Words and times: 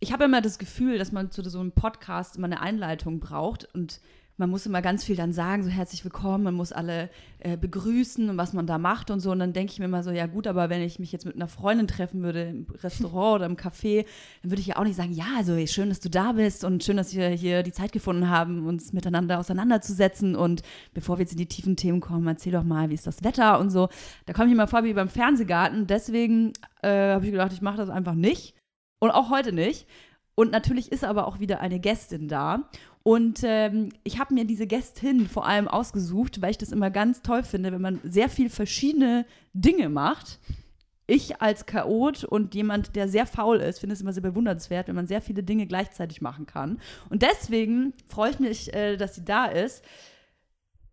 ich 0.00 0.12
habe 0.12 0.24
immer 0.24 0.40
das 0.40 0.58
Gefühl, 0.58 0.98
dass 0.98 1.12
man 1.12 1.30
zu 1.30 1.48
so 1.48 1.60
einem 1.60 1.72
Podcast 1.72 2.36
immer 2.36 2.46
eine 2.46 2.60
Einleitung 2.60 3.20
braucht 3.20 3.68
und 3.74 4.00
man 4.40 4.48
muss 4.48 4.64
immer 4.64 4.80
ganz 4.80 5.04
viel 5.04 5.16
dann 5.16 5.34
sagen, 5.34 5.62
so 5.62 5.68
herzlich 5.68 6.02
willkommen, 6.02 6.44
man 6.44 6.54
muss 6.54 6.72
alle 6.72 7.10
äh, 7.40 7.58
begrüßen 7.58 8.30
und 8.30 8.38
was 8.38 8.54
man 8.54 8.66
da 8.66 8.78
macht 8.78 9.10
und 9.10 9.20
so. 9.20 9.30
Und 9.32 9.38
dann 9.38 9.52
denke 9.52 9.70
ich 9.74 9.78
mir 9.78 9.84
immer 9.84 10.02
so, 10.02 10.10
ja 10.10 10.26
gut, 10.26 10.46
aber 10.46 10.70
wenn 10.70 10.80
ich 10.80 10.98
mich 10.98 11.12
jetzt 11.12 11.26
mit 11.26 11.34
einer 11.34 11.46
Freundin 11.46 11.86
treffen 11.86 12.22
würde 12.22 12.44
im 12.44 12.66
Restaurant 12.82 13.36
oder 13.36 13.44
im 13.44 13.56
Café, 13.56 14.06
dann 14.40 14.50
würde 14.50 14.62
ich 14.62 14.68
ja 14.68 14.76
auch 14.78 14.84
nicht 14.84 14.96
sagen, 14.96 15.12
ja, 15.12 15.26
also 15.36 15.54
schön, 15.66 15.90
dass 15.90 16.00
du 16.00 16.08
da 16.08 16.32
bist 16.32 16.64
und 16.64 16.82
schön, 16.82 16.96
dass 16.96 17.14
wir 17.14 17.28
hier 17.28 17.62
die 17.62 17.72
Zeit 17.72 17.92
gefunden 17.92 18.30
haben, 18.30 18.66
uns 18.66 18.94
miteinander 18.94 19.38
auseinanderzusetzen. 19.38 20.34
Und 20.34 20.62
bevor 20.94 21.18
wir 21.18 21.24
jetzt 21.24 21.32
in 21.32 21.38
die 21.38 21.44
tiefen 21.44 21.76
Themen 21.76 22.00
kommen, 22.00 22.26
erzähl 22.26 22.52
doch 22.52 22.64
mal, 22.64 22.88
wie 22.88 22.94
ist 22.94 23.06
das 23.06 23.22
Wetter 23.22 23.60
und 23.60 23.68
so. 23.68 23.90
Da 24.24 24.32
komme 24.32 24.46
ich 24.46 24.54
immer 24.54 24.68
vor 24.68 24.84
wie 24.84 24.94
beim 24.94 25.10
Fernsehgarten. 25.10 25.86
Deswegen 25.86 26.54
äh, 26.80 27.12
habe 27.12 27.26
ich 27.26 27.30
gedacht, 27.30 27.52
ich 27.52 27.60
mache 27.60 27.76
das 27.76 27.90
einfach 27.90 28.14
nicht. 28.14 28.54
Und 29.00 29.10
auch 29.10 29.30
heute 29.30 29.52
nicht. 29.52 29.86
Und 30.36 30.52
natürlich 30.52 30.92
ist 30.92 31.04
aber 31.04 31.26
auch 31.26 31.40
wieder 31.40 31.60
eine 31.60 31.80
Gästin 31.80 32.28
da. 32.28 32.70
Und 33.02 33.40
ähm, 33.42 33.90
ich 34.04 34.18
habe 34.18 34.34
mir 34.34 34.44
diese 34.44 34.66
Gästin 34.66 35.26
vor 35.26 35.46
allem 35.46 35.68
ausgesucht, 35.68 36.40
weil 36.42 36.50
ich 36.50 36.58
das 36.58 36.72
immer 36.72 36.90
ganz 36.90 37.22
toll 37.22 37.42
finde, 37.42 37.72
wenn 37.72 37.80
man 37.80 38.00
sehr 38.04 38.28
viel 38.28 38.50
verschiedene 38.50 39.26
Dinge 39.52 39.88
macht. 39.88 40.38
Ich 41.06 41.42
als 41.42 41.66
Chaot 41.66 42.24
und 42.24 42.54
jemand, 42.54 42.94
der 42.94 43.08
sehr 43.08 43.26
faul 43.26 43.56
ist, 43.58 43.80
finde 43.80 43.94
es 43.94 44.00
immer 44.00 44.12
sehr 44.12 44.22
bewundernswert, 44.22 44.86
wenn 44.86 44.94
man 44.94 45.08
sehr 45.08 45.20
viele 45.20 45.42
Dinge 45.42 45.66
gleichzeitig 45.66 46.20
machen 46.20 46.46
kann. 46.46 46.78
Und 47.08 47.22
deswegen 47.22 47.94
freue 48.06 48.30
ich 48.30 48.38
mich, 48.38 48.72
äh, 48.74 48.96
dass 48.96 49.16
sie 49.16 49.24
da 49.24 49.46
ist. 49.46 49.84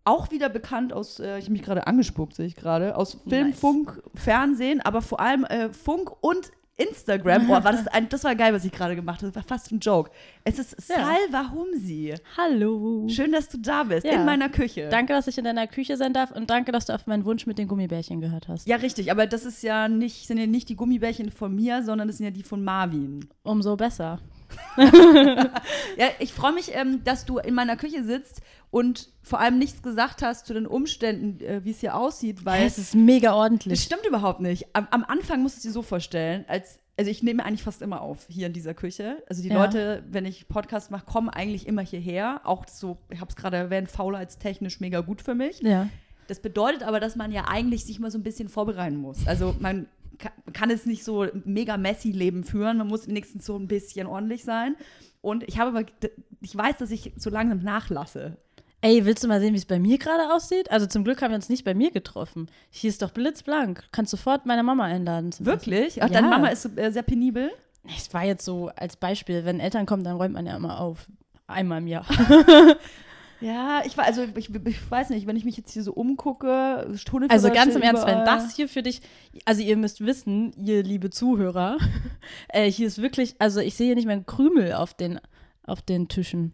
Auch 0.05 0.31
wieder 0.31 0.49
bekannt 0.49 0.93
aus, 0.93 1.19
äh, 1.19 1.37
ich 1.37 1.45
habe 1.45 1.51
mich 1.51 1.61
gerade 1.61 1.85
angespuckt, 1.85 2.33
sehe 2.33 2.47
ich 2.47 2.55
gerade, 2.55 2.95
aus 2.95 3.19
Film, 3.27 3.49
Nice. 3.49 3.59
Funk, 3.59 4.01
Fernsehen, 4.15 4.81
aber 4.81 5.01
vor 5.01 5.19
allem 5.19 5.43
äh, 5.43 5.71
Funk 5.71 6.11
und 6.21 6.51
Instagram. 6.77 7.49
Oh, 7.49 7.53
war 7.53 7.61
das, 7.71 7.87
ein, 7.91 8.07
das 8.09 8.23
war 8.23 8.35
geil, 8.35 8.53
was 8.53 8.63
ich 8.63 8.71
gerade 8.71 8.95
gemacht 8.95 9.21
habe. 9.21 9.31
Das 9.31 9.35
war 9.35 9.43
fast 9.43 9.71
ein 9.71 9.79
Joke. 9.79 10.11
Es 10.43 10.59
ist 10.59 10.75
Ja. 10.89 10.95
Salva 10.97 11.51
Humsi. 11.51 12.13
Hallo. 12.37 13.07
Schön, 13.09 13.31
dass 13.31 13.49
du 13.49 13.57
da 13.57 13.83
bist, 13.83 14.05
Ja. 14.05 14.13
in 14.13 14.25
meiner 14.25 14.49
Küche. 14.49 14.87
Danke, 14.89 15.13
dass 15.13 15.27
ich 15.27 15.37
in 15.37 15.43
deiner 15.43 15.67
Küche 15.67 15.97
sein 15.97 16.13
darf 16.13 16.31
und 16.31 16.49
danke, 16.49 16.71
dass 16.71 16.85
du 16.85 16.93
auf 16.93 17.07
meinen 17.07 17.25
Wunsch 17.25 17.45
mit 17.47 17.57
den 17.57 17.67
Gummibärchen 17.67 18.21
gehört 18.21 18.47
hast. 18.47 18.67
Ja, 18.67 18.75
richtig, 18.77 19.11
aber 19.11 19.25
das 19.27 19.43
ist 19.45 19.63
ja 19.63 19.87
nicht, 19.87 20.27
sind 20.27 20.37
ja 20.37 20.45
nicht 20.47 20.69
die 20.69 20.75
Gummibärchen 20.75 21.31
von 21.31 21.53
mir, 21.55 21.83
sondern 21.83 22.07
das 22.07 22.17
sind 22.17 22.25
ja 22.25 22.31
die 22.31 22.43
von 22.43 22.63
Marvin. 22.63 23.27
Umso 23.43 23.75
besser. 23.75 24.19
Ja, 25.97 26.07
ich 26.19 26.31
freue 26.33 26.53
mich, 26.53 26.73
ähm, 26.75 27.03
dass 27.03 27.25
du 27.25 27.39
in 27.39 27.53
meiner 27.55 27.75
Küche 27.75 28.03
sitzt 28.03 28.41
und 28.71 29.09
vor 29.21 29.39
allem 29.39 29.57
nichts 29.59 29.81
gesagt 29.81 30.21
hast 30.21 30.45
zu 30.45 30.53
den 30.53 30.67
Umständen, 30.67 31.43
äh, 31.43 31.63
wie 31.63 31.71
es 31.71 31.79
hier 31.79 31.95
aussieht, 31.95 32.45
weil 32.45 32.65
es 32.65 32.77
ist 32.77 32.95
mega 32.95 33.29
das 33.29 33.35
ordentlich. 33.37 33.81
stimmt 33.81 34.05
überhaupt 34.05 34.39
nicht. 34.41 34.67
Am, 34.73 34.87
am 34.91 35.03
Anfang 35.05 35.41
musst 35.41 35.55
du 35.55 35.59
es 35.59 35.63
dir 35.63 35.71
so 35.71 35.81
vorstellen, 35.81 36.45
als 36.47 36.79
also 36.99 37.11
ich 37.11 37.21
nehme 37.21 37.45
eigentlich 37.45 37.61
fast 37.61 37.83
immer 37.83 38.01
auf 38.01 38.25
hier 38.27 38.47
in 38.47 38.53
dieser 38.53 38.73
Küche. 38.73 39.23
Also 39.29 39.43
die 39.43 39.49
Ja. 39.49 39.63
Leute, 39.63 40.03
wenn 40.09 40.25
ich 40.25 40.47
Podcast 40.47 40.89
mache, 40.89 41.05
kommen 41.05 41.29
eigentlich 41.29 41.67
immer 41.67 41.83
hierher. 41.83 42.41
Auch 42.43 42.65
so, 42.67 42.97
ich 43.11 43.19
habe 43.21 43.29
es 43.29 43.35
gerade 43.35 43.55
erwähnt, 43.55 43.87
faulheitstechnisch 43.91 44.79
mega 44.79 45.01
gut 45.01 45.21
für 45.21 45.35
mich. 45.35 45.59
Ja. 45.61 45.89
Das 46.27 46.39
bedeutet 46.41 46.81
aber, 46.81 46.99
dass 46.99 47.15
man 47.15 47.31
ja 47.31 47.45
eigentlich 47.47 47.85
sich 47.85 47.99
mal 47.99 48.09
so 48.09 48.17
ein 48.17 48.23
bisschen 48.23 48.49
vorbereiten 48.49 48.97
muss. 48.97 49.27
Also 49.27 49.55
man 49.59 49.85
ka- 50.17 50.31
kann 50.53 50.71
es 50.71 50.87
nicht 50.87 51.03
so 51.03 51.27
mega 51.45 51.77
messy 51.77 52.09
Leben 52.11 52.43
führen, 52.43 52.79
man 52.79 52.87
muss 52.87 53.07
wenigstens 53.07 53.45
so 53.45 53.55
ein 53.57 53.67
bisschen 53.67 54.07
ordentlich 54.07 54.43
sein. 54.43 54.75
Und 55.21 55.43
ich 55.43 55.59
habe 55.59 55.77
aber, 55.77 55.87
ich 56.41 56.55
weiß, 56.57 56.77
dass 56.77 56.89
ich 56.89 57.13
so 57.15 57.29
langsam 57.29 57.59
nachlasse. 57.59 58.37
Ey, 58.81 59.05
willst 59.05 59.23
du 59.23 59.27
mal 59.27 59.39
sehen, 59.39 59.53
wie 59.53 59.57
es 59.57 59.65
bei 59.65 59.79
mir 59.79 59.97
gerade 59.97 60.33
aussieht? 60.33 60.69
Also 60.71 60.85
zum 60.85 61.03
Glück 61.03 61.21
haben 61.21 61.31
wir 61.31 61.35
uns 61.35 61.49
nicht 61.49 61.65
bei 61.65 61.73
mir 61.73 61.91
getroffen. 61.91 62.47
Hier 62.69 62.89
ist 62.89 63.01
doch 63.01 63.11
blitzblank. 63.11 63.83
Kannst 63.91 64.11
sofort 64.11 64.45
meine 64.45 64.61
Mama 64.63 64.83
einladen. 64.85 65.33
Wirklich? 65.39 66.01
Ach, 66.01 66.07
Ja. 66.07 66.13
deine 66.13 66.29
Mama 66.29 66.47
ist 66.49 66.77
äh, 66.77 66.91
sehr 66.91 67.03
penibel. 67.03 67.49
Es 67.97 68.13
war 68.13 68.23
jetzt 68.23 68.45
so 68.45 68.69
als 68.75 68.95
Beispiel, 68.97 69.45
wenn 69.45 69.59
Eltern 69.59 69.85
kommen, 69.85 70.03
dann 70.03 70.17
räumt 70.17 70.33
man 70.33 70.45
ja 70.45 70.55
immer 70.55 70.79
auf. 70.79 71.07
Einmal 71.47 71.79
im 71.81 71.87
Jahr. 71.87 72.05
Ja, 73.39 73.83
ich, 73.85 73.97
also 73.99 74.23
ich, 74.35 74.53
ich 74.53 74.91
weiß 74.91 75.11
nicht, 75.11 75.27
wenn 75.27 75.35
ich 75.35 75.45
mich 75.45 75.57
jetzt 75.57 75.71
hier 75.71 75.83
so 75.83 75.93
umgucke, 75.93 76.87
Tunnelverschlüsse 77.05 77.31
Also 77.31 77.51
ganz 77.51 77.75
im 77.75 77.83
Ernst, 77.83 78.05
wenn 78.07 78.25
das 78.25 78.55
hier 78.55 78.67
für 78.67 78.81
dich, 78.81 79.01
also 79.45 79.61
ihr 79.61 79.77
müsst 79.77 80.03
wissen, 80.03 80.53
ihr 80.53 80.81
liebe 80.81 81.11
Zuhörer, 81.11 81.77
äh, 82.49 82.69
hier 82.71 82.87
ist 82.87 82.99
wirklich, 82.99 83.35
also 83.37 83.59
ich 83.59 83.75
sehe 83.75 83.87
hier 83.87 83.95
nicht 83.95 84.05
mehr 84.05 84.15
einen 84.15 84.25
Krümel 84.25 84.73
auf 84.73 84.95
den, 84.95 85.19
auf 85.63 85.83
den 85.83 86.07
Tischen. 86.07 86.53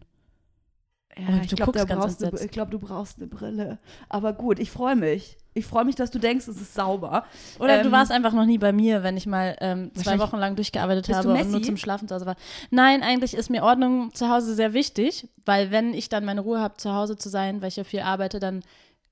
Ja, 1.16 1.42
ich 1.42 1.46
du 1.48 1.56
glaube, 1.56 1.72
ganz 1.72 1.88
brauchst 1.90 2.24
eine- 2.24 2.40
ich 2.40 2.50
glaub, 2.50 2.70
du 2.70 2.78
brauchst 2.78 3.18
eine 3.18 3.26
Brille. 3.28 3.78
Aber 4.08 4.32
gut, 4.32 4.58
ich 4.58 4.70
freue 4.70 4.96
mich. 4.96 5.36
Ich 5.56 5.64
freue 5.66 5.84
mich, 5.84 5.94
dass 5.94 6.10
du 6.10 6.18
denkst, 6.18 6.48
es 6.48 6.60
ist 6.60 6.74
sauber. 6.74 7.24
Oder 7.60 7.78
du 7.78 7.86
Ähm, 7.86 7.92
warst 7.92 8.10
einfach 8.10 8.32
noch 8.32 8.44
nie 8.44 8.58
bei 8.58 8.72
mir, 8.72 9.04
wenn 9.04 9.16
ich 9.16 9.24
mal 9.26 9.56
ähm, 9.60 9.92
zwei 9.94 10.18
Wochen 10.18 10.36
lang 10.38 10.56
durchgearbeitet 10.56 11.08
du 11.08 11.14
habe 11.14 11.28
und 11.28 11.50
nur 11.52 11.62
zum 11.62 11.76
Schlafen 11.76 12.08
zu 12.08 12.14
Hause 12.16 12.26
war. 12.26 12.34
Nein, 12.70 13.02
eigentlich 13.04 13.34
ist 13.34 13.50
mir 13.50 13.62
Ordnung 13.62 14.12
zu 14.14 14.28
Hause 14.28 14.54
sehr 14.56 14.72
wichtig, 14.72 15.28
weil 15.44 15.70
wenn 15.70 15.94
ich 15.94 16.08
dann 16.08 16.24
meine 16.24 16.40
Ruhe 16.40 16.58
habe, 16.60 16.76
zu 16.78 16.92
Hause 16.92 17.16
zu 17.16 17.28
sein, 17.28 17.62
weil 17.62 17.68
ich 17.68 17.76
ja 17.76 17.84
viel 17.84 18.00
arbeite, 18.00 18.40
dann 18.40 18.64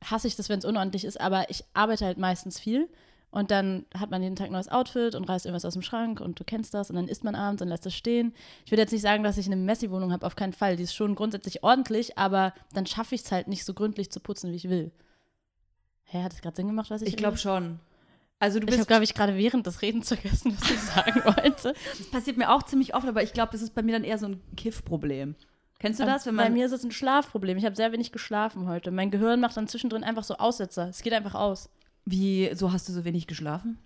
hasse 0.04 0.26
ich 0.26 0.34
das, 0.34 0.48
wenn 0.48 0.58
es 0.58 0.64
unordentlich 0.64 1.04
ist, 1.04 1.20
aber 1.20 1.48
ich 1.50 1.62
arbeite 1.74 2.04
halt 2.04 2.18
meistens 2.18 2.58
viel. 2.58 2.88
Und 3.32 3.50
dann 3.50 3.86
hat 3.98 4.10
man 4.10 4.22
jeden 4.22 4.36
Tag 4.36 4.48
ein 4.48 4.52
neues 4.52 4.68
Outfit 4.68 5.14
und 5.14 5.26
reißt 5.26 5.46
irgendwas 5.46 5.64
aus 5.64 5.72
dem 5.72 5.80
Schrank 5.80 6.20
und 6.20 6.38
du 6.38 6.44
kennst 6.44 6.74
das 6.74 6.90
und 6.90 6.96
dann 6.96 7.08
isst 7.08 7.24
man 7.24 7.34
abends 7.34 7.62
und 7.62 7.68
lässt 7.68 7.86
es 7.86 7.94
stehen. 7.94 8.34
Ich 8.66 8.70
würde 8.70 8.82
jetzt 8.82 8.92
nicht 8.92 9.00
sagen, 9.00 9.22
dass 9.22 9.38
ich 9.38 9.46
eine 9.46 9.56
Messi-Wohnung 9.56 10.12
habe, 10.12 10.26
auf 10.26 10.36
keinen 10.36 10.52
Fall. 10.52 10.76
Die 10.76 10.82
ist 10.82 10.94
schon 10.94 11.14
grundsätzlich 11.14 11.64
ordentlich, 11.64 12.18
aber 12.18 12.52
dann 12.74 12.84
schaffe 12.84 13.14
ich 13.14 13.22
es 13.22 13.32
halt 13.32 13.48
nicht 13.48 13.64
so 13.64 13.72
gründlich 13.72 14.10
zu 14.10 14.20
putzen, 14.20 14.52
wie 14.52 14.56
ich 14.56 14.68
will. 14.68 14.92
Hä, 16.04 16.22
hat 16.22 16.34
es 16.34 16.42
gerade 16.42 16.56
Sinn 16.56 16.66
gemacht, 16.66 16.90
was 16.90 17.00
ich 17.00 17.08
Ich 17.08 17.16
glaube 17.16 17.38
schon. 17.38 17.80
Also 18.38 18.58
du 18.58 18.66
ich 18.66 18.72
habe, 18.72 18.76
bist, 18.76 18.88
glaube 18.88 19.04
ich, 19.04 19.14
gerade 19.14 19.36
während 19.38 19.66
des 19.66 19.80
Redens 19.80 20.08
vergessen, 20.08 20.54
was 20.60 20.70
ich 20.70 20.80
sagen 20.80 21.24
wollte. 21.24 21.72
das 21.72 22.10
passiert 22.10 22.36
mir 22.36 22.52
auch 22.52 22.62
ziemlich 22.64 22.94
oft, 22.94 23.08
aber 23.08 23.22
ich 23.22 23.32
glaube, 23.32 23.52
das 23.52 23.62
ist 23.62 23.74
bei 23.74 23.82
mir 23.82 23.92
dann 23.92 24.04
eher 24.04 24.18
so 24.18 24.26
ein 24.26 24.42
Kiff-Problem. 24.58 25.36
Kennst 25.78 26.00
du 26.00 26.04
das, 26.04 26.26
wenn 26.26 26.36
Bei 26.36 26.50
mir 26.50 26.66
ist 26.66 26.72
es 26.72 26.84
ein 26.84 26.92
Schlafproblem. 26.92 27.56
Ich 27.56 27.64
habe 27.64 27.76
sehr 27.76 27.92
wenig 27.92 28.12
geschlafen 28.12 28.68
heute. 28.68 28.90
Mein 28.90 29.10
Gehirn 29.10 29.40
macht 29.40 29.56
dann 29.56 29.68
zwischendrin 29.68 30.04
einfach 30.04 30.22
so 30.22 30.34
Aussetzer. 30.36 30.90
Es 30.90 31.00
geht 31.00 31.14
einfach 31.14 31.34
aus. 31.34 31.70
Wie 32.04 32.50
so 32.54 32.72
hast 32.72 32.88
du 32.88 32.92
so 32.92 33.04
wenig 33.04 33.26
geschlafen? 33.26 33.78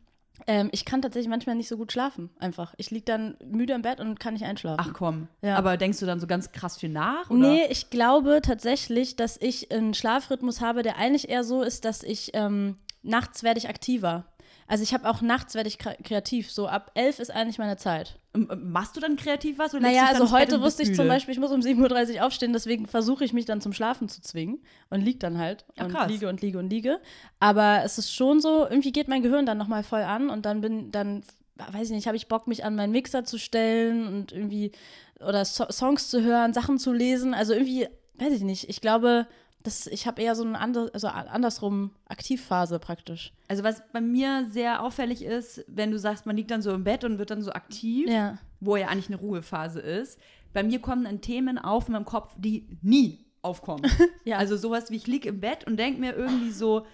Ähm, 0.47 0.69
ich 0.73 0.85
kann 0.85 1.01
tatsächlich 1.01 1.31
manchmal 1.31 1.57
nicht 1.57 1.69
so 1.69 1.77
gut 1.79 1.93
schlafen. 1.93 2.29
Einfach. 2.39 2.75
Ich 2.77 2.91
liege 2.91 3.05
dann 3.07 3.37
müde 3.45 3.73
im 3.73 3.83
Bett 3.83 4.01
und 4.01 4.21
kann 4.21 4.35
nicht 4.35 4.45
einschlafen. 4.45 4.85
Ach 4.87 4.93
komm. 4.93 5.29
Ja. 5.43 5.57
Aber 5.57 5.77
denkst 5.79 5.99
du 5.99 6.07
dann 6.07 6.21
so 6.21 6.27
ganz 6.27 6.53
krass 6.53 6.77
viel 6.77 6.91
nach? 6.91 7.31
Oder? 7.31 7.39
Nee, 7.41 7.67
ich 7.71 7.89
glaube 7.89 8.41
tatsächlich, 8.43 9.17
dass 9.17 9.39
ich 9.41 9.73
einen 9.73 9.95
Schlafrhythmus 9.95 10.61
habe, 10.61 10.83
der 10.83 10.99
eigentlich 10.99 11.29
eher 11.31 11.43
so 11.43 11.63
ist, 11.63 11.85
dass 11.87 12.03
ich 12.03 12.33
ähm, 12.35 12.77
nachts 13.03 13.43
werde 13.43 13.59
ich 13.59 13.69
aktiver. 13.69 14.27
Also 14.69 14.83
ich 14.83 14.93
habe 14.93 15.09
auch 15.09 15.23
nachts 15.23 15.55
werde 15.55 15.69
ich 15.69 15.77
kre- 15.77 16.01
kreativ. 16.03 16.51
So 16.51 16.69
ab 16.69 16.91
elf 16.95 17.19
ist 17.19 17.31
eigentlich 17.31 17.59
meine 17.59 17.77
Zeit. 17.79 18.19
Ähm, 18.37 18.49
ähm, 18.51 18.73
Machst 18.73 18.97
du 18.97 19.01
dann 19.01 19.17
kreativ 19.17 19.59
was? 19.59 19.73
Naja, 19.73 20.07
also 20.07 20.31
heute 20.31 20.61
wusste 20.61 20.83
ich 20.83 20.95
zum? 20.95 21.09
Beispiel, 21.09 21.33
ich 21.33 21.41
muss 21.41 21.53
um 21.53 21.61
7.30 21.61 22.17
Uhr 22.17 22.27
aufstehen, 22.27 22.53
deswegen 22.53 22.87
versuche 22.87 23.25
ich 23.25 23.33
mich 23.33 23.45
dann 23.45 23.61
zum 23.61 23.73
Schlafen 23.73 24.09
zu 24.09 24.21
zwingen 24.21 24.61
und 24.91 25.01
liege 25.01 25.19
dann 25.19 25.39
halt 25.39 25.65
und 25.79 25.93
krass. 25.93 26.11
liege 26.11 26.29
und 26.29 26.43
liege 26.43 26.59
und 26.59 26.69
liege. 26.69 27.01
Aber 27.41 27.83
es 27.85 27.99
ist 27.99 28.13
schon 28.13 28.41
so, 28.41 28.67
irgendwie 28.69 28.93
geht 28.93 29.09
mein 29.09 29.23
Gehirn 29.23 29.47
dann 29.47 29.59
nochmal 29.59 29.83
voll 29.83 30.03
an 30.03 30.31
und 30.31 30.47
dann 30.47 30.61
bin, 30.61 30.91
dann, 30.91 31.23
weiß 31.57 31.89
ich 31.89 31.95
nicht, 31.95 32.07
habe 32.07 32.17
ich 32.17 32.29
Bock, 32.29 32.47
mich 32.47 32.65
an 32.65 32.77
meinen 32.77 32.93
Mixer 32.93 33.25
zu 33.25 33.39
stellen 33.39 34.07
und 34.07 34.33
irgendwie, 34.33 34.73
oder 35.21 35.45
so 35.45 35.67
Songs 35.71 36.11
zu 36.11 36.23
hören, 36.23 36.53
Sachen 36.53 36.79
zu 36.79 36.93
lesen. 36.93 37.35
Also 37.35 37.53
irgendwie, 37.55 37.89
weiß 38.19 38.33
ich 38.33 38.43
nicht, 38.43 38.69
ich 38.69 38.81
glaube, 38.81 39.27
das, 39.67 39.87
ich 39.87 40.07
habe 40.07 40.23
eher 40.23 40.35
so 40.35 40.45
eine 40.45 40.59
andere, 40.59 40.91
also 40.95 41.09
andersrum 41.09 41.91
Aktivphase 42.09 42.79
praktisch. 42.79 43.33
Also 43.49 43.63
was 43.65 43.83
bei 43.93 44.01
mir 44.01 44.47
sehr 44.51 44.83
auffällig 44.83 45.23
ist, 45.25 45.65
wenn 45.69 45.91
du 45.91 45.99
sagst, 45.99 46.27
man 46.27 46.37
liegt 46.37 46.51
dann 46.51 46.63
so 46.63 46.73
im 46.73 46.85
Bett 46.85 47.05
und 47.05 47.19
wird 47.19 47.31
dann 47.31 47.43
so 47.43 47.53
aktiv, 47.53 48.09
Ja. 48.09 48.39
wo 48.61 48.77
ja 48.77 48.89
eigentlich 48.89 49.09
eine 49.09 49.17
Ruhephase 49.19 49.81
ist. 49.81 50.19
Bei 50.53 50.63
mir 50.63 50.79
kommen 50.81 51.05
dann 51.05 51.21
Themen 51.21 51.59
auf 51.59 51.89
in 51.89 51.93
meinem 51.93 52.05
Kopf, 52.05 52.35
die 52.39 52.67
nie 52.83 53.25
aufkommen. 53.43 53.83
Ja. 54.25 54.39
Also 54.39 54.57
sowas 54.57 54.91
wie 54.91 54.97
ich 54.97 55.07
lieg 55.07 55.25
im 55.27 55.41
Bett 55.41 55.67
und 55.67 55.77
denke 55.77 56.01
mir 56.01 56.15
irgendwie 56.15 56.51
so, 56.51 56.85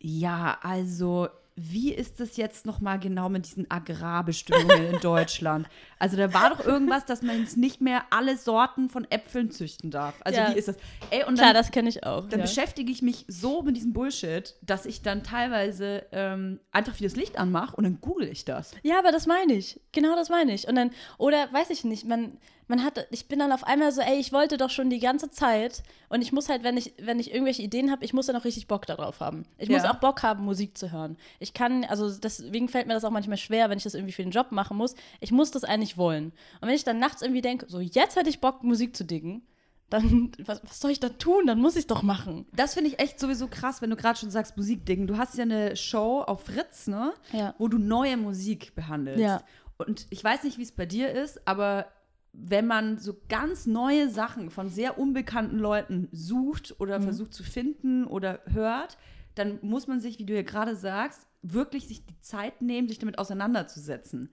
ja, 0.00 0.58
also 0.62 1.28
wie 1.56 1.92
ist 1.94 2.18
das 2.18 2.36
jetzt 2.36 2.66
noch 2.66 2.80
mal 2.80 2.98
genau 2.98 3.28
mit 3.28 3.46
diesen 3.46 3.70
Agrarbestimmungen 3.70 4.94
in 4.94 5.00
Deutschland? 5.02 5.68
Also 5.98 6.16
da 6.16 6.32
war 6.34 6.50
doch 6.50 6.64
irgendwas, 6.64 7.04
dass 7.04 7.22
man 7.22 7.40
jetzt 7.40 7.56
nicht 7.56 7.80
mehr 7.80 8.02
alle 8.10 8.36
Sorten 8.36 8.88
von 8.88 9.06
Äpfeln 9.10 9.50
züchten 9.50 9.90
darf. 9.90 10.14
Also 10.24 10.40
Ja. 10.40 10.52
wie 10.52 10.58
ist 10.58 10.68
das? 10.68 10.76
Ey, 11.10 11.24
und 11.24 11.34
Klar, 11.36 11.48
dann, 11.52 11.62
das 11.62 11.70
kenne 11.70 11.88
ich 11.88 12.04
auch. 12.04 12.28
dann 12.28 12.40
ja. 12.40 12.46
beschäftige 12.46 12.90
ich 12.90 13.02
mich 13.02 13.24
so 13.28 13.62
mit 13.62 13.76
diesem 13.76 13.92
Bullshit, 13.92 14.54
dass 14.62 14.84
ich 14.86 15.02
dann 15.02 15.22
teilweise 15.22 16.04
ähm, 16.12 16.58
einfach 16.72 16.98
wie 16.98 17.04
das 17.04 17.16
Licht 17.16 17.38
anmache 17.38 17.76
und 17.76 17.84
dann 17.84 18.00
google 18.00 18.28
ich 18.28 18.44
das. 18.44 18.72
Ja, 18.82 18.98
aber 18.98 19.12
das 19.12 19.26
meine 19.26 19.52
ich. 19.54 19.80
Genau 19.92 20.16
das 20.16 20.28
meine 20.30 20.52
ich. 20.54 20.66
Und 20.66 20.74
dann, 20.74 20.90
oder 21.18 21.52
weiß 21.52 21.70
ich 21.70 21.84
nicht, 21.84 22.04
man, 22.04 22.36
man 22.66 22.82
hat, 22.82 23.06
ich 23.10 23.28
bin 23.28 23.38
dann 23.38 23.52
auf 23.52 23.64
einmal 23.64 23.92
so, 23.92 24.00
ey, 24.00 24.16
ich 24.18 24.32
wollte 24.32 24.56
doch 24.56 24.70
schon 24.70 24.88
die 24.90 24.98
ganze 25.00 25.30
Zeit 25.30 25.82
und 26.08 26.22
ich 26.22 26.32
muss 26.32 26.48
halt, 26.48 26.62
wenn 26.64 26.76
ich, 26.76 26.94
wenn 26.98 27.20
ich 27.20 27.32
irgendwelche 27.32 27.62
Ideen 27.62 27.90
habe, 27.90 28.04
ich 28.04 28.12
muss 28.14 28.26
dann 28.26 28.36
auch 28.36 28.44
richtig 28.44 28.66
Bock 28.68 28.86
darauf 28.86 29.20
haben. 29.20 29.44
Ich 29.58 29.68
muss 29.68 29.82
Ja. 29.82 29.90
auch 29.92 29.96
Bock 30.00 30.22
haben, 30.22 30.44
Musik 30.44 30.76
zu 30.78 30.90
hören. 30.92 31.16
Ich 31.40 31.52
kann, 31.54 31.84
also 31.84 32.10
deswegen 32.10 32.68
fällt 32.68 32.86
mir 32.86 32.94
das 32.94 33.04
auch 33.04 33.10
manchmal 33.10 33.36
schwer, 33.36 33.68
wenn 33.70 33.78
ich 33.78 33.84
das 33.84 33.94
irgendwie 33.94 34.12
für 34.12 34.22
den 34.22 34.30
Job 34.32 34.50
machen 34.52 34.76
muss. 34.76 34.94
Ich 35.20 35.30
muss 35.32 35.50
das 35.50 35.64
eigentlich 35.64 35.96
wollen. 35.98 36.32
Und 36.60 36.68
wenn 36.68 36.74
ich 36.74 36.84
dann 36.84 36.98
nachts 36.98 37.20
irgendwie 37.22 37.42
denke, 37.42 37.66
so 37.68 37.80
jetzt 37.80 38.16
hätte 38.16 38.30
ich 38.30 38.40
Bock, 38.40 38.62
Musik 38.64 38.96
zu 38.96 39.04
diggen, 39.04 39.42
dann, 39.90 40.32
was, 40.44 40.62
was 40.64 40.80
soll 40.80 40.90
ich 40.90 40.98
da 41.00 41.10
tun? 41.10 41.46
Dann 41.46 41.60
muss 41.60 41.76
ich 41.76 41.86
doch 41.86 42.02
machen. 42.02 42.46
Das 42.56 42.72
finde 42.74 42.88
ich 42.88 42.98
echt 42.98 43.20
sowieso 43.20 43.46
krass, 43.48 43.82
wenn 43.82 43.90
du 43.90 43.96
gerade 43.96 44.18
schon 44.18 44.30
sagst 44.30 44.56
Musikding. 44.56 45.06
Du 45.06 45.18
hast 45.18 45.36
ja 45.36 45.42
eine 45.42 45.76
Show 45.76 46.22
auf 46.22 46.44
Fritz, 46.44 46.86
ne? 46.86 47.12
Ja. 47.32 47.54
Wo 47.58 47.68
du 47.68 47.76
neue 47.78 48.16
Musik 48.16 48.74
behandelst. 48.74 49.20
Ja. 49.20 49.42
Und 49.76 50.06
ich 50.10 50.24
weiß 50.24 50.44
nicht, 50.44 50.56
wie 50.56 50.62
es 50.62 50.72
bei 50.72 50.86
dir 50.86 51.10
ist, 51.12 51.46
aber 51.46 51.86
wenn 52.36 52.66
man 52.66 52.98
so 52.98 53.14
ganz 53.28 53.66
neue 53.66 54.08
Sachen 54.10 54.50
von 54.50 54.68
sehr 54.68 54.98
unbekannten 54.98 55.58
Leuten 55.58 56.08
sucht 56.12 56.74
oder 56.80 56.98
Mhm. 56.98 57.04
versucht 57.04 57.32
zu 57.32 57.42
finden 57.44 58.04
oder 58.04 58.40
hört, 58.46 58.98
dann 59.34 59.58
muss 59.62 59.86
man 59.86 60.00
sich, 60.00 60.18
wie 60.18 60.26
du 60.26 60.34
ja 60.34 60.42
gerade 60.42 60.76
sagst, 60.76 61.26
wirklich 61.42 61.86
sich 61.88 62.04
die 62.06 62.18
Zeit 62.20 62.60
nehmen, 62.62 62.88
sich 62.88 62.98
damit 62.98 63.18
auseinanderzusetzen. 63.18 64.30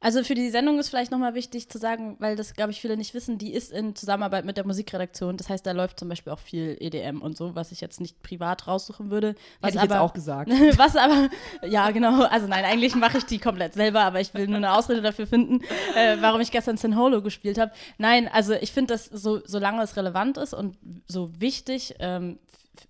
Also 0.00 0.24
für 0.24 0.34
die 0.34 0.50
Sendung 0.50 0.80
ist 0.80 0.88
vielleicht 0.88 1.12
nochmal 1.12 1.34
wichtig 1.34 1.68
zu 1.68 1.78
sagen, 1.78 2.16
weil 2.18 2.34
das, 2.34 2.54
glaube 2.54 2.72
ich, 2.72 2.80
viele 2.80 2.96
nicht 2.96 3.14
wissen, 3.14 3.38
die 3.38 3.52
ist 3.54 3.70
in 3.70 3.94
Zusammenarbeit 3.94 4.44
mit 4.44 4.56
der 4.56 4.66
Musikredaktion. 4.66 5.36
Das 5.36 5.48
heißt, 5.48 5.64
da 5.64 5.70
läuft 5.70 6.00
zum 6.00 6.08
Beispiel 6.08 6.32
auch 6.32 6.40
viel 6.40 6.76
EDM 6.80 7.22
und 7.22 7.36
so, 7.36 7.54
was 7.54 7.70
ich 7.70 7.80
jetzt 7.80 8.00
nicht 8.00 8.20
privat 8.20 8.66
raussuchen 8.66 9.10
würde. 9.10 9.36
Was 9.60 9.68
Hätte 9.68 9.76
ich 9.76 9.82
jetzt 9.84 9.92
aber, 9.92 10.00
auch 10.00 10.12
gesagt. 10.12 10.50
was 10.76 10.96
aber, 10.96 11.28
ja, 11.64 11.88
genau. 11.92 12.24
Also 12.24 12.48
nein, 12.48 12.64
eigentlich 12.64 12.96
mache 12.96 13.18
ich 13.18 13.24
die 13.26 13.38
komplett 13.38 13.74
selber, 13.74 14.00
aber 14.00 14.20
ich 14.20 14.34
will 14.34 14.48
nur 14.48 14.56
eine 14.56 14.72
Ausrede 14.72 15.02
dafür 15.02 15.28
finden, 15.28 15.60
äh, 15.96 16.16
warum 16.20 16.40
ich 16.40 16.50
gestern 16.50 16.76
Sin 16.76 16.96
Holo 16.96 17.22
gespielt 17.22 17.58
habe. 17.58 17.70
Nein, 17.98 18.28
also 18.32 18.54
ich 18.54 18.72
finde, 18.72 18.94
dass 18.94 19.06
so, 19.06 19.40
solange 19.46 19.82
es 19.82 19.96
relevant 19.96 20.36
ist 20.36 20.52
und 20.52 20.76
so 21.06 21.30
wichtig, 21.40 21.94
ähm, 22.00 22.40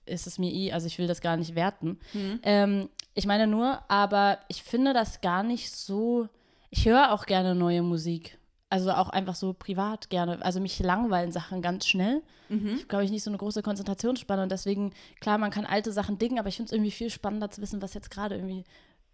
ist 0.06 0.26
es 0.26 0.38
mir 0.38 0.50
eh, 0.50 0.72
also 0.72 0.86
ich 0.86 0.98
will 0.98 1.06
das 1.06 1.20
gar 1.20 1.36
nicht 1.36 1.54
werten. 1.54 1.98
Ähm, 2.42 2.88
ich 3.14 3.26
meine 3.26 3.46
nur, 3.46 3.80
aber 3.88 4.38
ich 4.48 4.62
finde 4.62 4.94
das 4.94 5.20
gar 5.20 5.42
nicht 5.42 5.74
so. 5.74 6.28
Ich 6.74 6.86
höre 6.86 7.12
auch 7.12 7.26
gerne 7.26 7.54
neue 7.54 7.82
Musik. 7.82 8.38
Also 8.70 8.90
auch 8.92 9.10
einfach 9.10 9.34
so 9.34 9.52
privat 9.52 10.08
gerne. 10.08 10.42
Also 10.42 10.58
mich 10.58 10.78
langweilen 10.80 11.30
Sachen 11.30 11.60
ganz 11.60 11.86
schnell. 11.86 12.22
Ich 12.48 12.60
habe, 12.62 12.84
glaube 12.86 13.04
ich, 13.04 13.10
nicht 13.10 13.22
so 13.22 13.30
eine 13.30 13.36
große 13.38 13.62
Konzentrationsspanne 13.62 14.42
und 14.42 14.50
deswegen, 14.52 14.92
klar, 15.20 15.36
man 15.38 15.50
kann 15.50 15.64
alte 15.66 15.92
Sachen 15.92 16.18
dingen, 16.18 16.38
aber 16.38 16.48
ich 16.48 16.56
finde 16.56 16.66
es 16.68 16.72
irgendwie 16.72 16.90
viel 16.90 17.10
spannender 17.10 17.50
zu 17.50 17.60
wissen, 17.62 17.80
was 17.82 17.92
jetzt 17.94 18.10
gerade 18.10 18.34
irgendwie. 18.36 18.64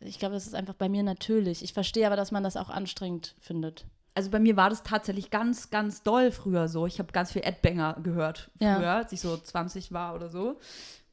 Ich 0.00 0.19
glaube, 0.20 0.34
das 0.34 0.46
ist 0.46 0.55
einfach 0.55 0.75
bei 0.75 0.88
mir 0.88 1.02
natürlich. 1.02 1.62
Ich 1.64 1.72
verstehe 1.72 2.06
aber, 2.06 2.14
dass 2.16 2.31
man 2.32 2.44
das 2.44 2.56
auch 2.56 2.69
anstrengend 2.69 3.34
findet. 3.40 3.84
Also 4.14 4.31
bei 4.31 4.38
mir 4.40 4.56
war 4.56 4.70
das 4.70 4.82
tatsächlich 4.84 5.31
ganz, 5.31 5.70
ganz 5.70 6.02
doll 6.04 6.31
früher 6.32 6.69
so. 6.69 6.87
Ich 6.87 6.99
habe 7.00 7.12
ganz 7.12 7.32
viel 7.32 7.43
Ed 7.44 7.62
Banger 7.62 7.96
gehört 8.02 8.50
früher, 8.58 8.81
Ja. 8.81 8.96
als 8.99 9.12
ich 9.12 9.20
so 9.20 9.37
20 9.37 9.93
war 9.93 10.14
oder 10.14 10.28
so. 10.28 10.58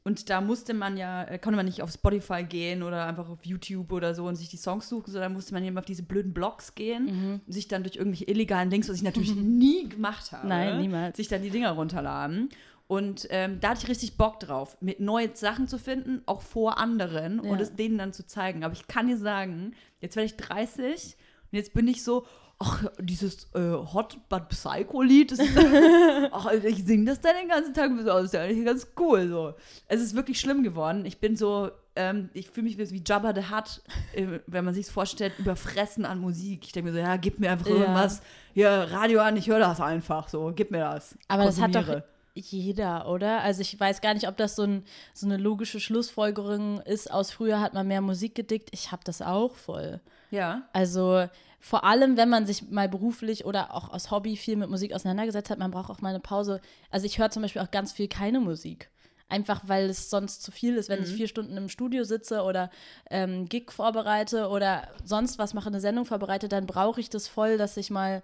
Und 0.06 0.30
da 0.30 0.40
musste 0.40 0.72
man 0.72 0.96
ja, 0.96 1.24
äh, 1.24 1.38
konnte 1.38 1.56
man 1.56 1.66
nicht 1.66 1.82
auf 1.82 1.90
Spotify 1.90 2.44
gehen 2.44 2.84
oder 2.84 3.06
einfach 3.06 3.28
auf 3.28 3.44
YouTube 3.44 3.90
oder 3.90 4.14
so 4.14 4.26
und 4.26 4.36
sich 4.36 4.48
die 4.48 4.56
Songs 4.56 4.88
suchen, 4.88 5.10
sondern 5.12 5.32
musste 5.32 5.52
man 5.52 5.64
eben 5.64 5.76
auf 5.78 5.84
diese 5.84 6.04
blöden 6.04 6.32
Blogs 6.32 6.76
gehen 6.76 7.04
Mhm. 7.06 7.40
und 7.44 7.52
sich 7.52 7.66
dann 7.66 7.82
durch 7.82 7.96
irgendwelche 7.96 8.24
illegalen 8.26 8.70
Links, 8.70 8.88
was 8.88 8.96
ich 8.96 9.02
natürlich 9.02 9.34
nie 9.34 9.88
gemacht 9.88 10.30
habe, 10.30 10.46
Nein, 10.46 10.80
niemals. 10.80 11.16
sich 11.16 11.26
dann 11.26 11.42
die 11.42 11.50
Dinger 11.50 11.72
runterladen. 11.72 12.50
Und 12.86 13.26
ähm, 13.30 13.58
da 13.60 13.70
hatte 13.70 13.80
ich 13.82 13.88
richtig 13.88 14.16
Bock 14.16 14.38
drauf, 14.38 14.76
mit 14.80 15.00
neue 15.00 15.34
Sachen 15.34 15.66
zu 15.66 15.76
finden, 15.76 16.22
auch 16.26 16.40
vor 16.42 16.78
anderen 16.78 17.40
und 17.40 17.56
Ja. 17.58 17.62
es 17.64 17.74
denen 17.74 17.98
dann 17.98 18.12
zu 18.12 18.24
zeigen. 18.28 18.62
Aber 18.62 18.74
ich 18.74 18.86
kann 18.86 19.08
dir 19.08 19.16
sagen, 19.16 19.72
jetzt 20.00 20.14
werde 20.14 20.26
ich 20.26 20.36
30 20.36 21.16
und 21.50 21.56
jetzt 21.58 21.74
bin 21.74 21.88
ich 21.88 22.04
so, 22.04 22.24
ach, 22.58 22.84
dieses 22.98 23.44
äh, 23.54 23.72
Hot 23.92 24.16
But 24.28 24.48
Psycho-Lied, 24.48 25.34
ach, 26.32 26.50
ich 26.52 26.84
singe 26.84 27.04
das 27.06 27.20
dann 27.20 27.36
den 27.36 27.48
ganzen 27.48 27.74
Tag, 27.74 27.90
das 28.04 28.24
ist 28.24 28.34
ja 28.34 28.40
eigentlich 28.42 28.64
ganz 28.64 28.88
cool. 28.98 29.28
So. 29.28 29.54
Es 29.88 30.00
ist 30.00 30.14
wirklich 30.14 30.40
schlimm 30.40 30.62
geworden. 30.62 31.04
Ich 31.04 31.18
bin 31.18 31.36
so, 31.36 31.70
ähm, 31.94 32.30
ich 32.32 32.48
fühle 32.50 32.64
mich 32.64 32.78
wie 32.78 33.02
Jabba 33.06 33.34
the 33.34 33.42
Hutt, 33.54 33.82
äh, 34.14 34.40
wenn 34.46 34.64
man 34.64 34.74
sich 34.74 34.86
vorstellt, 34.86 35.34
überfressen 35.38 36.04
an 36.06 36.18
Musik. 36.18 36.64
Ich 36.64 36.72
denke 36.72 36.90
mir 36.90 36.94
so, 36.96 37.00
ja, 37.00 37.16
gib 37.16 37.38
mir 37.40 37.50
einfach 37.50 37.66
Ja. 37.68 37.74
irgendwas, 37.76 38.22
hier, 38.54 38.70
Radio 38.90 39.20
an, 39.20 39.36
ich 39.36 39.48
höre 39.48 39.58
das 39.58 39.80
einfach 39.80 40.28
so, 40.28 40.52
gib 40.54 40.70
mir 40.70 40.80
das. 40.80 41.16
Aber 41.28 41.44
das 41.44 41.60
hat 41.60 41.74
doch 41.74 41.80
Konsumiere. 41.80 42.04
jeder, 42.34 43.08
oder? 43.08 43.42
Also 43.42 43.60
ich 43.60 43.78
weiß 43.78 44.00
gar 44.00 44.14
nicht, 44.14 44.28
ob 44.28 44.36
das 44.38 44.56
so, 44.56 44.62
ein, 44.62 44.84
so 45.12 45.26
eine 45.26 45.36
logische 45.36 45.78
Schlussfolgerung 45.80 46.80
ist. 46.82 47.10
Aus 47.10 47.30
früher 47.32 47.60
hat 47.60 47.74
man 47.74 47.86
mehr 47.86 48.00
Musik 48.00 48.34
gedickt. 48.34 48.70
Ich 48.72 48.92
habe 48.92 49.02
das 49.04 49.20
auch 49.20 49.54
voll. 49.56 50.00
Ja. 50.30 50.62
Also 50.72 51.28
vor 51.60 51.84
allem, 51.84 52.16
wenn 52.16 52.28
man 52.28 52.46
sich 52.46 52.70
mal 52.70 52.88
beruflich 52.88 53.44
oder 53.44 53.74
auch 53.74 53.92
aus 53.92 54.10
Hobby 54.10 54.36
viel 54.36 54.56
mit 54.56 54.70
Musik 54.70 54.92
auseinandergesetzt 54.92 55.50
hat, 55.50 55.58
man 55.58 55.70
braucht 55.70 55.90
auch 55.90 56.00
mal 56.00 56.10
eine 56.10 56.20
Pause. 56.20 56.60
Also 56.90 57.06
ich 57.06 57.18
höre 57.18 57.30
zum 57.30 57.42
Beispiel 57.42 57.62
auch 57.62 57.70
ganz 57.70 57.92
viel 57.92 58.08
keine 58.08 58.40
Musik. 58.40 58.90
Einfach 59.28 59.62
weil 59.66 59.90
es 59.90 60.08
sonst 60.08 60.44
zu 60.44 60.52
viel 60.52 60.76
ist, 60.76 60.88
wenn 60.88 61.02
ich 61.02 61.08
vier 61.08 61.26
Stunden 61.26 61.56
im 61.56 61.68
Studio 61.68 62.04
sitze 62.04 62.42
oder 62.42 62.70
ähm, 63.10 63.48
Gig 63.48 63.72
vorbereite 63.72 64.48
oder 64.48 64.86
sonst 65.02 65.40
was 65.40 65.52
mache, 65.52 65.66
eine 65.66 65.80
Sendung 65.80 66.04
vorbereite, 66.04 66.48
dann 66.48 66.66
brauche 66.66 67.00
ich 67.00 67.10
das 67.10 67.26
voll, 67.26 67.58
dass 67.58 67.76
ich 67.76 67.90
mal. 67.90 68.22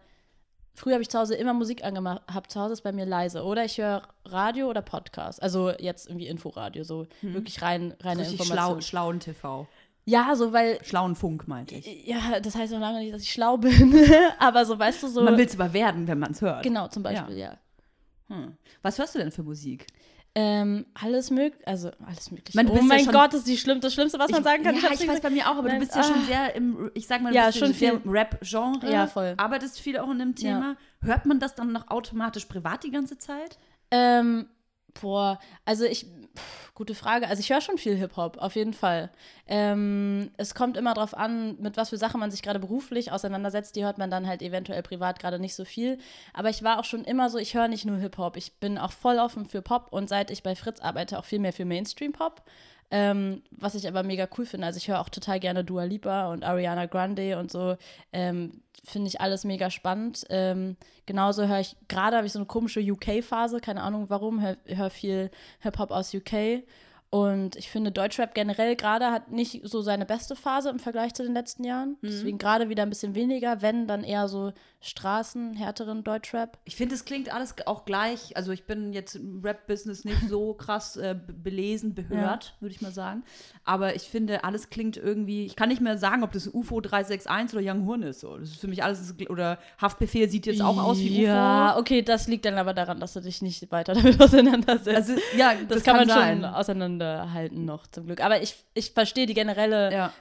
Früher 0.74 0.94
habe 0.94 1.02
ich 1.02 1.10
zu 1.10 1.18
Hause 1.18 1.34
immer 1.34 1.52
Musik 1.52 1.84
angemacht, 1.84 2.22
habe 2.32 2.48
zu 2.48 2.58
Hause 2.58 2.72
ist 2.72 2.82
bei 2.82 2.92
mir 2.92 3.04
leise. 3.04 3.42
Oder 3.42 3.64
ich 3.64 3.76
höre 3.78 4.08
Radio 4.24 4.70
oder 4.70 4.80
Podcast. 4.80 5.42
Also 5.42 5.70
jetzt 5.70 6.06
irgendwie 6.06 6.28
Inforadio, 6.28 6.82
so 6.84 7.06
wirklich 7.20 7.60
rein, 7.60 7.94
reine 8.00 8.22
Richtig 8.22 8.46
schlau, 8.46 8.80
schlauen 8.80 9.20
TV. 9.20 9.66
Ja, 10.04 10.34
so 10.34 10.52
weil 10.52 10.82
Schlauen 10.84 11.14
Funk, 11.14 11.46
meinte 11.46 11.76
ich. 11.76 12.06
ja, 12.06 12.40
das 12.40 12.56
heißt 12.56 12.72
noch 12.72 12.80
lange 12.80 12.98
nicht, 12.98 13.14
dass 13.14 13.22
ich 13.22 13.32
schlau 13.32 13.56
bin. 13.56 13.94
aber 14.38 14.64
so, 14.64 14.78
weißt 14.78 15.02
du, 15.04 15.08
so. 15.08 15.22
Man 15.22 15.36
will 15.38 15.46
es 15.46 15.54
aber 15.54 15.72
werden, 15.72 16.08
wenn 16.08 16.18
man 16.18 16.32
es 16.32 16.40
hört. 16.40 16.62
genau, 16.62 16.88
zum 16.88 17.02
Beispiel, 17.02 17.38
ja. 17.38 17.58
Hm. 18.28 18.56
Was 18.82 18.98
hörst 18.98 19.14
du 19.14 19.18
denn 19.18 19.30
für 19.30 19.42
Musik? 19.42 19.86
Ähm, 20.34 20.86
alles 20.94 21.30
möglich, 21.30 21.60
also 21.68 21.90
alles 22.06 22.30
mögliche. 22.30 22.58
du 22.58 22.72
oh 22.72 22.76
ja 22.76 22.82
mein 22.82 23.04
Gott, 23.04 23.34
das 23.34 23.40
ist 23.40 23.48
die 23.48 23.58
schlimm, 23.58 23.82
das 23.82 23.92
Schlimmste, 23.92 24.18
was 24.18 24.30
man 24.30 24.42
sagen 24.42 24.62
kann. 24.62 24.74
ja, 24.74 24.90
ich 24.90 25.00
nicht 25.00 25.08
weiß 25.08 25.20
bei 25.20 25.28
mir 25.28 25.46
auch, 25.46 25.56
aber 25.56 25.68
Nein, 25.68 25.74
du 25.74 25.80
bist 25.80 25.94
ja 25.94 26.00
ah. 26.00 26.04
schon 26.04 26.24
sehr 26.24 26.54
im, 26.54 26.90
ich 26.94 27.06
sag 27.06 27.20
mal, 27.20 27.30
du 27.30 27.36
Ja, 27.36 27.46
bist 27.46 27.58
schon 27.58 27.74
sehr 27.74 28.00
viel. 28.00 28.10
Rap-Genre. 28.10 28.90
Ja, 28.90 29.06
voll. 29.06 29.34
Arbeitest 29.36 29.78
viel 29.78 29.98
auch 29.98 30.10
in 30.10 30.18
dem 30.18 30.34
Thema. 30.34 30.76
Hört 31.02 31.26
man 31.26 31.38
das 31.38 31.54
dann 31.54 31.72
noch 31.72 31.90
automatisch 31.90 32.46
privat 32.46 32.82
die 32.82 32.90
ganze 32.90 33.18
Zeit? 33.18 33.58
Ähm, 33.90 34.46
boah, 35.00 35.38
also 35.64 35.84
ich, 35.84 36.06
pff, 36.36 36.74
gute 36.74 36.94
Frage. 36.94 37.28
Also 37.28 37.40
ich 37.40 37.50
höre 37.50 37.60
schon 37.60 37.78
viel 37.78 37.96
Hip-Hop, 37.96 38.38
auf 38.38 38.56
jeden 38.56 38.72
Fall. 38.72 39.10
Ähm, 39.46 40.30
es 40.36 40.54
kommt 40.54 40.76
immer 40.76 40.94
drauf 40.94 41.14
an, 41.14 41.56
mit 41.60 41.76
was 41.76 41.90
für 41.90 41.96
Sachen 41.98 42.20
man 42.20 42.30
sich 42.30 42.42
gerade 42.42 42.58
beruflich 42.58 43.12
auseinandersetzt. 43.12 43.76
Die 43.76 43.84
hört 43.84 43.98
man 43.98 44.10
dann 44.10 44.26
halt 44.26 44.42
eventuell 44.42 44.82
privat 44.82 45.18
gerade 45.18 45.38
nicht 45.38 45.54
so 45.54 45.64
viel. 45.64 45.98
Aber 46.32 46.50
ich 46.50 46.62
war 46.62 46.78
auch 46.78 46.84
schon 46.84 47.04
immer 47.04 47.30
so, 47.30 47.38
ich 47.38 47.54
höre 47.54 47.68
nicht 47.68 47.84
nur 47.84 47.98
Hip-Hop. 47.98 48.36
Ich 48.36 48.54
bin 48.54 48.78
auch 48.78 48.92
voll 48.92 49.18
offen 49.18 49.46
für 49.46 49.62
Pop 49.62 49.92
und 49.92 50.08
seit 50.08 50.30
ich 50.30 50.42
bei 50.42 50.54
Fritz 50.56 50.80
arbeite, 50.80 51.18
auch 51.18 51.24
viel 51.24 51.38
mehr 51.38 51.52
für 51.52 51.64
Mainstream-Pop. 51.64 52.42
Ähm, 52.94 53.40
was 53.50 53.74
ich 53.74 53.88
aber 53.88 54.02
mega 54.02 54.28
cool 54.36 54.44
finde. 54.44 54.66
Also 54.66 54.76
ich 54.76 54.86
höre 54.86 55.00
auch 55.00 55.08
total 55.08 55.40
gerne 55.40 55.64
Dua 55.64 55.84
Lipa 55.84 56.30
und 56.30 56.44
Ariana 56.44 56.84
Grande 56.84 57.38
und 57.38 57.50
so. 57.50 57.76
Ähm, 58.12 58.60
finde 58.84 59.08
ich 59.08 59.18
alles 59.18 59.44
mega 59.44 59.70
spannend. 59.70 60.26
Ähm, 60.28 60.76
genauso 61.06 61.48
höre 61.48 61.60
ich, 61.60 61.74
gerade 61.88 62.16
habe 62.18 62.26
ich 62.26 62.34
so 62.34 62.38
eine 62.38 62.46
komische 62.46 62.80
UK-Phase, 62.80 63.60
keine 63.60 63.82
Ahnung 63.82 64.10
warum, 64.10 64.42
höre 64.42 64.58
hör 64.66 64.90
viel 64.90 65.30
Hip-Hop 65.60 65.90
aus 65.90 66.12
UK. 66.12 66.64
Und 67.08 67.56
ich 67.56 67.70
finde, 67.70 67.92
Deutschrap 67.92 68.34
generell 68.34 68.76
gerade 68.76 69.10
hat 69.10 69.30
nicht 69.30 69.62
so 69.64 69.80
seine 69.80 70.04
beste 70.04 70.36
Phase 70.36 70.68
im 70.68 70.78
Vergleich 70.78 71.14
zu 71.14 71.22
den 71.22 71.34
letzten 71.34 71.64
Jahren. 71.64 71.96
Deswegen 72.02 72.38
gerade 72.38 72.68
wieder 72.68 72.82
ein 72.82 72.88
bisschen 72.90 73.14
weniger, 73.14 73.62
wenn 73.62 73.86
dann 73.86 74.04
eher 74.04 74.28
so 74.28 74.52
Straßen, 74.84 75.54
härteren 75.54 76.02
Deutschrap. 76.04 76.58
Ich 76.64 76.76
finde, 76.76 76.94
es 76.96 77.04
klingt 77.04 77.32
alles 77.32 77.54
auch 77.66 77.84
gleich. 77.84 78.36
Also 78.36 78.52
ich 78.52 78.64
bin 78.66 78.92
jetzt 78.92 79.14
im 79.14 79.40
Rap-Business 79.42 80.04
nicht 80.04 80.28
so 80.28 80.54
krass 80.58 80.96
äh, 80.96 81.14
be- 81.14 81.32
belesen, 81.32 81.94
behört, 81.94 82.56
würde 82.60 82.74
ich 82.74 82.82
mal 82.82 82.90
sagen. 82.92 83.22
Aber 83.64 83.94
ich 83.94 84.02
finde, 84.02 84.42
alles 84.44 84.70
klingt 84.70 84.96
irgendwie. 84.96 85.46
Ich 85.46 85.54
kann 85.56 85.68
nicht 85.68 85.80
mehr 85.80 85.96
sagen, 85.98 86.24
ob 86.24 86.32
das 86.32 86.48
UFO 86.48 86.80
361 86.80 87.56
oder 87.58 87.72
Young 87.72 87.86
Horn 87.86 88.02
ist. 88.02 88.20
So. 88.20 88.36
Das 88.38 88.50
ist 88.50 88.60
für 88.60 88.66
mich 88.68 88.82
alles. 88.82 89.14
Oder 89.28 89.58
Haftbefehl 89.80 90.28
sieht 90.28 90.46
jetzt 90.46 90.60
auch 90.60 90.76
aus 90.82 90.98
wie 90.98 91.22
Ja, 91.22 91.70
UFO. 91.72 91.80
okay, 91.80 92.02
das 92.02 92.26
liegt 92.26 92.44
dann 92.44 92.58
aber 92.58 92.74
daran, 92.74 92.98
dass 92.98 93.12
du 93.12 93.20
dich 93.20 93.40
nicht 93.40 93.70
weiter 93.70 93.94
damit 93.94 94.20
auseinandersetzt. 94.20 94.88
Also, 94.88 95.12
ja, 95.36 95.54
das, 95.54 95.68
das, 95.78 95.82
kann, 95.84 95.96
man 95.96 96.08
sein. 96.08 96.40
schon 96.42 96.44
auseinanderhalten 96.46 97.64
noch, 97.64 97.86
zum 97.86 98.06
Glück. 98.06 98.20
Aber 98.22 98.42
ich, 98.42 98.56
ich 98.74 98.90
verstehe 98.90 99.26
die 99.26 99.34
generelle, 99.34 99.92
Ja. 99.92 100.12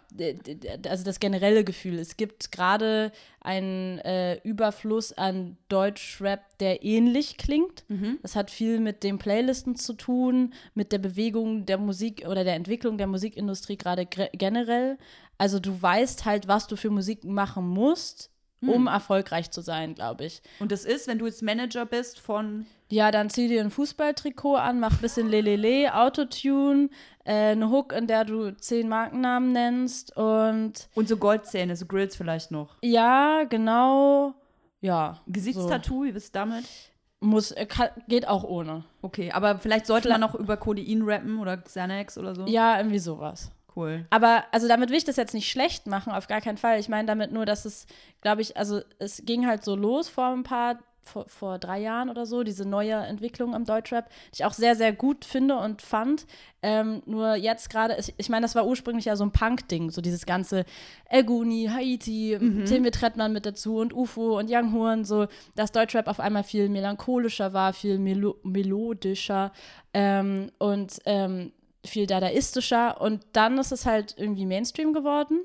also 0.88 1.03
das 1.03 1.20
generelle 1.20 1.63
Gefühl. 1.63 1.98
Es 2.00 2.15
gibt 2.18 2.51
gerade 2.51 3.12
einen 3.42 3.98
äh, 4.00 4.36
Überfluss 4.44 5.14
an 5.14 5.58
Deutschrap, 5.68 6.58
der 6.60 6.84
ähnlich 6.84 7.38
klingt. 7.38 7.84
Mhm. 7.90 8.20
Das 8.22 8.36
hat 8.36 8.52
viel 8.52 8.80
mit 8.80 9.04
den 9.04 9.18
Playlisten 9.18 9.76
zu 9.76 9.94
tun, 9.94 10.54
mit 10.76 10.92
der 10.92 11.00
Bewegung 11.00 11.66
der 11.66 11.80
Musik 11.80 12.26
oder 12.28 12.44
der 12.44 12.56
Entwicklung 12.56 12.98
der 12.98 13.08
Musikindustrie 13.08 13.78
gerade 13.78 14.06
generell. 14.06 14.98
Also 15.40 15.60
du 15.60 15.82
weißt 15.82 16.26
halt, 16.26 16.48
was 16.48 16.68
du 16.68 16.76
für 16.76 16.92
Musik 16.92 17.24
machen 17.24 17.68
musst, 17.68 18.30
um 18.62 18.88
erfolgreich 18.88 19.50
zu 19.50 19.62
sein, 19.62 19.96
glaube 19.96 20.26
ich. 20.26 20.42
Und 20.60 20.72
das 20.72 20.86
ist, 20.86 21.08
wenn 21.08 21.18
du 21.18 21.26
jetzt 21.26 21.42
Manager 21.42 21.86
bist 21.86 22.20
von. 22.20 22.68
Ja, 22.90 23.10
dann 23.10 23.30
zieh 23.30 23.48
dir 23.48 23.62
ein 23.62 23.72
Fußballtrikot 23.72 24.56
an, 24.56 24.80
mach 24.80 24.92
ein 24.92 25.02
bisschen 25.02 25.30
Lelele, 25.30 25.96
Autotune, 25.96 26.90
äh, 27.24 27.51
eine 27.51 27.70
Hook, 27.70 27.94
in 27.94 28.08
der 28.08 28.25
du 28.25 28.51
zehn 28.58 28.88
Markennamen 28.90 29.51
nennst 29.51 30.16
und 30.18 30.90
Und 30.96 31.08
so 31.08 31.18
Goldzähne, 31.18 31.75
so 31.75 31.86
Grills 31.86 32.16
vielleicht 32.16 32.51
noch. 32.51 32.75
ja, 32.82 33.44
genau, 33.50 34.34
ja. 34.82 35.20
Gesichtstattoo, 35.28 36.04
wie 36.06 36.12
bist 36.12 36.34
du 36.36 36.40
damit? 36.40 36.66
So. 36.66 36.92
Muss, 37.24 37.51
äh, 37.51 37.68
kann, 37.68 37.90
geht 38.08 38.28
auch 38.28 38.44
ohne. 38.44 38.84
Okay, 39.04 39.32
aber 39.32 39.60
vielleicht 39.60 39.86
sollte 39.86 40.10
man 40.10 40.20
noch 40.22 40.34
über 40.34 40.58
Codein 40.58 41.04
rappen 41.04 41.38
oder 41.40 41.56
Xanax 41.58 42.18
oder 42.18 42.34
so. 42.34 42.46
Ja, 42.48 42.78
irgendwie 42.78 42.98
sowas. 42.98 43.51
Cool. 43.75 44.06
Aber 44.10 44.44
also 44.51 44.68
damit 44.68 44.90
will 44.90 44.98
ich 44.98 45.06
das 45.06 45.18
jetzt 45.18 45.36
nicht 45.36 45.50
schlecht 45.50 45.86
machen, 45.86 46.12
auf 46.12 46.28
gar 46.28 46.42
keinen 46.42 46.58
Fall. 46.58 46.80
Ich 46.80 46.90
meine 46.90 47.06
damit 47.08 47.32
nur, 47.32 47.46
dass 47.46 47.63
es, 47.66 47.86
glaube 48.22 48.42
ich, 48.42 48.58
also 48.58 48.82
es 48.98 49.22
ging 49.24 49.46
halt 49.46 49.63
so 49.63 49.75
los 49.75 50.10
vor 50.10 50.25
ein 50.34 50.42
paar, 50.44 50.80
vor, 51.12 51.25
vor 51.27 51.60
drei 51.60 51.80
Jahren 51.80 52.10
oder 52.10 52.25
so, 52.25 52.44
diese 52.44 52.65
neue 52.65 52.94
Entwicklung 52.94 53.53
im 53.53 53.65
Deutschrap, 53.65 54.10
die 54.10 54.39
ich 54.39 54.46
auch 54.46 54.53
sehr, 54.53 54.75
sehr 54.75 54.94
gut 54.94 55.25
finde 55.25 55.58
und 55.58 55.82
fand. 55.82 56.25
Ähm, 56.63 57.01
nur 57.06 57.36
jetzt 57.36 57.70
gerade, 57.70 57.98
ich, 58.00 58.13
ich 58.18 58.30
meine, 58.30 58.44
das 58.44 58.56
war 58.56 58.65
ursprünglich 58.65 59.06
ja 59.06 59.15
so 59.15 59.24
ein 59.24 59.32
Punk-Ding, 59.32 59.89
so 59.89 60.01
dieses 60.01 60.25
ganze 60.25 60.65
Elguni, 61.10 61.70
Haiti, 61.72 62.38
mhm. 62.39 62.65
Timmy 62.65 62.91
Trettmann 62.91 63.34
mit 63.34 63.46
dazu 63.46 63.77
und 63.77 63.94
UFO 63.94 64.38
und 64.39 64.50
Young 64.50 64.74
Horn, 64.74 65.03
so, 65.03 65.27
dass 65.56 65.72
Deutschrap 65.72 66.08
auf 66.08 66.20
einmal 66.20 66.44
viel 66.44 66.70
melancholischer 66.70 67.53
war, 67.53 67.74
viel 67.74 67.98
melo 67.98 68.38
melodischer 68.44 69.51
ähm, 69.94 70.51
und 70.60 71.00
ähm, 71.06 71.51
viel 71.84 72.06
dadaistischer 72.06 73.01
und 73.01 73.25
dann 73.34 73.58
ist 73.58 73.72
es 73.72 73.86
halt 73.86 74.15
irgendwie 74.18 74.46
Mainstream 74.46 74.94
geworden 74.94 75.41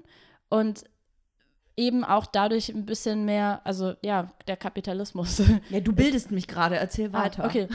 und 0.48 0.84
eben 1.76 2.04
auch 2.04 2.26
dadurch 2.26 2.70
ein 2.70 2.86
bisschen 2.86 3.24
mehr, 3.24 3.60
also 3.64 3.94
ja, 4.02 4.30
der 4.46 4.56
Kapitalismus. 4.56 5.42
Ja, 5.70 5.80
du 5.80 5.92
bildest 5.92 6.30
mich 6.30 6.46
gerade, 6.46 6.76
erzähl 6.76 7.10
ah, 7.12 7.24
weiter. 7.24 7.44
Ah, 7.44 7.46
okay. 7.46 7.68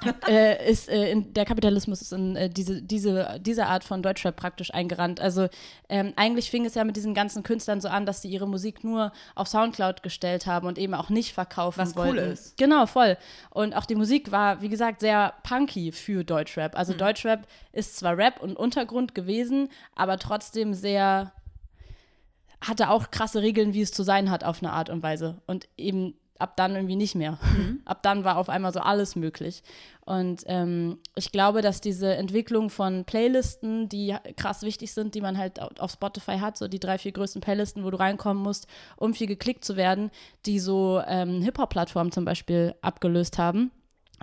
äh, 0.28 0.70
ist 0.70 0.88
äh, 0.88 1.10
in, 1.10 1.32
der 1.34 1.44
Kapitalismus 1.44 2.00
ist 2.00 2.12
in 2.12 2.36
äh, 2.36 2.48
diese, 2.48 2.82
diese, 2.82 3.38
diese 3.40 3.66
Art 3.66 3.84
von 3.84 4.02
Deutschrap 4.02 4.36
praktisch 4.36 4.72
eingerannt. 4.72 5.20
Also 5.20 5.48
ähm, 5.88 6.12
eigentlich 6.16 6.50
fing 6.50 6.64
es 6.64 6.74
ja 6.74 6.84
mit 6.84 6.96
diesen 6.96 7.14
ganzen 7.14 7.42
Künstlern 7.42 7.80
so 7.80 7.88
an, 7.88 8.06
dass 8.06 8.22
sie 8.22 8.28
ihre 8.28 8.48
Musik 8.48 8.84
nur 8.84 9.12
auf 9.34 9.48
Soundcloud 9.48 10.02
gestellt 10.02 10.46
haben 10.46 10.66
und 10.66 10.78
eben 10.78 10.94
auch 10.94 11.10
nicht 11.10 11.32
verkaufen 11.32 11.80
Was 11.80 11.96
wollten. 11.96 12.18
Cool 12.18 12.18
ist. 12.18 12.56
Genau, 12.56 12.86
voll. 12.86 13.16
Und 13.50 13.74
auch 13.74 13.84
die 13.84 13.94
Musik 13.94 14.32
war, 14.32 14.62
wie 14.62 14.68
gesagt, 14.68 15.00
sehr 15.00 15.34
punky 15.42 15.92
für 15.92 16.24
Deutschrap. 16.24 16.76
Also 16.76 16.92
mhm. 16.94 16.98
Deutschrap 16.98 17.46
ist 17.72 17.96
zwar 17.96 18.16
Rap 18.16 18.42
und 18.42 18.56
Untergrund 18.56 19.14
gewesen, 19.14 19.68
aber 19.94 20.18
trotzdem 20.18 20.74
sehr 20.74 21.32
hatte 22.60 22.90
auch 22.90 23.10
krasse 23.10 23.42
Regeln, 23.42 23.74
wie 23.74 23.82
es 23.82 23.92
zu 23.92 24.02
sein 24.02 24.30
hat 24.30 24.44
auf 24.44 24.62
eine 24.62 24.72
Art 24.72 24.90
und 24.90 25.02
Weise. 25.02 25.40
Und 25.46 25.68
eben 25.76 26.14
ab 26.40 26.56
dann 26.56 26.74
irgendwie 26.74 26.96
nicht 26.96 27.14
mehr. 27.14 27.38
Mhm. 27.56 27.80
Ab 27.84 28.02
dann 28.02 28.24
war 28.24 28.38
auf 28.38 28.48
einmal 28.48 28.72
so 28.72 28.80
alles 28.80 29.14
möglich. 29.14 29.62
Und 30.04 30.42
ähm, 30.46 30.98
ich 31.14 31.32
glaube, 31.32 31.62
dass 31.62 31.80
diese 31.80 32.14
Entwicklung 32.14 32.70
von 32.70 33.04
Playlisten, 33.04 33.88
die 33.88 34.16
krass 34.36 34.62
wichtig 34.62 34.92
sind, 34.92 35.14
die 35.14 35.20
man 35.20 35.38
halt 35.38 35.60
auf 35.60 35.92
Spotify 35.92 36.38
hat, 36.38 36.56
so 36.56 36.66
die 36.66 36.80
drei, 36.80 36.98
vier 36.98 37.12
größten 37.12 37.40
Playlisten, 37.40 37.84
wo 37.84 37.90
du 37.90 37.98
reinkommen 37.98 38.42
musst, 38.42 38.66
um 38.96 39.14
viel 39.14 39.26
geklickt 39.26 39.64
zu 39.64 39.76
werden, 39.76 40.10
die 40.46 40.58
so 40.58 41.02
ähm, 41.06 41.42
Hip-Hop-Plattformen 41.42 42.10
zum 42.10 42.24
Beispiel 42.24 42.74
abgelöst 42.80 43.38
haben 43.38 43.70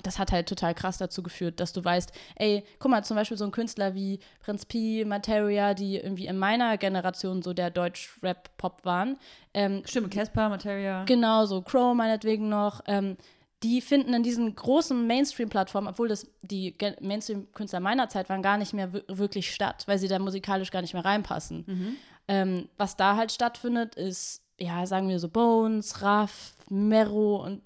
das 0.04 0.20
hat 0.20 0.32
halt 0.32 0.48
total 0.48 0.74
krass 0.74 0.98
dazu 0.98 1.24
geführt, 1.24 1.60
dass 1.60 1.74
du 1.74 1.84
weißt, 1.84 2.12
ey, 2.36 2.64
guck 2.80 2.92
mal, 2.92 3.04
zum 3.04 3.16
Beispiel 3.16 3.38
so 3.38 3.46
ein 3.46 3.52
Künstler 3.52 3.96
wie 3.96 4.20
Prinz 4.40 4.66
P, 4.66 5.06
Materia, 5.06 5.74
die 5.74 5.98
irgendwie 5.98 6.28
in 6.28 6.38
meiner 6.38 6.78
Generation 6.78 7.42
so 7.42 7.54
der 7.54 7.72
Deutsch-Rap-Pop 7.72 8.86
waren. 8.86 9.18
Ähm, 9.54 9.82
Stimmt, 9.86 10.12
Casper, 10.12 10.50
Materia. 10.50 11.04
Genau, 11.06 11.46
so 11.46 11.62
Crow 11.62 11.96
meinetwegen 11.96 12.50
noch. 12.50 12.82
Ähm, 12.88 13.18
die 13.64 13.82
finden 13.82 14.14
in 14.14 14.22
diesen 14.22 14.56
großen 14.56 15.08
Mainstream-Plattformen, 15.08 15.88
obwohl 15.88 16.08
das 16.08 16.28
die 16.44 16.76
Mainstream-Künstler 17.02 17.80
meiner 17.80 18.08
Zeit 18.08 18.30
waren, 18.30 18.44
gar 18.44 18.58
nicht 18.58 18.74
mehr 18.74 18.94
wirklich 19.08 19.52
statt, 19.52 19.84
weil 19.88 19.98
sie 19.98 20.08
da 20.08 20.20
musikalisch 20.20 20.70
gar 20.70 20.82
nicht 20.82 20.94
mehr 20.94 21.06
reinpassen. 21.06 21.64
Mhm. 21.66 21.96
Ähm, 22.28 22.70
was 22.78 22.98
da 22.98 23.16
halt 23.16 23.32
stattfindet, 23.32 23.96
ist, 23.96 24.44
ja, 24.60 24.86
sagen 24.86 25.10
wir 25.10 25.18
so 25.18 25.30
Bones, 25.30 26.04
Raff, 26.04 26.56
Mero 26.70 27.44
und 27.44 27.64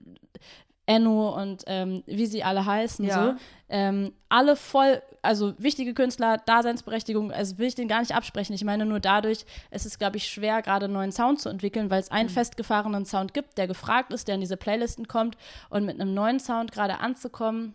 Enno 0.91 1.29
und 1.41 1.63
ähm, 1.67 2.03
wie 2.05 2.25
sie 2.25 2.43
alle 2.43 2.65
heißen, 2.65 3.05
ja. 3.05 3.23
so. 3.23 3.39
Ähm, 3.69 4.11
alle 4.27 4.57
voll, 4.57 5.01
also 5.21 5.53
wichtige 5.57 5.93
Künstler, 5.93 6.37
Daseinsberechtigung, 6.37 7.31
also 7.31 7.57
will 7.57 7.67
ich 7.67 7.75
den 7.75 7.87
gar 7.87 8.01
nicht 8.01 8.13
absprechen. 8.13 8.53
Ich 8.53 8.65
meine, 8.65 8.85
nur 8.85 8.99
dadurch 8.99 9.45
ist 9.71 9.85
es, 9.85 9.97
glaube 9.97 10.17
ich, 10.17 10.27
schwer, 10.27 10.61
gerade 10.61 10.85
einen 10.85 10.93
neuen 10.93 11.13
Sound 11.13 11.39
zu 11.39 11.47
entwickeln, 11.47 11.89
weil 11.89 12.01
es 12.01 12.11
einen 12.11 12.27
mhm. 12.27 12.33
festgefahrenen 12.33 13.05
Sound 13.05 13.33
gibt, 13.33 13.57
der 13.57 13.67
gefragt 13.67 14.11
ist, 14.11 14.27
der 14.27 14.35
in 14.35 14.41
diese 14.41 14.57
Playlisten 14.57 15.07
kommt 15.07 15.37
und 15.69 15.85
mit 15.85 15.99
einem 15.99 16.13
neuen 16.13 16.39
Sound 16.39 16.73
gerade 16.73 16.99
anzukommen, 16.99 17.73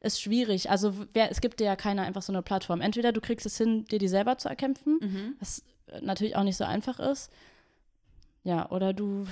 ist 0.00 0.20
schwierig. 0.20 0.70
Also 0.70 0.94
wer, 1.12 1.30
es 1.30 1.40
gibt 1.40 1.58
dir 1.58 1.64
ja 1.66 1.76
keine 1.76 2.02
einfach 2.02 2.22
so 2.22 2.32
eine 2.32 2.42
Plattform. 2.42 2.80
Entweder 2.80 3.10
du 3.10 3.20
kriegst 3.20 3.46
es 3.46 3.58
hin, 3.58 3.84
dir 3.86 3.98
die 3.98 4.08
selber 4.08 4.38
zu 4.38 4.48
erkämpfen, 4.48 4.98
mhm. 5.00 5.34
was 5.40 5.64
natürlich 6.00 6.36
auch 6.36 6.44
nicht 6.44 6.56
so 6.56 6.64
einfach 6.64 7.00
ist. 7.00 7.32
Ja, 8.44 8.70
oder 8.70 8.92
du 8.92 9.26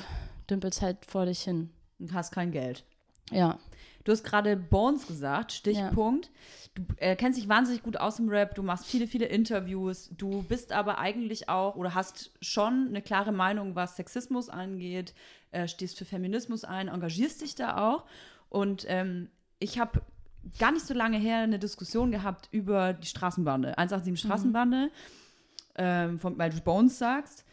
dümpelst 0.49 0.83
halt 0.83 1.05
vor 1.07 1.27
dich 1.27 1.43
hin. 1.43 1.71
Und 2.01 2.15
hast 2.15 2.33
kein 2.33 2.51
Geld. 2.51 2.85
Ja. 3.31 3.59
Du 4.05 4.13
hast 4.13 4.25
gerade 4.25 4.57
Bones 4.57 5.07
gesagt, 5.07 5.53
Stichpunkt. 5.53 6.27
Ja. 6.27 6.33
Du 6.75 6.83
äh, 6.97 7.17
kennst 7.17 7.39
dich 7.39 7.49
wahnsinnig 7.49 7.83
gut 7.83 7.97
aus 7.97 8.17
dem 8.17 8.29
Rap, 8.29 8.55
du 8.55 8.63
machst 8.63 8.87
viele, 8.87 9.07
viele 9.07 9.27
Interviews, 9.27 10.11
du 10.17 10.43
bist 10.45 10.73
aber 10.73 10.99
eigentlich 10.99 11.49
auch 11.49 11.77
oder 11.77 11.95
hast 11.95 12.31
schon 12.41 12.89
eine 12.89 13.03
klare 13.03 13.33
Meinung, 13.33 13.75
was 13.75 13.97
Sexismus 13.97 14.49
angeht, 14.49 15.13
äh, 15.51 15.67
stehst 15.67 15.99
für 15.99 16.05
Feminismus 16.05 16.65
ein, 16.65 16.89
engagierst 16.89 17.43
dich 17.43 17.57
da 17.57 17.77
auch. 17.77 18.05
Und 18.49 18.87
ähm, 18.89 19.29
ich 19.59 19.79
habe 19.79 20.01
gar 20.59 20.73
nicht 20.73 20.87
so 20.87 20.95
lange 20.95 21.19
her 21.19 21.39
eine 21.39 21.59
Diskussion 21.59 22.11
gehabt 22.11 22.49
über 22.53 22.93
die 22.93 23.07
Straßenbande, 23.07 23.77
187 23.77 24.13
mhm. 24.13 24.29
Straßenbande, 24.29 24.77
mhm. 24.87 24.91
ähm, 25.77 26.19
von, 26.19 26.39
weil 26.39 26.51
du 26.51 26.61
Bones 26.61 26.99
sagst. 26.99 27.45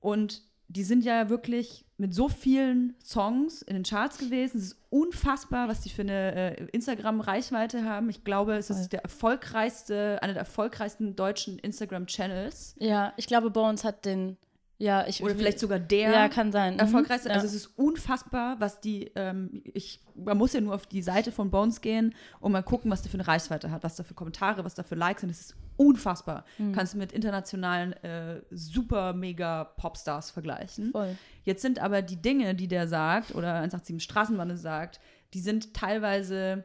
Und 0.00 0.42
die 0.68 0.84
sind 0.84 1.04
ja 1.04 1.28
wirklich 1.30 1.85
mit 1.98 2.14
so 2.14 2.28
vielen 2.28 2.94
Songs 3.02 3.62
in 3.62 3.74
den 3.74 3.82
Charts 3.82 4.18
gewesen. 4.18 4.58
Es 4.58 4.64
ist 4.64 4.76
unfassbar, 4.90 5.68
was 5.68 5.80
die 5.80 5.88
für 5.88 6.02
eine 6.02 6.58
äh, 6.58 6.64
Instagram-Reichweite 6.72 7.84
haben. 7.84 8.10
Ich 8.10 8.22
glaube, 8.22 8.56
es 8.56 8.68
ist 8.68 8.92
der 8.92 9.02
erfolgreichste, 9.02 10.18
einer 10.22 10.34
der 10.34 10.40
erfolgreichsten 10.40 11.16
deutschen 11.16 11.58
Instagram-Channels. 11.58 12.76
Ja, 12.78 13.14
ich 13.16 13.26
glaube, 13.26 13.50
Bones 13.50 13.84
hat 13.84 14.04
den 14.04 14.36
ja, 14.78 15.06
ich, 15.06 15.22
Oder 15.22 15.34
vielleicht 15.34 15.58
sogar 15.58 15.78
der 15.78 16.10
ja, 16.10 16.28
kann 16.28 16.52
sein. 16.52 16.74
Mhm. 16.74 16.80
erfolgreichste. 16.80 17.30
Mhm. 17.30 17.34
Also 17.34 17.46
es 17.46 17.54
ist 17.54 17.78
unfassbar, 17.78 18.60
was 18.60 18.80
die, 18.80 19.10
ähm, 19.14 19.62
ich, 19.72 20.00
man 20.14 20.36
muss 20.36 20.52
ja 20.52 20.60
nur 20.60 20.74
auf 20.74 20.86
die 20.86 21.00
Seite 21.00 21.32
von 21.32 21.50
Bones 21.50 21.80
gehen 21.80 22.14
und 22.40 22.52
mal 22.52 22.62
gucken, 22.62 22.90
was 22.90 23.00
der 23.00 23.10
für 23.10 23.16
eine 23.16 23.26
Reichweite 23.26 23.70
hat, 23.70 23.82
was 23.82 23.96
da 23.96 24.04
für 24.04 24.12
Kommentare, 24.14 24.64
was 24.64 24.74
da 24.74 24.82
für 24.82 24.94
Likes 24.94 25.22
sind. 25.22 25.30
Das 25.30 25.40
ist 25.40 25.56
unfassbar. 25.78 26.44
Mhm. 26.58 26.72
Kannst 26.72 26.92
du 26.92 26.98
mit 26.98 27.12
internationalen 27.12 27.94
äh, 28.02 28.42
super 28.50 29.14
mega 29.14 29.64
Popstars 29.64 30.30
vergleichen. 30.30 30.90
Voll. 30.90 31.16
Jetzt 31.44 31.62
sind 31.62 31.78
aber 31.78 32.02
die 32.02 32.16
Dinge, 32.16 32.54
die 32.54 32.68
der 32.68 32.86
sagt, 32.86 33.34
oder 33.34 33.54
187 33.54 34.02
Straßenbahn 34.02 34.56
sagt, 34.58 35.00
die 35.32 35.40
sind 35.40 35.72
teilweise 35.72 36.64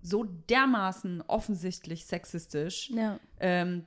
so 0.00 0.24
dermaßen 0.24 1.24
offensichtlich 1.26 2.06
sexistisch, 2.06 2.90
ja. 2.90 3.18
ähm, 3.40 3.84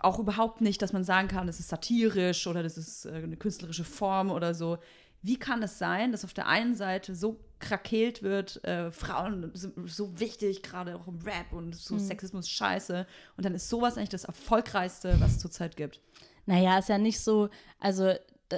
auch 0.00 0.18
überhaupt 0.18 0.60
nicht, 0.60 0.82
dass 0.82 0.92
man 0.92 1.04
sagen 1.04 1.28
kann, 1.28 1.46
das 1.46 1.60
ist 1.60 1.68
satirisch 1.68 2.46
oder 2.46 2.62
das 2.62 2.76
ist 2.76 3.06
äh, 3.06 3.10
eine 3.10 3.36
künstlerische 3.36 3.84
Form 3.84 4.30
oder 4.30 4.54
so. 4.54 4.78
Wie 5.22 5.38
kann 5.38 5.62
es 5.62 5.78
sein, 5.78 6.12
dass 6.12 6.24
auf 6.24 6.34
der 6.34 6.46
einen 6.46 6.74
Seite 6.74 7.14
so 7.14 7.40
krakeelt 7.58 8.22
wird, 8.22 8.62
äh, 8.64 8.90
Frauen 8.90 9.50
sind 9.54 9.74
so 9.88 10.18
wichtig, 10.20 10.62
gerade 10.62 10.94
auch 10.96 11.08
im 11.08 11.18
Rap 11.20 11.52
und 11.52 11.74
so 11.74 11.94
mhm. 11.94 12.00
Sexismus 12.00 12.48
scheiße. 12.48 13.06
Und 13.36 13.44
dann 13.44 13.54
ist 13.54 13.68
sowas 13.68 13.96
eigentlich 13.96 14.10
das 14.10 14.24
Erfolgreichste, 14.24 15.18
was 15.20 15.32
es 15.32 15.38
zurzeit 15.38 15.76
gibt. 15.76 16.00
Naja, 16.44 16.78
ist 16.78 16.88
ja 16.88 16.98
nicht 16.98 17.18
so, 17.18 17.48
also 17.80 18.14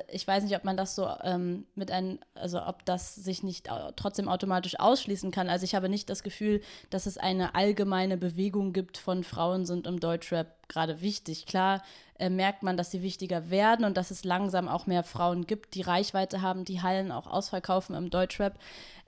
ich 0.08 0.26
weiß 0.26 0.44
nicht, 0.44 0.54
ob 0.56 0.64
man 0.64 0.76
das 0.76 0.94
so 0.94 1.08
ähm, 1.22 1.66
mit 1.74 1.90
einem, 1.90 2.18
also 2.34 2.62
ob 2.62 2.84
das 2.84 3.14
sich 3.14 3.42
nicht 3.42 3.68
trotzdem 3.96 4.28
automatisch 4.28 4.78
ausschließen 4.78 5.30
kann. 5.30 5.48
Also 5.48 5.64
ich 5.64 5.74
habe 5.74 5.88
nicht 5.88 6.10
das 6.10 6.22
Gefühl, 6.22 6.60
dass 6.90 7.06
es 7.06 7.18
eine 7.18 7.54
allgemeine 7.54 8.16
Bewegung 8.16 8.72
gibt 8.72 8.98
von 8.98 9.24
Frauen 9.24 9.64
sind 9.66 9.86
im 9.86 10.00
Deutschrap 10.00 10.68
gerade 10.68 11.00
wichtig. 11.00 11.46
Klar 11.46 11.82
äh, 12.18 12.28
merkt 12.28 12.62
man, 12.62 12.76
dass 12.76 12.90
sie 12.90 13.02
wichtiger 13.02 13.50
werden 13.50 13.84
und 13.84 13.96
dass 13.96 14.10
es 14.10 14.24
langsam 14.24 14.68
auch 14.68 14.86
mehr 14.86 15.04
Frauen 15.04 15.46
gibt, 15.46 15.74
die 15.74 15.82
Reichweite 15.82 16.42
haben, 16.42 16.64
die 16.64 16.82
Hallen 16.82 17.10
auch 17.10 17.26
ausverkaufen 17.26 17.94
im 17.94 18.10
Deutschrap, 18.10 18.58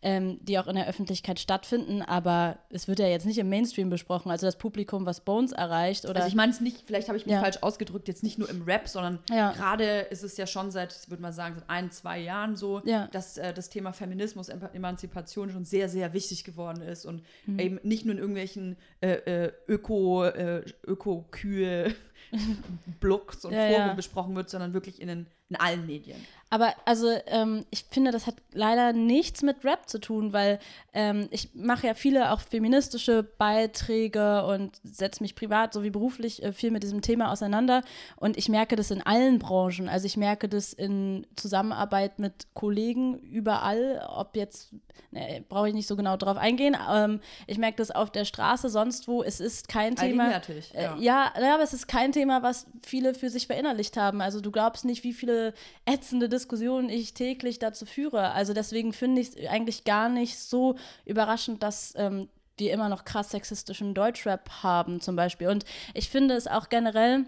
ähm, 0.02 0.38
die 0.42 0.58
auch 0.58 0.66
in 0.66 0.76
der 0.76 0.88
Öffentlichkeit 0.88 1.38
stattfinden. 1.38 2.02
Aber 2.02 2.58
es 2.70 2.88
wird 2.88 2.98
ja 2.98 3.06
jetzt 3.06 3.26
nicht 3.26 3.38
im 3.38 3.48
Mainstream 3.48 3.90
besprochen. 3.90 4.30
Also 4.30 4.46
das 4.46 4.56
Publikum, 4.56 5.06
was 5.06 5.20
Bones 5.20 5.52
erreicht 5.52 6.04
oder. 6.04 6.16
Also 6.16 6.28
ich 6.28 6.34
meine 6.34 6.52
es 6.52 6.60
nicht, 6.60 6.84
vielleicht 6.86 7.08
habe 7.08 7.18
ich 7.18 7.26
mich 7.26 7.34
ja. 7.34 7.40
falsch 7.40 7.58
ausgedrückt, 7.60 8.08
jetzt 8.08 8.22
nicht 8.22 8.38
nur 8.38 8.48
im 8.48 8.62
Rap, 8.62 8.88
sondern 8.88 9.18
ja. 9.30 9.52
gerade 9.52 10.00
ist 10.00 10.22
es 10.22 10.36
ja 10.36 10.46
schon 10.46 10.70
seit, 10.70 10.96
ich 11.02 11.10
würde 11.10 11.22
mal 11.22 11.32
sagen, 11.32 11.56
seit 11.56 11.68
ein, 11.68 11.90
zwei 11.90 12.18
Jahren 12.18 12.56
so, 12.56 12.80
ja. 12.84 13.08
dass 13.08 13.36
äh, 13.36 13.52
das 13.52 13.68
Thema 13.68 13.92
Feminismus, 13.92 14.48
Emanzipation 14.48 15.50
schon 15.50 15.64
sehr, 15.64 15.88
sehr 15.88 16.12
wichtig 16.12 16.44
geworden 16.44 16.82
ist 16.82 17.04
und 17.04 17.22
mhm. 17.46 17.58
eben 17.58 17.80
nicht 17.82 18.04
nur 18.04 18.14
in 18.14 18.18
irgendwelchen 18.18 18.76
äh, 19.00 19.44
äh 19.46 19.52
Öko, 19.68 20.24
äh, 20.24 20.64
Öko-Kühe 20.86 21.94
Blogs 23.00 23.44
und 23.44 23.52
ja, 23.52 23.68
Foren 23.68 23.88
ja. 23.88 23.94
besprochen 23.94 24.36
wird, 24.36 24.50
sondern 24.50 24.72
wirklich 24.72 25.00
in, 25.00 25.08
den, 25.08 25.26
in 25.48 25.56
allen 25.56 25.86
Medien. 25.86 26.16
Aber 26.52 26.74
also 26.84 27.08
ähm, 27.26 27.64
ich 27.70 27.84
finde, 27.90 28.10
das 28.10 28.26
hat 28.26 28.34
leider 28.52 28.92
nichts 28.92 29.42
mit 29.42 29.64
Rap 29.64 29.88
zu 29.88 30.00
tun, 30.00 30.32
weil 30.32 30.58
ähm, 30.92 31.28
ich 31.30 31.54
mache 31.54 31.86
ja 31.86 31.94
viele 31.94 32.32
auch 32.32 32.40
feministische 32.40 33.22
Beiträge 33.22 34.44
und 34.44 34.80
setze 34.82 35.22
mich 35.22 35.36
privat 35.36 35.72
sowie 35.72 35.90
beruflich 35.90 36.42
äh, 36.42 36.52
viel 36.52 36.72
mit 36.72 36.82
diesem 36.82 37.02
Thema 37.02 37.30
auseinander. 37.30 37.82
Und 38.16 38.36
ich 38.36 38.48
merke 38.48 38.74
das 38.74 38.90
in 38.90 39.00
allen 39.00 39.38
Branchen. 39.38 39.88
Also 39.88 40.06
ich 40.06 40.16
merke 40.16 40.48
das 40.48 40.72
in 40.72 41.24
Zusammenarbeit 41.36 42.18
mit 42.18 42.48
Kollegen 42.52 43.20
überall, 43.20 44.04
ob 44.08 44.34
jetzt, 44.34 44.74
ne, 45.12 45.44
brauche 45.48 45.68
ich 45.68 45.74
nicht 45.74 45.86
so 45.86 45.94
genau 45.94 46.16
drauf 46.16 46.36
eingehen. 46.36 46.76
Ähm, 46.90 47.20
ich 47.46 47.58
merke 47.58 47.76
das 47.76 47.92
auf 47.92 48.10
der 48.10 48.24
Straße, 48.24 48.70
sonst 48.70 49.06
wo. 49.06 49.22
Es 49.22 49.38
ist 49.38 49.68
kein 49.68 49.94
Thema. 49.94 50.32
Äh, 50.32 50.42
ja. 50.74 50.96
ja, 50.98 51.32
ja, 51.40 51.54
aber 51.54 51.62
es 51.62 51.72
ist 51.72 51.86
kein 51.86 52.09
Thema, 52.12 52.42
was 52.42 52.66
viele 52.84 53.14
für 53.14 53.30
sich 53.30 53.46
verinnerlicht 53.46 53.96
haben. 53.96 54.20
Also 54.20 54.40
du 54.40 54.50
glaubst 54.50 54.84
nicht, 54.84 55.02
wie 55.04 55.12
viele 55.12 55.30
viele 55.30 55.54
ätzende 55.84 56.28
Diskussionen 56.28 56.88
ich 56.88 57.14
täglich 57.14 57.58
dazu 57.58 57.86
führe. 57.86 58.32
Also 58.32 58.52
deswegen 58.52 58.92
finde 58.92 59.20
ich 59.20 59.36
es 59.36 59.48
eigentlich 59.48 59.84
gar 59.84 60.08
nicht 60.08 60.38
so 60.38 60.76
überraschend, 61.04 61.62
dass 61.62 61.94
ähm, 61.96 62.28
wir 62.58 62.72
immer 62.72 62.88
noch 62.88 63.04
krass 63.04 63.30
sexistischen 63.30 63.94
Deutschrap 63.94 64.62
haben 64.62 65.00
zum 65.00 65.16
Beispiel. 65.16 65.48
Und 65.48 65.64
ich 65.94 66.10
finde 66.10 66.34
es 66.34 66.46
auch 66.46 66.68
generell 66.68 67.26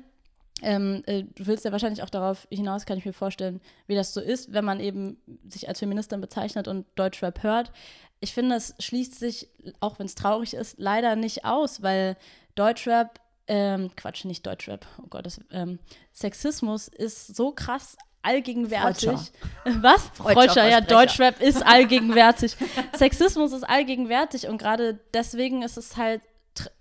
ähm, 0.65 1.03
äh, 1.07 1.25
du 1.25 1.47
willst 1.47 1.65
ja 1.65 1.73
wahrscheinlich 1.73 2.05
auch 2.05 2.11
darauf 2.11 2.47
hinaus, 2.49 2.87
kann 2.87 2.97
ich 2.97 3.05
mir 3.05 3.13
vorstellen, 3.13 3.61
wie 3.89 3.97
das 3.97 4.15
so 4.15 4.21
ist, 4.21 4.53
wenn 4.53 4.65
man 4.65 4.79
eben 4.79 5.17
sich 5.49 5.67
als 5.67 5.81
Feministin 5.81 6.21
bezeichnet 6.21 6.69
und 6.69 6.87
Deutschrap 6.95 7.43
hört. 7.43 7.73
Ich 8.21 8.33
finde, 8.33 8.55
es 8.55 8.77
schließt 8.79 9.19
sich, 9.19 9.49
auch 9.81 9.99
wenn 9.99 10.07
es 10.07 10.15
traurig 10.15 10.55
ist, 10.55 10.79
leider 10.79 11.17
nicht 11.17 11.45
aus, 11.45 11.83
weil 11.83 12.17
Deutschrap, 12.55 13.19
ähm, 13.49 13.91
Quatsch, 13.97 14.25
nicht 14.25 14.47
Deutschrap, 14.47 14.87
oh 15.03 15.07
Gott, 15.09 15.27
das, 15.27 15.41
ähm, 15.51 15.79
Sexismus 16.13 16.89
ist 16.89 17.35
so 17.35 17.53
krass 17.53 17.97
allgegenwärtig. 18.23 19.09
Freudscher. 19.09 19.31
Was? 19.83 20.11
Freudscher, 20.15 20.69
ja, 20.69 20.81
Deutschrap 20.81 21.41
ist 21.41 21.65
allgegenwärtig. 21.65 22.57
Sexismus 22.95 23.53
ist 23.53 23.65
allgegenwärtig 23.65 24.49
und 24.49 24.59
gerade 24.59 24.99
deswegen 25.13 25.63
ist 25.63 25.77
es 25.77 25.97
halt 25.97 26.23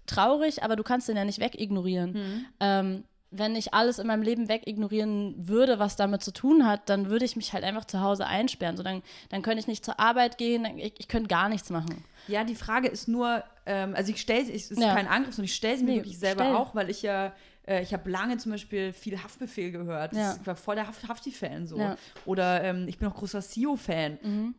traurig, 0.05 0.63
aber 0.63 0.75
du 0.75 0.83
kannst 0.83 1.07
den 1.07 1.17
ja 1.17 1.25
nicht 1.25 1.39
wegignorieren. 1.39 2.11
Mhm. 2.11 2.45
Ähm, 2.59 3.03
wenn 3.33 3.55
ich 3.55 3.73
alles 3.73 3.97
in 3.97 4.07
meinem 4.07 4.23
Leben 4.23 4.49
wegignorieren 4.49 5.35
würde, 5.47 5.79
was 5.79 5.95
damit 5.95 6.21
zu 6.21 6.31
tun 6.31 6.67
hat, 6.67 6.89
dann 6.89 7.09
würde 7.09 7.23
ich 7.23 7.37
mich 7.37 7.53
halt 7.53 7.63
einfach 7.63 7.85
zu 7.85 8.01
Hause 8.01 8.27
einsperren. 8.27 8.75
So, 8.75 8.83
dann, 8.83 9.01
dann 9.29 9.41
könnte 9.41 9.59
ich 9.59 9.67
nicht 9.67 9.85
zur 9.85 10.01
Arbeit 10.01 10.37
gehen, 10.37 10.65
ich, 10.77 10.95
ich 10.99 11.07
könnte 11.07 11.29
gar 11.29 11.47
nichts 11.47 11.69
machen. 11.69 12.03
Ja, 12.27 12.43
die 12.43 12.55
Frage 12.55 12.89
ist 12.89 13.07
nur, 13.07 13.41
ähm, 13.65 13.93
also 13.95 14.11
ich 14.11 14.21
stelle 14.21 14.41
es, 14.51 14.71
ist 14.71 14.79
ja. 14.79 14.93
kein 14.93 15.07
Angriff, 15.07 15.35
sondern 15.35 15.45
ich 15.45 15.55
stelle 15.55 15.75
es 15.75 15.81
mir 15.81 15.91
nee, 15.91 15.95
wirklich 15.97 16.19
selber 16.19 16.45
stell. 16.45 16.55
auch, 16.55 16.75
weil 16.75 16.89
ich 16.89 17.01
ja 17.01 17.33
äh, 17.67 17.81
ich 17.81 17.93
habe 17.93 18.09
lange 18.09 18.37
zum 18.37 18.51
Beispiel 18.51 18.93
viel 18.93 19.21
Haftbefehl 19.21 19.71
gehört. 19.71 20.13
Ja. 20.13 20.37
Ich 20.39 20.47
war 20.47 20.55
voll 20.55 20.75
der 20.75 20.87
Haft 20.87 21.07
Hafti-Fan 21.07 21.67
so. 21.67 21.77
Ja. 21.77 21.97
Oder 22.25 22.63
ähm, 22.63 22.87
ich 22.87 22.97
bin 22.97 23.07
auch 23.07 23.15
großer 23.15 23.41
Sio-Fan. 23.41 24.19
Mhm. 24.21 24.55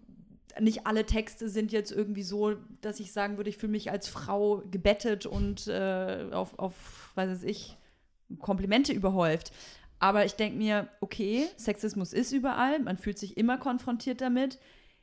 Nicht 0.61 0.87
alle 0.87 1.07
Texte 1.07 1.49
sind 1.49 1.73
jetzt 1.73 1.93
irgendwie 1.93 2.23
so, 2.23 2.55
dass 2.83 3.01
ich 3.01 3.13
sagen 3.13 3.39
würde, 3.39 3.49
ich 3.49 3.57
fühle 3.57 3.73
mich 3.73 3.91
als 3.91 4.09
Frau 4.09 4.63
gebettet 4.71 5.25
und 5.25 5.67
äh, 5.67 6.29
auf, 6.33 6.59
auf, 6.59 7.11
weiß 7.15 7.43
ich, 7.45 7.79
Komplimente 8.39 8.93
überhäuft. 8.93 9.53
Aber 9.99 10.25
ich 10.25 10.35
denke 10.35 10.59
mir, 10.59 10.89
okay, 11.01 11.47
Sexismus 11.57 12.13
ist 12.13 12.33
überall, 12.33 12.81
man 12.81 12.99
fühlt 12.99 13.19
sich 13.19 13.37
immer 13.37 13.57
konfrontiert 13.57 14.21
damit. 14.21 14.59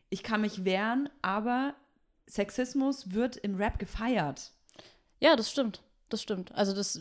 Ich 0.09 0.23
kann 0.23 0.41
mich 0.41 0.65
wehren, 0.65 1.09
aber 1.21 1.73
Sexismus 2.29 3.13
wird 3.13 3.37
im 3.37 3.55
Rap 3.55 3.79
gefeiert. 3.79 4.51
Ja, 5.19 5.35
das 5.35 5.51
stimmt. 5.51 5.81
Das 6.09 6.21
stimmt. 6.21 6.51
Also 6.53 6.73
das 6.73 6.99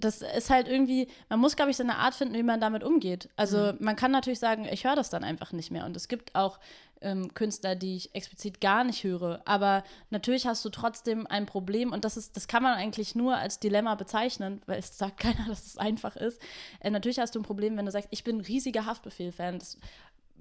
das 0.00 0.22
ist 0.22 0.50
halt 0.50 0.68
irgendwie, 0.68 1.08
man 1.28 1.40
muss, 1.40 1.56
glaube 1.56 1.70
ich, 1.70 1.76
so 1.76 1.82
eine 1.82 1.96
Art 1.96 2.14
finden, 2.14 2.34
wie 2.34 2.42
man 2.42 2.60
damit 2.60 2.84
umgeht. 2.84 3.28
Also 3.36 3.72
mhm. 3.72 3.78
man 3.80 3.96
kann 3.96 4.10
natürlich 4.10 4.38
sagen, 4.38 4.66
ich 4.70 4.84
höre 4.84 4.96
das 4.96 5.10
dann 5.10 5.24
einfach 5.24 5.52
nicht 5.52 5.70
mehr. 5.70 5.84
Und 5.84 5.96
es 5.96 6.08
gibt 6.08 6.34
auch 6.34 6.58
ähm, 7.00 7.34
Künstler, 7.34 7.74
die 7.74 7.96
ich 7.96 8.14
explizit 8.14 8.60
gar 8.60 8.84
nicht 8.84 9.04
höre. 9.04 9.42
Aber 9.44 9.84
natürlich 10.10 10.46
hast 10.46 10.64
du 10.64 10.70
trotzdem 10.70 11.26
ein 11.26 11.46
Problem 11.46 11.92
und 11.92 12.04
das 12.04 12.16
ist, 12.16 12.36
das 12.36 12.48
kann 12.48 12.62
man 12.62 12.74
eigentlich 12.74 13.14
nur 13.14 13.36
als 13.36 13.58
Dilemma 13.58 13.94
bezeichnen, 13.94 14.62
weil 14.66 14.78
es 14.78 14.96
sagt 14.96 15.16
keiner, 15.20 15.46
dass 15.48 15.66
es 15.66 15.78
einfach 15.78 16.16
ist. 16.16 16.40
Äh, 16.80 16.90
natürlich 16.90 17.18
hast 17.18 17.34
du 17.34 17.40
ein 17.40 17.44
Problem, 17.44 17.76
wenn 17.76 17.86
du 17.86 17.92
sagst, 17.92 18.08
ich 18.10 18.24
bin 18.24 18.38
ein 18.38 18.42
riesiger 18.42 18.86
Haftbefehl-Fan. 18.86 19.58
Das 19.58 19.78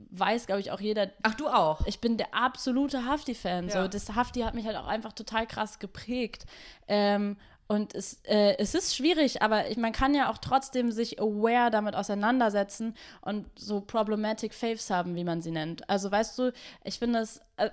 weiß, 0.09 0.47
glaube 0.47 0.61
ich, 0.61 0.71
auch 0.71 0.79
jeder. 0.79 1.11
Ach, 1.23 1.35
du 1.35 1.47
auch. 1.47 1.85
Ich 1.85 1.99
bin 1.99 2.17
der 2.17 2.33
absolute 2.33 3.05
Hafti-Fan. 3.05 3.67
Ja. 3.67 3.83
So, 3.83 3.87
das 3.87 4.15
Hafti 4.15 4.41
hat 4.41 4.55
mich 4.55 4.65
halt 4.65 4.77
auch 4.77 4.87
einfach 4.87 5.13
total 5.13 5.47
krass 5.47 5.79
geprägt. 5.79 6.45
Ähm, 6.87 7.37
und 7.67 7.95
es, 7.95 8.19
äh, 8.25 8.57
es 8.57 8.75
ist 8.75 8.97
schwierig, 8.97 9.41
aber 9.41 9.69
ich, 9.69 9.77
man 9.77 9.93
kann 9.93 10.13
ja 10.13 10.29
auch 10.29 10.39
trotzdem 10.39 10.91
sich 10.91 11.21
aware 11.21 11.71
damit 11.71 11.95
auseinandersetzen 11.95 12.95
und 13.21 13.47
so 13.57 13.79
problematic 13.79 14.53
Faves 14.53 14.89
haben, 14.89 15.15
wie 15.15 15.23
man 15.23 15.41
sie 15.41 15.51
nennt. 15.51 15.89
Also 15.89 16.11
weißt 16.11 16.37
du, 16.37 16.51
ich 16.83 16.99
finde 16.99 17.19
es. 17.19 17.39
Äh, 17.55 17.69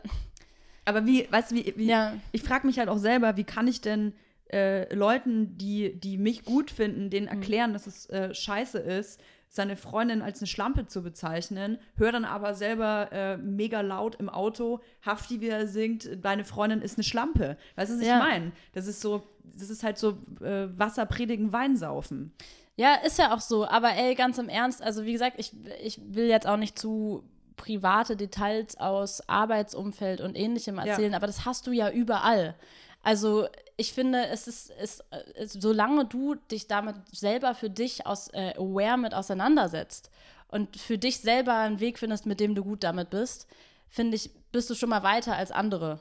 aber 0.84 1.04
wie, 1.04 1.26
weißt 1.28 1.50
du, 1.50 1.56
wie, 1.56 1.74
wie 1.76 1.86
ja. 1.86 2.14
ich 2.30 2.44
frage 2.44 2.66
mich 2.66 2.78
halt 2.78 2.88
auch 2.88 2.98
selber, 2.98 3.36
wie 3.36 3.42
kann 3.42 3.66
ich 3.66 3.80
denn 3.80 4.14
äh, 4.52 4.94
Leuten, 4.94 5.58
die, 5.58 5.98
die 5.98 6.16
mich 6.16 6.44
gut 6.44 6.70
finden, 6.70 7.10
denen 7.10 7.26
mhm. 7.26 7.32
erklären, 7.32 7.70
mhm. 7.70 7.74
dass 7.74 7.86
es 7.86 8.08
äh, 8.08 8.32
scheiße 8.32 8.78
ist, 8.78 9.20
seine 9.48 9.76
Freundin 9.76 10.22
als 10.22 10.40
eine 10.40 10.46
Schlampe 10.46 10.86
zu 10.86 11.02
bezeichnen, 11.02 11.78
hör 11.96 12.12
dann 12.12 12.24
aber 12.24 12.54
selber 12.54 13.08
äh, 13.12 13.36
mega 13.36 13.80
laut 13.80 14.16
im 14.16 14.28
Auto, 14.28 14.80
Hafti, 15.04 15.40
wie 15.40 15.48
er 15.48 15.66
singt, 15.66 16.08
deine 16.22 16.44
Freundin 16.44 16.82
ist 16.82 16.96
eine 16.96 17.04
Schlampe. 17.04 17.56
Weißt 17.76 17.92
du, 17.92 17.98
was 17.98 18.06
ja. 18.06 18.18
ich 18.18 18.24
meine? 18.24 18.52
Das 18.72 18.86
ist 18.86 19.00
so, 19.00 19.22
das 19.56 19.70
ist 19.70 19.82
halt 19.82 19.98
so 19.98 20.18
äh, 20.42 20.68
Wasser 20.78 21.06
predigen, 21.06 21.52
Wein 21.52 21.76
saufen. 21.76 22.32
Ja, 22.76 22.94
ist 22.94 23.18
ja 23.18 23.34
auch 23.34 23.40
so, 23.40 23.66
aber 23.66 23.94
ey, 23.96 24.14
ganz 24.14 24.38
im 24.38 24.48
Ernst, 24.48 24.82
also 24.82 25.04
wie 25.04 25.12
gesagt, 25.12 25.36
ich, 25.38 25.52
ich 25.82 26.00
will 26.06 26.26
jetzt 26.26 26.46
auch 26.46 26.56
nicht 26.56 26.78
zu 26.78 27.24
private 27.56 28.16
Details 28.16 28.78
aus 28.78 29.28
Arbeitsumfeld 29.28 30.20
und 30.20 30.36
ähnlichem 30.36 30.78
erzählen, 30.78 31.10
ja. 31.10 31.16
aber 31.16 31.26
das 31.26 31.44
hast 31.44 31.66
du 31.66 31.72
ja 31.72 31.90
überall. 31.90 32.54
Also 33.02 33.46
ich 33.76 33.92
finde, 33.92 34.26
es 34.26 34.48
ist, 34.48 34.72
es, 34.78 35.04
es, 35.34 35.52
solange 35.52 36.04
du 36.04 36.34
dich 36.34 36.66
damit 36.66 36.96
selber 37.12 37.54
für 37.54 37.70
dich 37.70 38.06
aus, 38.06 38.28
äh, 38.28 38.54
aware 38.56 38.98
mit 38.98 39.14
auseinandersetzt 39.14 40.10
und 40.48 40.76
für 40.76 40.98
dich 40.98 41.20
selber 41.20 41.54
einen 41.54 41.80
Weg 41.80 41.98
findest, 41.98 42.26
mit 42.26 42.40
dem 42.40 42.54
du 42.54 42.64
gut 42.64 42.82
damit 42.82 43.10
bist, 43.10 43.46
finde 43.88 44.16
ich, 44.16 44.30
bist 44.50 44.68
du 44.68 44.74
schon 44.74 44.88
mal 44.88 45.02
weiter 45.02 45.36
als 45.36 45.52
andere. 45.52 46.00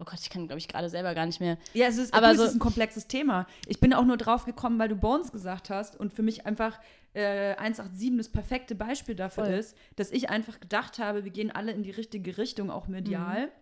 Oh 0.00 0.04
Gott, 0.04 0.20
ich 0.20 0.30
kann, 0.30 0.46
glaube 0.46 0.58
ich, 0.58 0.68
gerade 0.68 0.88
selber 0.88 1.14
gar 1.14 1.26
nicht 1.26 1.40
mehr. 1.40 1.58
Ja, 1.74 1.88
es 1.88 1.98
ist, 1.98 2.14
aber 2.14 2.34
so, 2.34 2.44
es 2.44 2.50
ist 2.50 2.56
ein 2.56 2.60
komplexes 2.60 3.08
Thema. 3.08 3.46
Ich 3.66 3.80
bin 3.80 3.92
auch 3.92 4.04
nur 4.04 4.16
drauf 4.16 4.44
gekommen, 4.44 4.78
weil 4.78 4.88
du 4.88 4.96
Bones 4.96 5.32
gesagt 5.32 5.70
hast 5.70 5.98
und 5.98 6.12
für 6.12 6.22
mich 6.22 6.46
einfach 6.46 6.78
äh, 7.14 7.56
187 7.56 8.16
das 8.16 8.28
perfekte 8.28 8.76
Beispiel 8.76 9.16
dafür 9.16 9.46
Voll. 9.46 9.54
ist, 9.54 9.76
dass 9.96 10.12
ich 10.12 10.30
einfach 10.30 10.60
gedacht 10.60 11.00
habe, 11.00 11.24
wir 11.24 11.32
gehen 11.32 11.50
alle 11.50 11.72
in 11.72 11.82
die 11.82 11.90
richtige 11.90 12.38
Richtung, 12.38 12.70
auch 12.70 12.86
medial. 12.86 13.46
Mhm. 13.46 13.52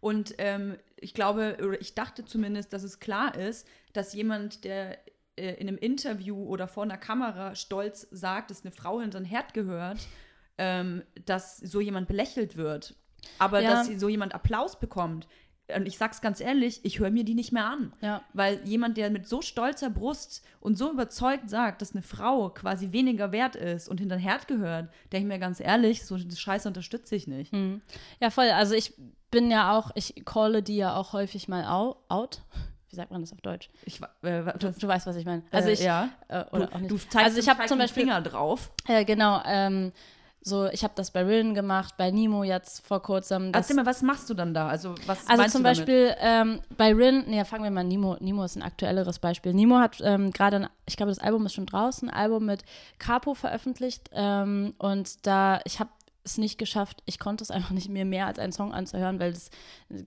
Und 0.00 0.34
ähm, 0.38 0.76
ich 0.96 1.14
glaube, 1.14 1.56
oder 1.60 1.80
ich 1.80 1.94
dachte 1.94 2.24
zumindest, 2.24 2.72
dass 2.72 2.82
es 2.82 3.00
klar 3.00 3.34
ist, 3.34 3.66
dass 3.92 4.12
jemand, 4.12 4.64
der 4.64 4.98
äh, 5.36 5.54
in 5.54 5.68
einem 5.68 5.78
Interview 5.78 6.36
oder 6.44 6.68
vor 6.68 6.82
einer 6.82 6.98
Kamera 6.98 7.54
stolz 7.54 8.06
sagt, 8.10 8.50
dass 8.50 8.64
eine 8.64 8.72
Frau 8.72 9.00
hinter 9.00 9.20
den 9.20 9.24
Herd 9.24 9.54
gehört, 9.54 9.98
ähm, 10.58 11.02
dass 11.24 11.58
so 11.58 11.80
jemand 11.80 12.08
belächelt 12.08 12.56
wird. 12.56 12.94
Aber 13.38 13.60
ja. 13.60 13.70
dass 13.70 13.88
so 13.88 14.08
jemand 14.08 14.34
Applaus 14.34 14.78
bekommt, 14.78 15.26
und 15.74 15.86
ich 15.86 15.98
sag's 15.98 16.20
ganz 16.20 16.40
ehrlich, 16.40 16.80
ich 16.84 17.00
höre 17.00 17.10
mir 17.10 17.24
die 17.24 17.34
nicht 17.34 17.52
mehr 17.52 17.66
an. 17.66 17.92
Ja. 18.00 18.22
Weil 18.32 18.60
jemand, 18.64 18.96
der 18.96 19.10
mit 19.10 19.26
so 19.26 19.42
stolzer 19.42 19.90
Brust 19.90 20.44
und 20.60 20.78
so 20.78 20.92
überzeugt 20.92 21.50
sagt, 21.50 21.82
dass 21.82 21.92
eine 21.92 22.02
Frau 22.02 22.50
quasi 22.50 22.92
weniger 22.92 23.32
wert 23.32 23.56
ist 23.56 23.88
und 23.88 23.98
hinter 23.98 24.16
den 24.16 24.22
Herd 24.22 24.46
gehört, 24.46 24.88
denke 25.12 25.26
ich 25.26 25.32
mir 25.32 25.38
ganz 25.38 25.60
ehrlich, 25.60 26.04
so 26.04 26.14
eine 26.14 26.30
Scheiße 26.30 26.68
unterstütze 26.68 27.16
ich 27.16 27.26
nicht. 27.26 27.52
Mhm. 27.52 27.82
Ja, 28.20 28.30
voll. 28.30 28.50
Also 28.50 28.74
ich 28.74 28.94
bin 29.30 29.50
ja 29.50 29.76
auch, 29.76 29.90
ich 29.94 30.22
calle 30.24 30.62
die 30.62 30.76
ja 30.76 30.96
auch 30.96 31.12
häufig 31.12 31.48
mal 31.48 31.64
out. 32.08 32.42
Wie 32.88 32.96
sagt 32.96 33.10
man 33.10 33.20
das 33.20 33.32
auf 33.32 33.40
Deutsch? 33.40 33.68
Ich, 33.84 34.00
äh, 34.22 34.42
du, 34.58 34.72
du, 34.72 34.88
weißt, 34.88 35.06
was 35.06 35.16
ich 35.16 35.24
meine. 35.24 35.42
Also 35.50 35.68
ich, 35.68 35.80
ja. 35.80 36.10
Äh, 36.28 36.44
oder 36.52 36.66
du, 36.66 36.74
auch 36.74 36.78
nicht. 36.78 36.90
Du 36.90 36.96
zeigst, 36.96 37.16
also 37.16 37.38
ich 37.40 37.48
habe 37.48 37.66
zum 37.66 37.78
Beispiel 37.78 38.04
Finger 38.04 38.22
drauf. 38.22 38.70
Äh, 38.86 39.04
genau. 39.04 39.42
Ähm, 39.44 39.92
so, 40.46 40.66
ich 40.66 40.84
habe 40.84 40.92
das 40.94 41.10
bei 41.10 41.24
Rin 41.24 41.54
gemacht, 41.54 41.94
bei 41.96 42.12
Nemo 42.12 42.44
jetzt 42.44 42.86
vor 42.86 43.02
kurzem. 43.02 43.50
Erzähl 43.52 43.74
mal, 43.74 43.84
was 43.84 44.00
machst 44.02 44.30
du 44.30 44.34
dann 44.34 44.54
da? 44.54 44.68
Also, 44.68 44.94
was 45.04 45.26
also 45.28 45.44
zum 45.48 45.64
Beispiel 45.64 46.14
ähm, 46.20 46.60
bei 46.76 46.92
Rin, 46.92 47.24
nee, 47.26 47.44
fangen 47.44 47.64
wir 47.64 47.70
mal 47.72 47.80
an, 47.80 47.88
Nemo. 47.88 48.16
Nemo 48.20 48.44
ist 48.44 48.54
ein 48.54 48.62
aktuelleres 48.62 49.18
Beispiel. 49.18 49.52
Nemo 49.52 49.78
hat 49.78 49.96
ähm, 50.04 50.30
gerade, 50.30 50.68
ich 50.86 50.96
glaube, 50.96 51.10
das 51.10 51.18
Album 51.18 51.46
ist 51.46 51.54
schon 51.54 51.66
draußen, 51.66 52.08
ein 52.08 52.14
Album 52.14 52.46
mit 52.46 52.64
Capo 53.00 53.34
veröffentlicht. 53.34 54.08
Ähm, 54.12 54.74
und 54.78 55.26
da, 55.26 55.58
ich 55.64 55.80
habe 55.80 55.90
es 56.26 56.38
nicht 56.38 56.58
geschafft. 56.58 57.02
Ich 57.06 57.18
konnte 57.18 57.42
es 57.42 57.50
einfach 57.50 57.70
nicht, 57.70 57.88
mir 57.88 58.04
mehr 58.04 58.26
als 58.26 58.38
einen 58.38 58.52
Song 58.52 58.74
anzuhören, 58.74 59.18
weil 59.18 59.32
das 59.32 59.50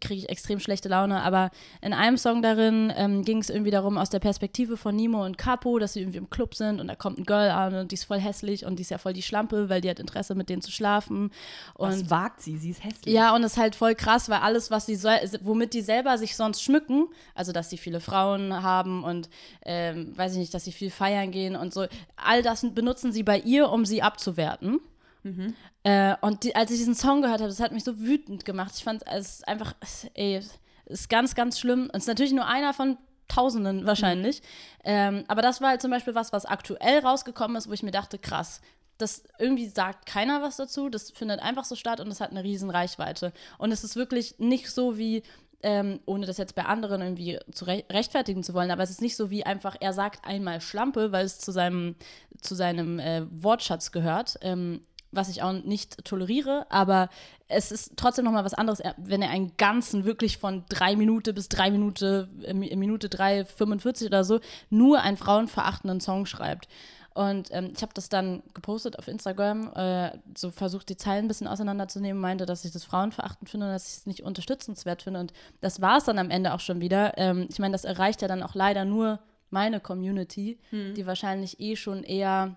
kriege 0.02 0.22
ich 0.22 0.30
extrem 0.30 0.60
schlechte 0.60 0.90
Laune. 0.90 1.22
Aber 1.22 1.50
in 1.82 1.94
einem 1.94 2.18
Song 2.18 2.42
darin 2.42 2.94
ähm, 2.96 3.24
ging 3.24 3.40
es 3.40 3.50
irgendwie 3.50 3.72
darum, 3.72 3.98
aus 3.98 4.10
der 4.10 4.20
Perspektive 4.20 4.78
von 4.78 4.96
Nemo 4.96 5.26
und 5.26 5.38
Capo, 5.38 5.80
dass 5.80 5.94
sie 5.94 6.02
irgendwie 6.02 6.18
im 6.18 6.30
Club 6.30 6.56
sind 6.56 6.80
und 6.80 6.88
da 6.88 6.96
kommt 6.96 7.18
ein 7.18 7.24
Girl 7.24 7.50
an 7.50 7.74
und 7.76 7.92
die 7.92 7.96
ist 7.96 8.04
voll 8.04 8.20
hässlich 8.20 8.66
und 8.66 8.78
die 8.78 8.82
ist 8.82 8.92
ja 8.92 8.98
voll 8.98 9.14
die 9.14 9.22
Schlampe, 9.22 9.70
weil 9.70 9.82
die 9.82 9.90
hat 9.90 10.00
Interesse, 10.00 10.36
mit 10.36 10.50
denen 10.50 10.62
zu 10.62 10.72
schlafen. 10.72 11.32
Und 11.74 11.90
was 11.90 12.10
wagt 12.10 12.42
sie? 12.42 12.58
Sie 12.58 12.72
ist 12.72 12.84
hässlich. 12.84 13.14
Ja, 13.14 13.34
und 13.34 13.44
es 13.44 13.54
ist 13.54 13.58
halt 13.58 13.76
voll 13.76 13.96
krass, 13.96 14.30
weil 14.30 14.40
alles, 14.40 14.70
was 14.70 14.86
sie 14.86 14.96
so, 14.96 15.10
womit 15.42 15.74
die 15.74 15.82
selber 15.82 16.18
sich 16.18 16.36
sonst 16.36 16.62
schmücken, 16.62 17.08
also 17.34 17.52
dass 17.52 17.70
sie 17.70 17.78
viele 17.78 18.00
Frauen 18.00 18.62
haben 18.62 19.04
und 19.04 19.30
ähm, 19.66 20.18
weiß 20.18 20.34
ich 20.34 20.40
nicht, 20.40 20.54
dass 20.54 20.66
sie 20.66 20.72
viel 20.72 20.92
feiern 20.92 21.32
gehen 21.32 21.56
und 21.56 21.74
so, 21.74 21.88
all 22.16 22.44
das 22.44 22.66
benutzen 22.74 23.12
sie 23.12 23.24
bei 23.24 23.40
ihr, 23.40 23.70
um 23.70 23.86
sie 23.86 24.02
abzuwerten. 24.02 24.80
Mhm. 25.24 25.54
Äh, 25.84 26.16
und 26.22 26.44
die, 26.44 26.56
als 26.56 26.72
ich 26.72 26.78
diesen 26.78 26.96
Song 26.96 27.22
gehört 27.22 27.40
habe, 27.40 27.50
das 27.50 27.60
hat 27.60 27.72
mich 27.72 27.84
so 27.84 28.00
wütend 28.00 28.46
gemacht. 28.46 28.74
Ich 28.76 28.84
fand 28.84 29.04
es 29.08 29.44
einfach, 29.44 29.74
ey, 30.14 30.36
es 30.36 30.60
ist 30.86 31.10
ganz, 31.10 31.36
ganz 31.36 31.60
schlimm. 31.60 31.84
Und 31.84 31.96
es 31.96 32.04
ist 32.04 32.08
natürlich 32.08 32.34
nur 32.34 32.48
einer 32.48 32.74
von 32.74 32.98
Tausenden 33.28 33.86
wahrscheinlich. 33.86 34.42
Mhm. 34.42 34.46
Ähm, 34.86 35.24
aber 35.28 35.42
das 35.42 35.62
war 35.62 35.70
halt 35.70 35.82
zum 35.82 35.92
Beispiel 35.92 36.16
was, 36.16 36.34
was 36.34 36.46
aktuell 36.46 37.00
rausgekommen 37.00 37.58
ist, 37.58 37.70
wo 37.70 37.74
ich 37.74 37.84
mir 37.84 37.92
dachte, 37.92 38.18
krass, 38.18 38.62
das 38.98 39.24
irgendwie 39.38 39.68
sagt 39.68 40.06
keiner 40.06 40.42
was 40.42 40.58
dazu. 40.58 40.90
Das 40.90 41.12
findet 41.12 41.40
einfach 41.40 41.64
so 41.64 41.76
statt 41.76 42.00
und 42.00 42.08
es 42.08 42.22
hat 42.22 42.32
eine 42.32 42.44
riesen 42.44 42.70
Reichweite. 42.70 43.32
Und 43.58 43.72
es 43.72 43.84
ist 43.84 43.96
wirklich 43.96 44.40
nicht 44.40 44.70
so 44.70 44.98
wie 44.98 45.24
ähm, 45.62 46.00
ohne 46.06 46.26
das 46.26 46.38
jetzt 46.38 46.56
bei 46.56 46.66
anderen 46.66 47.02
irgendwie 47.02 47.38
zu 47.52 47.66
re 47.66 47.84
rechtfertigen 47.90 48.44
zu 48.44 48.54
wollen. 48.54 48.72
Aber 48.72 48.84
es 48.84 48.90
ist 48.90 49.02
nicht 49.02 49.16
so 49.16 49.30
wie 49.30 49.46
einfach, 49.46 49.76
er 49.80 49.94
sagt 49.94 50.26
einmal 50.26 50.62
Schlampe, 50.62 51.12
weil 51.12 51.26
es 51.26 51.40
zu 51.40 51.52
seinem, 51.52 51.96
zu 52.42 52.56
seinem 52.56 53.00
äh, 53.00 53.26
Wortschatz 53.30 53.92
gehört. 53.92 54.38
Ähm, 54.42 54.82
was 55.12 55.30
ich 55.30 55.42
auch 55.42 55.54
nicht 55.54 56.06
toleriere, 56.06 56.66
aber 56.70 57.10
es 57.48 57.72
ist 57.72 57.94
trotzdem 57.98 58.26
nochmal 58.26 58.46
was 58.46 58.54
anderes, 58.54 58.82
wenn 58.98 59.22
er 59.22 59.32
einen 59.32 59.58
ganzen 59.58 60.06
wirklich 60.06 60.38
von 60.38 60.64
drei 60.70 60.96
Minuten 60.96 61.34
bis 61.34 61.50
drei 61.50 61.72
Minuten, 61.72 62.44
äh, 62.44 62.54
Minute 62.54 63.10
drei, 63.10 63.44
45 63.44 64.08
oder 64.08 64.24
so, 64.24 64.40
nur 64.70 65.02
einen 65.02 65.18
frauenverachtenden 65.18 66.00
Song 66.00 66.26
schreibt. 66.26 66.68
Und 67.16 67.50
ähm, 67.52 67.72
ich 67.76 67.82
habe 67.82 67.94
das 67.94 68.08
dann 68.08 68.44
gepostet 68.54 68.98
auf 68.98 69.08
Instagram, 69.08 69.74
äh, 69.74 70.18
so 70.38 70.52
versucht, 70.52 70.88
die 70.90 70.96
Zeilen 70.96 71.26
ein 71.26 71.28
bisschen 71.28 71.48
auseinanderzunehmen, 71.48 72.22
meinte, 72.22 72.46
dass 72.46 72.64
ich 72.64 72.72
das 72.72 72.84
frauenverachtend 72.84 73.50
finde 73.50 73.66
und 73.66 73.74
dass 73.74 73.90
ich 73.90 73.98
es 73.98 74.06
nicht 74.06 74.24
unterstützenswert 74.24 75.02
finde. 75.02 75.20
Und 75.20 75.34
das 75.60 75.82
war 75.82 75.98
es 75.98 76.06
dann 76.06 76.20
am 76.20 76.30
Ende 76.30 76.54
auch 76.54 76.60
schon 76.60 76.80
wieder. 76.80 77.18
Ähm, 77.18 77.48
ich 77.50 77.60
meine, 77.60 77.74
das 77.74 77.84
erreicht 77.84 78.22
ja 78.22 78.28
dann 78.28 78.44
auch 78.44 78.56
leider 78.56 78.86
nur 78.86 79.20
meine 79.50 79.80
Community, 79.80 80.60
hm. 80.70 80.94
die 80.94 81.08
wahrscheinlich 81.08 81.60
eh 81.60 81.76
schon 81.76 82.04
eher 82.04 82.56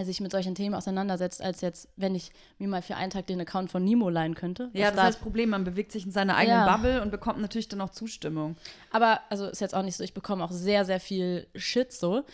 sich 0.00 0.20
mit 0.20 0.32
solchen 0.32 0.54
Themen 0.54 0.74
auseinandersetzt, 0.74 1.42
als 1.42 1.60
jetzt, 1.60 1.88
wenn 1.96 2.14
ich 2.14 2.30
mir 2.58 2.68
mal 2.68 2.82
für 2.82 2.96
einen 2.96 3.10
Tag 3.10 3.26
den 3.26 3.40
Account 3.40 3.70
von 3.70 3.84
Nemo 3.84 4.08
leihen 4.08 4.34
könnte. 4.34 4.70
Ja, 4.72 4.86
das, 4.88 4.96
das 4.96 5.04
ist 5.04 5.14
das 5.16 5.22
Problem. 5.22 5.50
Man 5.50 5.64
bewegt 5.64 5.92
sich 5.92 6.06
in 6.06 6.12
seiner 6.12 6.36
eigenen 6.36 6.66
ja. 6.66 6.76
Bubble 6.76 7.02
und 7.02 7.10
bekommt 7.10 7.40
natürlich 7.40 7.68
dann 7.68 7.80
auch 7.80 7.90
Zustimmung. 7.90 8.56
Aber, 8.90 9.20
also 9.28 9.46
ist 9.46 9.60
jetzt 9.60 9.74
auch 9.74 9.82
nicht 9.82 9.96
so, 9.96 10.04
ich 10.04 10.14
bekomme 10.14 10.44
auch 10.44 10.50
sehr, 10.50 10.84
sehr 10.84 11.00
viel 11.00 11.46
Shit 11.54 11.92
so. 11.92 12.24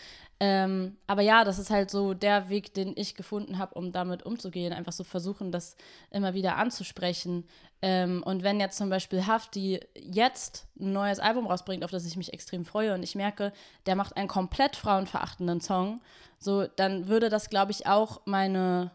Ähm, 0.41 0.95
aber 1.05 1.21
ja, 1.21 1.43
das 1.43 1.59
ist 1.59 1.69
halt 1.69 1.91
so 1.91 2.13
der 2.13 2.47
Weg, 2.47 2.73
den 2.73 2.93
ich 2.95 3.15
gefunden 3.15 3.57
habe, 3.57 3.75
um 3.75 3.91
damit 3.91 4.23
umzugehen. 4.23 4.71
Einfach 4.71 4.93
so 4.93 5.03
versuchen, 5.03 5.51
das 5.51 5.75
immer 6.11 6.33
wieder 6.33 6.55
anzusprechen. 6.55 7.45
Ähm, 7.81 8.23
und 8.23 8.43
wenn 8.43 8.59
jetzt 8.59 8.77
zum 8.77 8.89
Beispiel 8.89 9.25
Hafti 9.25 9.81
jetzt 9.95 10.67
ein 10.79 10.93
neues 10.93 11.19
Album 11.19 11.45
rausbringt, 11.45 11.83
auf 11.83 11.91
das 11.91 12.05
ich 12.05 12.15
mich 12.15 12.31
extrem 12.31 12.63
freue, 12.63 12.93
und 12.93 13.03
ich 13.03 13.15
merke, 13.15 13.51
der 13.85 13.95
macht 13.95 14.15
einen 14.15 14.29
komplett 14.29 14.77
frauenverachtenden 14.77 15.59
Song, 15.59 16.01
so, 16.39 16.65
dann 16.67 17.07
würde 17.07 17.29
das, 17.29 17.49
glaube 17.49 17.71
ich, 17.71 17.85
auch 17.85 18.21
meine, 18.25 18.91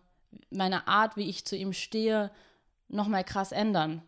meine 0.50 0.88
Art, 0.88 1.16
wie 1.16 1.28
ich 1.28 1.44
zu 1.44 1.56
ihm 1.56 1.72
stehe, 1.72 2.30
nochmal 2.88 3.24
krass 3.24 3.52
ändern. 3.52 4.02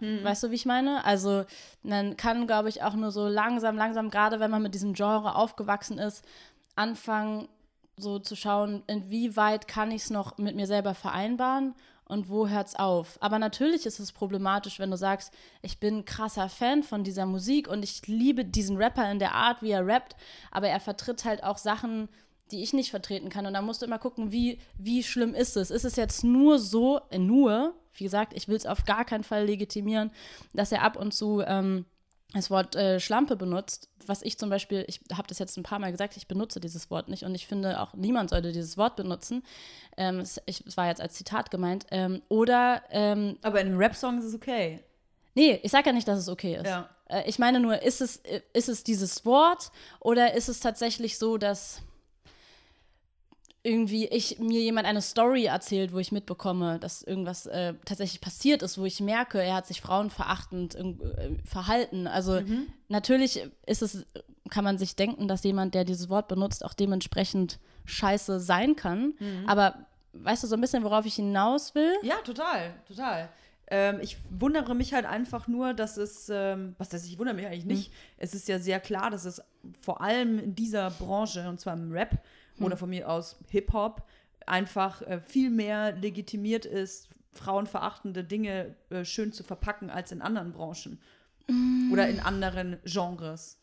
Mhm. 0.00 0.24
Weißt 0.24 0.42
du, 0.42 0.50
wie 0.50 0.56
ich 0.56 0.66
meine? 0.66 1.04
Also, 1.04 1.44
man 1.82 2.16
kann, 2.16 2.46
glaube 2.46 2.68
ich, 2.68 2.82
auch 2.82 2.94
nur 2.94 3.10
so 3.10 3.28
langsam, 3.28 3.76
langsam, 3.76 4.10
gerade 4.10 4.40
wenn 4.40 4.50
man 4.50 4.62
mit 4.62 4.74
diesem 4.74 4.94
Genre 4.94 5.34
aufgewachsen 5.36 5.98
ist, 5.98 6.24
anfangen, 6.74 7.48
so 7.96 8.18
zu 8.18 8.36
schauen, 8.36 8.82
inwieweit 8.86 9.68
kann 9.68 9.90
ich 9.90 10.02
es 10.02 10.10
noch 10.10 10.36
mit 10.38 10.54
mir 10.56 10.66
selber 10.66 10.94
vereinbaren 10.94 11.74
und 12.04 12.28
wo 12.28 12.46
hört 12.46 12.68
es 12.68 12.76
auf. 12.76 13.16
Aber 13.20 13.38
natürlich 13.38 13.86
ist 13.86 13.98
es 13.98 14.12
problematisch, 14.12 14.78
wenn 14.78 14.90
du 14.90 14.96
sagst, 14.96 15.32
ich 15.62 15.80
bin 15.80 15.98
ein 15.98 16.04
krasser 16.04 16.48
Fan 16.48 16.82
von 16.82 17.04
dieser 17.04 17.26
Musik 17.26 17.68
und 17.68 17.82
ich 17.82 18.06
liebe 18.06 18.44
diesen 18.44 18.76
Rapper 18.76 19.10
in 19.10 19.18
der 19.18 19.34
Art, 19.34 19.62
wie 19.62 19.70
er 19.70 19.86
rappt, 19.86 20.14
aber 20.50 20.68
er 20.68 20.80
vertritt 20.80 21.24
halt 21.24 21.42
auch 21.42 21.58
Sachen, 21.58 22.08
die 22.50 22.62
ich 22.62 22.72
nicht 22.72 22.90
vertreten 22.90 23.28
kann. 23.28 23.46
Und 23.46 23.54
da 23.54 23.62
musst 23.62 23.82
du 23.82 23.86
immer 23.86 23.98
gucken, 23.98 24.32
wie, 24.32 24.58
wie 24.78 25.02
schlimm 25.02 25.34
ist 25.34 25.56
es. 25.56 25.70
Ist 25.70 25.84
es 25.84 25.96
jetzt 25.96 26.24
nur 26.24 26.58
so, 26.58 27.00
äh, 27.10 27.18
nur, 27.18 27.74
wie 27.94 28.04
gesagt, 28.04 28.32
ich 28.34 28.48
will 28.48 28.56
es 28.56 28.66
auf 28.66 28.84
gar 28.84 29.04
keinen 29.04 29.24
Fall 29.24 29.44
legitimieren, 29.44 30.10
dass 30.52 30.72
er 30.72 30.82
ab 30.82 30.96
und 30.96 31.12
zu 31.12 31.42
ähm, 31.46 31.86
das 32.32 32.50
Wort 32.50 32.76
äh, 32.76 33.00
Schlampe 33.00 33.36
benutzt, 33.36 33.88
was 34.06 34.22
ich 34.22 34.38
zum 34.38 34.50
Beispiel, 34.50 34.84
ich 34.88 35.00
habe 35.12 35.28
das 35.28 35.38
jetzt 35.38 35.56
ein 35.56 35.62
paar 35.62 35.78
Mal 35.78 35.92
gesagt, 35.92 36.16
ich 36.16 36.28
benutze 36.28 36.60
dieses 36.60 36.90
Wort 36.90 37.08
nicht 37.08 37.24
und 37.24 37.34
ich 37.34 37.46
finde 37.46 37.80
auch 37.80 37.94
niemand 37.94 38.30
sollte 38.30 38.52
dieses 38.52 38.76
Wort 38.76 38.96
benutzen. 38.96 39.42
Ähm, 39.96 40.20
es, 40.20 40.40
ich, 40.46 40.64
es 40.66 40.76
war 40.76 40.86
jetzt 40.88 41.00
als 41.00 41.14
Zitat 41.14 41.50
gemeint. 41.50 41.86
Ähm, 41.90 42.22
oder. 42.28 42.82
Ähm, 42.90 43.38
Aber 43.42 43.60
in 43.60 43.68
einem 43.68 43.78
Rap-Song 43.78 44.18
ist 44.18 44.24
es 44.24 44.34
okay. 44.34 44.80
Nee, 45.34 45.60
ich 45.62 45.70
sage 45.70 45.86
ja 45.86 45.92
nicht, 45.92 46.08
dass 46.08 46.18
es 46.18 46.28
okay 46.28 46.56
ist. 46.56 46.66
Ja. 46.66 46.88
Äh, 47.08 47.28
ich 47.28 47.38
meine 47.38 47.60
nur, 47.60 47.82
ist 47.82 48.00
es, 48.00 48.18
äh, 48.18 48.40
ist 48.52 48.68
es 48.68 48.84
dieses 48.84 49.24
Wort 49.24 49.70
oder 50.00 50.34
ist 50.34 50.48
es 50.48 50.60
tatsächlich 50.60 51.18
so, 51.18 51.38
dass 51.38 51.82
irgendwie 53.66 54.06
ich 54.06 54.38
mir 54.38 54.60
jemand 54.60 54.86
eine 54.86 55.02
Story 55.02 55.46
erzählt, 55.46 55.92
wo 55.92 55.98
ich 55.98 56.12
mitbekomme, 56.12 56.78
dass 56.78 57.02
irgendwas 57.02 57.46
äh, 57.46 57.74
tatsächlich 57.84 58.20
passiert 58.20 58.62
ist, 58.62 58.78
wo 58.78 58.84
ich 58.84 59.00
merke, 59.00 59.42
er 59.42 59.56
hat 59.56 59.66
sich 59.66 59.80
frauenverachtend 59.80 60.76
äh, 60.76 61.34
verhalten. 61.44 62.06
Also 62.06 62.40
mhm. 62.40 62.68
natürlich 62.88 63.50
ist 63.66 63.82
es, 63.82 64.06
kann 64.50 64.62
man 64.62 64.78
sich 64.78 64.94
denken, 64.94 65.26
dass 65.26 65.42
jemand, 65.42 65.74
der 65.74 65.84
dieses 65.84 66.08
Wort 66.08 66.28
benutzt, 66.28 66.64
auch 66.64 66.74
dementsprechend 66.74 67.58
scheiße 67.86 68.38
sein 68.38 68.76
kann. 68.76 69.14
Mhm. 69.18 69.48
Aber 69.48 69.86
weißt 70.12 70.44
du 70.44 70.46
so 70.46 70.54
ein 70.54 70.60
bisschen, 70.60 70.84
worauf 70.84 71.04
ich 71.04 71.16
hinaus 71.16 71.74
will? 71.74 71.92
Ja, 72.02 72.16
total, 72.24 72.72
total. 72.86 73.28
Ähm, 73.68 73.98
ich 74.00 74.16
wundere 74.30 74.76
mich 74.76 74.94
halt 74.94 75.06
einfach 75.06 75.48
nur, 75.48 75.74
dass 75.74 75.96
es, 75.96 76.30
ähm, 76.32 76.76
was 76.78 76.88
das, 76.88 77.04
ich 77.04 77.18
wundere 77.18 77.34
mich 77.34 77.46
eigentlich 77.46 77.64
nicht. 77.64 77.90
Mhm. 77.90 77.96
Es 78.18 78.32
ist 78.32 78.46
ja 78.46 78.60
sehr 78.60 78.78
klar, 78.78 79.10
dass 79.10 79.24
es 79.24 79.42
vor 79.80 80.00
allem 80.00 80.38
in 80.38 80.54
dieser 80.54 80.90
Branche, 80.90 81.48
und 81.48 81.58
zwar 81.58 81.74
im 81.74 81.90
Rap, 81.90 82.22
hm. 82.58 82.66
oder 82.66 82.76
von 82.76 82.90
mir 82.90 83.08
aus 83.08 83.36
Hip-Hop 83.50 84.06
einfach 84.46 85.02
äh, 85.02 85.20
viel 85.20 85.50
mehr 85.50 85.92
legitimiert 85.92 86.64
ist, 86.64 87.08
frauenverachtende 87.32 88.24
Dinge 88.24 88.76
äh, 88.90 89.04
schön 89.04 89.32
zu 89.32 89.42
verpacken 89.42 89.90
als 89.90 90.12
in 90.12 90.22
anderen 90.22 90.52
Branchen 90.52 91.00
mm. 91.48 91.92
oder 91.92 92.08
in 92.08 92.20
anderen 92.20 92.78
Genres. 92.84 93.58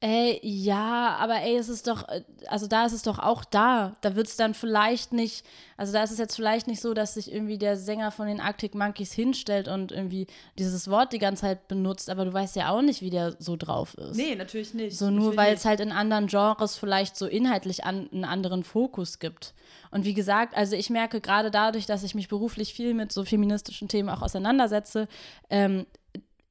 Ey, 0.00 0.38
ja, 0.44 1.16
aber 1.18 1.42
ey, 1.42 1.56
es 1.56 1.68
ist 1.68 1.88
doch, 1.88 2.06
äh, 2.08 2.22
also 2.46 2.68
da 2.68 2.86
ist 2.86 2.92
es 2.92 3.02
doch 3.02 3.18
auch 3.18 3.44
da. 3.44 3.96
Da 4.00 4.14
wird 4.14 4.28
es 4.28 4.36
dann 4.36 4.54
vielleicht 4.54 5.12
nicht, 5.12 5.44
also 5.76 5.92
da 5.92 6.04
ist 6.04 6.12
es 6.12 6.18
jetzt 6.18 6.36
vielleicht 6.36 6.68
nicht 6.68 6.80
so, 6.80 6.94
dass 6.94 7.14
sich 7.14 7.32
irgendwie 7.32 7.58
der 7.58 7.76
Sänger 7.76 8.12
von 8.12 8.28
den 8.28 8.40
Arctic 8.40 8.76
Monkeys 8.76 9.12
hinstellt 9.12 9.66
und 9.66 9.90
irgendwie 9.90 10.28
dieses 10.56 10.88
Wort 10.88 11.12
die 11.12 11.18
ganze 11.18 11.42
Zeit 11.42 11.66
benutzt, 11.66 12.10
aber 12.10 12.24
du 12.24 12.32
weißt 12.32 12.54
ja 12.54 12.70
auch 12.70 12.80
nicht, 12.80 13.02
wie 13.02 13.10
der 13.10 13.34
so 13.40 13.56
drauf 13.56 13.94
ist. 13.94 14.16
Nee, 14.16 14.36
natürlich 14.36 14.72
nicht. 14.72 14.96
So 14.96 15.10
nur, 15.10 15.36
weil 15.36 15.54
es 15.54 15.64
halt 15.64 15.80
in 15.80 15.90
anderen 15.90 16.28
Genres 16.28 16.76
vielleicht 16.76 17.16
so 17.16 17.26
inhaltlich 17.26 17.82
an, 17.82 18.08
einen 18.12 18.24
anderen 18.24 18.62
Fokus 18.62 19.18
gibt. 19.18 19.52
Und 19.90 20.04
wie 20.04 20.14
gesagt, 20.14 20.56
also 20.56 20.76
ich 20.76 20.90
merke 20.90 21.20
gerade 21.20 21.50
dadurch, 21.50 21.86
dass 21.86 22.04
ich 22.04 22.14
mich 22.14 22.28
beruflich 22.28 22.72
viel 22.72 22.94
mit 22.94 23.10
so 23.10 23.24
feministischen 23.24 23.88
Themen 23.88 24.10
auch 24.10 24.22
auseinandersetze, 24.22 25.08
ähm, 25.50 25.86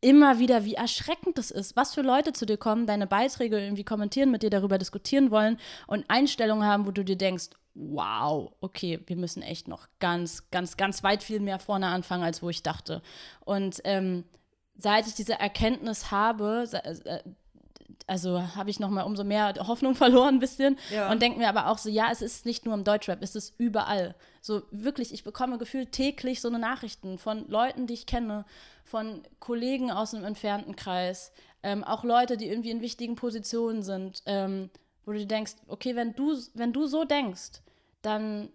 immer 0.02 0.40
wieder, 0.40 0.64
wie 0.66 0.76
erschreckend 0.76 1.38
das 1.38 1.52
ist, 1.52 1.76
was 1.76 1.94
für 1.94 2.02
Leute 2.02 2.34
zu 2.34 2.46
dir 2.46 2.58
kommen, 2.58 2.86
deine 2.86 3.08
Beiträge 3.08 3.60
irgendwie 3.60 3.84
kommentieren, 3.84 4.32
mit 4.32 4.44
dir 4.44 4.50
darüber 4.50 4.78
diskutieren 4.78 5.32
wollen 5.32 5.60
und 5.88 6.06
Einstellungen 6.10 6.68
haben, 6.68 6.86
wo 6.86 6.92
du 6.92 7.04
dir 7.04 7.18
denkst, 7.18 7.50
wow, 7.74 8.52
okay, 8.60 9.00
wir 9.06 9.16
müssen 9.16 9.42
echt 9.42 9.68
noch 9.68 9.88
ganz, 10.00 10.50
ganz, 10.50 10.78
ganz 10.78 11.04
weit 11.04 11.24
viel 11.24 11.40
mehr 11.40 11.60
vorne 11.60 11.88
anfangen, 11.88 12.24
als 12.24 12.42
wo 12.42 12.50
ich 12.50 12.64
dachte. 12.64 13.02
Und 13.46 13.82
ähm, 13.84 14.24
seit 14.78 15.08
ich 15.08 15.14
diese 15.14 15.40
Erkenntnis 15.40 16.12
habe, 16.12 16.68
äh, 16.72 17.20
also 18.08 18.56
habe 18.56 18.70
ich 18.70 18.80
noch 18.80 18.90
mal 18.90 19.04
umso 19.04 19.24
mehr 19.24 19.54
Hoffnung 19.68 19.96
verloren 19.96 20.36
ein 20.36 20.40
bisschen 20.40 20.78
ja. 20.92 21.12
und 21.12 21.22
denke 21.22 21.38
mir 21.38 21.50
aber 21.50 21.68
auch 21.68 21.78
so, 21.78 21.90
ja, 21.90 22.10
es 22.12 22.22
ist 22.22 22.46
nicht 22.46 22.66
nur 22.66 22.74
im 22.74 22.84
Deutschrap, 22.84 23.22
es 23.22 23.36
ist 23.36 23.60
überall. 23.60 24.16
So 24.42 24.64
wirklich, 24.72 25.14
ich 25.14 25.24
bekomme 25.24 25.58
gefühlt 25.58 25.92
täglich 25.92 26.42
so 26.42 26.48
eine 26.48 26.60
Nachrichten 26.60 27.18
von 27.18 27.48
Leuten, 27.48 27.86
die 27.86 27.94
ich 27.94 28.06
kenne, 28.06 28.46
von 28.88 29.23
Kollegen 29.39 29.91
aus 29.91 30.13
einem 30.13 30.23
entfernten 30.23 30.76
Kreis, 30.76 31.32
ähm, 31.62 31.84
auch 31.84 32.04
Leute, 32.04 32.38
die 32.38 32.47
irgendwie 32.47 32.71
in 32.71 32.82
wichtigen 32.82 33.15
Positionen 33.15 33.84
sind, 33.84 34.23
ähm, 34.26 34.69
wo 35.06 35.12
du 35.12 35.26
denkst, 35.26 35.54
okay, 35.67 35.95
wenn 35.95 36.13
du, 36.15 36.38
wenn 36.54 36.71
du 36.71 36.88
so 36.88 37.04
denkst, 37.04 37.62
dann, 38.02 38.50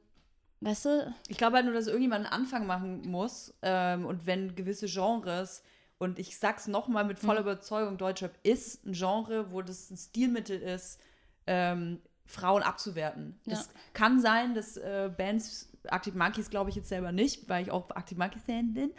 weißt 0.60 0.84
du. 0.86 1.14
Ich 1.28 1.36
glaube 1.36 1.56
halt 1.56 1.66
nur, 1.66 1.74
dass 1.74 1.86
irgendjemand 1.86 2.24
einen 2.24 2.32
Anfang 2.32 2.66
machen 2.66 3.02
muss 3.02 3.54
ähm, 3.62 4.06
und 4.06 4.26
wenn 4.26 4.54
gewisse 4.54 4.86
Genres 4.86 5.62
und 5.98 6.18
ich 6.18 6.38
sag's 6.38 6.66
nochmal 6.66 7.04
mit 7.04 7.18
voller 7.18 7.40
hm. 7.40 7.46
Überzeugung, 7.46 7.98
Deutschrap 7.98 8.34
ist 8.42 8.86
ein 8.86 8.92
Genre, 8.92 9.52
wo 9.52 9.60
das 9.60 9.90
ein 9.90 9.96
Stilmittel 9.96 10.60
ist, 10.60 10.98
ähm, 11.46 12.00
Frauen 12.24 12.62
abzuwerten. 12.62 13.38
Ja. 13.44 13.54
Es 13.54 13.70
kann 13.92 14.20
sein, 14.20 14.54
dass 14.54 14.76
äh, 14.78 15.10
Bands 15.14 15.71
Arctic 15.88 16.14
Monkeys 16.14 16.50
glaube 16.50 16.70
ich 16.70 16.76
jetzt 16.76 16.88
selber 16.88 17.12
nicht, 17.12 17.48
weil 17.48 17.62
ich 17.62 17.70
auch 17.70 17.90
Arctic 17.90 18.18
Monkeys 18.18 18.42
Fan 18.42 18.74
bin 18.74 18.90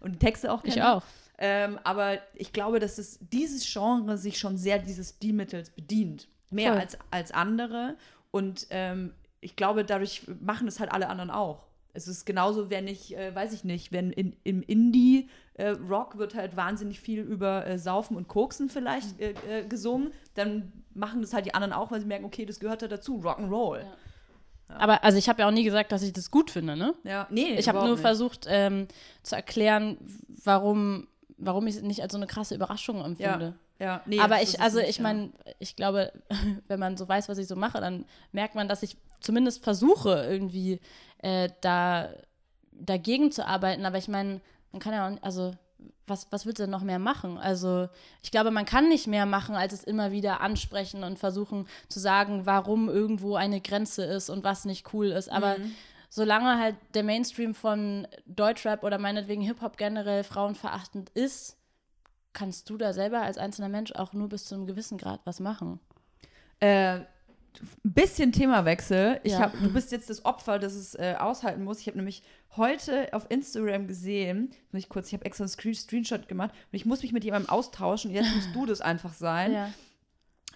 und 0.00 0.12
die 0.12 0.18
Texte 0.18 0.52
auch 0.52 0.62
kenne. 0.62 0.76
Ich 0.76 0.82
auch. 0.82 1.02
Ähm, 1.38 1.78
aber 1.82 2.18
ich 2.34 2.52
glaube, 2.52 2.78
dass 2.78 2.98
es 2.98 3.18
dieses 3.20 3.70
Genre 3.70 4.16
sich 4.16 4.38
schon 4.38 4.56
sehr 4.56 4.78
dieses 4.78 5.10
Stilmittels 5.10 5.70
bedient. 5.70 6.28
Mehr 6.50 6.74
als, 6.74 6.98
als 7.10 7.32
andere. 7.32 7.96
Und 8.30 8.66
ähm, 8.70 9.14
ich 9.40 9.56
glaube, 9.56 9.84
dadurch 9.84 10.22
machen 10.40 10.68
es 10.68 10.78
halt 10.78 10.92
alle 10.92 11.08
anderen 11.08 11.30
auch. 11.30 11.66
Es 11.94 12.08
ist 12.08 12.24
genauso, 12.24 12.70
wenn 12.70 12.86
ich, 12.88 13.16
äh, 13.16 13.34
weiß 13.34 13.52
ich 13.52 13.64
nicht, 13.64 13.92
wenn 13.92 14.12
in, 14.12 14.36
im 14.44 14.62
Indie-Rock 14.62 16.14
äh, 16.14 16.18
wird 16.18 16.34
halt 16.34 16.56
wahnsinnig 16.56 17.00
viel 17.00 17.20
über 17.20 17.66
äh, 17.66 17.78
Saufen 17.78 18.16
und 18.16 18.28
Koksen 18.28 18.70
vielleicht 18.70 19.20
äh, 19.20 19.34
äh, 19.48 19.66
gesungen, 19.66 20.12
dann 20.34 20.72
machen 20.94 21.20
das 21.22 21.34
halt 21.34 21.46
die 21.46 21.54
anderen 21.54 21.72
auch, 21.72 21.90
weil 21.90 22.00
sie 22.00 22.06
merken, 22.06 22.24
okay, 22.24 22.46
das 22.46 22.60
gehört 22.60 22.82
da 22.82 22.88
dazu, 22.88 23.20
Rock'n'Roll. 23.20 23.80
Ja. 23.80 23.96
Aber 24.68 25.04
also 25.04 25.18
ich 25.18 25.28
habe 25.28 25.42
ja 25.42 25.48
auch 25.48 25.52
nie 25.52 25.64
gesagt, 25.64 25.92
dass 25.92 26.02
ich 26.02 26.12
das 26.12 26.30
gut 26.30 26.50
finde, 26.50 26.76
ne? 26.76 26.94
Ja, 27.04 27.26
nee. 27.30 27.54
Ich 27.56 27.68
habe 27.68 27.80
nur 27.80 27.90
nicht. 27.90 28.00
versucht 28.00 28.46
ähm, 28.48 28.88
zu 29.22 29.36
erklären, 29.36 29.98
warum, 30.44 31.08
warum 31.36 31.66
ich 31.66 31.76
es 31.76 31.82
nicht 31.82 32.02
als 32.02 32.12
so 32.12 32.18
eine 32.18 32.26
krasse 32.26 32.54
Überraschung 32.54 33.04
empfinde. 33.04 33.54
Ja, 33.78 33.84
ja. 33.84 34.02
Nee, 34.06 34.20
Aber 34.20 34.40
ich, 34.42 34.60
also 34.60 34.78
nicht, 34.78 34.90
ich 34.90 35.00
meine, 35.00 35.32
ja. 35.44 35.52
ich 35.58 35.76
glaube, 35.76 36.12
wenn 36.68 36.80
man 36.80 36.96
so 36.96 37.08
weiß, 37.08 37.28
was 37.28 37.38
ich 37.38 37.48
so 37.48 37.56
mache, 37.56 37.80
dann 37.80 38.06
merkt 38.32 38.54
man, 38.54 38.68
dass 38.68 38.82
ich 38.82 38.96
zumindest 39.20 39.62
versuche, 39.62 40.26
irgendwie 40.28 40.80
äh, 41.18 41.48
da 41.60 42.08
dagegen 42.72 43.30
zu 43.30 43.46
arbeiten. 43.46 43.84
Aber 43.84 43.98
ich 43.98 44.08
meine, 44.08 44.40
man 44.72 44.80
kann 44.80 44.92
ja 44.92 45.08
auch, 45.08 45.22
also 45.22 45.52
was, 46.12 46.30
was 46.30 46.46
willst 46.46 46.58
du 46.58 46.64
denn 46.64 46.70
noch 46.70 46.82
mehr 46.82 46.98
machen? 46.98 47.38
Also 47.38 47.88
ich 48.22 48.30
glaube, 48.30 48.50
man 48.50 48.66
kann 48.66 48.88
nicht 48.88 49.06
mehr 49.06 49.26
machen, 49.26 49.54
als 49.54 49.72
es 49.72 49.82
immer 49.82 50.12
wieder 50.12 50.40
ansprechen 50.40 51.02
und 51.02 51.18
versuchen 51.18 51.66
zu 51.88 51.98
sagen, 51.98 52.46
warum 52.46 52.88
irgendwo 52.88 53.34
eine 53.34 53.60
Grenze 53.60 54.04
ist 54.04 54.28
und 54.30 54.44
was 54.44 54.64
nicht 54.64 54.92
cool 54.92 55.06
ist. 55.06 55.30
Aber 55.30 55.58
mhm. 55.58 55.74
solange 56.10 56.58
halt 56.58 56.76
der 56.94 57.02
Mainstream 57.02 57.54
von 57.54 58.06
Deutschrap 58.26 58.84
oder 58.84 58.98
meinetwegen 58.98 59.42
Hip-Hop 59.42 59.76
generell 59.78 60.22
frauenverachtend 60.22 61.10
ist, 61.10 61.56
kannst 62.34 62.68
du 62.70 62.76
da 62.76 62.92
selber 62.92 63.22
als 63.22 63.38
einzelner 63.38 63.68
Mensch 63.68 63.92
auch 63.92 64.12
nur 64.12 64.28
bis 64.28 64.44
zu 64.44 64.54
einem 64.54 64.66
gewissen 64.66 64.98
Grad 64.98 65.20
was 65.24 65.40
machen. 65.40 65.80
Äh, 66.60 67.00
ein 67.60 67.92
bisschen 67.92 68.32
Themawechsel. 68.32 69.20
Ich 69.22 69.32
ja. 69.32 69.40
hab, 69.40 69.52
du 69.52 69.72
bist 69.72 69.92
jetzt 69.92 70.10
das 70.10 70.24
Opfer, 70.24 70.58
das 70.58 70.74
es 70.74 70.94
äh, 70.94 71.16
aushalten 71.18 71.64
muss. 71.64 71.80
Ich 71.80 71.86
habe 71.86 71.96
nämlich 71.96 72.22
heute 72.56 73.12
auf 73.12 73.26
Instagram 73.30 73.86
gesehen, 73.86 74.50
muss 74.70 74.82
ich 74.82 74.88
kurz, 74.88 75.08
ich 75.08 75.14
habe 75.14 75.24
extra 75.24 75.44
einen 75.44 75.74
Screenshot 75.74 76.28
gemacht 76.28 76.50
und 76.50 76.76
ich 76.76 76.86
muss 76.86 77.02
mich 77.02 77.12
mit 77.12 77.24
jemandem 77.24 77.50
austauschen. 77.50 78.10
Jetzt 78.10 78.34
musst 78.34 78.54
du 78.54 78.66
das 78.66 78.80
einfach 78.80 79.14
sein. 79.14 79.52
Ja. 79.52 79.70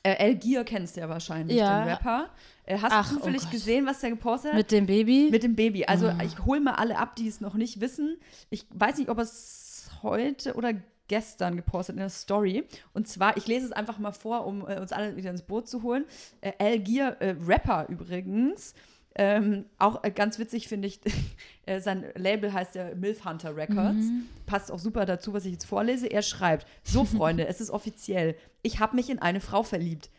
Äh, 0.03 0.15
El 0.19 0.37
Gier 0.37 0.63
kennst 0.65 0.97
du 0.97 1.01
ja 1.01 1.09
wahrscheinlich, 1.09 1.57
ja. 1.57 1.81
den 1.81 1.89
Rapper. 1.89 2.31
Äh, 2.65 2.79
hast 2.79 2.93
Ach, 2.93 3.09
du 3.09 3.17
zufällig 3.17 3.43
oh 3.47 3.51
gesehen, 3.51 3.87
was 3.87 4.01
der 4.01 4.11
gepostet 4.11 4.53
hat? 4.53 4.59
Mit 4.59 4.71
dem 4.71 4.87
Baby? 4.87 5.29
Mit 5.31 5.43
dem 5.43 5.57
Baby. 5.57 5.85
Also 5.87 6.09
oh. 6.09 6.23
ich 6.23 6.45
hole 6.45 6.61
mal 6.61 6.75
alle 6.75 6.99
ab, 6.99 7.17
die 7.17 7.27
es 7.27 7.41
noch 7.41 7.55
nicht 7.55 7.81
wissen. 7.81 8.17
Ich 8.51 8.67
weiß 8.71 8.99
nicht, 8.99 9.09
ob 9.09 9.19
es 9.19 9.91
heute 10.03 10.55
oder 10.55 10.75
gestern 11.09 11.57
gepostet 11.57 11.95
in 11.95 12.01
der 12.01 12.11
Story. 12.11 12.65
Und 12.93 13.09
zwar, 13.09 13.37
ich 13.37 13.47
lese 13.47 13.67
es 13.67 13.73
einfach 13.73 13.99
mal 13.99 14.13
vor, 14.13 14.47
um 14.47 14.67
äh, 14.67 14.79
uns 14.81 14.93
alle 14.93 15.17
wieder 15.17 15.31
ins 15.31 15.43
Boot 15.43 15.69
zu 15.69 15.83
holen. 15.83 16.05
Äh, 16.41 16.53
Al 16.59 16.79
Gier, 16.79 17.17
äh, 17.21 17.37
Rapper 17.47 17.87
übrigens. 17.89 18.75
Ähm, 19.19 19.65
auch 19.79 20.05
äh, 20.05 20.11
ganz 20.11 20.39
witzig 20.39 20.69
finde 20.69 20.89
ich, 20.89 21.01
äh, 21.67 21.81
sein 21.81 22.05
Label 22.17 22.53
heißt 22.53 22.75
ja 22.75 22.95
Milf 22.95 23.25
Hunter 23.25 23.57
Records. 23.57 24.07
Mhm. 24.07 24.27
Passt 24.45 24.71
auch 24.71 24.79
super 24.79 25.07
dazu, 25.07 25.33
was 25.33 25.47
ich 25.47 25.53
jetzt 25.53 25.65
vorlese. 25.65 26.07
Er 26.07 26.23
schreibt: 26.23 26.67
So, 26.83 27.05
Freunde, 27.05 27.47
es 27.47 27.61
ist 27.61 27.71
offiziell. 27.71 28.37
Ich 28.63 28.79
habe 28.79 28.95
mich 28.95 29.09
in 29.09 29.19
eine 29.19 29.41
Frau 29.41 29.63
verliebt 29.63 30.11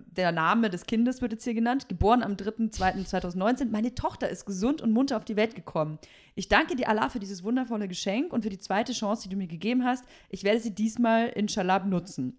der 0.00 0.32
Name 0.32 0.70
des 0.70 0.86
Kindes 0.86 1.22
wird 1.22 1.32
jetzt 1.32 1.44
hier 1.44 1.54
genannt, 1.54 1.88
geboren 1.88 2.22
am 2.22 2.32
3.2.2019. 2.32 3.70
Meine 3.70 3.94
Tochter 3.94 4.28
ist 4.28 4.44
gesund 4.44 4.82
und 4.82 4.92
munter 4.92 5.16
auf 5.16 5.24
die 5.24 5.36
Welt 5.36 5.54
gekommen. 5.54 5.98
Ich 6.34 6.48
danke 6.48 6.74
dir, 6.74 6.88
Allah, 6.88 7.08
für 7.08 7.20
dieses 7.20 7.44
wundervolle 7.44 7.86
Geschenk 7.88 8.32
und 8.32 8.42
für 8.42 8.50
die 8.50 8.58
zweite 8.58 8.92
Chance, 8.92 9.24
die 9.24 9.28
du 9.28 9.36
mir 9.36 9.46
gegeben 9.46 9.84
hast. 9.84 10.04
Ich 10.30 10.42
werde 10.42 10.60
sie 10.60 10.74
diesmal 10.74 11.28
inshallah 11.28 11.84
nutzen. 11.84 12.38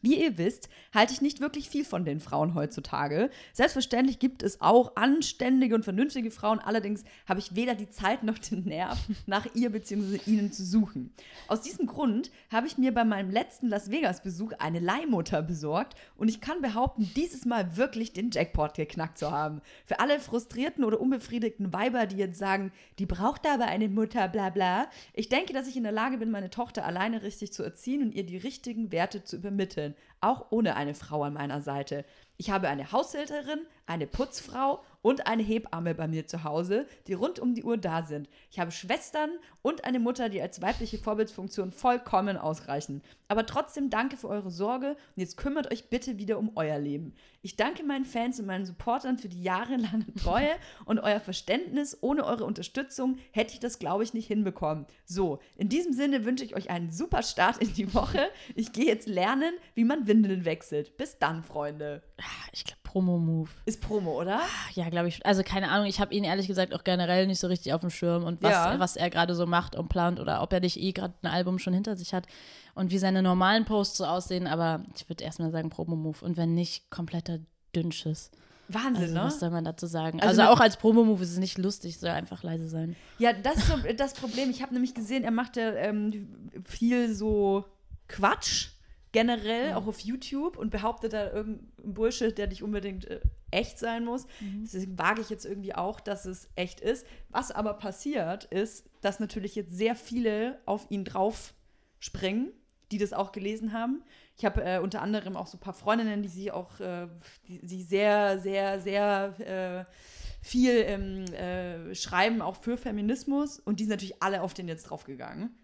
Wie 0.00 0.22
ihr 0.22 0.38
wisst, 0.38 0.68
halte 0.94 1.12
ich 1.12 1.20
nicht 1.20 1.40
wirklich 1.40 1.68
viel 1.68 1.84
von 1.84 2.04
den 2.04 2.20
Frauen 2.20 2.54
heutzutage. 2.54 3.30
Selbstverständlich 3.52 4.18
gibt 4.18 4.42
es 4.42 4.60
auch 4.60 4.94
anständige 4.96 5.74
und 5.74 5.84
vernünftige 5.84 6.30
Frauen, 6.30 6.60
allerdings 6.60 7.04
habe 7.26 7.40
ich 7.40 7.54
weder 7.56 7.74
die 7.74 7.90
Zeit 7.90 8.22
noch 8.22 8.38
den 8.38 8.64
Nerv, 8.64 8.98
nach 9.26 9.46
ihr 9.54 9.70
bzw. 9.70 10.20
ihnen 10.26 10.52
zu 10.52 10.64
suchen. 10.64 11.12
Aus 11.48 11.62
diesem 11.62 11.86
Grund 11.86 12.30
habe 12.50 12.66
ich 12.66 12.78
mir 12.78 12.94
bei 12.94 13.04
meinem 13.04 13.30
letzten 13.30 13.68
Las 13.68 13.90
Vegas-Besuch 13.90 14.52
eine 14.58 14.78
Leihmutter 14.78 15.42
besorgt 15.42 15.96
und 16.16 16.28
ich 16.28 16.40
kann 16.40 16.62
behaupten, 16.62 17.10
dieses 17.16 17.44
Mal 17.44 17.76
wirklich 17.76 18.12
den 18.12 18.30
Jackpot 18.30 18.74
geknackt 18.74 19.18
zu 19.18 19.30
haben. 19.30 19.60
Für 19.84 20.00
alle 20.00 20.20
frustrierten 20.20 20.84
oder 20.84 21.00
unbefriedigten 21.00 21.72
Weiber, 21.72 22.06
die 22.06 22.16
jetzt 22.16 22.38
sagen, 22.38 22.72
die 22.98 23.06
braucht 23.06 23.46
aber 23.46 23.66
eine 23.66 23.88
Mutter, 23.88 24.28
bla 24.28 24.50
bla, 24.50 24.88
ich 25.12 25.28
denke, 25.28 25.52
dass 25.52 25.68
ich 25.68 25.76
in 25.76 25.82
der 25.82 25.92
Lage 25.92 26.18
bin, 26.18 26.30
meine 26.30 26.50
Tochter 26.50 26.84
alleine 26.84 27.22
richtig 27.22 27.52
zu 27.52 27.62
erziehen 27.62 28.02
und 28.02 28.14
ihr 28.14 28.24
die 28.24 28.36
richtigen 28.36 28.92
Werte 28.92 29.24
zu 29.24 29.36
übermitteln 29.36 29.87
person 29.88 29.94
auch 30.20 30.46
ohne 30.50 30.76
eine 30.76 30.94
Frau 30.94 31.22
an 31.22 31.34
meiner 31.34 31.60
Seite. 31.60 32.04
Ich 32.40 32.50
habe 32.50 32.68
eine 32.68 32.92
Haushälterin, 32.92 33.66
eine 33.86 34.06
Putzfrau 34.06 34.84
und 35.02 35.26
eine 35.26 35.42
Hebamme 35.42 35.94
bei 35.94 36.06
mir 36.06 36.26
zu 36.26 36.44
Hause, 36.44 36.86
die 37.06 37.14
rund 37.14 37.38
um 37.38 37.54
die 37.54 37.64
Uhr 37.64 37.76
da 37.76 38.02
sind. 38.02 38.28
Ich 38.50 38.58
habe 38.58 38.70
Schwestern 38.70 39.30
und 39.62 39.84
eine 39.84 39.98
Mutter, 39.98 40.28
die 40.28 40.42
als 40.42 40.60
weibliche 40.60 40.98
Vorbildsfunktion 40.98 41.72
vollkommen 41.72 42.36
ausreichen. 42.36 43.02
Aber 43.28 43.46
trotzdem 43.46 43.90
danke 43.90 44.16
für 44.16 44.28
eure 44.28 44.50
Sorge 44.50 44.90
und 44.90 45.20
jetzt 45.20 45.36
kümmert 45.36 45.72
euch 45.72 45.88
bitte 45.88 46.18
wieder 46.18 46.38
um 46.38 46.52
euer 46.56 46.78
Leben. 46.78 47.14
Ich 47.42 47.56
danke 47.56 47.84
meinen 47.84 48.04
Fans 48.04 48.40
und 48.40 48.46
meinen 48.46 48.66
Supportern 48.66 49.18
für 49.18 49.28
die 49.28 49.42
jahrelange 49.42 50.12
Treue 50.20 50.50
und 50.84 50.98
euer 50.98 51.20
Verständnis. 51.20 51.96
Ohne 52.00 52.24
eure 52.24 52.44
Unterstützung 52.44 53.18
hätte 53.30 53.54
ich 53.54 53.60
das, 53.60 53.78
glaube 53.78 54.02
ich, 54.04 54.14
nicht 54.14 54.26
hinbekommen. 54.26 54.86
So, 55.04 55.38
in 55.56 55.68
diesem 55.68 55.92
Sinne 55.92 56.24
wünsche 56.24 56.44
ich 56.44 56.56
euch 56.56 56.70
einen 56.70 56.90
super 56.90 57.22
Start 57.22 57.58
in 57.58 57.72
die 57.74 57.94
Woche. 57.94 58.20
Ich 58.56 58.72
gehe 58.72 58.86
jetzt 58.86 59.08
lernen, 59.08 59.54
wie 59.74 59.84
man 59.84 60.07
Windeln 60.08 60.44
wechselt. 60.44 60.96
Bis 60.96 61.18
dann, 61.18 61.44
Freunde. 61.44 62.02
Ah, 62.18 62.48
ich 62.52 62.64
glaube, 62.64 62.80
Promo-Move. 62.82 63.50
Ist 63.66 63.80
Promo, 63.80 64.20
oder? 64.20 64.40
Ah, 64.40 64.70
ja, 64.74 64.88
glaube 64.88 65.08
ich. 65.08 65.24
Also 65.24 65.42
keine 65.42 65.70
Ahnung, 65.70 65.86
ich 65.86 66.00
habe 66.00 66.14
ihn 66.14 66.24
ehrlich 66.24 66.46
gesagt 66.48 66.74
auch 66.74 66.84
generell 66.84 67.26
nicht 67.26 67.38
so 67.38 67.46
richtig 67.46 67.74
auf 67.74 67.82
dem 67.82 67.90
Schirm 67.90 68.24
und 68.24 68.42
was, 68.42 68.52
ja. 68.52 68.80
was 68.80 68.96
er 68.96 69.10
gerade 69.10 69.34
so 69.34 69.46
macht 69.46 69.76
und 69.76 69.88
plant 69.88 70.18
oder 70.20 70.42
ob 70.42 70.52
er 70.52 70.60
nicht 70.60 70.80
eh 70.80 70.92
gerade 70.92 71.14
ein 71.22 71.28
Album 71.28 71.58
schon 71.58 71.74
hinter 71.74 71.96
sich 71.96 72.14
hat 72.14 72.26
und 72.74 72.90
wie 72.90 72.98
seine 72.98 73.22
normalen 73.22 73.66
Posts 73.66 73.98
so 73.98 74.04
aussehen. 74.06 74.46
Aber 74.46 74.82
ich 74.96 75.08
würde 75.08 75.22
erstmal 75.22 75.50
sagen 75.50 75.68
Promo-Move 75.68 76.24
und 76.24 76.36
wenn 76.36 76.54
nicht, 76.54 76.90
kompletter 76.90 77.38
Dünnschiss. 77.76 78.30
Wahnsinn, 78.68 79.02
also, 79.02 79.14
ne? 79.14 79.24
Was 79.24 79.40
soll 79.40 79.50
man 79.50 79.64
dazu 79.64 79.86
sagen? 79.86 80.20
Also, 80.20 80.42
also 80.42 80.54
auch 80.54 80.60
als 80.60 80.76
Promo-Move 80.76 81.22
ist 81.22 81.32
es 81.32 81.38
nicht 81.38 81.58
lustig, 81.58 81.98
soll 81.98 82.10
einfach 82.10 82.42
leise 82.42 82.68
sein. 82.68 82.96
Ja, 83.18 83.32
das 83.32 83.56
ist 83.56 83.66
so 83.66 83.76
das 83.96 84.14
Problem. 84.14 84.50
Ich 84.50 84.62
habe 84.62 84.74
nämlich 84.74 84.94
gesehen, 84.94 85.24
er 85.24 85.30
macht 85.30 85.56
ja 85.56 85.72
ähm, 85.74 86.62
viel 86.64 87.14
so 87.14 87.64
Quatsch 88.08 88.68
generell, 89.12 89.70
mhm. 89.70 89.76
auch 89.76 89.86
auf 89.86 90.00
YouTube 90.00 90.56
und 90.56 90.70
behauptet 90.70 91.12
da 91.12 91.32
irgendeinen 91.32 91.94
Bullshit, 91.94 92.36
der 92.36 92.48
nicht 92.48 92.62
unbedingt 92.62 93.06
äh, 93.06 93.20
echt 93.50 93.78
sein 93.78 94.04
muss. 94.04 94.26
Mhm. 94.40 94.64
Deswegen 94.64 94.98
wage 94.98 95.20
ich 95.20 95.30
jetzt 95.30 95.46
irgendwie 95.46 95.74
auch, 95.74 96.00
dass 96.00 96.26
es 96.26 96.48
echt 96.56 96.80
ist. 96.80 97.06
Was 97.30 97.50
aber 97.50 97.74
passiert, 97.74 98.44
ist, 98.44 98.88
dass 99.00 99.20
natürlich 99.20 99.54
jetzt 99.54 99.76
sehr 99.76 99.94
viele 99.94 100.60
auf 100.66 100.86
ihn 100.90 101.04
drauf 101.04 101.54
springen, 101.98 102.52
die 102.90 102.98
das 102.98 103.12
auch 103.12 103.32
gelesen 103.32 103.72
haben. 103.72 104.02
Ich 104.36 104.44
habe 104.44 104.62
äh, 104.62 104.78
unter 104.78 105.02
anderem 105.02 105.36
auch 105.36 105.46
so 105.46 105.56
ein 105.56 105.60
paar 105.60 105.74
Freundinnen, 105.74 106.22
die 106.22 106.28
sich 106.28 106.52
auch, 106.52 106.78
äh, 106.80 107.08
die, 107.46 107.64
die 107.66 107.82
sehr, 107.82 108.38
sehr, 108.38 108.80
sehr 108.80 109.86
äh, 109.88 109.92
viel 110.40 110.84
ähm, 110.86 111.24
äh, 111.34 111.94
schreiben, 111.94 112.40
auch 112.42 112.56
für 112.56 112.76
Feminismus. 112.76 113.58
Und 113.58 113.80
die 113.80 113.84
sind 113.84 113.90
natürlich 113.90 114.22
alle 114.22 114.42
auf 114.42 114.54
den 114.54 114.68
jetzt 114.68 114.84
draufgegangen. 114.84 115.54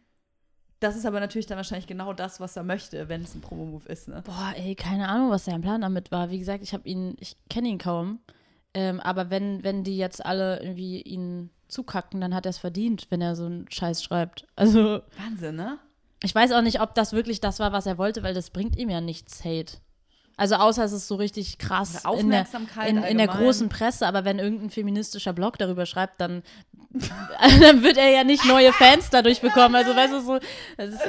Das 0.85 0.97
ist 0.97 1.07
aber 1.07 1.18
natürlich 1.18 1.47
dann 1.47 1.57
wahrscheinlich 1.57 1.87
genau 1.87 2.12
das, 2.12 2.40
was 2.40 2.57
er 2.57 2.62
möchte, 2.62 3.09
wenn 3.09 3.23
es 3.23 3.35
ein 3.35 3.40
Promo-Move 3.40 3.88
ist. 3.88 4.07
Ne? 4.07 4.20
Boah, 4.23 4.53
ey, 4.55 4.75
keine 4.75 5.09
Ahnung, 5.09 5.31
was 5.31 5.47
sein 5.47 5.62
Plan 5.62 5.81
damit 5.81 6.12
war. 6.12 6.29
Wie 6.29 6.38
gesagt, 6.38 6.62
ich 6.62 6.75
habe 6.75 6.87
ihn, 6.87 7.16
ich 7.20 7.38
kenne 7.49 7.68
ihn 7.68 7.79
kaum. 7.79 8.18
Ähm, 8.75 9.01
aber 9.01 9.31
wenn, 9.31 9.64
wenn 9.64 9.83
die 9.83 9.97
jetzt 9.97 10.23
alle 10.23 10.61
irgendwie 10.61 11.01
ihn 11.01 11.49
zukacken, 11.68 12.20
dann 12.20 12.35
hat 12.35 12.44
er 12.44 12.51
es 12.51 12.59
verdient, 12.59 13.07
wenn 13.09 13.23
er 13.23 13.35
so 13.35 13.47
einen 13.47 13.64
Scheiß 13.70 14.05
schreibt. 14.05 14.47
Also. 14.57 15.01
Wahnsinn, 15.16 15.57
ne? 15.57 15.79
Ich 16.23 16.35
weiß 16.35 16.53
auch 16.53 16.61
nicht, 16.61 16.83
ob 16.83 16.94
das 16.94 17.14
wirklich 17.14 17.40
das 17.40 17.61
war, 17.61 17.73
was 17.73 17.87
er 17.87 17.97
wollte, 17.97 18.23
weil 18.23 18.35
das 18.35 18.51
bringt 18.51 18.77
ihm 18.77 18.90
ja 18.90 19.01
nichts 19.01 19.42
Hate. 19.42 19.79
Also 20.37 20.57
außer 20.57 20.85
es 20.85 20.92
ist 20.92 21.07
so 21.07 21.14
richtig 21.14 21.59
krass 21.59 22.03
in 22.18 22.31
der, 22.31 22.47
in, 22.87 23.03
in 23.03 23.18
der, 23.18 23.29
großen 23.29 23.68
Presse, 23.68 24.07
aber 24.07 24.25
wenn 24.25 24.38
irgendein 24.38 24.70
feministischer 24.70 25.33
Blog 25.33 25.59
darüber 25.59 25.87
schreibt, 25.87 26.20
dann, 26.20 26.42
dann 27.61 27.83
wird 27.83 27.97
er 27.97 28.11
ja 28.11 28.25
nicht 28.25 28.44
neue 28.44 28.73
Fans 28.73 29.11
dadurch 29.11 29.40
bekommen. 29.40 29.75
Also 29.77 29.94
weißt 29.94 30.12
du, 30.12 30.20
so, 30.20 30.35
ist, 30.37 31.01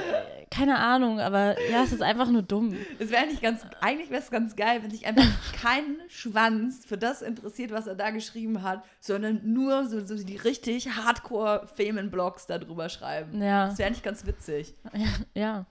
keine 0.52 0.78
Ahnung, 0.78 1.20
aber 1.20 1.60
ja, 1.70 1.84
es 1.84 1.92
ist 1.92 2.02
einfach 2.02 2.30
nur 2.30 2.44
dumm. 2.44 2.78
Es 3.00 3.10
wäre 3.10 3.24
eigentlich 3.24 3.42
ganz, 3.42 3.62
eigentlich 3.82 4.10
wäre 4.10 4.22
es 4.22 4.30
ganz 4.30 4.56
geil, 4.56 4.84
wenn 4.84 4.92
sich 4.92 5.06
einfach 5.06 5.26
kein 5.62 5.98
Schwanz 6.08 6.86
für 6.86 6.98
das 6.98 7.22
interessiert, 7.22 7.72
was 7.72 7.88
er 7.88 7.96
da 7.96 8.12
geschrieben 8.12 8.62
hat, 8.62 8.84
sondern 9.00 9.42
nur 9.44 9.86
so, 9.88 10.06
so 10.06 10.16
die 10.16 10.38
richtig 10.38 10.90
Hardcore-Femen-Blogs 10.90 12.46
darüber 12.46 12.90
schreiben. 12.90 13.42
Ja. 13.42 13.68
Das 13.68 13.80
wäre 13.80 13.88
eigentlich 13.88 14.04
ganz 14.04 14.26
witzig. 14.26 14.76
Ja, 14.94 15.08
ja. 15.34 15.66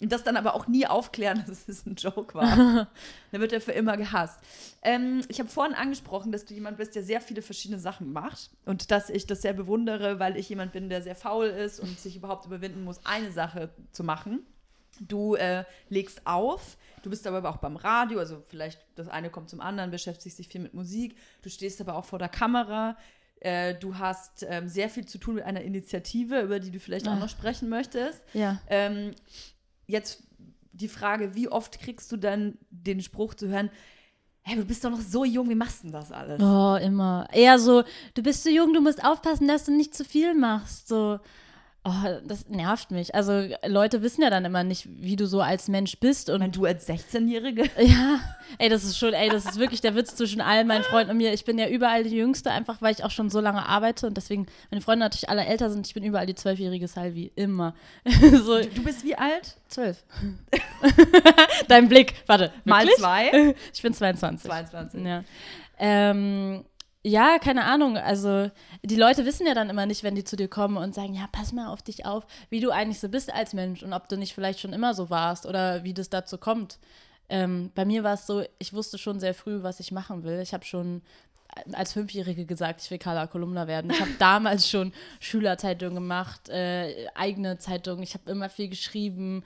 Und 0.00 0.12
das 0.12 0.24
dann 0.24 0.36
aber 0.36 0.54
auch 0.54 0.66
nie 0.66 0.86
aufklären, 0.86 1.44
dass 1.48 1.68
es 1.68 1.86
ein 1.86 1.94
Joke 1.94 2.34
war. 2.34 2.88
dann 3.32 3.40
wird 3.40 3.52
er 3.52 3.60
für 3.60 3.72
immer 3.72 3.96
gehasst. 3.96 4.38
Ähm, 4.82 5.22
ich 5.28 5.38
habe 5.40 5.48
vorhin 5.48 5.74
angesprochen, 5.74 6.32
dass 6.32 6.44
du 6.44 6.54
jemand 6.54 6.76
bist, 6.76 6.94
der 6.94 7.02
sehr 7.02 7.20
viele 7.20 7.42
verschiedene 7.42 7.80
Sachen 7.80 8.12
macht. 8.12 8.50
Und 8.64 8.90
dass 8.90 9.08
ich 9.10 9.26
das 9.26 9.42
sehr 9.42 9.54
bewundere, 9.54 10.18
weil 10.18 10.36
ich 10.36 10.48
jemand 10.48 10.72
bin, 10.72 10.88
der 10.88 11.02
sehr 11.02 11.16
faul 11.16 11.46
ist 11.46 11.80
und 11.80 11.98
sich 11.98 12.16
überhaupt 12.16 12.46
überwinden 12.46 12.84
muss, 12.84 13.00
eine 13.04 13.32
Sache 13.32 13.70
zu 13.92 14.04
machen. 14.04 14.40
Du 15.00 15.34
äh, 15.34 15.64
legst 15.90 16.26
auf, 16.26 16.78
du 17.02 17.10
bist 17.10 17.26
aber 17.26 17.46
auch 17.48 17.58
beim 17.58 17.76
Radio, 17.76 18.18
also 18.18 18.42
vielleicht 18.48 18.80
das 18.94 19.08
eine 19.08 19.28
kommt 19.28 19.50
zum 19.50 19.60
anderen, 19.60 19.90
beschäftigst 19.90 20.38
dich 20.38 20.48
viel 20.48 20.62
mit 20.62 20.72
Musik, 20.72 21.16
du 21.42 21.50
stehst 21.50 21.82
aber 21.82 21.96
auch 21.96 22.06
vor 22.06 22.18
der 22.18 22.30
Kamera, 22.30 22.96
äh, 23.40 23.74
du 23.74 23.98
hast 23.98 24.46
ähm, 24.48 24.68
sehr 24.68 24.88
viel 24.88 25.04
zu 25.04 25.18
tun 25.18 25.34
mit 25.34 25.44
einer 25.44 25.60
Initiative, 25.60 26.40
über 26.40 26.60
die 26.60 26.70
du 26.70 26.80
vielleicht 26.80 27.06
auch 27.08 27.12
ah. 27.12 27.18
noch 27.18 27.28
sprechen 27.28 27.68
möchtest. 27.68 28.22
Ja. 28.32 28.58
Ähm, 28.68 29.12
jetzt 29.86 30.22
die 30.72 30.88
Frage, 30.88 31.34
wie 31.34 31.48
oft 31.48 31.80
kriegst 31.80 32.12
du 32.12 32.16
dann 32.16 32.58
den 32.70 33.00
Spruch 33.00 33.34
zu 33.34 33.48
hören, 33.48 33.70
hey, 34.42 34.56
du 34.56 34.64
bist 34.64 34.84
doch 34.84 34.90
noch 34.90 35.00
so 35.00 35.24
jung, 35.24 35.48
wie 35.48 35.54
machst 35.54 35.80
du 35.80 35.88
denn 35.88 35.92
das 35.92 36.12
alles? 36.12 36.40
Oh, 36.40 36.76
immer. 36.76 37.26
Eher 37.32 37.58
so, 37.58 37.82
du 38.14 38.22
bist 38.22 38.44
so 38.44 38.50
jung, 38.50 38.72
du 38.72 38.80
musst 38.80 39.04
aufpassen, 39.04 39.48
dass 39.48 39.64
du 39.64 39.72
nicht 39.72 39.94
zu 39.94 40.04
viel 40.04 40.34
machst. 40.34 40.88
So, 40.88 41.18
Oh, 41.88 42.18
das 42.26 42.48
nervt 42.48 42.90
mich. 42.90 43.14
Also 43.14 43.46
Leute 43.64 44.02
wissen 44.02 44.20
ja 44.20 44.28
dann 44.28 44.44
immer 44.44 44.64
nicht, 44.64 44.88
wie 44.90 45.14
du 45.14 45.24
so 45.26 45.40
als 45.40 45.68
Mensch 45.68 46.00
bist. 46.00 46.28
Und 46.30 46.40
Wenn 46.40 46.50
du 46.50 46.64
als 46.64 46.88
16-Jährige. 46.88 47.62
ja, 47.80 48.18
ey, 48.58 48.68
das 48.68 48.82
ist 48.82 48.98
schon, 48.98 49.14
ey, 49.14 49.28
das 49.28 49.44
ist 49.44 49.56
wirklich 49.60 49.82
der 49.82 49.94
Witz 49.94 50.16
zwischen 50.16 50.40
allen 50.40 50.66
meinen 50.66 50.82
Freunden 50.82 51.12
und 51.12 51.18
mir. 51.18 51.32
Ich 51.32 51.44
bin 51.44 51.58
ja 51.60 51.68
überall 51.68 52.02
die 52.02 52.16
Jüngste, 52.16 52.50
einfach 52.50 52.82
weil 52.82 52.92
ich 52.92 53.04
auch 53.04 53.12
schon 53.12 53.30
so 53.30 53.38
lange 53.38 53.64
arbeite 53.68 54.08
und 54.08 54.16
deswegen 54.16 54.46
meine 54.72 54.80
Freunde 54.80 55.04
natürlich 55.04 55.28
alle 55.28 55.46
älter 55.46 55.70
sind. 55.70 55.86
Ich 55.86 55.94
bin 55.94 56.02
überall 56.02 56.26
die 56.26 56.34
zwölfjährige 56.34 56.88
Salvi, 56.88 57.30
immer. 57.36 57.72
so, 58.32 58.58
Du 58.60 58.82
bist 58.82 59.04
wie 59.04 59.14
alt? 59.14 59.56
zwölf. 59.68 60.02
Dein 61.68 61.88
Blick, 61.88 62.14
warte. 62.26 62.52
Mal 62.64 62.82
wirklich? 62.82 62.98
zwei? 62.98 63.54
Ich 63.72 63.82
bin 63.82 63.94
22. 63.94 64.48
22. 64.50 65.04
Ja. 65.04 65.22
Ähm, 65.78 66.64
ja, 67.06 67.38
keine 67.38 67.64
Ahnung. 67.64 67.96
Also 67.96 68.50
die 68.82 68.96
Leute 68.96 69.24
wissen 69.24 69.46
ja 69.46 69.54
dann 69.54 69.70
immer 69.70 69.86
nicht, 69.86 70.02
wenn 70.02 70.16
die 70.16 70.24
zu 70.24 70.34
dir 70.34 70.48
kommen 70.48 70.76
und 70.76 70.92
sagen, 70.92 71.14
ja, 71.14 71.28
pass 71.30 71.52
mal 71.52 71.68
auf 71.68 71.80
dich 71.80 72.04
auf, 72.04 72.26
wie 72.50 72.58
du 72.58 72.70
eigentlich 72.70 72.98
so 72.98 73.08
bist 73.08 73.32
als 73.32 73.54
Mensch 73.54 73.84
und 73.84 73.92
ob 73.92 74.08
du 74.08 74.16
nicht 74.16 74.34
vielleicht 74.34 74.58
schon 74.58 74.72
immer 74.72 74.92
so 74.92 75.08
warst 75.08 75.46
oder 75.46 75.84
wie 75.84 75.94
das 75.94 76.10
dazu 76.10 76.36
kommt. 76.36 76.80
Ähm, 77.28 77.70
bei 77.76 77.84
mir 77.84 78.02
war 78.02 78.14
es 78.14 78.26
so, 78.26 78.42
ich 78.58 78.72
wusste 78.72 78.98
schon 78.98 79.20
sehr 79.20 79.34
früh, 79.34 79.62
was 79.62 79.78
ich 79.78 79.92
machen 79.92 80.24
will. 80.24 80.40
Ich 80.40 80.52
habe 80.52 80.64
schon 80.64 81.02
als 81.72 81.92
Fünfjährige 81.92 82.44
gesagt, 82.44 82.82
ich 82.82 82.90
will 82.90 82.98
Carla 82.98 83.28
Kolumna 83.28 83.68
werden. 83.68 83.92
Ich 83.92 84.00
habe 84.00 84.10
damals 84.18 84.68
schon 84.68 84.92
Schülerzeitung 85.20 85.94
gemacht, 85.94 86.48
äh, 86.48 87.06
eigene 87.14 87.58
Zeitung. 87.58 88.02
Ich 88.02 88.14
habe 88.14 88.28
immer 88.32 88.48
viel 88.48 88.68
geschrieben. 88.68 89.44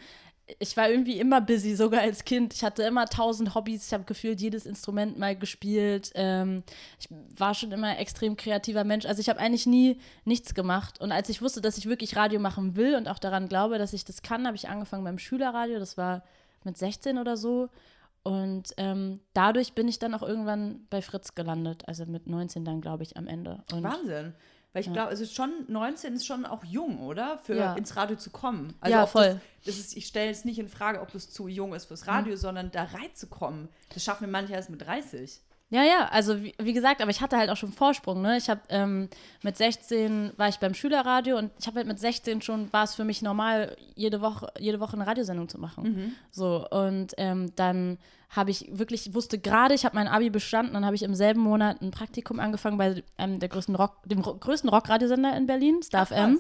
Ich 0.59 0.77
war 0.77 0.91
irgendwie 0.91 1.19
immer 1.19 1.41
busy, 1.41 1.75
sogar 1.75 2.01
als 2.01 2.25
Kind. 2.25 2.55
Ich 2.55 2.65
hatte 2.65 2.83
immer 2.83 3.07
tausend 3.07 3.55
Hobbys. 3.55 3.87
Ich 3.87 3.93
habe 3.93 4.05
gefühlt 4.05 4.41
jedes 4.41 4.67
Instrument 4.67 5.19
mal 5.19 5.37
gespielt. 5.37 6.11
Ähm, 6.15 6.63
ich 6.99 7.09
war 7.37 7.55
schon 7.55 7.73
immer 7.73 7.89
ein 7.89 7.97
extrem 7.97 8.37
kreativer 8.37 8.85
Mensch. 8.85 9.07
Also 9.07 9.21
ich 9.21 9.29
habe 9.29 9.39
eigentlich 9.39 9.67
nie 9.67 10.01
nichts 10.25 10.55
gemacht. 10.55 11.01
Und 11.01 11.13
als 11.13 11.29
ich 11.29 11.43
wusste, 11.43 11.61
dass 11.61 11.79
ich 11.79 11.87
wirklich 11.87 12.17
Radio 12.17 12.41
machen 12.41 12.77
will 12.77 12.95
und 12.97 13.09
auch 13.09 13.19
daran 13.19 13.49
glaube, 13.49 13.79
dass 13.79 13.93
ich 13.93 14.05
das 14.05 14.23
kann, 14.23 14.47
habe 14.47 14.57
ich 14.57 14.69
angefangen 14.69 15.05
beim 15.05 15.19
Schülerradio. 15.19 15.79
Das 15.79 15.97
war 15.97 16.23
mit 16.65 16.77
16 16.77 17.19
oder 17.19 17.37
so. 17.37 17.69
Und 18.23 18.75
ähm, 18.77 19.21
dadurch 19.33 19.73
bin 19.73 19.89
ich 19.89 19.99
dann 19.99 20.15
auch 20.15 20.23
irgendwann 20.23 20.87
bei 20.91 21.01
Fritz 21.01 21.35
gelandet. 21.35 21.85
Also 21.87 22.05
mit 22.07 22.27
19 22.27 22.65
dann, 22.65 22.81
glaube 22.81 23.03
ich, 23.03 23.17
am 23.17 23.27
Ende. 23.27 23.63
Und 23.73 23.83
Wahnsinn. 23.83 24.35
Weil 24.73 24.81
ich 24.81 24.87
Ja. 24.87 24.93
glaube, 24.93 25.13
es 25.13 25.21
ist 25.21 25.35
schon, 25.35 25.51
19 25.69 26.15
ist 26.15 26.27
schon 26.27 26.47
auch 26.47 26.65
jung, 26.65 27.01
oder? 27.01 27.39
Für 27.39 27.57
Ja. 27.57 27.75
ins 27.75 27.97
Radio 27.97 28.17
zu 28.17 28.31
kommen. 28.31 28.75
Also 28.81 28.97
Ja, 28.97 29.07
voll. 29.07 29.35
Mhm. 29.35 29.41
Das, 29.65 29.77
das 29.77 29.79
ist, 29.87 29.97
ich 29.97 30.07
stelle 30.07 30.29
jetzt 30.29 30.45
nicht 30.45 30.59
in 30.59 30.69
Frage, 30.69 31.01
ob 31.01 31.11
das 31.13 31.31
zu 31.31 31.49
jung 31.49 31.75
ist 31.75 31.87
fürs 31.87 32.07
Radio, 32.07 32.37
sondern 32.37 32.71
da 32.71 32.85
reinzukommen. 32.85 33.69
Das 33.93 34.05
schaffen 34.05 34.27
wir 34.27 34.31
manche 34.33 34.53
erst 34.53 34.71
mit 34.71 34.81
30. 34.87 35.41
Ja, 35.73 35.85
ja, 35.85 36.09
also 36.11 36.43
wie, 36.43 36.53
wie 36.61 36.73
gesagt, 36.73 37.01
aber 37.01 37.13
ich 37.13 37.21
hatte 37.21 37.37
halt 37.37 37.49
auch 37.49 37.57
schon 37.57 37.73
Vorsprung, 37.73 38.23
ne? 38.23 38.37
Ich 38.37 38.51
habe 38.51 38.61
ähm, 38.71 39.09
mit 39.43 39.57
16 39.57 40.33
war 40.37 40.49
ich 40.49 40.59
beim 40.59 40.75
Schülerradio 40.75 41.39
und 41.39 41.53
ich 41.61 41.67
habe 41.69 41.77
halt 41.77 41.87
mit 41.87 42.01
16 42.01 42.43
schon, 42.43 42.73
war 42.73 42.83
es 42.83 42.97
für 42.97 43.05
mich 43.05 43.23
normal, 43.23 43.77
jede 43.95 44.21
Woche, 44.21 44.53
jede 44.59 44.81
Woche 44.81 44.95
eine 44.95 45.07
Radiosendung 45.07 45.49
zu 45.49 45.59
machen. 45.59 46.17
So, 46.33 46.69
und 46.71 47.13
ähm, 47.19 47.53
dann 47.55 47.99
habe 48.31 48.53
ich 48.53 48.69
wirklich, 48.71 49.09
ich 49.09 49.15
wusste 49.15 49.39
gerade, 49.39 49.75
ich 49.75 49.85
habe 49.85 49.97
mein 49.97 50.07
Abi 50.07 50.31
bestanden, 50.31 50.75
dann 50.75 50.87
habe 50.87 50.95
ich 50.95 51.03
im 51.03 51.17
selben 51.17 51.41
Monat 51.41 51.83
ein 51.83 51.91
Praktikum 51.91 52.39
angefangen 52.39 52.79
bei 52.79 53.03
einem 53.17 53.41
der 53.41 53.49
größten 53.49 53.75
Rock, 53.75 53.97
dem 54.05 54.23
größten 54.23 54.71
Rockradiosender 54.71 55.37
in 55.37 55.47
Berlin, 55.47 55.83
Star 55.83 56.03
Ach, 56.03 56.15
FM. 56.15 56.39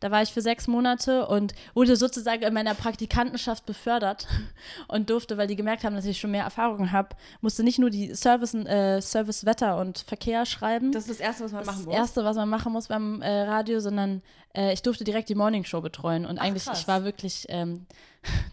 Da 0.00 0.10
war 0.10 0.20
ich 0.20 0.32
für 0.32 0.42
sechs 0.42 0.66
Monate 0.66 1.26
und 1.26 1.54
wurde 1.74 1.94
sozusagen 1.94 2.42
in 2.42 2.52
meiner 2.54 2.74
Praktikantenschaft 2.74 3.66
befördert 3.66 4.26
und 4.88 5.10
durfte, 5.10 5.36
weil 5.36 5.46
die 5.46 5.56
gemerkt 5.56 5.84
haben, 5.84 5.94
dass 5.94 6.06
ich 6.06 6.18
schon 6.18 6.32
mehr 6.32 6.44
Erfahrung 6.44 6.90
habe, 6.90 7.10
musste 7.40 7.62
nicht 7.62 7.78
nur 7.78 7.90
die 7.90 8.14
Service, 8.14 8.54
äh, 8.54 9.00
Service 9.00 9.46
Wetter 9.46 9.78
und 9.78 9.98
Verkehr 9.98 10.44
schreiben. 10.44 10.90
Das 10.90 11.04
ist 11.04 11.20
das 11.20 11.20
Erste, 11.20 11.44
was 11.44 11.52
man 11.52 11.60
das 11.60 11.66
machen 11.66 11.78
das 11.78 11.86
muss. 11.86 11.94
Erste, 11.94 12.24
was 12.24 12.36
man 12.36 12.48
machen 12.48 12.72
muss 12.72 12.88
beim 12.88 13.22
äh, 13.22 13.42
Radio, 13.42 13.78
sondern 13.78 14.22
äh, 14.56 14.72
ich 14.72 14.82
durfte 14.82 15.04
direkt 15.04 15.28
die 15.28 15.36
Morningshow 15.36 15.80
betreuen. 15.80 16.26
Und 16.26 16.38
eigentlich, 16.38 16.64
krass. 16.64 16.80
ich 16.80 16.88
war 16.88 17.04
wirklich 17.04 17.46
ähm, 17.48 17.86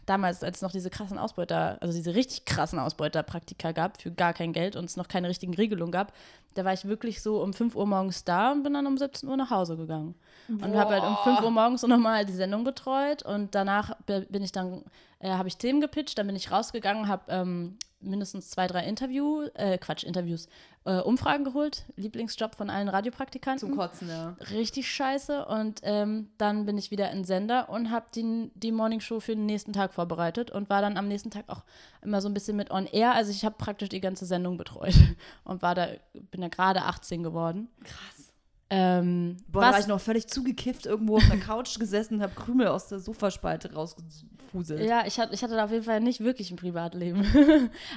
damals, 0.05 0.43
als 0.43 0.57
es 0.57 0.61
noch 0.61 0.71
diese 0.71 0.89
krassen 0.89 1.17
Ausbeuter, 1.17 1.77
also 1.81 1.93
diese 1.93 2.15
richtig 2.15 2.45
krassen 2.45 2.79
Ausbeuterpraktika 2.79 3.71
gab, 3.71 4.01
für 4.01 4.11
gar 4.11 4.33
kein 4.33 4.53
Geld 4.53 4.75
und 4.75 4.85
es 4.85 4.97
noch 4.97 5.07
keine 5.07 5.29
richtigen 5.29 5.53
Regelungen 5.53 5.91
gab, 5.91 6.13
da 6.53 6.63
war 6.63 6.73
ich 6.73 6.85
wirklich 6.85 7.21
so 7.21 7.41
um 7.41 7.53
5 7.53 7.75
Uhr 7.75 7.85
morgens 7.85 8.23
da 8.23 8.51
und 8.51 8.63
bin 8.63 8.73
dann 8.73 8.87
um 8.87 8.97
17 8.97 9.27
Uhr 9.27 9.37
nach 9.37 9.49
Hause 9.49 9.75
gegangen. 9.77 10.15
Und 10.47 10.75
habe 10.75 10.93
halt 10.93 11.03
um 11.03 11.17
5 11.23 11.41
Uhr 11.41 11.51
morgens 11.51 11.81
so 11.81 11.87
nochmal 11.87 12.25
die 12.25 12.33
Sendung 12.33 12.63
betreut 12.63 13.23
und 13.23 13.55
danach 13.55 13.95
bin 14.05 14.43
ich 14.43 14.51
dann, 14.51 14.83
äh, 15.19 15.31
habe 15.31 15.47
ich 15.47 15.57
Themen 15.57 15.81
gepitcht, 15.81 16.17
dann 16.17 16.27
bin 16.27 16.35
ich 16.35 16.51
rausgegangen, 16.51 17.07
habe 17.07 17.23
ähm, 17.29 17.77
mindestens 18.05 18.49
zwei, 18.49 18.67
drei 18.67 18.85
Interview, 18.85 19.43
äh, 19.53 19.77
Quatsch, 19.77 20.03
Interviews, 20.03 20.47
äh, 20.85 20.99
Umfragen 20.99 21.43
geholt, 21.43 21.85
Lieblingsjob 21.95 22.55
von 22.55 22.69
allen 22.69 22.87
Radiopraktikanten. 22.87 23.69
Zum 23.69 23.77
Kotzen, 23.77 24.07
ja. 24.07 24.37
Richtig 24.51 24.89
scheiße. 24.89 25.45
Und 25.45 25.81
ähm, 25.83 26.29
dann 26.37 26.65
bin 26.65 26.77
ich 26.77 26.91
wieder 26.91 27.11
in 27.11 27.23
Sender 27.23 27.69
und 27.69 27.91
habe 27.91 28.05
die, 28.13 28.51
die 28.55 28.71
Morningshow 28.71 29.19
für 29.19 29.35
den 29.35 29.45
nächsten 29.45 29.73
Tag 29.73 29.93
vorbereitet 29.93 30.51
und 30.51 30.69
war 30.69 30.81
dann 30.81 30.97
am 30.97 31.07
nächsten 31.07 31.31
Tag 31.31 31.45
auch 31.47 31.63
immer 32.01 32.21
so 32.21 32.29
ein 32.29 32.33
bisschen 32.33 32.55
mit 32.55 32.71
on 32.71 32.85
air. 32.85 33.13
Also 33.13 33.31
ich 33.31 33.43
habe 33.43 33.55
praktisch 33.57 33.89
die 33.89 34.01
ganze 34.01 34.25
Sendung 34.25 34.57
betreut 34.57 34.95
und 35.43 35.61
war 35.61 35.75
da, 35.75 35.87
bin 36.13 36.41
da 36.41 36.47
gerade 36.47 36.83
18 36.83 37.23
geworden. 37.23 37.67
Krass. 37.83 38.24
Ähm, 38.69 39.37
Boah, 39.47 39.61
da 39.61 39.67
war 39.67 39.73
was, 39.73 39.81
ich 39.81 39.87
noch 39.87 40.01
völlig 40.01 40.27
zugekifft 40.27 40.85
irgendwo 40.85 41.17
auf 41.17 41.29
einer 41.29 41.39
Couch 41.39 41.77
gesessen 41.77 42.15
und 42.15 42.21
habe 42.23 42.33
Krümel 42.33 42.67
aus 42.67 42.87
der 42.87 42.99
Sofaspalte 42.99 43.73
rausgefuselt. 43.73 44.81
ja, 44.81 45.05
ich, 45.05 45.19
hat, 45.19 45.31
ich 45.33 45.43
hatte 45.43 45.55
da 45.55 45.65
auf 45.65 45.71
jeden 45.71 45.83
Fall 45.83 46.01
nicht 46.01 46.21
wirklich 46.21 46.49
ein 46.49 46.55
Privatleben. 46.55 47.19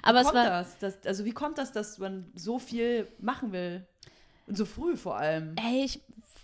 Aber 0.03 0.19
wie 0.19 0.23
es 0.23 0.27
kommt 0.27 0.35
war. 0.35 0.51
das? 0.51 0.79
das? 0.79 0.99
Also 1.07 1.25
wie 1.25 1.33
kommt 1.33 1.57
das, 1.57 1.73
dass 1.73 1.99
man 1.99 2.31
so 2.35 2.59
viel 2.59 3.09
machen 3.19 3.53
will? 3.53 3.87
Und 4.47 4.57
so 4.57 4.67
früh 4.67 4.97
vor 4.97 5.17
allem. 5.17 5.57
Ey, 5.57 5.85
ich 5.85 6.03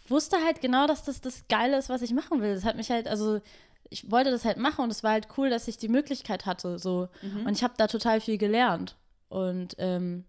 wusste 0.08 0.36
halt 0.44 0.60
genau, 0.60 0.86
dass 0.86 1.04
das 1.04 1.20
das 1.20 1.46
Geile 1.48 1.76
ist, 1.78 1.88
was 1.88 2.02
ich 2.02 2.12
machen 2.12 2.40
will. 2.40 2.54
Das 2.54 2.64
hat 2.64 2.76
mich 2.76 2.90
halt, 2.90 3.08
also 3.08 3.40
ich 3.90 4.10
wollte 4.10 4.30
das 4.30 4.44
halt 4.44 4.56
machen 4.56 4.84
und 4.84 4.90
es 4.90 5.02
war 5.02 5.12
halt 5.12 5.28
cool, 5.36 5.50
dass 5.50 5.68
ich 5.68 5.76
die 5.76 5.88
Möglichkeit 5.88 6.46
hatte. 6.46 6.78
So. 6.78 7.08
Mhm. 7.22 7.46
Und 7.46 7.52
ich 7.52 7.62
habe 7.62 7.74
da 7.76 7.86
total 7.86 8.20
viel 8.20 8.38
gelernt. 8.38 8.96
Und 9.28 9.74
ähm, 9.78 10.24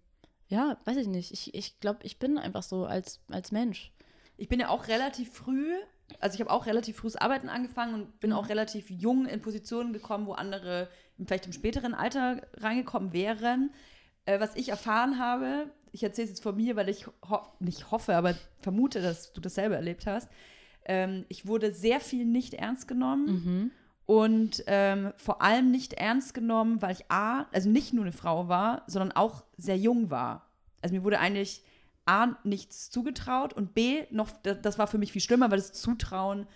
ja, 0.48 0.78
weiß 0.84 0.96
ich 0.98 1.08
nicht. 1.08 1.32
Ich, 1.32 1.54
ich 1.54 1.80
glaube, 1.80 2.00
ich 2.02 2.18
bin 2.18 2.38
einfach 2.38 2.62
so 2.62 2.84
als, 2.84 3.20
als 3.30 3.52
Mensch. 3.52 3.92
Ich 4.36 4.48
bin 4.48 4.60
ja 4.60 4.68
auch 4.68 4.88
relativ 4.88 5.32
früh, 5.32 5.72
also 6.20 6.34
ich 6.34 6.40
habe 6.40 6.50
auch 6.50 6.66
relativ 6.66 6.96
frühes 6.96 7.16
Arbeiten 7.16 7.48
angefangen 7.48 7.94
und 7.94 8.20
bin 8.20 8.32
auch 8.32 8.48
relativ 8.48 8.90
jung 8.90 9.26
in 9.26 9.40
Positionen 9.40 9.92
gekommen, 9.92 10.26
wo 10.26 10.32
andere 10.32 10.88
vielleicht 11.16 11.46
im 11.46 11.52
späteren 11.52 11.94
Alter 11.94 12.42
reingekommen 12.54 13.12
wären. 13.12 13.72
Äh, 14.24 14.40
was 14.40 14.54
ich 14.56 14.68
erfahren 14.68 15.18
habe, 15.18 15.70
ich 15.92 16.02
erzähle 16.02 16.26
es 16.26 16.30
jetzt 16.32 16.42
von 16.42 16.56
mir, 16.56 16.76
weil 16.76 16.88
ich 16.88 17.06
ho 17.06 17.40
nicht 17.58 17.90
hoffe, 17.90 18.14
aber 18.14 18.34
vermute, 18.60 19.00
dass 19.00 19.32
du 19.32 19.40
dasselbe 19.40 19.74
erlebt 19.74 20.06
hast. 20.06 20.28
Ähm, 20.84 21.24
ich 21.28 21.46
wurde 21.46 21.72
sehr 21.72 22.00
viel 22.00 22.24
nicht 22.24 22.54
ernst 22.54 22.86
genommen 22.86 23.72
und 24.06 24.62
ähm, 24.68 25.12
vor 25.16 25.42
allem 25.42 25.70
nicht 25.70 25.94
ernst 25.94 26.32
genommen, 26.32 26.80
weil 26.80 26.92
ich 26.92 27.10
A, 27.10 27.46
also 27.52 27.68
nicht 27.68 27.92
nur 27.92 28.04
eine 28.04 28.12
Frau 28.12 28.48
war, 28.48 28.82
sondern 28.86 29.12
auch 29.12 29.44
sehr 29.56 29.76
jung 29.76 30.10
war. 30.10 30.46
Also 30.80 30.94
mir 30.94 31.02
wurde 31.02 31.18
eigentlich 31.18 31.62
A, 32.04 32.36
nichts 32.44 32.88
zugetraut 32.90 33.52
und 33.52 33.74
B, 33.74 34.04
noch, 34.10 34.30
das, 34.42 34.78
war 34.78 34.86
für 34.86 34.98
mich 34.98 35.10
viel 35.10 35.20
schlimmer, 35.20 35.50
weil 35.50 35.58
das 35.58 35.72
Zutrauen, 35.72 36.46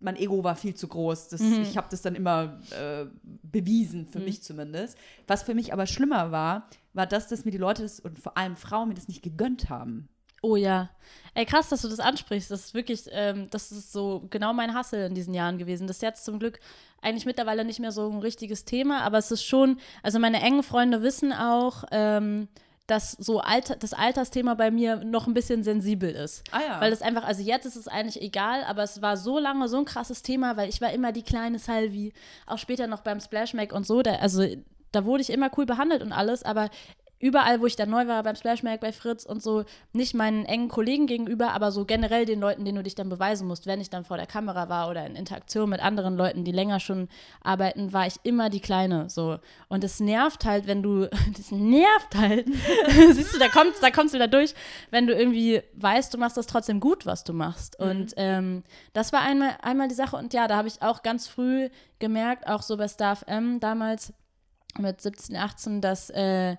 mein 0.00 0.16
Ego 0.16 0.42
war 0.42 0.56
viel 0.56 0.74
zu 0.74 0.88
groß. 0.88 1.28
Das, 1.28 1.40
Ich 1.40 1.76
habe 1.76 1.88
das 1.90 2.00
dann 2.00 2.14
immer 2.14 2.60
äh, 2.70 3.06
bewiesen, 3.42 4.06
für 4.08 4.20
mich 4.20 4.42
zumindest. 4.42 4.96
Was 5.26 5.42
für 5.42 5.54
mich 5.54 5.72
aber 5.72 5.86
schlimmer 5.86 6.32
war, 6.32 6.68
war 6.94 7.06
das, 7.06 7.28
dass 7.28 7.44
mir 7.44 7.50
die 7.50 7.58
Leute 7.58 7.82
das, 7.82 8.00
und 8.00 8.18
vor 8.18 8.38
allem 8.38 8.56
Frauen 8.56 8.88
mir 8.88 8.94
das 8.94 9.08
nicht 9.08 9.22
gegönnt 9.22 9.68
haben. 9.68 10.08
Oh 10.46 10.54
ja. 10.54 10.90
Ey, 11.34 11.44
krass, 11.44 11.68
dass 11.70 11.82
du 11.82 11.88
das 11.88 11.98
ansprichst. 11.98 12.50
Das 12.50 12.66
ist 12.66 12.74
wirklich, 12.74 13.02
ähm, 13.10 13.48
das 13.50 13.72
ist 13.72 13.92
so 13.92 14.24
genau 14.30 14.52
mein 14.52 14.74
Hassel 14.74 15.04
in 15.06 15.14
diesen 15.14 15.34
Jahren 15.34 15.58
gewesen. 15.58 15.88
Das 15.88 15.96
ist 15.96 16.02
jetzt 16.02 16.24
zum 16.24 16.38
Glück 16.38 16.60
eigentlich 17.02 17.26
mittlerweile 17.26 17.64
nicht 17.64 17.80
mehr 17.80 17.90
so 17.90 18.08
ein 18.08 18.20
richtiges 18.20 18.64
Thema, 18.64 19.02
aber 19.02 19.18
es 19.18 19.30
ist 19.32 19.42
schon, 19.42 19.78
also 20.04 20.18
meine 20.20 20.40
engen 20.40 20.62
Freunde 20.62 21.02
wissen 21.02 21.32
auch, 21.32 21.84
ähm, 21.90 22.46
dass 22.86 23.12
so 23.12 23.40
Alter, 23.40 23.74
das 23.74 23.92
Altersthema 23.92 24.54
bei 24.54 24.70
mir 24.70 25.04
noch 25.04 25.26
ein 25.26 25.34
bisschen 25.34 25.64
sensibel 25.64 26.10
ist. 26.10 26.44
Ah 26.52 26.60
ja. 26.60 26.80
Weil 26.80 26.92
es 26.92 27.02
einfach, 27.02 27.24
also 27.24 27.42
jetzt 27.42 27.66
ist 27.66 27.76
es 27.76 27.88
eigentlich 27.88 28.22
egal, 28.22 28.62
aber 28.62 28.84
es 28.84 29.02
war 29.02 29.16
so 29.16 29.40
lange 29.40 29.68
so 29.68 29.78
ein 29.78 29.84
krasses 29.84 30.22
Thema, 30.22 30.56
weil 30.56 30.68
ich 30.68 30.80
war 30.80 30.92
immer 30.92 31.10
die 31.10 31.24
kleine 31.24 31.58
Salvi, 31.58 32.12
auch 32.46 32.58
später 32.58 32.86
noch 32.86 33.00
beim 33.00 33.18
Splash 33.18 33.52
Make 33.52 33.74
und 33.74 33.84
so, 33.84 34.02
da, 34.02 34.14
also 34.14 34.46
da 34.92 35.04
wurde 35.04 35.22
ich 35.22 35.30
immer 35.30 35.50
cool 35.58 35.66
behandelt 35.66 36.02
und 36.02 36.12
alles, 36.12 36.44
aber 36.44 36.70
überall, 37.18 37.60
wo 37.60 37.66
ich 37.66 37.76
dann 37.76 37.90
neu 37.90 38.06
war, 38.06 38.22
beim 38.22 38.36
Splash 38.36 38.62
Make, 38.62 38.80
bei 38.80 38.92
Fritz 38.92 39.24
und 39.24 39.42
so, 39.42 39.64
nicht 39.92 40.14
meinen 40.14 40.44
engen 40.44 40.68
Kollegen 40.68 41.06
gegenüber, 41.06 41.52
aber 41.52 41.72
so 41.72 41.84
generell 41.84 42.26
den 42.26 42.40
Leuten, 42.40 42.64
denen 42.64 42.76
du 42.76 42.82
dich 42.82 42.94
dann 42.94 43.08
beweisen 43.08 43.48
musst, 43.48 43.66
wenn 43.66 43.80
ich 43.80 43.88
dann 43.88 44.04
vor 44.04 44.16
der 44.18 44.26
Kamera 44.26 44.68
war 44.68 44.90
oder 44.90 45.06
in 45.06 45.16
Interaktion 45.16 45.70
mit 45.70 45.80
anderen 45.80 46.16
Leuten, 46.16 46.44
die 46.44 46.52
länger 46.52 46.78
schon 46.78 47.08
arbeiten, 47.42 47.92
war 47.92 48.06
ich 48.06 48.16
immer 48.22 48.50
die 48.50 48.60
Kleine, 48.60 49.08
so. 49.08 49.38
Und 49.68 49.82
es 49.82 49.98
nervt 50.00 50.44
halt, 50.44 50.66
wenn 50.66 50.82
du, 50.82 51.08
das 51.36 51.50
nervt 51.50 52.14
halt, 52.14 52.46
siehst 53.12 53.34
du, 53.34 53.38
da 53.38 53.48
kommt's, 53.48 53.80
da 53.80 53.90
kommt's 53.90 54.12
wieder 54.12 54.28
durch, 54.28 54.54
wenn 54.90 55.06
du 55.06 55.14
irgendwie 55.14 55.62
weißt, 55.74 56.12
du 56.12 56.18
machst 56.18 56.36
das 56.36 56.46
trotzdem 56.46 56.80
gut, 56.80 57.06
was 57.06 57.24
du 57.24 57.32
machst. 57.32 57.78
Und 57.78 58.12
ähm, 58.16 58.62
das 58.92 59.12
war 59.12 59.22
einmal, 59.22 59.56
einmal 59.62 59.88
die 59.88 59.94
Sache 59.94 60.16
und 60.16 60.34
ja, 60.34 60.48
da 60.48 60.56
habe 60.56 60.68
ich 60.68 60.82
auch 60.82 61.02
ganz 61.02 61.28
früh 61.28 61.70
gemerkt, 61.98 62.46
auch 62.46 62.62
so 62.62 62.76
bei 62.76 62.88
Star 62.88 63.16
FM 63.16 63.58
damals 63.60 64.12
mit 64.78 65.00
17, 65.00 65.36
18, 65.36 65.80
dass 65.80 66.10
äh, 66.10 66.56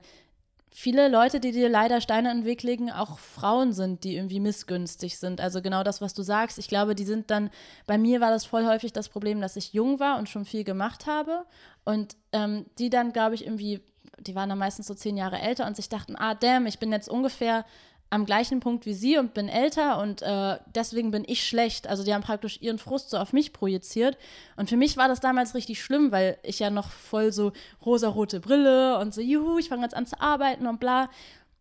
viele 0.80 1.08
Leute, 1.08 1.40
die 1.40 1.52
dir 1.52 1.70
leider 1.70 2.02
Steine 2.02 2.30
in 2.30 2.42
den 2.42 2.46
Weg 2.46 2.62
legen, 2.62 2.92
auch 2.92 3.18
Frauen 3.18 3.74
sind, 3.74 4.04
die 4.04 4.16
irgendwie 4.16 4.40
missgünstig 4.40 5.18
sind. 5.18 5.42
Also 5.42 5.64
genau 5.64 5.82
das, 5.82 6.02
was 6.02 6.14
du 6.14 6.22
sagst. 6.22 6.60
Ich 6.60 6.68
glaube, 6.68 6.94
die 6.94 7.04
sind 7.04 7.32
dann, 7.32 7.50
bei 7.88 7.98
mir 7.98 8.22
war 8.22 8.30
das 8.30 8.46
voll 8.46 8.64
häufig 8.68 8.94
das 8.94 9.10
Problem, 9.10 9.42
dass 9.42 9.56
ich 9.56 9.74
jung 9.74 10.00
war 10.00 10.20
und 10.20 10.30
schon 10.30 10.46
viel 10.46 10.64
gemacht 10.64 11.08
habe. 11.08 11.46
Und 11.84 12.16
ähm, 12.32 12.68
die 12.78 12.92
dann, 12.92 13.12
glaube 13.12 13.34
ich, 13.34 13.44
irgendwie, 13.44 13.82
die 14.20 14.36
waren 14.36 14.50
dann 14.50 14.60
meistens 14.60 14.86
so 14.86 14.94
zehn 14.94 15.18
Jahre 15.18 15.40
älter 15.40 15.66
und 15.66 15.76
sich 15.76 15.90
dachten, 15.90 16.16
ah, 16.16 16.36
damn, 16.36 16.68
ich 16.68 16.78
bin 16.78 16.92
jetzt 16.92 17.10
ungefähr 17.10 17.66
am 18.10 18.26
gleichen 18.26 18.60
Punkt 18.60 18.86
wie 18.86 18.94
sie 18.94 19.18
und 19.18 19.34
bin 19.34 19.50
älter 19.50 20.00
und 20.00 20.22
äh, 20.22 20.58
deswegen 20.74 21.12
bin 21.12 21.24
ich 21.28 21.46
schlecht. 21.46 21.88
Also 21.88 22.04
die 22.04 22.14
haben 22.14 22.24
praktisch 22.24 22.62
ihren 22.62 22.80
Frust 22.80 23.10
so 23.10 23.18
auf 23.18 23.34
mich 23.34 23.52
projiziert. 23.52 24.18
Und 24.56 24.70
für 24.70 24.78
mich 24.78 24.96
war 24.96 25.08
das 25.08 25.20
damals 25.20 25.56
richtig 25.56 25.82
schlimm, 25.82 26.12
weil 26.12 26.38
ich 26.44 26.60
ja 26.60 26.70
noch 26.70 26.90
voll 26.90 27.34
so 27.34 27.52
rosarote 27.86 28.40
Brille 28.40 28.98
und 29.00 29.14
so, 29.14 29.22
juhu, 29.22 29.58
ich 29.58 29.70
fange 29.70 29.84
jetzt 29.84 29.96
an 29.96 30.06
zu 30.06 30.20
arbeiten 30.22 30.68
und 30.68 30.80
bla. 30.80 31.10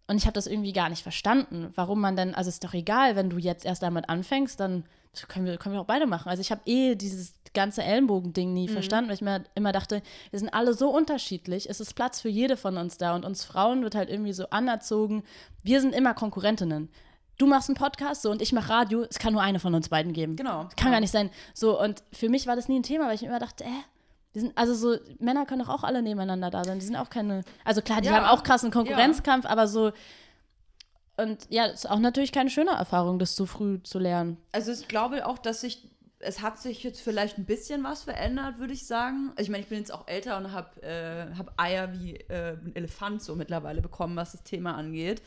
Und 0.07 0.19
ich 0.19 0.25
habe 0.25 0.35
das 0.35 0.47
irgendwie 0.47 0.73
gar 0.73 0.89
nicht 0.89 1.03
verstanden, 1.03 1.73
warum 1.75 2.01
man 2.01 2.15
denn, 2.15 2.35
also 2.35 2.49
ist 2.49 2.63
doch 2.63 2.75
egal, 2.75 3.17
wenn 3.17 3.29
du 3.29 3.39
jetzt 3.39 3.65
erst 3.65 3.83
damit 3.83 4.09
anfängst, 4.09 4.61
dann 4.61 4.85
können 5.29 5.47
wir, 5.47 5.57
können 5.57 5.75
wir 5.75 5.81
auch 5.81 5.87
beide 5.87 6.07
machen. 6.07 6.29
Also 6.29 6.43
ich 6.43 6.51
habe 6.53 6.61
eh 6.67 6.95
dieses 6.95 7.35
ganze 7.57 7.83
Ellenbogending 7.83 8.53
nie 8.53 8.69
mhm. 8.69 8.73
verstanden, 8.73 9.09
weil 9.09 9.17
ich 9.17 9.23
mir 9.23 9.43
immer 9.57 9.73
dachte, 9.73 10.03
wir 10.31 10.39
sind 10.39 10.51
alle 10.51 10.75
so 10.75 10.91
unterschiedlich, 10.91 11.69
es 11.69 11.81
ist 11.81 11.95
Platz 11.95 12.21
für 12.21 12.29
jede 12.29 12.57
von 12.57 12.77
uns 12.77 12.99
da 12.99 13.17
und 13.17 13.25
uns 13.25 13.45
Frauen 13.45 13.83
wird 13.83 13.97
halt 13.97 14.09
irgendwie 14.09 14.33
so 14.33 14.49
anerzogen, 14.51 15.25
wir 15.65 15.81
sind 15.81 15.95
immer 15.95 16.15
Konkurrentinnen. 16.15 16.89
Du 17.39 17.47
machst 17.47 17.69
einen 17.69 17.77
Podcast 17.77 18.23
so 18.23 18.31
und 18.31 18.41
ich 18.41 18.53
mache 18.53 18.71
Radio, 18.71 19.03
es 19.03 19.19
kann 19.19 19.33
nur 19.33 19.43
eine 19.43 19.59
von 19.59 19.75
uns 19.75 19.89
beiden 19.89 20.13
geben. 20.13 20.37
Genau. 20.37 20.61
Kann 20.61 20.71
genau. 20.77 20.91
gar 20.93 21.01
nicht 21.01 21.11
sein. 21.11 21.31
So 21.53 21.81
und 21.83 22.03
für 22.13 22.29
mich 22.29 22.47
war 22.47 22.57
das 22.57 22.69
nie 22.69 22.79
ein 22.79 22.83
Thema, 22.83 23.09
weil 23.09 23.17
ich 23.17 23.23
mir 23.23 23.29
immer 23.29 23.41
dachte, 23.41 23.65
äh, 23.65 23.69
sind, 24.41 24.57
also 24.57 24.75
so, 24.75 24.99
Männer 25.19 25.47
können 25.47 25.63
doch 25.63 25.69
auch 25.69 25.83
alle 25.83 26.03
nebeneinander 26.03 26.51
da 26.51 26.65
sein. 26.65 26.79
Die 26.79 26.85
sind 26.85 26.97
auch 26.97 27.11
keine, 27.11 27.43
also 27.65 27.83
klar, 27.83 28.01
die 28.01 28.09
ja, 28.09 28.15
haben 28.15 28.27
auch 28.27 28.43
krassen 28.43 28.71
Konkurrenzkampf, 28.71 29.45
ja. 29.45 29.51
aber 29.51 29.67
so, 29.67 29.93
und 31.17 31.47
ja, 31.49 31.67
es 31.67 31.85
ist 31.85 31.91
auch 31.91 31.99
natürlich 31.99 32.33
keine 32.33 32.51
schöne 32.51 32.73
Erfahrung, 32.73 33.19
das 33.19 33.37
so 33.37 33.47
früh 33.47 33.83
zu 33.83 33.99
lernen. 33.99 34.37
Also 34.53 34.73
ich 34.73 34.87
glaube 34.87 35.27
auch, 35.27 35.39
dass 35.39 35.63
sich, 35.63 35.89
es 36.27 36.43
hat 36.43 36.59
sich 36.59 36.83
jetzt 36.83 37.01
vielleicht 37.01 37.39
ein 37.39 37.45
bisschen 37.45 37.85
was 37.85 38.03
verändert, 38.03 38.59
würde 38.59 38.73
ich 38.73 38.87
sagen. 38.87 39.33
Ich 39.39 39.49
meine, 39.49 39.63
ich 39.63 39.69
bin 39.69 39.79
jetzt 39.79 39.93
auch 39.93 40.09
älter 40.09 40.37
und 40.37 40.53
habe 40.53 40.83
äh, 40.83 41.35
hab 41.37 41.53
Eier 41.57 41.93
wie 41.93 42.17
äh, 42.17 42.55
ein 42.55 42.75
Elefant 42.75 43.23
so 43.23 43.37
mittlerweile 43.37 43.81
bekommen, 43.81 44.17
was 44.17 44.33
das 44.33 44.43
Thema 44.43 44.75
angeht. 44.75 45.23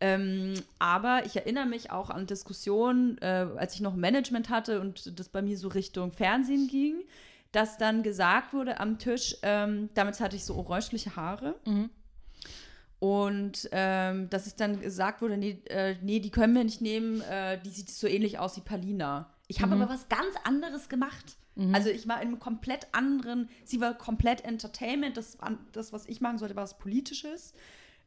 Ähm, 0.00 0.54
aber 0.78 1.22
ich 1.26 1.34
erinnere 1.34 1.66
mich 1.66 1.90
auch 1.90 2.08
an 2.08 2.26
Diskussionen, 2.26 3.18
äh, 3.18 3.48
als 3.56 3.74
ich 3.74 3.80
noch 3.80 3.96
Management 3.96 4.48
hatte 4.48 4.80
und 4.80 5.18
das 5.18 5.28
bei 5.28 5.42
mir 5.42 5.58
so 5.58 5.68
Richtung 5.68 6.12
Fernsehen 6.12 6.68
ging, 6.68 7.02
dass 7.50 7.78
dann 7.78 8.04
gesagt 8.04 8.52
wurde 8.52 8.78
am 8.78 8.98
Tisch, 8.98 9.36
ähm, 9.42 9.88
damals 9.94 10.20
hatte 10.20 10.36
ich 10.36 10.44
so 10.44 10.54
orangeliche 10.54 11.16
Haare. 11.16 11.56
Mhm. 11.66 11.90
Und 13.00 13.68
ähm, 13.72 14.28
dass 14.30 14.46
es 14.46 14.56
dann 14.56 14.80
gesagt 14.80 15.22
wurde, 15.22 15.36
nee, 15.36 15.62
äh, 15.66 15.96
nee, 16.02 16.20
die 16.20 16.30
können 16.30 16.54
wir 16.54 16.64
nicht 16.64 16.80
nehmen, 16.80 17.20
äh, 17.22 17.60
die 17.60 17.70
sieht 17.70 17.90
so 17.90 18.06
ähnlich 18.06 18.38
aus 18.38 18.56
wie 18.56 18.60
Palina. 18.60 19.30
Ich 19.48 19.60
habe 19.60 19.74
mhm. 19.74 19.82
aber 19.82 19.92
was 19.92 20.08
ganz 20.08 20.34
anderes 20.44 20.88
gemacht. 20.88 21.36
Mhm. 21.56 21.74
Also 21.74 21.90
ich 21.90 22.06
war 22.06 22.22
in 22.22 22.28
einem 22.28 22.38
komplett 22.38 22.86
anderen, 22.92 23.48
sie 23.64 23.80
war 23.80 23.94
komplett 23.94 24.44
Entertainment, 24.44 25.16
das, 25.16 25.38
das 25.72 25.92
was 25.92 26.06
ich 26.06 26.20
machen 26.20 26.38
sollte, 26.38 26.54
war 26.54 26.62
was 26.62 26.78
Politisches. 26.78 27.54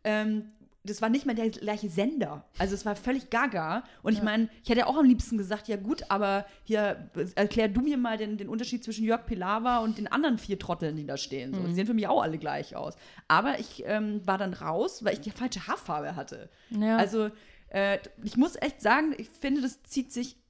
Ähm, 0.04 0.52
das 0.84 1.02
war 1.02 1.10
nicht 1.10 1.28
mehr 1.28 1.36
der 1.36 1.50
gleiche 1.50 1.89
Sender. 1.89 2.44
Also 2.58 2.74
es 2.74 2.86
war 2.86 2.96
völlig 2.96 3.30
gaga. 3.30 3.84
Und 4.02 4.14
ja. 4.14 4.20
ich 4.20 4.24
meine, 4.24 4.50
ich 4.64 4.70
hätte 4.70 4.88
auch 4.88 4.98
am 4.98 5.06
liebsten 5.06 5.38
gesagt, 5.38 5.68
ja 5.68 5.78
gut, 5.78 6.04
aber 6.10 6.46
hier 6.64 7.10
erklär 7.36 7.68
du 7.68 7.82
mir 7.82 7.98
mal 7.98 8.18
den, 8.18 8.38
den 8.38 8.50
Unterschied 8.50 8.84
zwischen 8.84 9.06
Jörg 9.06 9.26
Pilawa 9.28 9.80
und 9.80 10.00
den 10.00 10.12
anderen 10.12 10.39
vier 10.39 10.58
Trotteln, 10.58 10.96
die 10.96 11.06
da 11.06 11.18
stehen. 11.18 11.54
So, 11.54 11.60
mhm. 11.60 11.68
Die 11.68 11.74
sehen 11.76 11.86
für 11.86 11.94
mich 11.94 12.08
auch 12.08 12.24
alle 12.24 12.39
gleich 12.39 12.76
aus. 12.76 12.96
Aber 13.28 13.60
ich 13.60 13.84
ähm, 13.86 14.26
war 14.26 14.39
dann 14.39 14.54
raus, 14.54 15.04
weil 15.04 15.14
ich 15.14 15.22
die 15.22 15.30
falsche 15.30 15.68
Haarfarbe 15.68 16.16
hatte. 16.16 16.50
Ja. 16.72 16.98
Also 16.98 17.30
äh, 17.70 18.00
ich 18.24 18.36
muss 18.36 18.56
echt 18.56 18.82
sagen, 18.82 19.14
ich 19.18 19.30
finde, 19.30 19.62
das 19.62 19.84
zieht 19.84 20.12
sich 20.12 20.41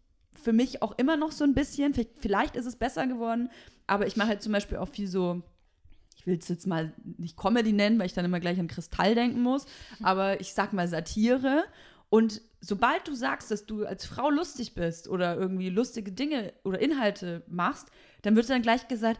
für 0.41 0.53
mich 0.53 0.81
auch 0.81 0.97
immer 0.97 1.17
noch 1.17 1.31
so 1.31 1.43
ein 1.43 1.53
bisschen. 1.53 1.93
Vielleicht, 1.93 2.19
vielleicht 2.19 2.55
ist 2.55 2.65
es 2.65 2.75
besser 2.75 3.07
geworden, 3.07 3.49
aber 3.87 4.07
ich 4.07 4.15
mache 4.15 4.29
halt 4.29 4.41
zum 4.41 4.51
Beispiel 4.51 4.77
auch 4.77 4.89
viel 4.89 5.07
so 5.07 5.41
ich 6.21 6.27
will 6.27 6.37
es 6.37 6.47
jetzt 6.49 6.67
mal 6.67 6.93
nicht 7.17 7.35
Comedy 7.35 7.73
nennen, 7.73 7.97
weil 7.97 8.05
ich 8.05 8.13
dann 8.13 8.25
immer 8.25 8.39
gleich 8.39 8.59
an 8.59 8.67
Kristall 8.67 9.15
denken 9.15 9.41
muss, 9.41 9.65
aber 10.03 10.39
ich 10.39 10.53
sag 10.53 10.71
mal 10.71 10.87
Satire. 10.87 11.63
Und 12.09 12.41
sobald 12.59 13.07
du 13.07 13.15
sagst, 13.15 13.49
dass 13.49 13.65
du 13.65 13.85
als 13.85 14.05
Frau 14.05 14.29
lustig 14.29 14.75
bist 14.75 15.07
oder 15.07 15.35
irgendwie 15.35 15.69
lustige 15.69 16.11
Dinge 16.11 16.53
oder 16.63 16.79
Inhalte 16.79 17.41
machst, 17.47 17.87
dann 18.21 18.35
wird 18.35 18.47
dann 18.51 18.61
gleich 18.61 18.87
gesagt, 18.87 19.19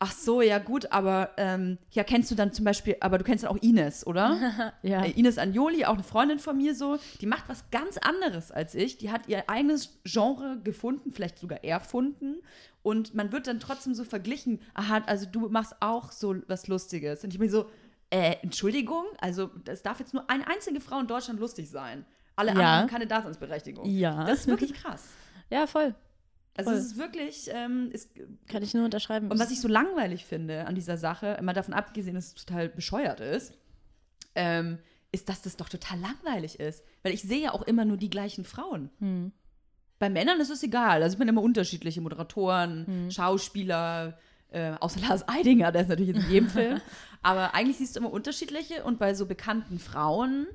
Ach 0.00 0.12
so, 0.12 0.42
ja 0.42 0.58
gut, 0.58 0.90
aber 0.92 1.30
ähm, 1.36 1.78
ja, 1.92 2.04
kennst 2.04 2.30
du 2.30 2.34
dann 2.34 2.52
zum 2.52 2.64
Beispiel, 2.64 2.96
aber 3.00 3.16
du 3.16 3.24
kennst 3.24 3.44
dann 3.44 3.50
auch 3.50 3.62
Ines, 3.62 4.06
oder? 4.06 4.72
ja. 4.82 5.04
Äh, 5.04 5.12
Ines 5.12 5.38
Anjoli, 5.38 5.84
auch 5.84 5.94
eine 5.94 6.02
Freundin 6.02 6.38
von 6.38 6.56
mir 6.56 6.74
so, 6.74 6.98
die 7.20 7.26
macht 7.26 7.48
was 7.48 7.70
ganz 7.70 7.96
anderes 7.98 8.50
als 8.50 8.74
ich. 8.74 8.98
Die 8.98 9.10
hat 9.10 9.28
ihr 9.28 9.48
eigenes 9.48 10.00
Genre 10.04 10.58
gefunden, 10.62 11.12
vielleicht 11.12 11.38
sogar 11.38 11.64
erfunden. 11.64 12.42
Und 12.82 13.14
man 13.14 13.32
wird 13.32 13.46
dann 13.46 13.60
trotzdem 13.60 13.94
so 13.94 14.04
verglichen, 14.04 14.60
aha, 14.74 15.02
also 15.06 15.26
du 15.26 15.48
machst 15.48 15.74
auch 15.80 16.12
so 16.12 16.36
was 16.48 16.66
Lustiges. 16.66 17.24
Und 17.24 17.32
ich 17.32 17.38
bin 17.38 17.48
so, 17.48 17.66
äh, 18.10 18.36
Entschuldigung, 18.42 19.04
also 19.20 19.50
es 19.66 19.82
darf 19.82 20.00
jetzt 20.00 20.12
nur 20.12 20.28
eine 20.28 20.46
einzige 20.46 20.80
Frau 20.80 21.00
in 21.00 21.06
Deutschland 21.06 21.40
lustig 21.40 21.70
sein. 21.70 22.04
Alle 22.36 22.48
ja. 22.48 22.54
anderen 22.54 22.78
haben 22.80 22.88
keine 22.88 23.06
Daseinsberechtigung. 23.06 23.86
Ja. 23.86 24.24
Das 24.24 24.40
ist 24.40 24.46
wirklich 24.48 24.74
krass. 24.74 25.08
ja, 25.50 25.66
voll. 25.66 25.94
Also 26.56 26.70
Voll. 26.70 26.78
es 26.78 26.86
ist 26.86 26.98
wirklich, 26.98 27.50
ähm, 27.52 27.90
ist, 27.92 28.10
kann 28.46 28.62
ich 28.62 28.74
nur 28.74 28.84
unterschreiben. 28.84 29.30
Und 29.30 29.38
was 29.38 29.50
ich 29.50 29.60
so 29.60 29.68
langweilig 29.68 30.24
finde 30.24 30.66
an 30.66 30.74
dieser 30.74 30.96
Sache, 30.96 31.36
immer 31.38 31.52
davon 31.52 31.74
abgesehen, 31.74 32.14
dass 32.14 32.28
es 32.28 32.34
total 32.34 32.68
bescheuert 32.68 33.20
ist, 33.20 33.54
ähm, 34.36 34.78
ist, 35.10 35.28
dass 35.28 35.42
das 35.42 35.56
doch 35.56 35.68
total 35.68 35.98
langweilig 35.98 36.60
ist. 36.60 36.84
Weil 37.02 37.12
ich 37.12 37.22
sehe 37.22 37.42
ja 37.42 37.52
auch 37.52 37.62
immer 37.62 37.84
nur 37.84 37.96
die 37.96 38.10
gleichen 38.10 38.44
Frauen. 38.44 38.90
Hm. 39.00 39.32
Bei 39.98 40.08
Männern 40.08 40.40
ist 40.40 40.50
es 40.50 40.62
egal. 40.62 41.02
Also 41.02 41.14
ich 41.14 41.18
bin 41.18 41.28
immer 41.28 41.42
unterschiedliche 41.42 42.00
Moderatoren, 42.00 42.86
hm. 42.86 43.10
Schauspieler, 43.10 44.18
äh, 44.50 44.74
außer 44.78 45.00
Lars 45.00 45.28
Eidinger, 45.28 45.72
der 45.72 45.82
ist 45.82 45.88
natürlich 45.88 46.14
in 46.14 46.30
jedem 46.30 46.48
Film. 46.50 46.80
Aber 47.22 47.54
eigentlich 47.54 47.78
siehst 47.78 47.96
du 47.96 48.00
immer 48.00 48.12
unterschiedliche 48.12 48.84
und 48.84 49.00
bei 49.00 49.14
so 49.14 49.26
bekannten 49.26 49.80
Frauen, 49.80 50.46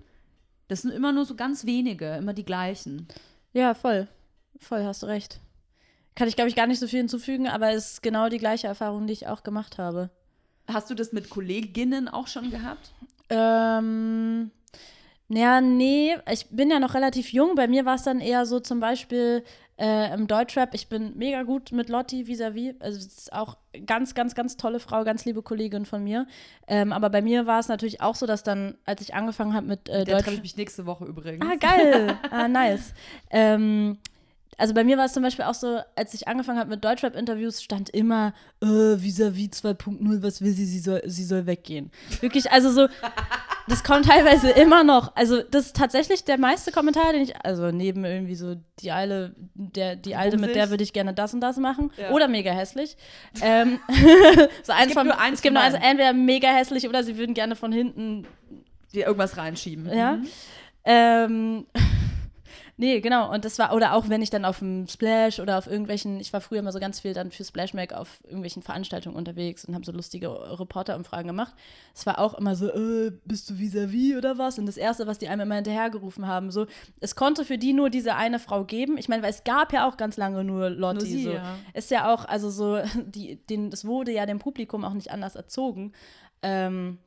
das 0.69 0.83
sind 0.83 0.91
immer 0.91 1.11
nur 1.11 1.25
so 1.25 1.35
ganz 1.35 1.65
wenige, 1.65 2.15
immer 2.15 2.33
die 2.33 2.45
gleichen. 2.45 3.07
Ja, 3.51 3.73
voll. 3.73 4.07
Voll, 4.59 4.83
hast 4.83 5.03
du 5.03 5.07
recht 5.07 5.41
kann 6.15 6.27
ich, 6.27 6.35
glaube 6.35 6.49
ich, 6.49 6.55
gar 6.55 6.67
nicht 6.67 6.79
so 6.79 6.87
viel 6.87 6.99
hinzufügen, 6.99 7.47
aber 7.47 7.71
es 7.71 7.93
ist 7.93 8.03
genau 8.03 8.29
die 8.29 8.37
gleiche 8.37 8.67
Erfahrung, 8.67 9.07
die 9.07 9.13
ich 9.13 9.27
auch 9.27 9.43
gemacht 9.43 9.77
habe. 9.77 10.09
Hast 10.67 10.89
du 10.89 10.95
das 10.95 11.11
mit 11.13 11.29
Kolleginnen 11.29 12.07
auch 12.07 12.27
schon 12.27 12.51
gehabt? 12.51 12.91
Ähm, 13.29 14.51
ja, 15.29 15.61
nee, 15.61 16.15
ich 16.31 16.47
bin 16.49 16.71
ja 16.71 16.79
noch 16.79 16.93
relativ 16.93 17.31
jung. 17.33 17.55
Bei 17.55 17.67
mir 17.67 17.85
war 17.85 17.95
es 17.95 18.03
dann 18.03 18.19
eher 18.19 18.45
so 18.45 18.59
zum 18.59 18.79
Beispiel 18.79 19.43
äh, 19.77 20.13
im 20.13 20.27
Deutschrap. 20.27 20.73
Ich 20.73 20.89
bin 20.89 21.15
mega 21.17 21.43
gut 21.43 21.71
mit 21.71 21.89
Lotti 21.89 22.25
vis-à-vis. 22.27 22.73
-vis. 22.73 22.81
Also, 22.81 22.97
es 22.97 23.05
ist 23.05 23.33
auch 23.33 23.57
ganz, 23.85 24.13
ganz, 24.13 24.35
ganz 24.35 24.57
tolle 24.57 24.79
Frau, 24.79 25.03
ganz 25.03 25.25
liebe 25.25 25.41
Kollegin 25.41 25.85
von 25.85 26.03
mir. 26.03 26.27
Ähm, 26.67 26.91
aber 26.91 27.09
bei 27.09 27.21
mir 27.21 27.45
war 27.45 27.59
es 27.59 27.67
natürlich 27.67 28.01
auch 28.01 28.15
so, 28.15 28.25
dass 28.25 28.43
dann, 28.43 28.75
als 28.85 29.01
ich 29.01 29.13
angefangen 29.13 29.53
habe 29.53 29.67
mit 29.67 29.87
äh, 29.87 30.03
Deutsch. 30.03 30.23
treffe 30.23 30.35
ich 30.35 30.41
mich 30.41 30.57
nächste 30.57 30.85
Woche 30.85 31.05
übrigens. 31.05 31.45
Ah, 31.45 31.55
geil. 31.55 32.17
ah, 32.31 32.47
nice. 32.49 32.93
ähm, 33.29 33.97
also 34.59 34.73
bei 34.73 34.83
mir 34.83 34.97
war 34.97 35.05
es 35.05 35.13
zum 35.13 35.23
Beispiel 35.23 35.45
auch 35.45 35.53
so, 35.53 35.79
als 35.95 36.13
ich 36.13 36.27
angefangen 36.27 36.59
habe 36.59 36.69
mit 36.69 36.83
Deutschrap-Interviews, 36.83 37.63
stand 37.63 37.89
immer, 37.89 38.33
äh, 38.61 38.65
vis-à-vis 38.65 39.63
2.0, 39.63 40.21
was 40.21 40.41
will 40.41 40.51
sie, 40.51 40.65
sie 40.65 40.79
soll, 40.79 41.01
sie 41.05 41.23
soll 41.23 41.45
weggehen. 41.45 41.91
Wirklich, 42.19 42.51
also 42.51 42.69
so, 42.69 42.87
das 43.69 43.83
kommt 43.83 44.05
teilweise 44.05 44.49
immer 44.49 44.83
noch. 44.83 45.15
Also 45.15 45.41
das 45.41 45.67
ist 45.67 45.75
tatsächlich 45.77 46.25
der 46.25 46.37
meiste 46.37 46.71
Kommentar, 46.71 47.13
den 47.13 47.21
ich, 47.21 47.35
also 47.45 47.71
neben 47.71 48.03
irgendwie 48.03 48.35
so 48.35 48.55
die 48.81 48.91
Alte, 48.91 49.33
der, 49.53 49.95
die 49.95 50.15
Alte, 50.15 50.37
mit 50.37 50.55
der 50.55 50.69
würde 50.69 50.83
ich 50.83 50.91
gerne 50.91 51.13
das 51.13 51.33
und 51.33 51.39
das 51.39 51.57
machen. 51.57 51.91
Ja. 51.97 52.11
Oder 52.11 52.27
mega 52.27 52.51
hässlich. 52.51 52.97
ähm, 53.41 53.79
so 54.63 54.73
eins 54.73 54.81
es 54.81 54.87
gibt 54.87 54.93
von, 54.93 55.07
nur 55.07 55.19
eins 55.19 55.35
es 55.35 55.41
gibt 55.41 55.53
nur 55.53 55.63
eins, 55.63 55.75
entweder 55.75 56.11
mega 56.11 56.49
hässlich 56.49 56.89
oder 56.89 57.03
sie 57.03 57.17
würden 57.17 57.33
gerne 57.33 57.55
von 57.55 57.71
hinten 57.71 58.27
dir 58.93 59.05
irgendwas 59.05 59.37
reinschieben. 59.37 59.89
Ja. 59.93 60.17
Mhm. 60.17 60.27
Ähm, 60.83 61.65
Nee, 62.79 63.01
genau. 63.01 63.29
Und 63.29 63.43
das 63.43 63.59
war, 63.59 63.73
oder 63.75 63.93
auch 63.93 64.07
wenn 64.07 64.21
ich 64.21 64.29
dann 64.29 64.45
auf 64.45 64.59
dem 64.59 64.87
Splash 64.87 65.41
oder 65.41 65.57
auf 65.57 65.67
irgendwelchen, 65.67 66.21
ich 66.21 66.31
war 66.31 66.39
früher 66.39 66.59
immer 66.59 66.71
so 66.71 66.79
ganz 66.79 67.01
viel 67.01 67.13
dann 67.13 67.29
für 67.29 67.43
Splash 67.43 67.73
Mac 67.73 67.91
auf 67.91 68.21
irgendwelchen 68.23 68.63
Veranstaltungen 68.63 69.17
unterwegs 69.17 69.65
und 69.65 69.75
habe 69.75 69.83
so 69.83 69.91
lustige 69.91 70.29
Reporterumfragen 70.57 71.27
gemacht. 71.27 71.53
Es 71.93 72.05
war 72.05 72.19
auch 72.19 72.35
immer 72.35 72.55
so, 72.55 72.69
äh, 72.69 73.11
bist 73.25 73.49
du 73.49 73.55
vis-à-vis 73.55 74.13
-vis 74.13 74.17
oder 74.17 74.37
was? 74.37 74.57
Und 74.59 74.65
das 74.65 74.77
Erste, 74.77 75.07
was 75.07 75.17
die 75.17 75.27
einem 75.27 75.41
immer 75.41 75.55
hinterhergerufen 75.55 76.25
haben, 76.25 76.51
so, 76.51 76.67
es 77.01 77.17
konnte 77.17 77.43
für 77.43 77.57
die 77.57 77.73
nur 77.73 77.89
diese 77.89 78.15
eine 78.15 78.39
Frau 78.39 78.63
geben. 78.63 78.97
Ich 78.97 79.09
meine, 79.09 79.23
weil 79.23 79.31
es 79.31 79.43
gab 79.43 79.73
ja 79.73 79.85
auch 79.85 79.97
ganz 79.97 80.15
lange 80.15 80.45
nur 80.45 80.69
Lotti. 80.69 80.99
Nur 80.99 81.05
sie, 81.05 81.23
so. 81.23 81.31
ja. 81.31 81.57
Ist 81.73 81.91
ja 81.91 82.13
auch, 82.13 82.23
also 82.23 82.49
so, 82.49 82.79
die, 83.05 83.45
den, 83.47 83.71
das 83.71 83.83
wurde 83.83 84.13
ja 84.13 84.25
dem 84.25 84.39
Publikum 84.39 84.85
auch 84.85 84.93
nicht 84.93 85.11
anders 85.11 85.35
erzogen. 85.35 85.91
Ähm, 86.41 86.99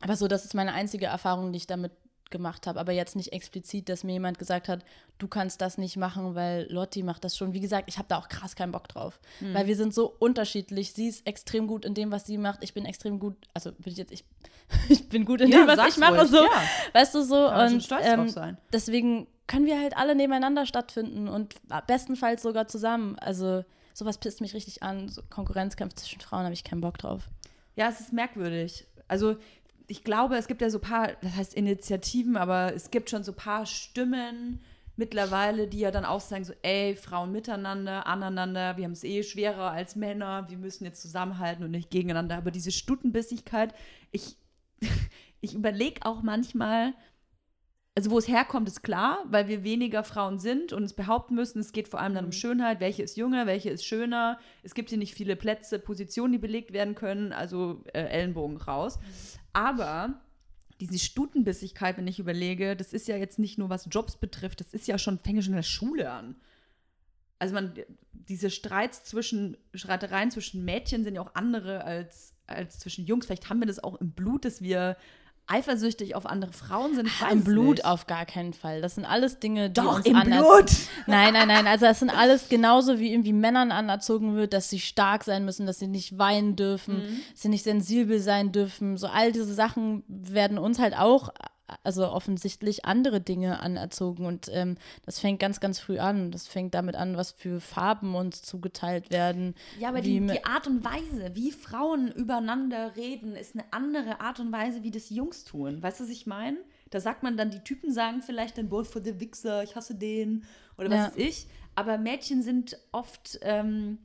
aber 0.00 0.14
so, 0.14 0.28
das 0.28 0.44
ist 0.44 0.54
meine 0.54 0.72
einzige 0.72 1.06
Erfahrung, 1.06 1.50
die 1.50 1.56
ich 1.56 1.66
damit 1.66 1.90
gemacht 2.30 2.66
habe, 2.66 2.80
aber 2.80 2.92
jetzt 2.92 3.16
nicht 3.16 3.32
explizit, 3.32 3.88
dass 3.88 4.04
mir 4.04 4.12
jemand 4.12 4.38
gesagt 4.38 4.68
hat, 4.68 4.84
du 5.18 5.28
kannst 5.28 5.60
das 5.60 5.78
nicht 5.78 5.96
machen, 5.96 6.34
weil 6.34 6.66
Lotti 6.70 7.02
macht 7.02 7.24
das 7.24 7.36
schon. 7.36 7.52
Wie 7.52 7.60
gesagt, 7.60 7.88
ich 7.88 7.98
habe 7.98 8.08
da 8.08 8.18
auch 8.18 8.28
krass 8.28 8.56
keinen 8.56 8.72
Bock 8.72 8.88
drauf, 8.88 9.20
mhm. 9.40 9.54
weil 9.54 9.66
wir 9.66 9.76
sind 9.76 9.94
so 9.94 10.14
unterschiedlich. 10.18 10.92
Sie 10.92 11.08
ist 11.08 11.26
extrem 11.26 11.66
gut 11.66 11.84
in 11.84 11.94
dem, 11.94 12.10
was 12.10 12.26
sie 12.26 12.38
macht. 12.38 12.62
Ich 12.62 12.74
bin 12.74 12.84
extrem 12.84 13.18
gut, 13.18 13.36
also 13.54 13.72
bin 13.72 13.92
ich 13.92 13.98
jetzt 13.98 14.12
ich, 14.12 14.24
ich 14.88 15.08
bin 15.08 15.24
gut 15.24 15.40
in 15.40 15.50
ja, 15.50 15.58
dem, 15.58 15.68
was 15.68 15.88
ich 15.88 15.96
mache, 15.98 16.20
ruhig. 16.20 16.30
so, 16.30 16.42
ja. 16.42 16.62
weißt 16.92 17.14
du 17.14 17.22
so 17.22 17.46
Kann 17.46 18.20
und 18.20 18.36
ähm, 18.36 18.56
deswegen 18.72 19.26
können 19.46 19.66
wir 19.66 19.80
halt 19.80 19.96
alle 19.96 20.14
nebeneinander 20.14 20.66
stattfinden 20.66 21.28
und 21.28 21.54
bestenfalls 21.86 22.42
sogar 22.42 22.66
zusammen. 22.66 23.16
Also 23.20 23.64
sowas 23.94 24.18
pisst 24.18 24.40
mich 24.40 24.54
richtig 24.54 24.82
an. 24.82 25.08
So 25.08 25.22
Konkurrenzkampf 25.30 25.94
zwischen 25.94 26.20
Frauen 26.20 26.44
habe 26.44 26.54
ich 26.54 26.64
keinen 26.64 26.80
Bock 26.80 26.98
drauf. 26.98 27.28
Ja, 27.76 27.88
es 27.88 28.00
ist 28.00 28.12
merkwürdig. 28.12 28.86
Also 29.08 29.36
ich 29.88 30.04
glaube, 30.04 30.36
es 30.36 30.48
gibt 30.48 30.62
ja 30.62 30.70
so 30.70 30.78
ein 30.78 30.82
paar, 30.82 31.12
das 31.22 31.36
heißt 31.36 31.54
Initiativen, 31.54 32.36
aber 32.36 32.74
es 32.74 32.90
gibt 32.90 33.10
schon 33.10 33.24
so 33.24 33.32
ein 33.32 33.36
paar 33.36 33.66
Stimmen 33.66 34.60
mittlerweile, 34.96 35.68
die 35.68 35.80
ja 35.80 35.90
dann 35.90 36.04
auch 36.04 36.20
sagen, 36.20 36.44
so, 36.44 36.54
ey, 36.62 36.96
Frauen 36.96 37.30
miteinander, 37.30 38.06
aneinander, 38.06 38.76
wir 38.76 38.84
haben 38.84 38.92
es 38.92 39.04
eh 39.04 39.22
schwerer 39.22 39.70
als 39.70 39.94
Männer, 39.94 40.46
wir 40.48 40.56
müssen 40.56 40.84
jetzt 40.84 41.02
zusammenhalten 41.02 41.64
und 41.64 41.70
nicht 41.70 41.90
gegeneinander. 41.90 42.36
Aber 42.36 42.50
diese 42.50 42.72
Stutenbissigkeit, 42.72 43.74
ich, 44.10 44.36
ich 45.40 45.54
überlege 45.54 46.00
auch 46.04 46.22
manchmal, 46.22 46.94
also 47.96 48.10
wo 48.10 48.18
es 48.18 48.28
herkommt, 48.28 48.68
ist 48.68 48.82
klar, 48.82 49.24
weil 49.28 49.48
wir 49.48 49.64
weniger 49.64 50.04
Frauen 50.04 50.38
sind 50.38 50.74
und 50.74 50.82
es 50.82 50.92
behaupten 50.92 51.34
müssen, 51.34 51.60
es 51.60 51.72
geht 51.72 51.88
vor 51.88 51.98
allem 52.00 52.14
dann 52.14 52.24
um 52.24 52.28
mhm. 52.28 52.34
Schönheit, 52.34 52.80
welche 52.80 53.02
ist 53.02 53.16
jünger, 53.16 53.46
welche 53.46 53.70
ist 53.70 53.86
schöner. 53.86 54.38
Es 54.62 54.74
gibt 54.74 54.90
hier 54.90 54.98
nicht 54.98 55.14
viele 55.14 55.34
Plätze, 55.34 55.78
Positionen, 55.78 56.32
die 56.32 56.38
belegt 56.38 56.74
werden 56.74 56.94
können, 56.94 57.32
also 57.32 57.82
äh, 57.94 58.02
Ellenbogen 58.02 58.58
raus. 58.58 58.98
Aber 59.56 60.20
diese 60.80 60.98
Stutenbissigkeit, 60.98 61.96
wenn 61.96 62.06
ich 62.06 62.18
überlege, 62.18 62.76
das 62.76 62.92
ist 62.92 63.08
ja 63.08 63.16
jetzt 63.16 63.38
nicht 63.38 63.56
nur 63.56 63.70
was 63.70 63.88
Jobs 63.90 64.18
betrifft, 64.18 64.60
das 64.60 64.74
ist 64.74 64.86
ja 64.86 64.98
schon, 64.98 65.18
fängt 65.18 65.42
schon 65.42 65.54
in 65.54 65.56
der 65.56 65.62
Schule 65.62 66.10
an. 66.10 66.36
Also 67.38 67.54
man, 67.54 67.72
diese 68.12 68.50
Streits 68.50 69.04
zwischen, 69.04 69.56
Streitereien 69.72 70.30
zwischen 70.30 70.66
Mädchen 70.66 71.04
sind 71.04 71.14
ja 71.14 71.22
auch 71.22 71.34
andere 71.34 71.84
als, 71.84 72.34
als 72.46 72.78
zwischen 72.80 73.06
Jungs. 73.06 73.24
Vielleicht 73.24 73.48
haben 73.48 73.60
wir 73.60 73.66
das 73.66 73.82
auch 73.82 73.98
im 73.98 74.10
Blut, 74.10 74.44
dass 74.44 74.60
wir 74.60 74.98
eifersüchtig 75.48 76.14
auf 76.14 76.26
andere 76.26 76.52
Frauen 76.52 76.94
sind. 76.94 77.08
Ach, 77.20 77.30
Im 77.30 77.44
Blut 77.44 77.76
nicht. 77.76 77.84
auf 77.84 78.06
gar 78.06 78.26
keinen 78.26 78.52
Fall. 78.52 78.80
Das 78.80 78.96
sind 78.96 79.04
alles 79.04 79.38
Dinge, 79.38 79.70
die 79.70 79.80
Doch, 79.80 79.96
uns 79.96 80.06
im 80.06 80.16
anders 80.16 80.40
Blut! 80.40 80.72
Nein, 81.06 81.32
nein, 81.32 81.48
nein. 81.48 81.66
Also 81.66 81.86
das 81.86 82.00
sind 82.00 82.10
alles 82.16 82.48
genauso 82.48 82.98
wie 82.98 83.12
irgendwie 83.12 83.32
Männern 83.32 83.70
anerzogen 83.70 84.34
wird, 84.34 84.52
dass 84.52 84.68
sie 84.68 84.80
stark 84.80 85.24
sein 85.24 85.44
müssen, 85.44 85.66
dass 85.66 85.78
sie 85.78 85.86
nicht 85.86 86.18
weinen 86.18 86.56
dürfen, 86.56 86.96
mhm. 86.96 87.20
dass 87.32 87.42
sie 87.42 87.48
nicht 87.48 87.64
sensibel 87.64 88.18
sein 88.18 88.50
dürfen. 88.52 88.96
So 88.96 89.06
all 89.06 89.32
diese 89.32 89.54
Sachen 89.54 90.02
werden 90.08 90.58
uns 90.58 90.78
halt 90.78 90.98
auch 90.98 91.30
also 91.82 92.08
offensichtlich 92.08 92.84
andere 92.84 93.20
Dinge 93.20 93.60
anerzogen. 93.60 94.26
Und 94.26 94.48
ähm, 94.52 94.76
das 95.04 95.18
fängt 95.18 95.40
ganz, 95.40 95.60
ganz 95.60 95.78
früh 95.78 95.98
an. 95.98 96.30
Das 96.30 96.46
fängt 96.46 96.74
damit 96.74 96.96
an, 96.96 97.16
was 97.16 97.32
für 97.32 97.60
Farben 97.60 98.14
uns 98.14 98.42
zugeteilt 98.42 99.10
werden. 99.10 99.54
Ja, 99.78 99.88
aber 99.88 100.00
die, 100.00 100.20
die, 100.20 100.44
Art 100.44 100.66
und 100.66 100.84
Weise, 100.84 101.34
wie 101.34 101.52
Frauen 101.52 102.12
übereinander 102.12 102.96
reden, 102.96 103.36
ist 103.36 103.54
eine 103.54 103.64
andere 103.72 104.20
Art 104.20 104.40
und 104.40 104.52
Weise, 104.52 104.82
wie 104.82 104.90
das 104.90 105.10
Jungs 105.10 105.44
tun. 105.44 105.82
Weißt 105.82 106.00
du, 106.00 106.04
was 106.04 106.10
ich 106.10 106.26
meine? 106.26 106.58
Da 106.90 107.00
sagt 107.00 107.22
man 107.22 107.36
dann, 107.36 107.50
die 107.50 107.60
Typen 107.60 107.92
sagen 107.92 108.22
vielleicht 108.22 108.58
dann, 108.58 108.68
boah, 108.68 108.84
vor 108.84 109.00
der 109.00 109.18
Wichser, 109.18 109.62
ich 109.62 109.74
hasse 109.74 109.94
den 109.94 110.44
oder 110.78 110.90
was 110.90 110.98
ja. 110.98 111.06
weiß 111.06 111.16
ich. 111.16 111.46
Aber 111.74 111.98
Mädchen 111.98 112.42
sind 112.42 112.78
oft. 112.92 113.38
Ähm, 113.42 113.98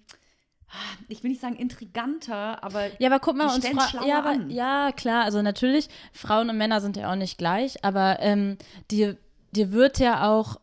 ich 1.08 1.24
will 1.24 1.32
nicht 1.32 1.42
sagen 1.42 1.56
intriganter, 1.56 2.64
aber 2.64 2.88
ja, 3.00 3.10
aber 3.10 3.20
guck 3.20 3.36
mal, 3.36 3.54
uns 3.54 3.68
Fra 3.68 4.06
ja, 4.06 4.20
aber, 4.20 4.36
ja, 4.48 4.92
klar, 4.92 5.24
also 5.24 5.42
natürlich, 5.42 5.90
Frauen 6.14 6.50
und 6.50 6.58
Männer 6.58 6.82
sind 6.82 6.98
ja 6.98 7.12
auch 7.12 7.16
nicht 7.16 7.38
gleich, 7.38 7.84
aber 7.84 8.18
ähm, 8.20 8.58
dir, 8.90 9.18
dir 9.52 9.72
wird 9.72 10.00
ja 10.00 10.30
auch 10.30 10.58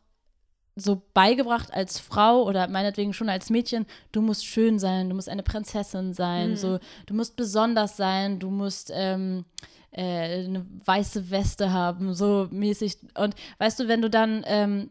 so 0.76 1.02
beigebracht 1.12 1.72
als 1.72 1.98
Frau 1.98 2.44
oder 2.44 2.68
meinetwegen 2.68 3.12
schon 3.12 3.28
als 3.28 3.50
Mädchen, 3.50 3.86
du 4.12 4.22
musst 4.22 4.46
schön 4.46 4.78
sein, 4.78 5.08
du 5.08 5.14
musst 5.14 5.28
eine 5.28 5.42
Prinzessin 5.42 6.12
sein, 6.14 6.50
mhm. 6.50 6.56
so, 6.56 6.78
du 7.06 7.14
musst 7.14 7.36
besonders 7.36 7.96
sein, 7.96 8.38
du 8.38 8.50
musst 8.50 8.90
ähm, 8.94 9.44
äh, 9.90 10.44
eine 10.44 10.66
weiße 10.84 11.30
Weste 11.30 11.72
haben, 11.72 12.12
so 12.14 12.48
mäßig. 12.50 12.98
Und 13.14 13.34
weißt 13.58 13.80
du, 13.80 13.88
wenn 13.88 14.02
du 14.02 14.10
dann, 14.10 14.44
ähm, 14.46 14.90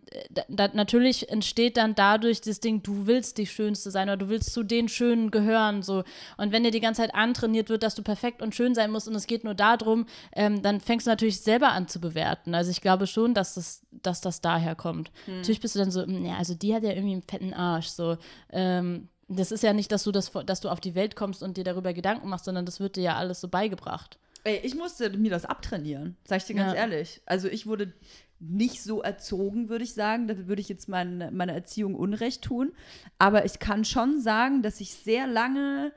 da, 0.49 0.69
natürlich 0.73 1.29
entsteht 1.29 1.77
dann 1.77 1.93
dadurch 1.93 2.41
das 2.41 2.59
Ding, 2.59 2.81
du 2.81 3.05
willst 3.05 3.37
die 3.37 3.45
Schönste 3.45 3.91
sein 3.91 4.09
oder 4.09 4.17
du 4.17 4.29
willst 4.29 4.53
zu 4.53 4.63
den 4.63 4.89
Schönen 4.89 5.29
gehören, 5.29 5.83
so. 5.83 6.03
Und 6.37 6.51
wenn 6.51 6.63
dir 6.63 6.71
die 6.71 6.79
ganze 6.79 7.01
Zeit 7.01 7.13
antrainiert 7.13 7.69
wird, 7.69 7.83
dass 7.83 7.95
du 7.95 8.01
perfekt 8.01 8.41
und 8.41 8.55
schön 8.55 8.73
sein 8.73 8.91
musst 8.91 9.07
und 9.07 9.15
es 9.15 9.27
geht 9.27 9.43
nur 9.43 9.55
darum, 9.55 10.07
ähm, 10.35 10.61
dann 10.61 10.79
fängst 10.81 11.05
du 11.05 11.11
natürlich 11.11 11.41
selber 11.41 11.69
an 11.69 11.87
zu 11.87 12.01
bewerten. 12.01 12.55
Also 12.55 12.71
ich 12.71 12.81
glaube 12.81 13.05
schon, 13.05 13.33
dass 13.33 13.53
das, 13.53 13.83
dass 13.91 14.21
das 14.21 14.41
daher 14.41 14.75
kommt. 14.75 15.11
Hm. 15.25 15.37
Natürlich 15.37 15.61
bist 15.61 15.75
du 15.75 15.79
dann 15.79 15.91
so, 15.91 16.01
hm, 16.01 16.25
ja, 16.25 16.37
also 16.37 16.55
die 16.55 16.73
hat 16.73 16.83
ja 16.83 16.91
irgendwie 16.91 17.13
einen 17.13 17.23
fetten 17.23 17.53
Arsch, 17.53 17.87
so. 17.87 18.17
Ähm, 18.51 19.09
das 19.29 19.51
ist 19.51 19.63
ja 19.63 19.73
nicht, 19.73 19.91
dass 19.91 20.03
du 20.03 20.11
das, 20.11 20.31
dass 20.45 20.61
du 20.61 20.69
auf 20.69 20.79
die 20.79 20.95
Welt 20.95 21.15
kommst 21.15 21.43
und 21.43 21.57
dir 21.57 21.63
darüber 21.63 21.93
Gedanken 21.93 22.29
machst, 22.29 22.45
sondern 22.45 22.65
das 22.65 22.79
wird 22.79 22.95
dir 22.95 23.03
ja 23.03 23.15
alles 23.17 23.41
so 23.41 23.47
beigebracht. 23.47 24.17
Ey, 24.47 24.61
ich 24.63 24.75
musste 24.75 25.09
mir 25.09 25.29
das 25.29 25.43
abtrainieren, 25.43 26.15
sag 26.23 26.37
ich 26.37 26.45
dir 26.45 26.55
ganz 26.55 26.71
ja. 26.71 26.79
ehrlich. 26.79 27.21
Also 27.25 27.49
ich 27.49 27.67
wurde 27.67 27.91
nicht 28.39 28.81
so 28.81 29.01
erzogen, 29.01 29.67
würde 29.67 29.83
ich 29.83 29.93
sagen. 29.93 30.29
Da 30.29 30.47
würde 30.47 30.61
ich 30.61 30.69
jetzt 30.69 30.87
mein, 30.87 31.35
meine 31.35 31.51
Erziehung 31.51 31.95
Unrecht 31.95 32.43
tun. 32.43 32.71
Aber 33.17 33.43
ich 33.43 33.59
kann 33.59 33.83
schon 33.83 34.21
sagen, 34.21 34.61
dass 34.61 34.79
ich 34.79 34.93
sehr 34.93 35.27
lange 35.27 35.91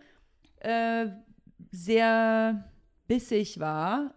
äh, 0.59 1.07
sehr 1.71 2.73
bissig 3.07 3.61
war. 3.61 4.15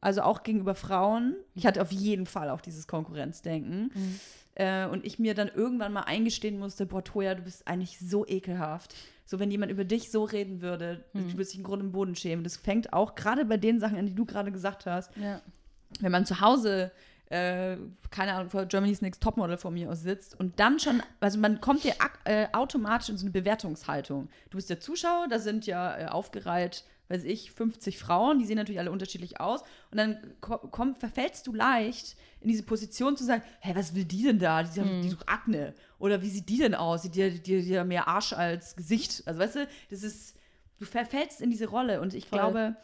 Also 0.00 0.22
auch 0.22 0.42
gegenüber 0.42 0.74
Frauen. 0.74 1.36
Ich 1.54 1.66
hatte 1.66 1.82
auf 1.82 1.92
jeden 1.92 2.24
Fall 2.24 2.48
auch 2.48 2.62
dieses 2.62 2.86
Konkurrenzdenken. 2.86 3.90
Mhm. 3.94 4.20
Äh, 4.56 4.86
und 4.86 5.04
ich 5.06 5.18
mir 5.18 5.34
dann 5.34 5.48
irgendwann 5.48 5.92
mal 5.92 6.02
eingestehen 6.02 6.58
musste, 6.58 6.86
boah, 6.86 7.04
Toja, 7.04 7.34
du 7.34 7.42
bist 7.42 7.68
eigentlich 7.68 7.98
so 7.98 8.26
ekelhaft. 8.26 8.94
So, 9.24 9.38
wenn 9.38 9.50
jemand 9.50 9.70
über 9.70 9.84
dich 9.84 10.10
so 10.10 10.24
reden 10.24 10.60
würde, 10.62 11.04
mhm. 11.12 11.28
du 11.28 11.32
würdest 11.34 11.52
dich 11.52 11.58
im 11.58 11.64
Grunde 11.64 11.84
im 11.84 11.92
Boden 11.92 12.14
schämen. 12.14 12.44
Das 12.44 12.56
fängt 12.56 12.92
auch 12.92 13.14
gerade 13.14 13.44
bei 13.44 13.56
den 13.56 13.80
Sachen 13.80 13.98
an, 13.98 14.06
die 14.06 14.14
du 14.14 14.24
gerade 14.24 14.52
gesagt 14.52 14.86
hast. 14.86 15.14
Ja. 15.16 15.40
Wenn 16.00 16.12
man 16.12 16.26
zu 16.26 16.40
Hause 16.40 16.90
äh, 17.28 17.76
keine 18.10 18.34
Ahnung, 18.34 18.50
vor 18.50 18.66
Germany's 18.66 19.02
Next 19.02 19.22
Topmodel 19.22 19.56
vor 19.56 19.70
mir 19.70 19.90
aus 19.90 20.02
sitzt 20.02 20.38
und 20.38 20.60
dann 20.60 20.78
schon, 20.78 21.02
also 21.20 21.38
man 21.38 21.60
kommt 21.60 21.82
ja 21.82 21.94
äh, 22.24 22.46
automatisch 22.52 23.08
in 23.08 23.18
so 23.18 23.24
eine 23.24 23.32
Bewertungshaltung. 23.32 24.28
Du 24.50 24.56
bist 24.56 24.70
der 24.70 24.80
Zuschauer, 24.80 25.26
da 25.28 25.38
sind 25.38 25.66
ja 25.66 25.98
äh, 25.98 26.06
aufgereiht, 26.06 26.84
weiß 27.08 27.24
ich, 27.24 27.52
50 27.52 27.98
Frauen, 27.98 28.38
die 28.38 28.44
sehen 28.44 28.56
natürlich 28.56 28.80
alle 28.80 28.90
unterschiedlich 28.90 29.40
aus 29.40 29.62
und 29.90 29.98
dann 29.98 30.34
komm, 30.40 30.96
verfällst 30.96 31.46
du 31.46 31.54
leicht 31.54 32.16
in 32.40 32.48
diese 32.48 32.62
Position 32.62 33.16
zu 33.16 33.24
sagen, 33.24 33.42
hä, 33.60 33.72
was 33.74 33.94
will 33.94 34.04
die 34.04 34.24
denn 34.24 34.38
da? 34.38 34.62
Die, 34.62 34.80
mhm. 34.80 35.02
die 35.02 35.10
sucht 35.10 35.28
Akne. 35.28 35.74
Oder 35.98 36.22
wie 36.22 36.30
sieht 36.30 36.48
die 36.48 36.58
denn 36.58 36.74
aus? 36.74 37.02
Sieht 37.02 37.14
die, 37.14 37.40
die, 37.40 37.62
die 37.62 37.84
mehr 37.84 38.08
Arsch 38.08 38.32
als 38.32 38.76
Gesicht? 38.76 39.22
Also 39.26 39.40
weißt 39.40 39.56
du, 39.56 39.68
das 39.90 40.02
ist, 40.02 40.36
du 40.78 40.84
verfällst 40.84 41.40
in 41.40 41.50
diese 41.50 41.68
Rolle 41.68 42.00
und 42.00 42.14
ich 42.14 42.26
Voll. 42.26 42.38
glaube, 42.38 42.76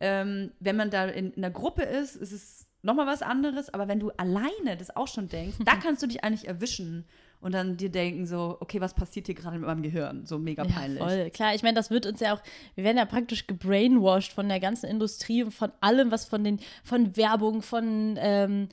ähm, 0.00 0.52
wenn 0.60 0.76
man 0.76 0.90
da 0.90 1.06
in, 1.06 1.32
in 1.32 1.44
einer 1.44 1.52
Gruppe 1.52 1.82
ist, 1.82 2.16
ist 2.16 2.32
es 2.32 2.66
nochmal 2.82 3.06
was 3.06 3.22
anderes, 3.22 3.72
aber 3.72 3.88
wenn 3.88 4.00
du 4.00 4.10
alleine 4.10 4.76
das 4.78 4.94
auch 4.94 5.08
schon 5.08 5.28
denkst, 5.28 5.58
da 5.64 5.76
kannst 5.82 6.02
du 6.02 6.06
dich 6.06 6.24
eigentlich 6.24 6.48
erwischen 6.48 7.04
und 7.40 7.52
dann 7.52 7.76
dir 7.76 7.90
denken 7.90 8.26
so, 8.26 8.56
okay, 8.60 8.80
was 8.80 8.94
passiert 8.94 9.26
hier 9.26 9.34
gerade 9.34 9.58
mit 9.58 9.66
meinem 9.66 9.82
Gehirn? 9.82 10.26
So 10.26 10.38
mega 10.38 10.64
peinlich. 10.64 11.00
Ja, 11.00 11.08
voll. 11.08 11.30
Klar, 11.30 11.54
ich 11.54 11.62
meine, 11.62 11.74
das 11.74 11.90
wird 11.90 12.06
uns 12.06 12.20
ja 12.20 12.34
auch, 12.34 12.40
wir 12.74 12.84
werden 12.84 12.96
ja 12.96 13.04
praktisch 13.04 13.46
gebrainwashed 13.46 14.32
von 14.32 14.48
der 14.48 14.60
ganzen 14.60 14.86
Industrie 14.86 15.42
und 15.42 15.52
von 15.52 15.72
allem, 15.80 16.10
was 16.10 16.24
von 16.24 16.44
den, 16.44 16.60
von 16.82 17.16
Werbung, 17.16 17.62
von 17.62 18.16
ähm, 18.18 18.68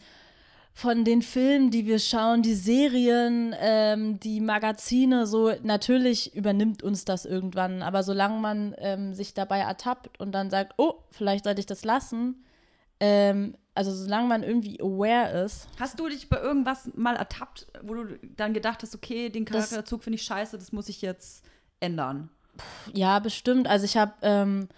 von 0.75 1.05
den 1.05 1.21
Filmen, 1.21 1.69
die 1.69 1.85
wir 1.85 1.99
schauen, 1.99 2.41
die 2.41 2.55
Serien, 2.55 3.55
ähm, 3.59 4.19
die 4.19 4.41
Magazine, 4.41 5.27
so 5.27 5.51
natürlich 5.61 6.35
übernimmt 6.35 6.81
uns 6.81 7.05
das 7.05 7.25
irgendwann. 7.25 7.83
Aber 7.83 8.01
solange 8.01 8.39
man 8.39 8.73
ähm, 8.79 9.13
sich 9.13 9.35
dabei 9.35 9.59
ertappt 9.59 10.19
und 10.19 10.31
dann 10.31 10.49
sagt, 10.49 10.73
oh, 10.77 10.95
vielleicht 11.11 11.43
sollte 11.43 11.59
ich 11.59 11.67
das 11.67 11.85
lassen, 11.85 12.43
ähm, 12.99 13.55
also 13.75 13.93
solange 13.93 14.27
man 14.27 14.43
irgendwie 14.43 14.79
aware 14.79 15.43
ist. 15.43 15.67
Hast 15.79 15.99
du 15.99 16.07
dich 16.07 16.29
bei 16.29 16.39
irgendwas 16.39 16.89
mal 16.95 17.15
ertappt, 17.15 17.67
wo 17.81 17.95
du 17.95 18.19
dann 18.35 18.53
gedacht 18.53 18.83
hast, 18.83 18.93
okay, 18.95 19.29
den 19.29 19.45
Charakterzug 19.45 20.03
finde 20.03 20.15
ich 20.15 20.23
scheiße, 20.23 20.57
das 20.57 20.71
muss 20.71 20.89
ich 20.89 21.01
jetzt 21.01 21.43
ändern? 21.79 22.29
Ja, 22.93 23.19
bestimmt. 23.19 23.67
Also 23.67 23.85
ich 23.85 23.97
habe 23.97 24.13
ähm, 24.21 24.69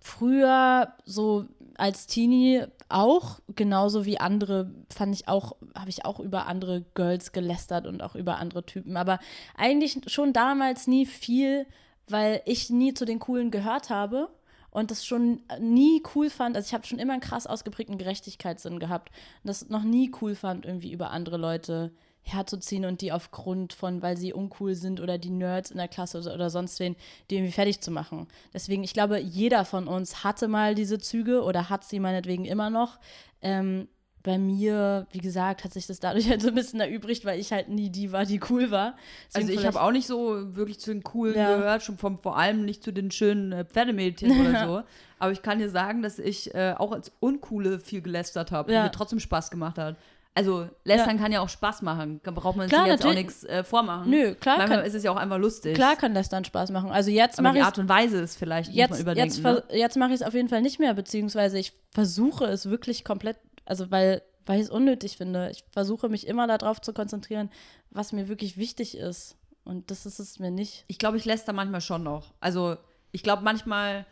früher 0.00 0.94
so 1.04 1.46
als 1.76 2.06
Teenie 2.06 2.64
auch, 2.88 3.40
genauso 3.54 4.04
wie 4.06 4.18
andere, 4.18 4.70
fand 4.90 5.14
ich 5.14 5.28
auch, 5.28 5.56
habe 5.74 5.90
ich 5.90 6.04
auch 6.04 6.20
über 6.20 6.46
andere 6.46 6.84
Girls 6.94 7.32
gelästert 7.32 7.86
und 7.86 8.02
auch 8.02 8.14
über 8.14 8.36
andere 8.36 8.64
Typen. 8.64 8.96
Aber 8.96 9.18
eigentlich 9.56 10.00
schon 10.06 10.32
damals 10.32 10.86
nie 10.86 11.06
viel, 11.06 11.66
weil 12.08 12.42
ich 12.46 12.70
nie 12.70 12.94
zu 12.94 13.04
den 13.04 13.18
Coolen 13.18 13.50
gehört 13.50 13.90
habe 13.90 14.28
und 14.72 14.90
das 14.90 15.06
schon 15.06 15.40
nie 15.60 16.02
cool 16.14 16.30
fand. 16.30 16.56
Also 16.56 16.66
ich 16.66 16.74
habe 16.74 16.86
schon 16.86 16.98
immer 16.98 17.12
einen 17.12 17.22
krass 17.22 17.46
ausgeprägten 17.46 17.98
Gerechtigkeitssinn 17.98 18.80
gehabt 18.80 19.10
und 19.44 19.48
das 19.48 19.68
noch 19.68 19.84
nie 19.84 20.10
cool 20.20 20.34
fand, 20.34 20.66
irgendwie 20.66 20.92
über 20.92 21.10
andere 21.10 21.36
Leute 21.36 21.92
herzuziehen 22.22 22.84
und 22.84 23.00
die 23.00 23.12
aufgrund 23.12 23.72
von, 23.72 24.00
weil 24.00 24.16
sie 24.16 24.32
uncool 24.32 24.74
sind 24.74 25.00
oder 25.00 25.18
die 25.18 25.30
Nerds 25.30 25.70
in 25.70 25.76
der 25.76 25.88
Klasse 25.88 26.20
oder, 26.20 26.34
oder, 26.34 26.50
sonst 26.50 26.80
wen, 26.80 26.96
die 27.28 27.36
irgendwie 27.36 27.52
fertig 27.52 27.80
zu 27.80 27.90
machen. 27.90 28.28
Deswegen, 28.54 28.84
ich 28.84 28.94
glaube, 28.94 29.18
jeder 29.18 29.64
von 29.64 29.88
uns 29.88 30.24
hatte 30.24 30.48
mal 30.48 30.74
diese 30.74 30.98
Züge 30.98 31.42
oder 31.42 31.68
hat 31.68 31.84
sie 31.84 32.00
meinetwegen 32.00 32.44
immer 32.44 32.70
noch. 32.70 32.98
Ähm, 33.42 33.88
bei 34.22 34.38
mir, 34.38 35.06
wie 35.10 35.18
gesagt, 35.18 35.64
hat 35.64 35.72
sich 35.72 35.86
das 35.86 35.98
dadurch 36.00 36.28
halt 36.30 36.42
so 36.42 36.48
ein 36.48 36.54
bisschen 36.54 36.80
erübrigt, 36.80 37.24
weil 37.24 37.40
ich 37.40 37.52
halt 37.52 37.68
nie 37.68 37.90
die 37.90 38.12
war, 38.12 38.24
die 38.24 38.40
cool 38.50 38.70
war. 38.70 38.94
Also 39.34 39.46
Deswegen 39.48 39.60
ich 39.60 39.66
habe 39.66 39.80
auch 39.82 39.90
nicht 39.92 40.06
so 40.06 40.54
wirklich 40.56 40.78
zu 40.80 40.92
den 40.92 41.02
coolen 41.02 41.34
Ja. 41.36 41.56
gehört, 41.56 41.82
schon 41.82 41.98
vom, 41.98 42.18
vor 42.18 42.36
allem 42.36 42.64
nicht 42.64 42.82
zu 42.84 42.92
den 42.92 43.10
schönen 43.10 43.52
äh, 43.52 43.64
Pferdemädchen 43.64 44.40
oder 44.40 44.64
so. 44.66 44.82
Aber 45.18 45.32
ich 45.32 45.42
kann 45.42 45.58
dir 45.58 45.70
sagen, 45.70 46.02
dass 46.02 46.18
ich 46.18 46.54
äh, 46.54 46.74
auch 46.78 46.92
als 46.92 47.12
Uncoole 47.20 47.78
viel 47.80 48.00
gelästert 48.02 48.52
habe, 48.52 48.72
Ja. 48.72 48.80
die 48.80 48.84
mir 48.88 48.92
trotzdem 48.92 49.20
Spaß 49.20 49.50
gemacht 49.50 49.78
hat. 49.78 49.96
Also 50.34 50.66
lästern 50.84 51.18
kann 51.18 51.30
ja 51.30 51.40
auch 51.40 51.48
Spaß 51.50 51.82
machen. 51.82 52.18
Da 52.22 52.30
braucht 52.30 52.56
man 52.56 52.66
Klar, 52.66 52.84
sich 52.84 52.92
jetzt 52.92 53.04
auch 53.04 53.12
nichts 53.12 53.44
äh, 53.44 53.62
vormachen. 53.64 54.08
Nö, 54.08 54.34
klar 54.34 54.56
Manchmal 54.56 54.78
kann- 54.78 54.86
ist 54.86 54.94
es 54.94 55.02
ja 55.02 55.10
auch 55.10 55.16
einfach 55.16 55.36
lustig. 55.36 55.74
Klar 55.74 55.94
kann 55.94 56.14
das 56.14 56.30
dann 56.30 56.42
Spaß 56.46 56.70
machen. 56.70 56.90
Also 56.90 57.10
jetzt 57.10 57.38
mache 57.42 57.52
die 57.52 57.58
ich 57.58 57.64
Art 57.66 57.78
und 57.78 57.86
Weise 57.90 58.18
ist 58.18 58.36
vielleicht, 58.38 58.70
muss 58.70 58.76
jetzt, 58.78 58.90
man 58.92 59.00
überdenken. 59.00 59.34
jetzt, 59.34 59.44
ne? 59.44 59.62
jetzt 59.72 59.96
mache 59.98 60.08
ich 60.14 60.22
es 60.22 60.22
auf 60.22 60.32
jeden 60.32 60.48
Fall 60.48 60.62
nicht 60.62 60.78
mehr, 60.78 60.94
beziehungsweise 60.94 61.58
ich 61.58 61.74
versuche 61.90 62.46
es 62.46 62.70
wirklich 62.70 63.04
komplett, 63.04 63.36
also 63.64 63.90
weil, 63.90 64.22
weil 64.46 64.58
ich 64.58 64.64
es 64.66 64.70
unnötig 64.70 65.16
finde. 65.16 65.50
Ich 65.50 65.64
versuche 65.70 66.08
mich 66.08 66.26
immer 66.26 66.46
darauf 66.46 66.80
zu 66.80 66.92
konzentrieren, 66.92 67.50
was 67.90 68.12
mir 68.12 68.28
wirklich 68.28 68.56
wichtig 68.56 68.96
ist. 68.96 69.36
Und 69.64 69.90
das 69.90 70.06
ist 70.06 70.18
es 70.18 70.38
mir 70.38 70.50
nicht. 70.50 70.84
Ich 70.88 70.98
glaube, 70.98 71.16
ich 71.16 71.24
läster 71.24 71.52
manchmal 71.52 71.80
schon 71.80 72.02
noch. 72.02 72.32
Also 72.40 72.76
ich 73.12 73.22
glaube, 73.22 73.42
manchmal 73.42 74.06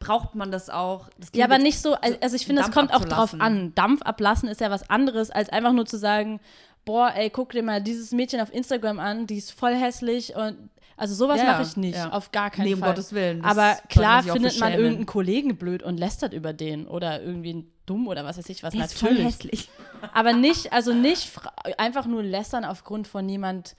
braucht 0.00 0.34
man 0.34 0.50
das 0.50 0.70
auch. 0.70 1.08
Das 1.18 1.30
Ja, 1.34 1.44
aber 1.44 1.58
nicht 1.58 1.80
so, 1.80 1.94
also 1.94 2.34
ich 2.34 2.46
finde, 2.46 2.62
es 2.62 2.70
kommt 2.70 2.92
auch 2.92 3.04
drauf 3.04 3.36
an. 3.38 3.74
Dampf 3.74 4.02
ablassen 4.02 4.48
ist 4.48 4.60
ja 4.60 4.70
was 4.70 4.88
anderes, 4.90 5.30
als 5.30 5.50
einfach 5.50 5.72
nur 5.72 5.86
zu 5.86 5.98
sagen, 5.98 6.40
boah, 6.84 7.12
ey, 7.14 7.30
guck 7.30 7.52
dir 7.52 7.62
mal 7.62 7.82
dieses 7.82 8.10
Mädchen 8.10 8.40
auf 8.40 8.52
Instagram 8.52 8.98
an, 8.98 9.26
die 9.26 9.36
ist 9.36 9.52
voll 9.52 9.74
hässlich 9.74 10.34
und 10.34 10.70
also 10.96 11.14
sowas 11.14 11.38
Ja, 11.40 11.52
mache 11.52 11.62
ich 11.62 11.76
nicht, 11.76 11.96
ja. 11.96 12.10
auf 12.10 12.30
gar 12.30 12.50
keinen 12.50 12.66
Nee, 12.66 12.74
um 12.74 12.80
Fall. 12.80 12.90
Gottes 12.90 13.12
Willen. 13.14 13.42
Das 13.42 13.50
Aber 13.56 13.78
klar 13.88 14.22
findet 14.22 14.58
man 14.58 14.72
irgendeinen 14.72 15.06
Kollegen 15.06 15.56
blöd 15.56 15.82
und 15.82 15.98
lästert 15.98 16.34
über 16.34 16.52
den 16.52 16.86
oder 16.86 17.22
irgendwie 17.22 17.66
dumm 17.90 18.06
oder 18.08 18.24
was 18.24 18.38
weiß 18.38 18.48
ich 18.48 18.62
was. 18.62 18.72
Der 18.72 18.84
ist 18.84 18.98
voll 18.98 19.10
natürlich. 19.10 19.26
hässlich. 19.34 19.70
Aber 20.14 20.32
nicht, 20.32 20.72
also 20.72 20.94
nicht 20.94 21.30
einfach 21.76 22.06
nur 22.06 22.22
lästern 22.22 22.64
aufgrund 22.64 23.08
von 23.08 23.28
jemand 23.28 23.76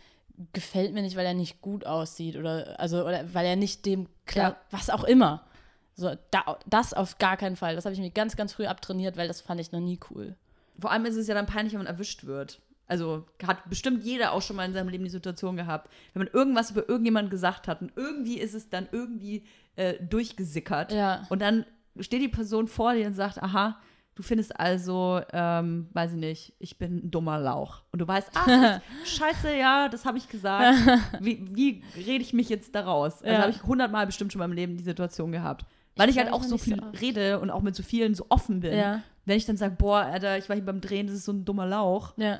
gefällt 0.53 0.93
mir 0.93 1.01
nicht, 1.01 1.15
weil 1.15 1.25
er 1.25 1.33
nicht 1.33 1.61
gut 1.61 1.85
aussieht 1.85 2.35
oder 2.35 2.79
also 2.79 3.05
oder 3.05 3.33
weil 3.33 3.45
er 3.45 3.55
nicht 3.55 3.85
dem 3.85 4.07
klar, 4.25 4.51
Ja. 4.51 4.57
was 4.71 4.89
auch 4.89 5.03
immer. 5.03 5.43
So, 5.95 6.15
da, 6.31 6.57
das 6.65 6.93
auf 6.93 7.17
gar 7.19 7.37
keinen 7.37 7.55
Fall. 7.55 7.75
Das 7.75 7.85
habe 7.85 7.93
ich 7.93 7.99
mir 8.01 8.09
ganz, 8.11 8.35
ganz 8.35 8.53
früh 8.53 8.65
abtrainiert, 8.65 9.17
weil 9.17 9.27
das 9.27 9.41
fand 9.41 9.61
ich 9.61 9.71
noch 9.71 9.81
nie 9.81 9.99
cool. 10.09 10.35
Vor 10.79 10.91
allem 10.91 11.05
ist 11.05 11.15
es 11.15 11.27
ja 11.27 11.35
dann 11.35 11.45
peinlich, 11.45 11.73
wenn 11.73 11.79
man 11.79 11.87
erwischt 11.87 12.25
wird. 12.25 12.59
Also 12.87 13.25
hat 13.45 13.69
bestimmt 13.69 14.03
jeder 14.03 14.31
auch 14.33 14.41
schon 14.41 14.55
mal 14.55 14.65
in 14.65 14.73
seinem 14.73 14.89
Leben 14.89 15.03
die 15.03 15.09
Situation 15.09 15.55
gehabt, 15.55 15.89
wenn 16.13 16.23
man 16.23 16.33
irgendwas 16.33 16.71
über 16.71 16.87
irgendjemanden 16.89 17.29
gesagt 17.29 17.67
hat 17.67 17.81
und 17.81 17.91
irgendwie 17.95 18.37
ist 18.39 18.53
es 18.53 18.69
dann 18.69 18.87
irgendwie 18.91 19.43
äh, 19.75 19.93
durchgesickert. 20.03 20.91
Ja. 20.91 21.25
Und 21.29 21.41
dann 21.41 21.65
steht 21.99 22.21
die 22.21 22.27
Person 22.29 22.67
vor 22.67 22.93
dir 22.93 23.05
und 23.07 23.13
sagt, 23.13 23.41
aha, 23.41 23.79
du 24.21 24.27
findest 24.27 24.59
also, 24.59 25.19
ähm, 25.33 25.87
weiß 25.93 26.11
ich 26.11 26.17
nicht, 26.19 26.53
ich 26.59 26.77
bin 26.77 26.97
ein 26.97 27.11
dummer 27.11 27.39
Lauch. 27.39 27.81
Und 27.91 27.99
du 27.99 28.07
weißt, 28.07 28.29
ich, 29.03 29.09
scheiße, 29.17 29.55
ja, 29.55 29.89
das 29.89 30.05
habe 30.05 30.17
ich 30.19 30.29
gesagt. 30.29 30.77
Wie, 31.19 31.43
wie 31.55 31.83
rede 31.95 32.23
ich 32.23 32.33
mich 32.33 32.49
jetzt 32.49 32.75
da 32.75 32.81
raus? 32.81 33.21
Also 33.23 33.33
Ja. 33.33 33.41
habe 33.41 33.51
ich 33.51 33.63
hundertmal 33.63 34.05
bestimmt 34.05 34.31
schon 34.31 34.41
in 34.41 34.47
meinem 34.47 34.55
Leben 34.55 34.77
die 34.77 34.83
Situation 34.83 35.31
gehabt. 35.31 35.65
Weil 35.95 36.09
ich, 36.09 36.17
halt 36.17 36.27
weiß 36.27 36.33
auch 36.35 36.43
so 36.43 36.57
viel 36.57 36.77
so 36.77 36.99
rede 37.01 37.39
und 37.39 37.49
auch 37.49 37.61
mit 37.61 37.75
so 37.75 37.83
vielen 37.83 38.15
so 38.15 38.25
offen 38.29 38.59
bin. 38.61 38.77
Ja. 38.77 39.01
Wenn 39.25 39.37
ich 39.37 39.45
dann 39.45 39.57
sage, 39.57 39.75
boah, 39.77 39.99
Alter, 40.01 40.37
ich 40.37 40.47
war 40.47 40.55
hier 40.55 40.65
beim 40.65 40.81
Drehen, 40.81 41.07
das 41.07 41.15
ist 41.17 41.25
so 41.25 41.33
ein 41.33 41.43
dummer 41.43 41.65
Lauch, 41.65 42.13
Ja. 42.17 42.39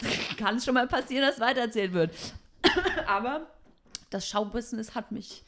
kann 0.38 0.56
es 0.56 0.64
schon 0.64 0.74
mal 0.74 0.86
passieren, 0.86 1.26
dass 1.26 1.40
weitererzählt 1.40 1.92
wird. 1.92 2.12
Aber 3.06 3.46
das 4.10 4.28
Showbusiness 4.28 4.94
hat 4.94 5.12
mich, 5.12 5.44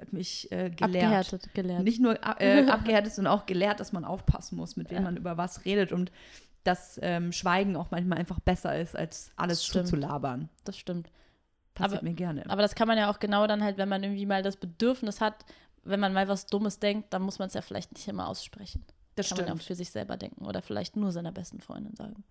hat 0.00 0.12
mich 0.12 0.50
äh, 0.52 0.70
gelehrt. 0.70 0.82
Abgehärtet, 1.04 1.54
gelernt. 1.54 1.84
Nicht 1.84 2.00
nur 2.00 2.18
äh, 2.40 2.66
abgehärtet, 2.68 3.12
sondern 3.14 3.34
auch 3.34 3.46
gelehrt, 3.46 3.80
dass 3.80 3.92
man 3.92 4.04
aufpassen 4.04 4.56
muss, 4.56 4.76
mit 4.76 4.90
wem 4.90 4.98
Ja. 4.98 5.02
man 5.02 5.16
über 5.16 5.36
was 5.36 5.64
redet 5.64 5.92
und 5.92 6.12
dass 6.64 6.98
ähm, 7.02 7.32
Schweigen 7.32 7.76
auch 7.76 7.90
manchmal 7.90 8.18
einfach 8.18 8.40
besser 8.40 8.78
ist, 8.78 8.96
als 8.96 9.30
alles 9.36 9.64
stimmt. 9.64 9.86
zuzulabern. 9.88 10.48
Das 10.64 10.76
stimmt. 10.76 11.10
Passiert 11.74 12.00
Aber- 12.00 12.08
mir 12.08 12.14
gerne. 12.14 12.44
Aber 12.48 12.62
das 12.62 12.74
kann 12.74 12.88
man 12.88 12.98
ja 12.98 13.10
auch 13.10 13.18
genau 13.20 13.46
dann 13.46 13.62
halt, 13.62 13.76
wenn 13.78 13.88
man 13.88 14.02
irgendwie 14.02 14.26
mal 14.26 14.42
das 14.42 14.56
Bedürfnis 14.56 15.20
hat, 15.20 15.44
wenn 15.84 16.00
man 16.00 16.12
mal 16.12 16.26
was 16.26 16.46
Dummes 16.46 16.78
denkt, 16.80 17.12
dann 17.12 17.22
muss 17.22 17.38
man 17.38 17.48
es 17.48 17.54
ja 17.54 17.60
vielleicht 17.62 17.92
nicht 17.92 18.08
immer 18.08 18.26
aussprechen. 18.28 18.84
das 19.14 19.28
kann 19.28 19.38
man 19.38 19.46
ja 19.46 19.52
auch 19.52 19.56
stimmt. 19.56 19.66
für 19.68 19.74
sich 19.76 19.90
selber 19.90 20.16
denken 20.16 20.44
oder 20.44 20.60
vielleicht 20.62 20.96
nur 20.96 21.12
seiner 21.12 21.30
besten 21.32 21.60
Freundin 21.60 21.94
sagen. 21.94 22.24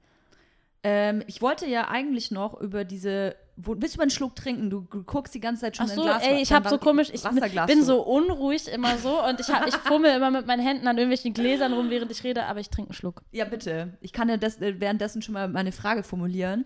Ähm, 0.88 1.23
ich 1.25 1.41
wollte 1.41 1.65
ja 1.65 1.88
eigentlich 1.88 2.29
noch 2.29 2.61
über 2.61 2.86
diese. 2.86 3.36
Wo, 3.55 3.75
willst 3.75 3.95
du 3.95 3.97
mal 3.97 4.03
einen 4.03 4.11
Schluck 4.11 4.36
trinken? 4.36 4.69
Du, 4.69 4.83
guckst 4.83 5.33
die 5.33 5.39
ganze 5.39 5.61
Zeit 5.61 5.77
schon 5.77 5.88
Ach 5.89 5.95
so, 5.95 6.03
Glas. 6.03 6.23
ey, 6.23 6.43
ich 6.43 6.53
habe 6.53 6.69
so 6.69 6.77
komisch, 6.77 7.09
ich 7.11 7.23
bin 7.23 7.83
so 7.83 8.03
unruhig 8.03 8.67
immer 8.67 8.95
so 8.97 9.25
und 9.25 9.39
ich, 9.39 9.49
hab, 9.49 9.65
ich 9.65 9.73
fummel 9.73 10.15
immer 10.15 10.29
mit 10.29 10.45
meinen 10.45 10.61
Händen 10.61 10.88
an 10.88 10.95
irgendwelchen 10.97 11.33
Gläsern 11.33 11.73
rum, 11.73 11.89
während 11.89 12.11
ich 12.11 12.23
rede, 12.23 12.45
aber 12.45 12.59
ich 12.59 12.69
trinke 12.69 12.89
einen 12.89 12.95
Schluck. 12.95 13.23
Ja, 13.31 13.45
bitte. 13.45 13.97
Ich 14.01 14.13
kann 14.13 14.29
ja 14.29 14.38
das, 14.38 14.61
äh, 14.61 14.79
währenddessen 14.79 15.23
schon 15.23 15.33
mal 15.33 15.47
meine 15.47 15.71
Frage 15.71 16.03
formulieren. 16.03 16.65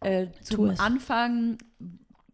Äh, 0.00 0.28
zum. 0.42 0.70
Anfang, 0.78 1.58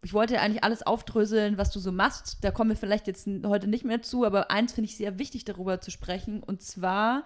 ich 0.03 0.13
wollte 0.13 0.35
ja 0.35 0.41
eigentlich 0.41 0.63
alles 0.63 0.83
aufdröseln, 0.83 1.57
was 1.57 1.71
du 1.71 1.79
so 1.79 1.91
machst. 1.91 2.37
Da 2.43 2.51
kommen 2.51 2.69
wir 2.69 2.77
vielleicht 2.77 3.07
jetzt 3.07 3.27
heute 3.45 3.67
nicht 3.67 3.83
mehr 3.83 4.01
zu, 4.01 4.23
aber 4.23 4.51
eins 4.51 4.71
finde 4.71 4.89
ich 4.89 4.95
sehr 4.95 5.19
wichtig, 5.19 5.43
darüber 5.43 5.81
zu 5.81 5.91
sprechen. 5.91 6.41
Und 6.43 6.61
zwar, 6.61 7.25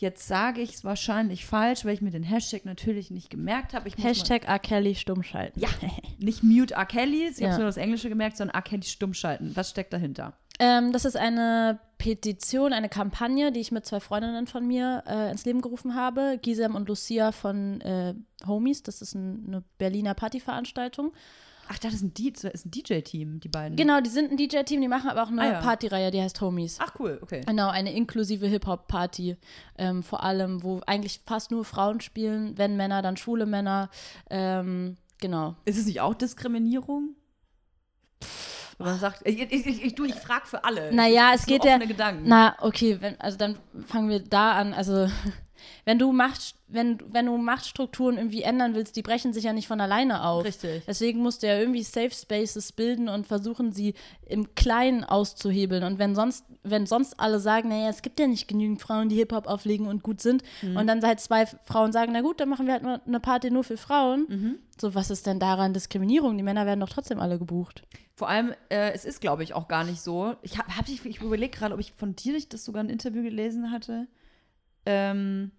jetzt 0.00 0.26
sage 0.26 0.60
ich 0.60 0.74
es 0.74 0.84
wahrscheinlich 0.84 1.44
falsch, 1.46 1.84
weil 1.84 1.94
ich 1.94 2.00
mir 2.00 2.10
den 2.10 2.22
Hashtag 2.22 2.64
natürlich 2.64 3.10
nicht 3.10 3.30
gemerkt 3.30 3.74
habe. 3.74 3.90
Hashtag 3.90 4.48
R. 4.48 4.58
Kelly 4.58 4.94
stumm 4.94 5.22
schalten. 5.22 5.60
Ja. 5.60 5.68
Nicht 6.18 6.42
Mute 6.42 6.74
R. 6.74 6.86
Kellys, 6.86 7.36
ich 7.36 7.40
Ja. 7.42 7.48
habe 7.50 7.60
nur 7.60 7.68
das 7.68 7.76
Englische 7.76 8.08
gemerkt, 8.08 8.36
sondern 8.36 8.54
R. 8.54 8.62
Kelly 8.62 8.82
stumm 8.82 9.14
schalten. 9.14 9.52
Was 9.54 9.70
steckt 9.70 9.92
dahinter? 9.92 10.32
Ähm, 10.58 10.92
das 10.92 11.04
ist 11.06 11.16
eine 11.16 11.78
Petition, 11.98 12.72
eine 12.72 12.88
Kampagne, 12.90 13.50
die 13.52 13.60
ich 13.60 13.72
mit 13.72 13.86
zwei 13.86 14.00
Freundinnen 14.00 14.46
von 14.46 14.66
mir 14.66 15.02
äh, 15.06 15.30
ins 15.30 15.44
Leben 15.44 15.60
gerufen 15.62 15.94
habe. 15.94 16.38
Gisem 16.42 16.74
und 16.74 16.88
Lucia 16.88 17.32
von 17.32 17.80
äh, 17.80 18.14
Homies. 18.46 18.82
Das 18.82 19.00
ist 19.00 19.14
ein, 19.14 19.44
eine 19.48 19.64
Berliner 19.78 20.14
Partyveranstaltung. 20.14 21.12
Ach, 21.72 21.78
das 21.78 21.94
ist 21.94 22.02
ein, 22.02 22.12
DJ-Team, 22.12 23.38
die 23.38 23.48
beiden. 23.48 23.76
Genau, 23.76 24.00
die 24.00 24.10
sind 24.10 24.32
ein 24.32 24.36
DJ-Team, 24.36 24.80
die 24.80 24.88
machen 24.88 25.08
aber 25.08 25.22
auch 25.22 25.28
eine 25.28 25.40
Ah, 25.40 25.52
ja. 25.52 25.60
Partyreihe, 25.60 26.10
die 26.10 26.20
heißt 26.20 26.40
Homies. 26.40 26.78
Ach, 26.80 26.92
cool, 26.98 27.20
okay. 27.22 27.42
Genau, 27.46 27.68
eine 27.68 27.92
inklusive 27.92 28.48
Hip-Hop-Party. 28.48 29.36
Ähm, 29.78 30.02
vor 30.02 30.24
allem, 30.24 30.64
wo 30.64 30.80
eigentlich 30.88 31.20
fast 31.24 31.52
nur 31.52 31.64
Frauen 31.64 32.00
spielen, 32.00 32.58
wenn 32.58 32.76
Männer, 32.76 33.02
dann 33.02 33.16
schwule 33.16 33.46
Männer. 33.46 33.88
Ähm, 34.30 34.96
genau. 35.18 35.54
Ist 35.64 35.78
es 35.78 35.86
nicht 35.86 36.00
auch 36.00 36.14
Diskriminierung? 36.14 37.14
Oder 38.80 38.96
sagt, 38.96 39.20
ich, 39.24 39.40
ich, 39.40 39.66
ich, 39.66 39.84
ich, 39.84 39.94
du, 39.94 40.06
ich 40.06 40.16
frage 40.16 40.46
für 40.46 40.64
alle. 40.64 40.92
Naja, 40.92 41.30
es 41.36 41.46
geht 41.46 41.64
ja. 41.64 41.78
Gedanken. 41.78 42.24
Na, 42.26 42.56
okay, 42.62 42.96
wenn, 43.00 43.20
also 43.20 43.38
dann 43.38 43.56
fangen 43.86 44.08
wir 44.08 44.18
da 44.18 44.54
an. 44.54 44.74
Also, 44.74 45.06
wenn 45.84 45.98
du 45.98 46.12
Macht, 46.12 46.54
wenn, 46.68 46.98
wenn 47.12 47.26
du 47.26 47.36
Machtstrukturen 47.36 48.16
irgendwie 48.16 48.42
ändern 48.42 48.74
willst, 48.74 48.96
die 48.96 49.02
brechen 49.02 49.32
sich 49.32 49.44
ja 49.44 49.52
nicht 49.52 49.66
von 49.68 49.80
alleine 49.80 50.24
auf. 50.24 50.44
Richtig. 50.44 50.84
Deswegen 50.86 51.20
musst 51.20 51.42
du 51.42 51.48
ja 51.48 51.58
irgendwie 51.58 51.82
Safe 51.82 52.10
Spaces 52.12 52.72
bilden 52.72 53.08
und 53.08 53.26
versuchen, 53.26 53.72
sie 53.72 53.94
im 54.26 54.54
Kleinen 54.54 55.02
auszuhebeln. 55.04 55.82
Und 55.82 55.98
wenn 55.98 56.14
sonst, 56.14 56.44
wenn 56.62 56.86
sonst 56.86 57.18
alle 57.18 57.40
sagen, 57.40 57.68
naja, 57.70 57.88
es 57.88 58.02
gibt 58.02 58.20
ja 58.20 58.26
nicht 58.26 58.46
genügend 58.48 58.80
Frauen, 58.80 59.08
die 59.08 59.16
Hip-Hop 59.16 59.46
auflegen 59.46 59.86
und 59.86 60.02
gut 60.02 60.20
sind, 60.20 60.42
Mhm. 60.62 60.76
und 60.76 60.86
dann 60.86 61.02
halt 61.02 61.20
zwei 61.20 61.46
Frauen 61.46 61.92
sagen, 61.92 62.12
na 62.12 62.20
gut, 62.20 62.40
dann 62.40 62.48
machen 62.48 62.66
wir 62.66 62.74
halt 62.74 62.82
nur 62.82 63.00
eine 63.06 63.20
Party 63.20 63.50
nur 63.50 63.64
für 63.64 63.76
Frauen. 63.76 64.26
Mhm. 64.28 64.58
So, 64.80 64.94
was 64.94 65.10
ist 65.10 65.26
denn 65.26 65.38
daran 65.40 65.74
Diskriminierung? 65.74 66.36
Die 66.36 66.42
Männer 66.42 66.66
werden 66.66 66.80
doch 66.80 66.88
trotzdem 66.88 67.20
alle 67.20 67.38
gebucht. 67.38 67.82
Vor 68.14 68.28
allem, 68.28 68.52
äh, 68.68 68.92
es 68.92 69.04
ist, 69.04 69.20
glaube 69.20 69.42
ich, 69.42 69.54
auch 69.54 69.66
gar 69.68 69.84
nicht 69.84 70.00
so. 70.00 70.34
Ich 70.42 70.58
habe 70.58 70.76
hab 70.76 70.88
ich, 70.88 71.04
ich 71.06 71.20
überlege 71.22 71.56
gerade, 71.56 71.74
ob 71.74 71.80
ich 71.80 71.92
von 71.92 72.14
dir 72.16 72.32
nicht 72.34 72.52
das 72.52 72.64
sogar 72.64 72.82
ein 72.82 72.88
Interview 72.90 73.22
gelesen 73.22 73.70
hatte. 73.70 74.06
Ähm, 74.86 75.52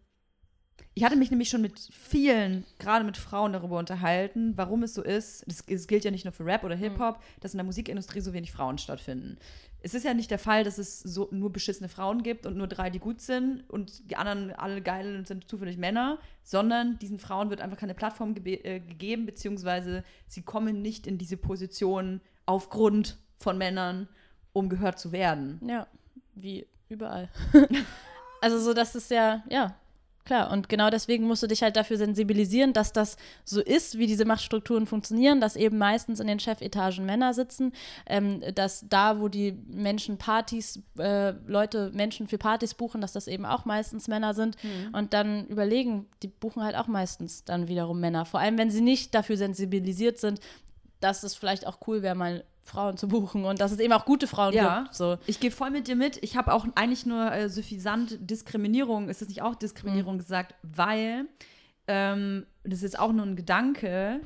ich 0.94 1.06
hatte 1.06 1.16
mich 1.16 1.32
nämlich 1.32 1.50
schon 1.50 1.62
mit 1.62 1.80
vielen, 1.80 2.66
gerade 2.78 3.06
mit 3.06 3.16
Frauen, 3.16 3.54
darüber 3.54 3.80
unterhalten, 3.80 4.54
warum 4.58 4.84
es 4.84 4.94
so 4.94 5.02
ist. 5.02 5.44
Das, 5.48 5.64
es 5.68 5.88
gilt 5.88 6.04
ja 6.04 6.12
nicht 6.12 6.26
nur 6.26 6.34
für 6.34 6.46
Rap 6.46 6.66
oder 6.66 6.76
Hip-Hop, 6.76 7.22
dass 7.40 7.54
in 7.54 7.60
der 7.60 7.66
Musikindustrie 7.66 8.20
so 8.20 8.34
wenig 8.34 8.52
Frauen 8.52 8.78
stattfinden. 8.78 9.38
Es 9.84 9.94
ist 9.94 10.04
ja 10.04 10.14
nicht 10.14 10.30
der 10.30 10.38
Fall, 10.38 10.64
dass 10.64 10.78
es 10.78 11.00
so 11.00 11.30
nur 11.32 11.52
beschissene 11.52 11.88
Frauen 11.88 12.24
gibt 12.24 12.46
und 12.46 12.58
nur 12.58 12.68
drei, 12.68 12.90
die 12.90 13.00
gut 13.00 13.22
sind 13.22 13.68
und 13.70 14.12
die 14.12 14.18
anderen 14.18 14.52
alle 14.52 14.82
geil 14.82 15.16
und 15.16 15.28
sind 15.28 15.50
zufällig 15.50 15.78
Männer, 15.78 16.20
sondern 16.44 17.00
diesen 17.00 17.20
Frauen 17.20 17.50
wird 17.50 17.62
einfach 17.62 17.78
keine 17.78 17.96
Plattform 17.96 18.36
gebe- 18.36 18.64
äh, 18.64 18.80
gegeben, 18.82 19.26
beziehungsweise 19.26 20.04
sie 20.28 20.42
kommen 20.42 20.82
nicht 20.82 21.08
in 21.08 21.18
diese 21.18 21.38
Position 21.38 22.20
aufgrund 22.46 23.18
von 23.40 23.58
Männern, 23.58 24.10
um 24.52 24.68
gehört 24.68 25.00
zu 25.00 25.14
werden. 25.14 25.60
Ja, 25.66 25.88
wie 26.36 26.68
überall. 26.90 27.30
also 28.42 28.60
so, 28.60 28.74
das 28.74 28.96
ist 28.96 29.12
ja, 29.12 29.44
ja, 29.50 29.76
klar. 30.26 30.52
Und 30.52 30.70
genau 30.70 30.90
deswegen 30.90 31.26
musst 31.26 31.44
du 31.44 31.48
dich 31.48 31.62
halt 31.62 31.76
dafür 31.76 31.98
sensibilisieren, 31.98 32.74
dass 32.74 32.94
das 32.94 33.18
so 33.44 33.62
ist, 33.62 33.98
wie 33.98 34.08
diese 34.08 34.26
Machtstrukturen 34.26 34.86
funktionieren, 34.86 35.42
dass 35.42 35.56
eben 35.56 35.78
meistens 35.78 36.20
in 36.20 36.28
den 36.28 36.40
Chefetagen 36.40 37.06
Männer 37.06 37.34
sitzen, 37.34 37.74
ähm, 38.08 38.42
dass 38.56 38.86
da, 38.88 39.20
wo 39.20 39.28
die 39.28 39.58
Menschen 39.68 40.18
Partys, 40.18 40.82
äh, 40.98 41.32
Leute 41.48 41.92
Menschen 41.94 42.28
für 42.28 42.38
Partys 42.38 42.74
buchen, 42.74 43.02
dass 43.02 43.14
das 43.14 43.28
eben 43.28 43.46
auch 43.46 43.66
meistens 43.66 44.08
Männer 44.08 44.34
sind. 44.34 44.58
Und 44.94 45.14
dann 45.14 45.48
überlegen, 45.48 46.08
die 46.24 46.28
buchen 46.28 46.64
halt 46.64 46.76
auch 46.76 46.88
meistens 46.88 47.44
dann 47.44 47.68
wiederum 47.68 48.00
Männer. 48.00 48.26
Vor 48.26 48.40
allem, 48.40 48.58
wenn 48.58 48.72
sie 48.72 48.82
nicht 48.82 49.14
dafür 49.14 49.38
sensibilisiert 49.38 50.20
sind, 50.20 50.40
dass 51.02 51.24
es 51.24 51.36
vielleicht 51.36 51.68
auch 51.68 51.80
cool 51.88 52.02
wäre, 52.02 52.16
mal 52.16 52.44
Frauen 52.64 52.96
zu 52.96 53.08
buchen 53.08 53.44
und 53.44 53.60
dass 53.60 53.72
es 53.72 53.80
eben 53.80 53.92
auch 53.92 54.06
gute 54.06 54.28
Frauen 54.28 54.54
Ja. 54.54 54.84
gibt. 54.84 54.96
So. 54.96 55.18
Ich 55.26 55.40
gehe 55.40 55.52
voll 55.52 55.72
mit 55.72 55.88
dir 55.88 55.96
mit. 55.96 56.24
Ich 56.24 56.38
habe 56.38 56.54
auch 56.54 56.66
eigentlich 56.76 57.06
nur 57.06 57.32
äh, 57.32 57.50
suffisant 57.50 58.18
Diskriminierung, 58.22 59.10
ist 59.10 59.22
das 59.22 59.28
nicht 59.28 59.42
auch 59.42 59.56
Diskriminierung 59.56 60.18
gesagt, 60.20 60.56
weil 60.62 61.26
ähm, 61.88 62.46
das 62.64 62.84
ist 62.84 62.98
auch 62.98 63.12
nur 63.12 63.26
ein 63.26 63.36
Gedanke, 63.36 64.22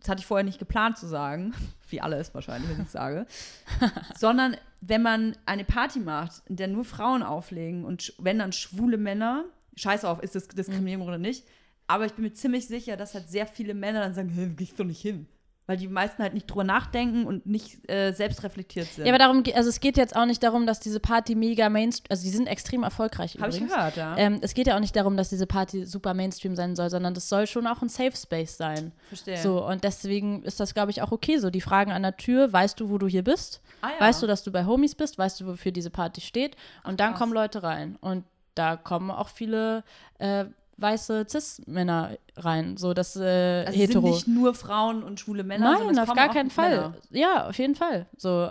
das 0.00 0.08
hatte 0.08 0.20
ich 0.20 0.26
vorher 0.26 0.44
nicht 0.44 0.60
geplant 0.60 0.96
zu 0.96 1.06
sagen, 1.08 1.52
wie 1.90 2.00
alles 2.00 2.32
wahrscheinlich, 2.32 2.70
wenn 2.70 2.84
ich 2.84 2.90
sage, 2.90 3.26
sondern 4.16 4.56
wenn 4.80 5.02
man 5.02 5.36
eine 5.44 5.64
Party 5.64 5.98
macht, 5.98 6.42
in 6.46 6.54
der 6.56 6.68
nur 6.68 6.84
Frauen 6.84 7.24
auflegen 7.24 7.84
und 7.84 8.14
wenn 8.18 8.38
dann 8.38 8.52
schwule 8.52 8.96
Männer, 8.96 9.44
scheiß 9.74 10.04
auf, 10.04 10.22
ist 10.22 10.36
das 10.36 10.46
Diskriminierung 10.46 11.08
oder 11.08 11.18
nicht, 11.18 11.44
aber 11.88 12.06
ich 12.06 12.12
bin 12.14 12.24
mir 12.24 12.32
ziemlich 12.32 12.68
sicher, 12.68 12.96
dass 12.96 13.14
halt 13.14 13.28
sehr 13.28 13.46
viele 13.48 13.74
Männer 13.74 14.00
dann 14.00 14.14
sagen, 14.14 14.28
hey, 14.28 14.48
gehst 14.50 14.78
doch 14.78 14.84
nicht 14.84 15.00
hin. 15.00 15.26
Weil 15.68 15.76
die 15.76 15.86
meisten 15.86 16.22
halt 16.22 16.32
nicht 16.32 16.46
drüber 16.46 16.64
nachdenken 16.64 17.26
und 17.26 17.44
nicht 17.44 17.90
äh, 17.90 18.12
selbst 18.12 18.42
reflektiert 18.42 18.86
sind. 18.86 19.04
Ja, 19.04 19.12
aber 19.12 19.18
darum, 19.18 19.42
also 19.54 19.68
es 19.68 19.80
geht 19.80 19.98
jetzt 19.98 20.16
auch 20.16 20.24
nicht 20.24 20.42
darum, 20.42 20.66
dass 20.66 20.80
diese 20.80 20.98
Party 20.98 21.34
mega 21.34 21.68
Mainstream, 21.68 22.06
also 22.08 22.24
die 22.24 22.30
sind 22.30 22.46
extrem 22.46 22.84
erfolgreich 22.84 23.36
Habe 23.38 23.50
ich 23.50 23.56
übrigens. 23.56 23.74
gehört, 23.74 23.96
ja. 23.96 24.16
Ähm, 24.16 24.38
es 24.40 24.54
geht 24.54 24.66
ja 24.66 24.76
auch 24.76 24.80
nicht 24.80 24.96
darum, 24.96 25.18
dass 25.18 25.28
diese 25.28 25.46
Party 25.46 25.84
super 25.84 26.14
Mainstream 26.14 26.56
sein 26.56 26.74
soll, 26.74 26.88
sondern 26.88 27.12
das 27.12 27.28
soll 27.28 27.46
schon 27.46 27.66
auch 27.66 27.82
ein 27.82 27.90
Safe 27.90 28.16
Space 28.16 28.56
sein. 28.56 28.92
Verstehe. 29.08 29.36
So, 29.36 29.62
und 29.62 29.84
deswegen 29.84 30.42
ist 30.42 30.58
das, 30.58 30.72
glaube 30.72 30.90
ich, 30.90 31.02
auch 31.02 31.12
okay 31.12 31.36
so. 31.36 31.50
Die 31.50 31.60
Fragen 31.60 31.92
an 31.92 32.02
der 32.02 32.16
Tür, 32.16 32.50
weißt 32.50 32.80
du, 32.80 32.88
wo 32.88 32.96
du 32.96 33.06
hier 33.06 33.22
bist? 33.22 33.60
Ah, 33.82 33.90
ja. 33.90 34.06
Weißt 34.06 34.22
du, 34.22 34.26
dass 34.26 34.42
du 34.44 34.50
bei 34.50 34.64
Homies 34.64 34.94
bist? 34.94 35.18
Weißt 35.18 35.38
du, 35.38 35.46
wofür 35.48 35.70
diese 35.70 35.90
Party 35.90 36.22
steht? 36.22 36.56
Und 36.82 36.98
dann 36.98 37.10
krass. 37.10 37.18
kommen 37.18 37.34
Leute 37.34 37.62
rein. 37.62 37.96
Und 38.00 38.24
da 38.54 38.76
kommen 38.76 39.10
auch 39.10 39.28
viele 39.28 39.84
äh, 40.18 40.46
weiße 40.78 41.26
Cis-Männer 41.28 42.16
rein. 42.36 42.76
So, 42.76 42.94
das 42.94 43.16
äh, 43.16 43.64
Also 43.66 43.78
sind 43.78 43.88
hetero. 43.88 44.08
nicht 44.08 44.26
nur 44.28 44.54
Frauen 44.54 45.02
und 45.02 45.20
schwule 45.20 45.42
Männer, 45.44 45.76
sondern 45.76 45.96
Nein, 45.96 46.08
auf 46.08 46.14
gar 46.14 46.28
keinen 46.30 46.50
Fall. 46.50 46.70
Männer. 46.76 46.94
Ja, 47.10 47.48
auf 47.48 47.58
jeden 47.58 47.74
Fall. 47.74 48.06
So, 48.16 48.50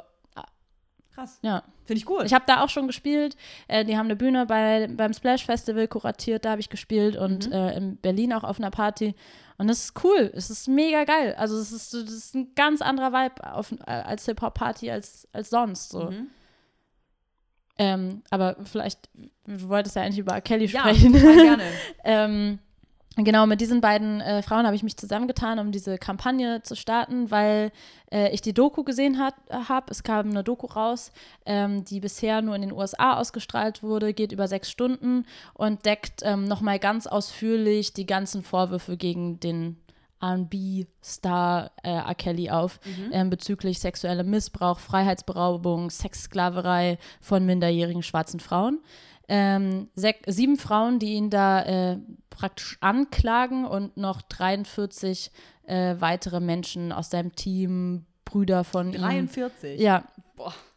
Krass. 1.13 1.39
ja. 1.41 1.63
Finde 1.85 1.99
ich 1.99 2.05
gut. 2.05 2.23
Ich 2.25 2.33
habe 2.33 2.43
da 2.45 2.63
auch 2.63 2.69
schon 2.69 2.85
gespielt. 2.85 3.37
Äh, 3.69 3.85
die 3.85 3.97
haben 3.97 4.07
eine 4.07 4.15
Bühne 4.17 4.45
bei, 4.45 4.87
beim 4.91 5.13
Splash 5.13 5.45
Festival 5.45 5.87
kuratiert, 5.87 6.43
da 6.45 6.51
habe 6.51 6.59
ich 6.61 6.69
gespielt 6.69 7.15
und 7.15 7.47
Mhm. 7.47 7.53
äh, 7.53 7.77
in 7.77 7.97
Berlin 7.97 8.33
auch 8.33 8.43
auf 8.43 8.59
einer 8.59 8.71
Party. 8.71 9.15
Und 9.57 9.67
das 9.67 9.85
ist 9.85 10.03
cool. 10.03 10.29
Es 10.35 10.49
ist 10.51 10.67
mega 10.67 11.05
geil. 11.05 11.33
Also 11.39 11.57
es 11.57 11.71
ist, 11.71 11.93
das 11.93 12.11
ist 12.11 12.35
ein 12.35 12.53
ganz 12.55 12.81
anderer 12.81 13.11
Vibe 13.13 13.53
auf, 13.55 13.71
äh, 13.71 13.91
als 13.91 14.25
Hip-Hop-Party 14.25 14.91
als, 14.91 15.27
als 15.33 15.49
sonst. 15.49 15.89
So. 15.89 16.11
Mhm. 16.11 16.27
Ähm, 17.77 18.23
aber 18.29 18.55
vielleicht, 18.63 19.09
du 19.45 19.69
wolltest 19.69 19.95
ja 19.95 20.01
eigentlich 20.03 20.19
über 20.19 20.33
R. 20.33 20.41
Kelly 20.41 20.65
Ja, 20.65 20.81
sprechen. 20.81 21.13
total 21.13 21.35
gerne. 21.35 21.63
ähm, 22.03 22.59
genau, 23.15 23.45
mit 23.45 23.61
diesen 23.61 23.81
beiden 23.81 24.19
äh, 24.21 24.41
Frauen 24.41 24.65
habe 24.65 24.75
ich 24.75 24.83
mich 24.83 24.97
zusammengetan, 24.97 25.59
um 25.59 25.71
diese 25.71 25.97
Kampagne 25.97 26.61
zu 26.63 26.75
starten, 26.75 27.29
weil 27.29 27.71
äh, 28.11 28.33
ich 28.33 28.41
die 28.41 28.53
Doku 28.53 28.83
gesehen 28.83 29.19
habe. 29.19 29.91
Es 29.91 30.03
kam 30.03 30.29
eine 30.29 30.43
Doku 30.43 30.67
raus, 30.67 31.11
ähm, 31.45 31.83
die 31.83 31.99
bisher 31.99 32.41
nur 32.41 32.55
in 32.55 32.61
den 32.61 32.71
USA 32.71 33.17
ausgestrahlt 33.17 33.83
wurde, 33.83 34.13
geht 34.13 34.31
über 34.31 34.47
sechs 34.47 34.71
Stunden 34.71 35.25
und 35.53 35.85
deckt 35.85 36.21
ähm, 36.23 36.45
nochmal 36.45 36.79
ganz 36.79 37.05
ausführlich 37.05 37.93
die 37.93 38.05
ganzen 38.05 38.43
Vorwürfe 38.43 38.97
gegen 38.97 39.39
den 39.39 39.77
R&B-Star 40.21 41.71
äh, 41.83 41.89
R. 41.89 42.15
Kelly 42.15 42.49
auf 42.49 42.79
ähm, 43.11 43.29
bezüglich 43.29 43.79
sexuellem 43.79 44.29
Missbrauch, 44.29 44.79
Freiheitsberaubung, 44.79 45.89
Sexsklaverei 45.89 46.97
von 47.21 47.45
minderjährigen 47.45 48.03
schwarzen 48.03 48.39
Frauen. 48.39 48.79
Ähm, 49.29 49.89
sieben 50.25 50.57
Frauen, 50.57 50.99
die 50.99 51.13
ihn 51.13 51.29
da 51.29 51.63
äh, 51.63 51.97
praktisch 52.29 52.77
anklagen 52.79 53.65
und 53.65 53.97
noch 53.97 54.21
43 54.21 55.31
äh, 55.63 55.95
weitere 55.99 56.39
Menschen 56.39 56.91
aus 56.91 57.09
seinem 57.09 57.35
Team, 57.35 58.05
Brüder 58.23 58.63
von 58.63 58.93
ihm. 58.93 59.01
43. 59.01 59.79
Ja, 59.79 60.03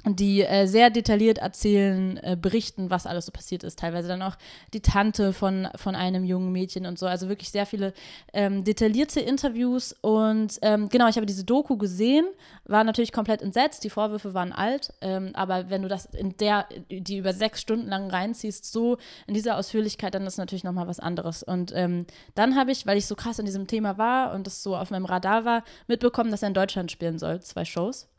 Die 0.07 0.43
äh, 0.43 0.67
sehr 0.67 0.89
detailliert 0.89 1.39
erzählen, 1.39 2.17
äh, 2.23 2.37
berichten, 2.41 2.89
was 2.89 3.07
alles 3.07 3.27
so 3.27 3.33
passiert 3.33 3.65
ist. 3.65 3.79
Teilweise 3.79 4.09
dann 4.09 4.23
auch 4.23 4.37
die 4.73 4.81
Tante 4.81 5.35
von, 5.35 5.69
von 5.77 5.95
einem 5.95 6.25
jungen 6.25 6.53
Mädchen 6.53 6.87
und 6.87 6.99
so. 6.99 7.07
Also 7.07 7.29
wirklich 7.29 7.51
sehr 7.51 7.67
viele 7.67 7.93
ähm, 8.33 8.65
detaillierte 8.65 9.21
Interviews. 9.21 9.95
Und 10.01 10.59
ähm, 10.63 10.89
genau, 10.89 11.09
ich 11.09 11.17
habe 11.17 11.27
diese 11.27 11.45
Doku 11.45 11.77
gesehen, 11.77 12.25
war 12.65 12.83
natürlich 12.85 13.13
komplett 13.13 13.43
entsetzt. 13.43 13.85
Die 13.85 13.91
Vorwürfe 13.91 14.33
waren 14.33 14.53
alt. 14.53 14.95
Ähm, 15.03 15.33
aber 15.35 15.69
wenn 15.69 15.83
du 15.83 15.89
das 15.89 16.07
in 16.07 16.35
der, 16.39 16.67
die 16.89 17.19
über 17.19 17.35
sechs 17.35 17.61
Stunden 17.61 17.89
lang 17.89 18.09
reinziehst, 18.09 18.73
so 18.73 18.97
in 19.27 19.35
dieser 19.35 19.59
Ausführlichkeit, 19.59 20.15
dann 20.15 20.27
ist 20.27 20.39
natürlich 20.39 20.65
nochmal 20.65 20.89
was 20.89 21.01
anderes. 21.01 21.43
Und 21.43 21.73
ähm, 21.75 22.07
dann 22.35 22.57
habe 22.57 22.73
ich, 22.73 22.87
weil 22.87 22.97
ich 22.97 23.07
so 23.07 23.17
krass 23.17 23.39
in 23.39 23.45
diesem 23.45 23.67
Thema 23.67 23.99
war 23.99 24.33
und 24.33 24.47
das 24.47 24.63
so 24.63 24.77
auf 24.77 24.91
meinem 24.91 25.05
Radar 25.05 25.45
war, 25.45 25.63
mitbekommen, 25.89 26.31
dass 26.31 26.43
er 26.43 26.49
in 26.49 26.55
Deutschland 26.55 26.91
spielen 26.91 27.19
soll. 27.19 27.41
Zwei 27.41 27.67
Shows. 27.67 28.10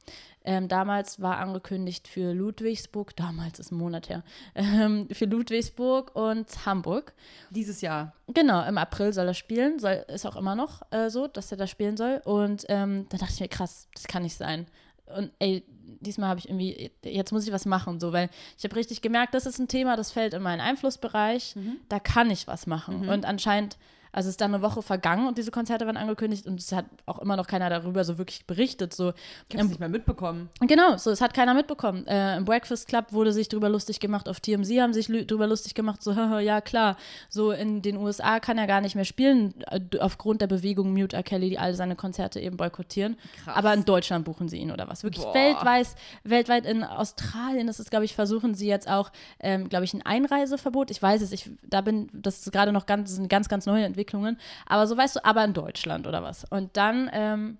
Ähm, 0.43 0.67
damals 0.67 1.21
war 1.21 1.37
angekündigt 1.37 2.07
für 2.07 2.33
Ludwigsburg, 2.33 3.15
damals 3.15 3.59
ist 3.59 3.71
ein 3.71 3.77
Monat 3.77 4.09
her, 4.09 4.23
ähm, 4.55 5.07
für 5.11 5.25
Ludwigsburg 5.25 6.15
und 6.15 6.65
Hamburg. 6.65 7.13
Dieses 7.51 7.81
Jahr. 7.81 8.13
Genau, 8.27 8.65
im 8.65 8.77
April 8.77 9.13
soll 9.13 9.27
er 9.27 9.33
spielen, 9.33 9.77
soll, 9.79 10.03
ist 10.07 10.25
auch 10.25 10.35
immer 10.35 10.55
noch 10.55 10.81
äh, 10.91 11.09
so, 11.09 11.27
dass 11.27 11.51
er 11.51 11.57
da 11.57 11.67
spielen 11.67 11.95
soll. 11.95 12.21
Und 12.25 12.65
ähm, 12.69 13.05
da 13.09 13.17
dachte 13.17 13.33
ich 13.33 13.39
mir, 13.39 13.49
krass, 13.49 13.87
das 13.93 14.07
kann 14.07 14.23
nicht 14.23 14.35
sein. 14.35 14.65
Und 15.15 15.31
ey, 15.39 15.63
diesmal 15.99 16.29
habe 16.29 16.39
ich 16.39 16.49
irgendwie, 16.49 16.91
jetzt 17.03 17.31
muss 17.31 17.45
ich 17.45 17.53
was 17.53 17.65
machen, 17.65 17.99
so, 17.99 18.13
weil 18.13 18.29
ich 18.57 18.63
habe 18.63 18.75
richtig 18.75 19.01
gemerkt, 19.01 19.33
das 19.33 19.45
ist 19.45 19.59
ein 19.59 19.67
Thema, 19.67 19.95
das 19.95 20.11
fällt 20.11 20.33
in 20.33 20.41
meinen 20.41 20.61
Einflussbereich, 20.61 21.55
da 21.89 21.99
kann 21.99 22.31
ich 22.31 22.47
was 22.47 22.65
machen. 22.65 23.07
Und 23.09 23.25
anscheinend, 23.25 23.77
also 24.11 24.29
ist 24.29 24.41
dann 24.41 24.53
eine 24.53 24.63
Woche 24.63 24.81
vergangen 24.81 25.27
und 25.27 25.37
diese 25.37 25.51
Konzerte 25.51 25.85
waren 25.85 25.97
angekündigt 25.97 26.45
und 26.45 26.59
es 26.59 26.71
hat 26.71 26.85
auch 27.05 27.19
immer 27.19 27.35
noch 27.35 27.47
keiner 27.47 27.69
darüber 27.69 28.03
so 28.03 28.17
wirklich 28.17 28.45
berichtet. 28.45 28.93
So, 28.93 29.13
Ich 29.49 29.55
habe 29.55 29.63
es 29.63 29.69
nicht 29.69 29.79
mehr 29.79 29.89
mitbekommen. 29.89 30.49
Genau, 30.59 30.97
so, 30.97 31.11
es 31.11 31.21
hat 31.21 31.33
keiner 31.33 31.53
mitbekommen. 31.53 32.05
Äh, 32.07 32.37
Im 32.37 32.45
Breakfast 32.45 32.87
Club 32.87 33.13
wurde 33.13 33.31
sich 33.33 33.49
drüber 33.49 33.69
lustig 33.69 33.99
gemacht, 33.99 34.27
auf 34.27 34.39
TMZ 34.39 34.69
haben 34.79 34.93
sich 34.93 35.07
drüber 35.07 35.47
lustig 35.47 35.75
gemacht, 35.75 36.03
so, 36.03 36.11
ja 36.39 36.61
klar, 36.61 36.97
so 37.29 37.51
in 37.51 37.81
den 37.81 37.97
USA 37.97 38.39
kann 38.39 38.57
er 38.57 38.67
gar 38.67 38.81
nicht 38.81 38.95
mehr 38.95 39.05
spielen, 39.05 39.53
äh, 39.69 39.79
aufgrund 39.99 40.41
der 40.41 40.47
Bewegung 40.47 40.93
Mute 40.93 41.15
R. 41.15 41.23
Kelly, 41.23 41.49
die 41.49 41.59
alle 41.59 41.75
seine 41.75 41.95
Konzerte 41.95 42.39
eben 42.39 42.57
boykottieren. 42.57 43.17
Krass. 43.43 43.55
Aber 43.55 43.73
in 43.73 43.85
Deutschland 43.85 44.25
buchen 44.25 44.49
sie 44.49 44.57
ihn 44.57 44.71
oder 44.71 44.87
was. 44.87 45.03
Wirklich 45.03 45.23
Boah. 45.23 45.33
weltweit, 45.33 45.87
weltweit 46.23 46.65
in 46.65 46.83
Australien 46.83 47.67
ist 47.67 47.79
es, 47.79 47.89
glaube 47.89 48.05
ich, 48.05 48.15
versuchen 48.15 48.55
sie 48.55 48.67
jetzt 48.67 48.89
auch, 48.89 49.11
ähm, 49.39 49.69
glaube 49.69 49.85
ich, 49.85 49.93
ein 49.93 50.01
Einreiseverbot. 50.05 50.91
Ich 50.91 51.01
weiß 51.01 51.21
es, 51.21 51.31
ich, 51.31 51.49
da 51.63 51.81
bin, 51.81 52.09
das 52.13 52.39
ist 52.39 52.51
gerade 52.51 52.71
noch 52.71 52.85
ganz, 52.85 53.09
das 53.09 53.15
sind 53.15 53.29
ganz, 53.29 53.49
ganz 53.49 53.65
neue 53.65 53.85
Entwicklungen. 54.01 54.37
Aber 54.65 54.87
so 54.87 54.97
weißt 54.97 55.17
du, 55.17 55.25
aber 55.25 55.43
in 55.43 55.53
Deutschland 55.53 56.07
oder 56.07 56.23
was. 56.23 56.45
Und 56.49 56.75
dann, 56.77 57.09
ähm, 57.13 57.57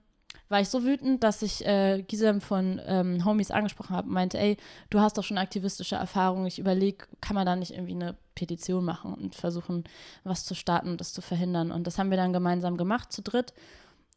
war 0.50 0.60
ich 0.60 0.68
so 0.68 0.84
wütend, 0.84 1.24
dass 1.24 1.42
ich 1.42 1.66
äh, 1.66 2.04
Gisem 2.04 2.42
von 2.42 2.82
ähm, 2.86 3.24
Homies 3.24 3.52
angesprochen 3.52 3.96
habe 3.96 4.08
und 4.08 4.14
meinte, 4.14 4.38
ey, 4.38 4.58
du 4.89 5.00
hast 5.00 5.18
doch 5.18 5.24
schon 5.24 5.38
aktivistische 5.38 5.96
Erfahrung. 5.96 6.46
Ich 6.46 6.60
überlege, 6.60 7.06
kann 7.22 7.36
man 7.36 7.46
da 7.46 7.56
nicht 7.56 7.72
irgendwie 7.72 7.94
eine 7.94 8.16
Petition 8.36 8.84
machen 8.84 9.14
und 9.14 9.34
versuchen, 9.34 9.86
was 10.26 10.44
zu 10.44 10.54
starten 10.54 10.89
und 10.89 11.00
das 11.00 11.14
zu 11.14 11.22
verhindern. 11.22 11.72
Und 11.72 11.88
das 11.88 11.98
haben 11.98 12.10
wir 12.10 12.18
dann 12.18 12.34
gemeinsam 12.34 12.76
gemacht, 12.76 13.14
zu 13.14 13.22
dritt, 13.22 13.54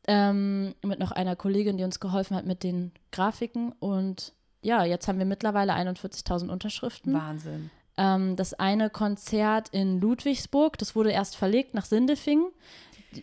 ähm, 0.08 0.74
mit 0.82 0.98
noch 0.98 1.12
einer 1.12 1.36
Kollegin, 1.36 1.78
die 1.78 1.84
uns 1.84 2.00
geholfen 2.00 2.36
hat 2.36 2.46
mit 2.46 2.64
den 2.64 2.90
Grafiken. 3.12 3.70
Und 3.78 4.32
ja, 4.60 4.84
jetzt 4.84 5.06
haben 5.06 5.20
wir 5.20 5.26
mittlerweile 5.26 5.72
41.000 5.74 6.48
Unterschriften. 6.48 7.14
Wahnsinn. 7.14 7.70
Ähm, 7.96 8.34
das 8.36 8.54
eine 8.54 8.90
Konzert 8.90 9.68
in 9.70 10.00
Ludwigsburg, 10.00 10.78
das 10.78 10.96
wurde 10.96 11.12
erst 11.12 11.36
verlegt 11.36 11.74
nach 11.74 11.84
Sindelfingen. 11.84 12.46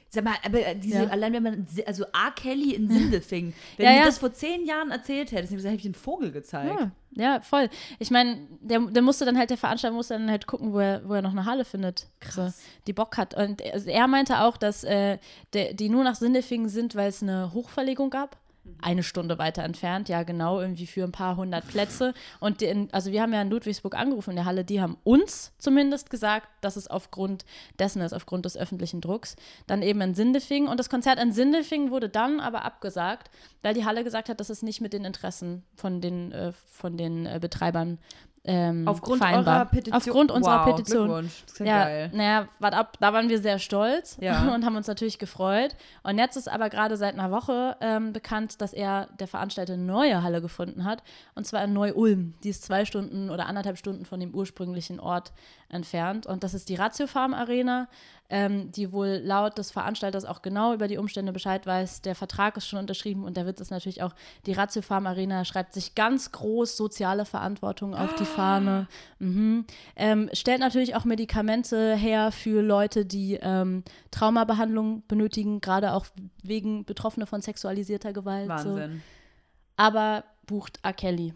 Sag 0.10 0.24
mal, 0.24 0.36
aber 0.46 0.60
diese, 0.76 1.04
Ja. 1.04 1.10
allein 1.10 1.34
wenn 1.34 1.44
man, 1.44 1.68
also 1.86 2.06
R. 2.06 2.32
Kelly 2.34 2.74
in 2.74 2.90
Sindelfingen, 2.90 3.54
wenn 3.78 3.86
Ja, 3.86 3.92
du 3.92 3.98
ja. 4.00 4.06
das 4.06 4.20
vor 4.20 4.32
zehn 4.32 4.66
Jahren 4.66 4.90
erzählt 4.90 5.34
hättest, 5.34 5.52
hätte 5.52 5.76
ich 5.76 5.84
einen 5.84 5.94
Vogel 5.96 6.32
gezeigt. 6.32 6.74
Ja, 6.80 6.92
ja, 7.14 7.42
voll. 7.42 7.70
Ich 8.00 8.10
meine, 8.10 8.48
der, 8.62 8.80
der 8.80 9.02
musste 9.02 9.26
dann 9.26 9.38
halt, 9.38 9.50
der 9.50 9.58
Veranstalter 9.58 9.94
musste 9.94 10.14
dann 10.14 10.32
halt 10.32 10.48
gucken, 10.48 10.72
wo 10.72 10.80
er, 10.80 11.02
wo 11.06 11.14
er 11.16 11.22
noch 11.22 11.32
eine 11.32 11.44
Halle 11.44 11.66
findet. 11.66 12.08
Krass. 12.22 12.58
So, 12.58 12.64
die 12.88 12.94
Bock 12.94 13.18
hat. 13.18 13.34
Und 13.34 13.60
er, 13.60 13.74
also 13.74 13.90
er 13.90 14.08
meinte 14.08 14.40
auch, 14.40 14.56
dass 14.56 14.86
äh, 14.86 15.18
der, 15.52 15.74
die 15.74 15.90
nur 15.90 16.06
nach 16.06 16.16
Sindelfingen 16.16 16.70
sind, 16.70 16.96
weil 16.96 17.10
es 17.10 17.22
eine 17.22 17.52
Hochverlegung 17.54 18.10
gab. 18.12 18.38
Eine 18.80 19.02
Stunde 19.02 19.40
weiter 19.40 19.64
entfernt, 19.64 20.08
ja 20.08 20.22
genau, 20.22 20.62
irgendwie 20.62 20.86
für 20.86 21.04
ein 21.04 21.12
paar 21.12 21.36
hundert 21.36 21.68
Plätze. 21.68 22.14
Und 22.40 22.62
den, 22.62 22.94
also 22.94 23.12
wir 23.12 23.22
haben 23.22 23.34
ja 23.34 23.42
in 23.42 23.50
Ludwigsburg 23.50 23.96
angerufen 23.96 24.32
in 24.32 24.36
der 24.36 24.46
Halle, 24.46 24.64
die 24.64 24.80
haben 24.80 24.98
uns 25.04 25.54
zumindest 25.58 26.10
gesagt, 26.12 26.48
dass 26.62 26.76
es 26.76 26.88
aufgrund 26.88 27.44
dessen 27.80 28.02
ist, 28.02 28.14
aufgrund 28.14 28.46
des 28.46 28.56
öffentlichen 28.56 29.02
Drucks. 29.02 29.36
Dann 29.66 29.82
eben 29.82 30.00
in 30.02 30.14
Sindelfingen. 30.14 30.70
Und 30.70 30.80
das 30.80 30.90
Konzert 30.90 31.20
in 31.20 31.32
Sindelfingen 31.32 31.90
wurde 31.90 32.10
dann 32.10 32.40
aber 32.40 32.64
abgesagt, 32.64 33.32
weil 33.64 33.74
die 33.74 33.86
Halle 33.86 34.04
gesagt 34.04 34.30
hat, 34.30 34.40
dass 34.40 34.50
es 34.50 34.62
nicht 34.62 34.80
mit 34.80 34.94
den 34.94 35.06
Interessen 35.06 35.64
von 35.76 36.00
den, 36.00 36.32
äh, 36.32 36.52
von 36.52 36.98
den 36.98 37.26
äh, 37.26 37.40
Betreibern 37.42 37.98
ähm, 38.44 38.88
Aufgrund 38.88 39.20
vereinbar. 39.20 39.66
Petition. 39.66 39.96
Aufgrund 39.96 40.32
unserer 40.32 40.66
wow, 40.66 40.76
Petition. 40.76 41.08
Glückwunsch. 41.08 41.44
Das 41.46 41.60
Ja, 41.60 41.84
geil. 41.84 42.12
naja, 42.14 42.48
wart 42.58 42.74
ab, 42.74 42.98
da 43.00 43.14
waren 43.14 43.30
wir 43.30 43.40
sehr 43.40 43.60
stolz 43.60 44.18
Ja. 44.20 44.52
und 44.56 44.66
haben 44.66 44.76
uns 44.76 44.88
natürlich 44.88 45.20
gefreut. 45.20 45.76
Und 46.02 46.18
jetzt 46.18 46.38
ist 46.38 46.50
aber 46.50 46.70
gerade 46.70 46.98
seit 46.98 47.14
einer 47.14 47.30
Woche 47.30 47.78
ähm, 47.82 48.14
bekannt, 48.14 48.60
dass 48.60 48.74
er, 48.74 49.10
der 49.20 49.28
Veranstalter, 49.28 49.74
eine 49.74 49.84
neue 49.84 50.24
Halle 50.24 50.42
gefunden 50.42 50.86
hat. 50.86 51.04
Und 51.36 51.46
zwar 51.46 51.64
in 51.64 51.74
Neu-Ulm. 51.74 52.34
Die 52.44 52.50
ist 52.50 52.64
zwei 52.64 52.86
Stunden 52.86 53.30
oder 53.30 53.46
anderthalb 53.46 53.78
Stunden 53.78 54.06
von 54.06 54.20
dem 54.20 54.34
ursprünglichen 54.34 55.00
Ort 55.00 55.34
entfernt. 55.70 56.26
Und 56.26 56.44
das 56.44 56.56
ist 56.56 56.70
die 56.70 56.76
Ratio 56.76 57.06
Farm 57.06 57.36
Arena, 57.36 57.88
ähm, 58.32 58.72
die 58.72 58.94
wohl 58.94 59.22
laut 59.24 59.58
des 59.58 59.72
Veranstalters 59.72 60.24
auch 60.24 60.42
genau 60.42 60.74
über 60.74 60.88
die 60.88 60.98
Umstände 60.98 61.34
Bescheid 61.34 61.68
weiß. 61.68 62.02
Der 62.02 62.16
Vertrag 62.16 62.56
ist 62.56 62.66
schon 62.66 62.80
unterschrieben 62.80 63.26
und 63.26 63.36
der 63.36 63.46
Witz 63.46 63.60
ist 63.60 63.72
natürlich 63.72 64.02
auch, 64.02 64.16
die 64.46 64.54
Ratio 64.54 64.82
Farm 64.82 65.06
Arena 65.06 65.44
schreibt 65.44 65.74
sich 65.74 65.96
ganz 65.96 66.32
groß 66.32 66.78
soziale 66.78 67.26
Verantwortung 67.26 67.94
auf 67.94 68.16
die 68.16 68.26
Fahne. 68.26 68.88
Mhm. 69.20 69.66
Ähm, 69.98 70.30
stellt 70.32 70.62
natürlich 70.62 70.96
auch 70.96 71.04
Medikamente 71.04 71.96
her 71.96 72.32
für 72.32 72.62
Leute, 72.62 73.06
die 73.06 73.38
ähm, 73.42 73.84
Traumabehandlung 74.12 75.04
benötigen, 75.10 75.60
gerade 75.60 75.92
auch 75.92 76.06
wegen 76.42 76.86
Betroffene 76.86 77.26
von 77.26 77.42
sexualisierter 77.42 78.14
Gewalt. 78.14 78.48
So. 78.60 78.70
Wahnsinn. 78.70 79.04
Aber 79.76 80.24
bucht 80.46 80.80
A. 80.84 80.94
Kelly. 80.94 81.34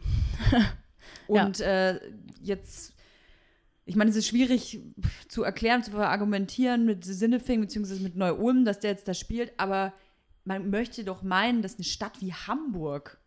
Und 1.28 1.60
äh, 1.60 2.00
jetzt, 2.42 2.95
ich 3.86 3.96
meine, 3.96 4.10
es 4.10 4.16
ist 4.16 4.28
schwierig 4.28 4.82
zu 5.28 5.44
erklären, 5.44 5.84
zu 5.84 5.96
argumentieren 5.98 6.86
mit 6.86 7.06
Sinnefing 7.06 7.62
bzw. 7.62 8.00
mit 8.00 8.16
Neu-Ulm, 8.16 8.66
dass 8.66 8.80
der 8.80 8.92
jetzt 8.92 9.08
da 9.08 9.14
spielt, 9.14 9.54
aber 9.60 9.94
man 10.44 10.70
möchte 10.70 11.04
doch 11.04 11.24
meinen, 11.24 11.62
dass 11.62 11.76
eine 11.76 11.84
Stadt 11.84 12.20
wie 12.22 12.34
Hamburg, 12.34 13.20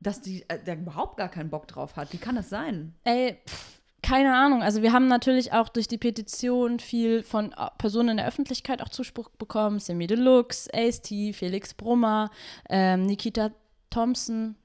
dass 0.00 0.20
die 0.20 0.48
äh, 0.48 0.58
da 0.64 0.74
überhaupt 0.74 1.16
gar 1.16 1.28
keinen 1.28 1.50
Bock 1.50 1.66
drauf 1.68 1.96
hat. 1.96 2.12
Wie 2.12 2.18
kann 2.18 2.36
das 2.36 2.48
sein? 2.48 2.94
Ey, 3.04 3.38
pff, 3.46 3.80
keine 4.02 4.34
Ahnung. 4.34 4.62
Also 4.62 4.82
wir 4.82 4.92
haben 4.92 5.08
natürlich 5.08 5.52
auch 5.52 5.68
durch 5.68 5.88
die 5.88 5.98
Petition 5.98 6.78
viel 6.78 7.22
von 7.22 7.52
äh, 7.52 7.68
Personen 7.78 8.10
in 8.10 8.16
der 8.18 8.26
Öffentlichkeit 8.26 8.82
auch 8.82 8.88
Zuspruch 8.88 9.28
bekommen. 9.30 9.78
Semi 9.78 10.06
Deluxe, 10.06 10.70
Ace-T, 10.72 11.32
Felix 11.32 11.74
Brummer, 11.74 12.30
ähm, 12.68 13.02
Nikita 13.02 13.50
Thompson. 13.90 14.56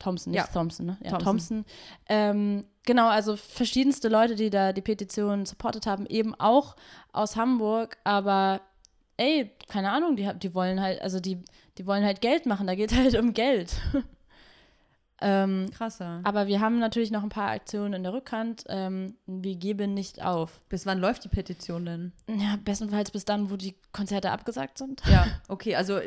Thompson, 0.00 0.32
nicht 0.32 0.40
Ja. 0.40 0.46
Thompson, 0.48 0.86
ne? 0.86 0.98
Ja, 1.02 1.10
Thompson. 1.10 1.24
Thompson. 1.24 1.64
Ähm, 2.08 2.64
genau, 2.84 3.08
also 3.08 3.36
verschiedenste 3.36 4.08
Leute, 4.08 4.34
die 4.34 4.50
da 4.50 4.72
die 4.72 4.80
Petition 4.82 5.46
supportet 5.46 5.86
haben, 5.86 6.06
eben 6.06 6.34
auch 6.34 6.74
aus 7.12 7.36
Hamburg, 7.36 7.98
aber 8.02 8.60
ey, 9.16 9.50
keine 9.68 9.92
Ahnung, 9.92 10.16
die, 10.16 10.28
die 10.34 10.54
wollen 10.54 10.80
halt, 10.80 11.00
also 11.02 11.20
die, 11.20 11.38
die 11.78 11.86
wollen 11.86 12.04
halt 12.04 12.20
Geld 12.20 12.46
machen, 12.46 12.66
da 12.66 12.74
geht 12.74 12.92
halt 12.96 13.14
um 13.16 13.32
Geld. 13.34 13.72
ähm, 15.22 15.70
Krasser. 15.76 16.20
aber 16.24 16.46
wir 16.46 16.60
haben 16.60 16.78
natürlich 16.78 17.10
noch 17.10 17.22
ein 17.22 17.28
paar 17.28 17.50
Aktionen 17.50 17.92
in 17.92 18.02
der 18.02 18.14
Rückhand. 18.14 18.64
Ähm, 18.68 19.16
wir 19.26 19.54
geben 19.56 19.92
nicht 19.92 20.22
auf. 20.24 20.60
Bis 20.70 20.86
wann 20.86 20.98
läuft 20.98 21.24
die 21.24 21.28
Petition 21.28 21.84
denn? 21.84 22.12
Ja, 22.26 22.56
bestenfalls 22.64 23.10
bis 23.10 23.26
dann, 23.26 23.50
wo 23.50 23.56
die 23.56 23.74
Konzerte 23.92 24.30
abgesagt 24.30 24.78
sind. 24.78 25.02
Ja, 25.06 25.26
okay, 25.48 25.76
also 25.76 26.00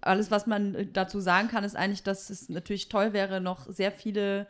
alles, 0.00 0.30
was 0.30 0.46
man 0.46 0.74
äh, 0.74 0.86
dazu 0.86 1.20
sagen 1.20 1.48
kann, 1.48 1.64
ist 1.64 1.76
eigentlich, 1.76 2.02
dass 2.02 2.30
es 2.30 2.48
natürlich 2.48 2.88
toll 2.88 3.12
wäre, 3.12 3.40
noch 3.40 3.66
sehr 3.68 3.92
viele 3.92 4.46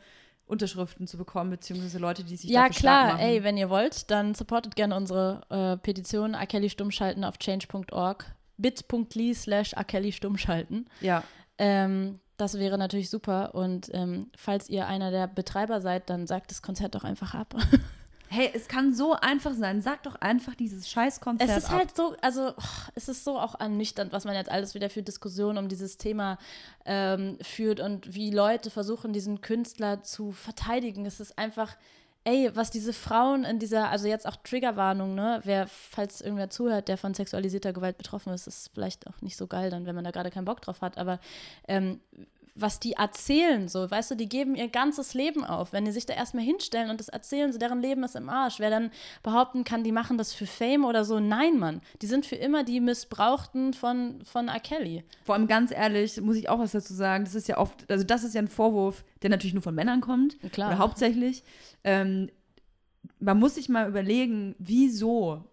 Unterschriften 0.47 1.07
zu 1.07 1.17
bekommen, 1.17 1.51
beziehungsweise 1.51 1.99
Leute, 1.99 2.25
die 2.25 2.37
sich 2.37 2.51
Ja, 2.51 2.63
dafür 2.63 2.73
stark 2.75 3.01
klar, 3.03 3.13
machen. 3.15 3.21
ey, 3.27 3.45
wenn 3.45 3.57
ihr 3.57 3.71
wollt, 3.71 4.11
dann 4.11 4.35
supportet 4.35 4.75
gerne 4.75 4.97
unsere 4.97 5.43
äh, 5.49 5.77
Petition 5.77 6.35
Akelli 6.35 6.69
stummschalten 6.71 7.23
auf 7.25 7.39
change.org 7.39 8.25
bit.ly 8.57 9.35
slash 9.35 9.75
Akelli 9.77 10.13
stummschalten. 10.13 10.89
Ja, 11.01 11.23
Ähm, 11.57 12.19
das 12.37 12.59
wäre 12.59 12.79
natürlich 12.79 13.11
super. 13.11 13.55
Und 13.55 13.91
ähm, 13.93 14.31
falls 14.37 14.69
ihr 14.69 14.87
einer 14.87 15.11
der 15.11 15.27
Betreiber 15.29 15.81
seid, 15.81 16.09
dann 16.11 16.27
sagt 16.27 16.51
das 16.51 16.63
Konzert 16.63 16.95
doch 16.95 17.05
einfach 17.05 17.35
ab. 17.35 17.55
hey, 18.33 18.49
es 18.55 18.69
kann 18.69 18.95
so 18.95 19.15
einfach 19.15 19.55
sein. 19.55 19.83
Sag 19.83 20.05
doch 20.05 20.15
einfach 20.15 20.55
dieses 20.55 20.89
Scheißkonzert 20.89 21.51
Es 21.51 21.57
ist 21.57 21.65
ab. 21.71 21.79
halt 21.79 21.97
so, 21.97 22.15
also 22.23 22.53
oh, 22.57 22.91
es 22.95 23.09
ist 23.09 23.25
so 23.25 23.37
auch 23.37 23.59
ernüchternd, 23.59 24.13
was 24.13 24.25
man 24.25 24.35
jetzt 24.35 24.51
alles 24.51 24.75
wieder 24.75 24.89
für 24.89 25.03
Diskussionen 25.03 25.59
um 25.59 25.69
dieses 25.69 25.99
Thema 25.99 26.39
ähm, 26.85 27.39
führt 27.43 27.81
und 27.81 28.15
wie 28.15 28.31
Leute 28.31 28.71
versuchen, 28.71 29.13
diesen 29.13 29.41
Künstler 29.41 30.05
zu 30.05 30.31
verteidigen. 30.31 31.07
Es 31.07 31.19
ist 31.19 31.39
einfach, 31.39 31.77
ey, 32.23 32.51
was 32.55 32.71
diese 32.71 32.93
Frauen 32.93 33.43
in 33.43 33.59
dieser, 33.59 33.89
also 33.89 34.07
jetzt 34.07 34.29
auch 34.29 34.37
Triggerwarnung, 34.37 35.17
ne? 35.17 35.41
Wer, 35.43 35.67
falls 35.67 36.21
irgendwer 36.21 36.51
zuhört, 36.51 36.87
der 36.87 36.99
von 36.99 37.15
sexualisierter 37.15 37.73
Gewalt 37.73 37.99
betroffen 37.99 38.33
ist, 38.33 38.47
ist 38.47 38.71
vielleicht 38.73 39.09
auch 39.09 39.21
nicht 39.23 39.37
so 39.37 39.49
geil 39.49 39.71
dann, 39.71 39.87
wenn 39.87 39.97
man 39.97 40.05
da 40.05 40.13
gerade 40.13 40.31
keinen 40.31 40.45
Bock 40.45 40.61
drauf 40.63 40.83
hat, 40.83 40.99
aber 40.99 41.19
ähm, 41.67 41.99
was 42.55 42.81
die 42.81 42.93
erzählen, 42.93 43.69
so, 43.69 43.91
weißt 43.91 44.11
du, 44.11 44.15
die 44.15 44.29
geben 44.29 44.55
ihr 44.55 44.69
ganzes 44.69 45.15
Leben 45.15 45.45
auf. 45.45 45.73
Wenn 45.73 45.85
die 45.85 45.93
sich 45.93 46.07
da 46.07 46.15
erstmal 46.15 46.45
hinstellen 46.45 46.91
und 46.91 47.01
das 47.01 47.09
erzählen, 47.09 47.53
so 47.53 47.59
deren 47.59 47.81
Leben 47.81 48.03
ist 48.03 48.17
im 48.17 48.29
Arsch. 48.29 48.59
Wer 48.59 48.71
dann 48.71 48.91
behaupten 49.23 49.65
kann, 49.65 49.85
die 49.85 49.93
machen 49.93 50.19
das 50.19 50.33
für 50.33 50.47
Fame 50.47 50.85
oder 50.85 51.05
so, 51.05 51.21
nein, 51.21 51.59
Mann. 51.59 51.81
Die 52.03 52.07
sind 52.07 52.27
für 52.27 52.37
immer 52.37 52.65
die 52.65 52.81
Missbrauchten 52.81 53.73
von, 53.73 54.23
von 54.25 54.49
R. 54.49 54.61
Kelly. 54.61 55.05
Vor 55.25 55.35
allem 55.35 55.47
ganz 55.47 55.71
ehrlich, 55.71 56.21
muss 56.21 56.37
ich 56.37 56.49
auch 56.49 56.59
was 56.59 56.73
dazu 56.73 56.95
sagen. 56.95 57.25
Das 57.25 57.35
ist 57.35 57.49
ja 57.49 57.59
oft, 57.59 57.91
also 57.91 58.05
das 58.05 58.25
ist 58.25 58.35
ja 58.35 58.43
ein 58.43 58.49
Vorwurf, 58.49 59.05
der 59.23 59.31
natürlich 59.31 59.55
nur 59.55 59.63
von 59.63 59.75
Männern 59.75 60.01
kommt. 60.01 60.39
Klar. 60.53 60.69
Oder 60.69 60.79
hauptsächlich. 60.79 61.45
Ähm, 61.85 62.31
man 63.19 63.39
muss 63.39 63.55
sich 63.55 63.69
mal 63.69 63.89
überlegen, 63.89 64.55
wieso, 64.59 65.45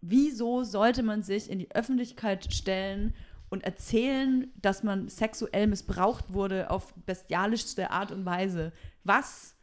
wieso 0.00 0.64
sollte 0.64 1.02
man 1.02 1.22
sich 1.22 1.50
in 1.50 1.58
die 1.58 1.70
Öffentlichkeit 1.72 2.52
stellen 2.52 3.14
und 3.50 3.62
erzählen, 3.64 4.50
dass 4.56 4.82
man 4.82 5.08
sexuell 5.08 5.66
missbraucht 5.66 6.32
wurde 6.32 6.70
auf 6.70 6.94
bestialischste 7.06 7.90
Art 7.90 8.10
und 8.12 8.24
Weise. 8.24 8.72
Was, 9.04 9.54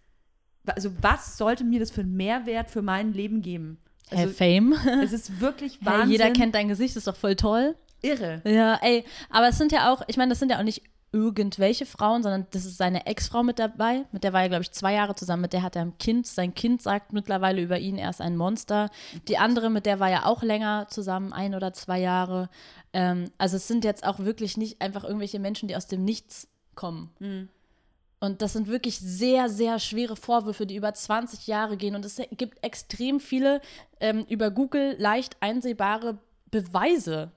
also 0.65 0.91
was 1.01 1.37
sollte 1.37 1.63
mir 1.63 1.79
das 1.79 1.89
für 1.91 2.01
einen 2.01 2.15
Mehrwert 2.15 2.69
für 2.69 2.81
mein 2.81 3.13
Leben 3.13 3.41
geben? 3.41 3.79
Hey, 4.09 4.23
Also, 4.23 4.33
Fame. 4.33 4.73
es 5.03 5.13
ist 5.13 5.39
wirklich 5.41 5.79
Hey, 5.79 5.85
Wahnsinn. 5.87 6.11
jeder 6.11 6.31
kennt 6.31 6.53
dein 6.55 6.67
Gesicht, 6.67 6.95
ist 6.95 7.07
doch 7.07 7.15
voll 7.15 7.35
toll. 7.35 7.75
irre. 8.01 8.41
Ja, 8.45 8.75
ey, 8.81 9.03
aber 9.29 9.47
es 9.49 9.57
sind 9.57 9.71
ja 9.71 9.91
auch, 9.91 10.01
ich 10.07 10.17
meine, 10.17 10.29
das 10.29 10.39
sind 10.39 10.51
ja 10.51 10.59
auch 10.59 10.63
nicht 10.63 10.83
irgendwelche 11.11 11.85
Frauen, 11.85 12.21
sondern 12.21 12.47
das 12.51 12.65
ist 12.65 12.77
seine 12.77 13.05
Ex-Frau 13.05 13.41
mit 13.41 13.59
dabei. 13.59 14.05
Mit 14.11 14.23
der 14.23 14.33
war 14.33 14.41
er, 14.41 14.49
glaube 14.49 14.63
ich, 14.63 14.71
zwei 14.71 14.93
Jahre 14.93 15.15
zusammen. 15.15 15.43
Mit 15.43 15.53
der 15.53 15.63
hat 15.63 15.75
er 15.75 15.83
ein 15.83 15.97
Kind. 15.97 16.27
Sein 16.27 16.53
Kind 16.53 16.81
sagt 16.81 17.13
mittlerweile 17.13 17.61
über 17.61 17.79
ihn, 17.79 17.97
er 17.97 18.09
ist 18.09 18.21
ein 18.21 18.35
Monster. 18.35 18.89
Die 19.27 19.37
andere, 19.37 19.69
mit 19.69 19.85
der 19.85 19.99
war 19.99 20.09
er 20.09 20.25
auch 20.25 20.43
länger 20.43 20.87
zusammen, 20.89 21.33
ein 21.33 21.55
oder 21.55 21.73
zwei 21.73 21.99
Jahre. 21.99 22.49
Ähm, 22.93 23.31
also 23.37 23.57
es 23.57 23.67
sind 23.67 23.85
jetzt 23.85 24.05
auch 24.05 24.19
wirklich 24.19 24.57
nicht 24.57 24.81
einfach 24.81 25.03
irgendwelche 25.03 25.39
Menschen, 25.39 25.67
die 25.67 25.75
aus 25.75 25.87
dem 25.87 26.03
Nichts 26.03 26.47
kommen. 26.75 27.11
Und 28.19 28.41
das 28.41 28.53
sind 28.53 28.67
wirklich 28.67 28.99
sehr, 28.99 29.47
sehr 29.49 29.79
schwere 29.79 30.15
Vorwürfe, 30.15 30.65
die 30.65 30.75
über 30.75 30.93
20 30.93 31.47
Jahre 31.47 31.77
gehen. 31.77 31.95
Und 31.95 32.03
es 32.03 32.19
gibt 32.31 32.63
extrem 32.63 33.19
viele 33.19 33.61
ähm, 33.99 34.25
über 34.27 34.51
Google 34.51 34.95
leicht 34.97 35.37
einsehbare 35.39 36.17
Beweise. 36.49 37.31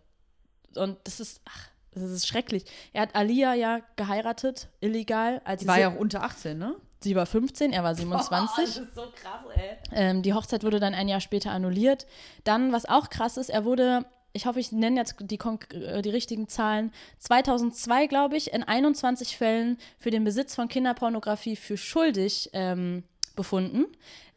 Und 0.74 0.96
das 1.04 1.20
ist, 1.20 1.40
ach, 1.44 1.69
das 1.92 2.02
ist 2.04 2.26
schrecklich. 2.26 2.64
Er 2.92 3.02
hat 3.02 3.14
Alia 3.14 3.54
ja 3.54 3.80
geheiratet, 3.96 4.68
illegal. 4.80 5.40
Als 5.44 5.62
sie 5.62 5.68
war 5.68 5.78
ja 5.78 5.90
auch 5.92 5.96
unter 5.98 6.22
18, 6.22 6.58
ne? 6.58 6.74
Sie 7.02 7.16
war 7.16 7.26
15, 7.26 7.72
er 7.72 7.82
war 7.82 7.94
27. 7.96 8.64
ist 8.64 8.94
so 8.94 9.02
krass, 9.14 9.44
ey. 9.54 9.76
Ähm, 9.92 10.22
die 10.22 10.34
Hochzeit 10.34 10.64
wurde 10.64 10.80
dann 10.80 10.94
ein 10.94 11.08
Jahr 11.08 11.20
später 11.20 11.50
annulliert. 11.50 12.06
Dann, 12.44 12.72
was 12.72 12.86
auch 12.86 13.10
krass 13.10 13.36
ist, 13.36 13.48
er 13.48 13.64
wurde, 13.64 14.04
ich 14.32 14.46
hoffe, 14.46 14.60
ich 14.60 14.70
nenne 14.70 15.00
jetzt 15.00 15.16
die, 15.20 15.38
äh, 15.74 16.02
die 16.02 16.10
richtigen 16.10 16.48
Zahlen, 16.48 16.92
2002, 17.18 18.06
glaube 18.06 18.36
ich, 18.36 18.52
in 18.52 18.62
21 18.62 19.36
Fällen 19.36 19.78
für 19.98 20.10
den 20.10 20.24
Besitz 20.24 20.54
von 20.54 20.68
Kinderpornografie 20.68 21.56
für 21.56 21.76
schuldig 21.76 22.50
ähm, 22.52 23.04
befunden. 23.36 23.86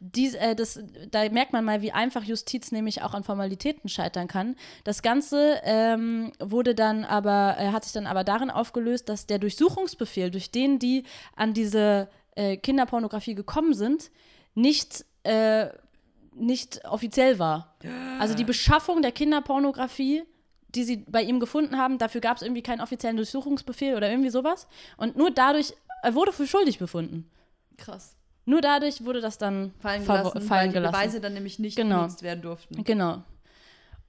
Dies, 0.00 0.34
äh, 0.34 0.54
das, 0.54 0.80
da 1.10 1.28
merkt 1.30 1.52
man 1.52 1.64
mal, 1.64 1.82
wie 1.82 1.92
einfach 1.92 2.22
Justiz 2.24 2.72
nämlich 2.72 3.02
auch 3.02 3.14
an 3.14 3.24
Formalitäten 3.24 3.88
scheitern 3.88 4.28
kann. 4.28 4.56
Das 4.84 5.02
Ganze 5.02 5.60
ähm, 5.64 6.32
wurde 6.38 6.74
dann 6.74 7.04
aber, 7.04 7.56
äh, 7.58 7.68
hat 7.68 7.84
sich 7.84 7.92
dann 7.92 8.06
aber 8.06 8.24
darin 8.24 8.50
aufgelöst, 8.50 9.08
dass 9.08 9.26
der 9.26 9.38
Durchsuchungsbefehl, 9.38 10.30
durch 10.30 10.50
den 10.50 10.78
die 10.78 11.04
an 11.36 11.54
diese 11.54 12.08
äh, 12.36 12.56
Kinderpornografie 12.56 13.34
gekommen 13.34 13.74
sind, 13.74 14.10
nicht, 14.54 15.04
äh, 15.22 15.68
nicht 16.34 16.84
offiziell 16.84 17.38
war. 17.38 17.76
Also 18.18 18.34
die 18.34 18.44
Beschaffung 18.44 19.02
der 19.02 19.12
Kinderpornografie, 19.12 20.24
die 20.74 20.84
sie 20.84 20.96
bei 20.96 21.22
ihm 21.22 21.40
gefunden 21.40 21.78
haben, 21.78 21.98
dafür 21.98 22.20
gab 22.20 22.36
es 22.36 22.42
irgendwie 22.42 22.62
keinen 22.62 22.80
offiziellen 22.80 23.16
Durchsuchungsbefehl 23.16 23.94
oder 23.94 24.10
irgendwie 24.10 24.30
sowas. 24.30 24.66
Und 24.96 25.16
nur 25.16 25.30
dadurch, 25.30 25.74
er 26.02 26.14
wurde 26.14 26.32
für 26.32 26.46
schuldig 26.46 26.78
befunden. 26.78 27.30
Krass. 27.76 28.16
Nur 28.46 28.60
dadurch 28.60 29.04
wurde 29.04 29.20
das 29.20 29.38
dann 29.38 29.72
Fallen 29.80 30.02
verwo- 30.02 30.06
gelassen, 30.06 30.34
weil 30.34 30.42
fallen 30.42 30.68
die 30.70 30.74
gelassen. 30.74 30.92
Beweise 30.92 31.20
dann 31.20 31.34
nämlich 31.34 31.58
nicht 31.58 31.76
Genau. 31.76 31.98
genutzt 32.02 32.22
werden 32.22 32.42
durften. 32.42 32.84
Genau. 32.84 33.22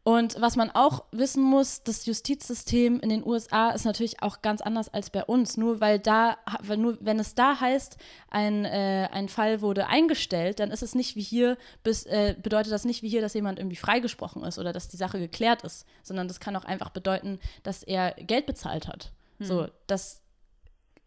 Und 0.07 0.39
was 0.39 0.55
man 0.55 0.69
auch 0.69 1.03
wissen 1.11 1.41
muss, 1.41 1.81
das 1.81 2.05
Justizsystem 2.05 2.99
in 2.99 3.09
den 3.09 3.25
USA 3.25 3.71
ist 3.71 3.85
natürlich 3.85 4.21
auch 4.21 4.43
ganz 4.43 4.61
anders 4.61 4.87
als 4.93 5.09
bei 5.09 5.23
uns. 5.23 5.57
Nur 5.57 5.81
weil 5.81 5.97
da, 5.97 6.37
weil 6.61 6.77
nur 6.77 6.99
wenn 7.01 7.17
es 7.19 7.33
da 7.33 7.59
heißt, 7.59 7.97
ein, 8.29 8.65
äh, 8.65 9.09
ein 9.11 9.29
Fall 9.29 9.61
wurde 9.61 9.87
eingestellt, 9.87 10.59
dann 10.59 10.69
ist 10.69 10.83
es 10.83 10.93
nicht 10.93 11.15
wie 11.15 11.23
hier, 11.23 11.57
bis, 11.83 12.05
äh, 12.05 12.35
bedeutet 12.39 12.71
das 12.71 12.85
nicht 12.85 13.01
wie 13.01 13.09
hier, 13.09 13.21
dass 13.21 13.33
jemand 13.33 13.57
irgendwie 13.57 13.77
freigesprochen 13.77 14.43
ist 14.43 14.59
oder 14.59 14.73
dass 14.73 14.89
die 14.89 14.97
Sache 14.97 15.17
geklärt 15.17 15.63
ist, 15.63 15.87
sondern 16.03 16.27
das 16.27 16.39
kann 16.39 16.55
auch 16.55 16.65
einfach 16.65 16.89
bedeuten, 16.91 17.39
dass 17.63 17.81
er 17.81 18.11
Geld 18.11 18.45
bezahlt 18.45 18.87
hat. 18.87 19.11
So, 19.39 19.67
das 19.87 20.21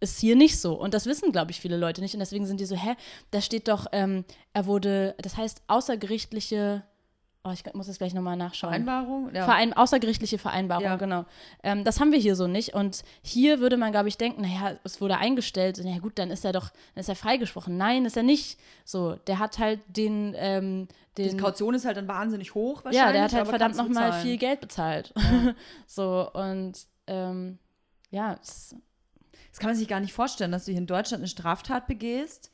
ist 0.01 0.21
hier 0.21 0.37
nicht 0.37 0.61
so. 0.61 0.75
Und 0.75 0.95
das 0.95 1.07
wissen, 1.07 1.33
glaube 1.33 1.51
ich, 1.51 1.61
viele 1.61 1.77
Leute 1.77 2.01
nicht. 2.01 2.15
Und 2.15 2.21
deswegen 2.21 2.47
sind 2.47 2.61
die 2.61 2.67
so, 2.67 2.77
hä, 2.77 2.95
da 3.31 3.41
steht 3.41 3.69
doch, 3.69 3.87
ähm, 3.93 4.25
er 4.53 4.67
wurde, 4.67 5.15
das 5.19 5.37
heißt, 5.37 5.63
außergerichtliche 5.67 6.83
Oh, 7.45 7.53
ich 7.53 7.63
muss 7.73 7.87
das 7.87 7.99
gleich 7.99 8.15
nochmal 8.15 8.37
nachschauen. 8.37 8.71
Vereinbarung? 8.71 9.35
Ja. 9.35 9.45
Verein, 9.45 9.73
außergerichtliche 9.73 10.39
Vereinbarung, 10.39 10.85
ja. 10.85 10.97
genau. 10.97 11.25
Ähm, 11.63 11.85
das 11.85 12.01
haben 12.01 12.11
wir 12.11 12.19
hier 12.19 12.35
so 12.35 12.47
nicht. 12.47 12.75
Und 12.75 13.05
hier 13.23 13.61
würde 13.61 13.77
man, 13.77 13.93
glaube 13.93 14.09
ich, 14.09 14.19
denken, 14.19 14.43
naja, 14.43 14.77
es 14.83 15.01
wurde 15.01 15.19
eingestellt. 15.19 15.81
Na 15.83 15.91
ja, 15.91 15.99
gut, 15.99 16.19
dann 16.19 16.31
ist 16.31 16.45
er 16.45 16.53
doch, 16.53 16.71
dann 16.95 17.01
ist 17.01 17.09
er 17.09 17.15
freigesprochen. 17.15 17.77
Nein, 17.77 18.05
ist 18.05 18.17
er 18.17 18.25
nicht. 18.25 18.59
So, 18.85 19.15
der 19.29 19.39
hat 19.39 19.59
halt 19.59 19.81
den, 19.87 20.35
ähm, 20.37 20.89
den 21.17 21.31
Die 21.31 21.37
Kaution 21.37 21.75
ist 21.75 21.85
halt 21.85 21.97
dann 21.97 22.09
wahnsinnig 22.09 22.55
hoch 22.55 22.85
wahrscheinlich. 22.85 22.99
Ja, 22.99 23.13
der 23.13 23.23
hat 23.23 23.33
halt 23.33 23.49
verdammt 23.49 23.77
nochmal 23.77 24.13
viel 24.15 24.37
Geld 24.37 24.61
bezahlt. 24.61 25.15
Ja. 25.17 25.55
so, 25.87 26.31
und 26.33 26.75
ähm, 27.07 27.59
ja. 28.11 28.35
Das, 28.35 28.75
das 29.59 29.63
kann 29.63 29.71
man 29.71 29.77
sich 29.77 29.89
gar 29.89 29.99
nicht 29.99 30.13
vorstellen, 30.13 30.53
dass 30.53 30.67
du 30.67 30.71
hier 30.71 30.81
in 30.81 30.87
Deutschland 30.87 31.21
eine 31.21 31.29
Straftat 31.29 31.89
begehst 31.89 32.53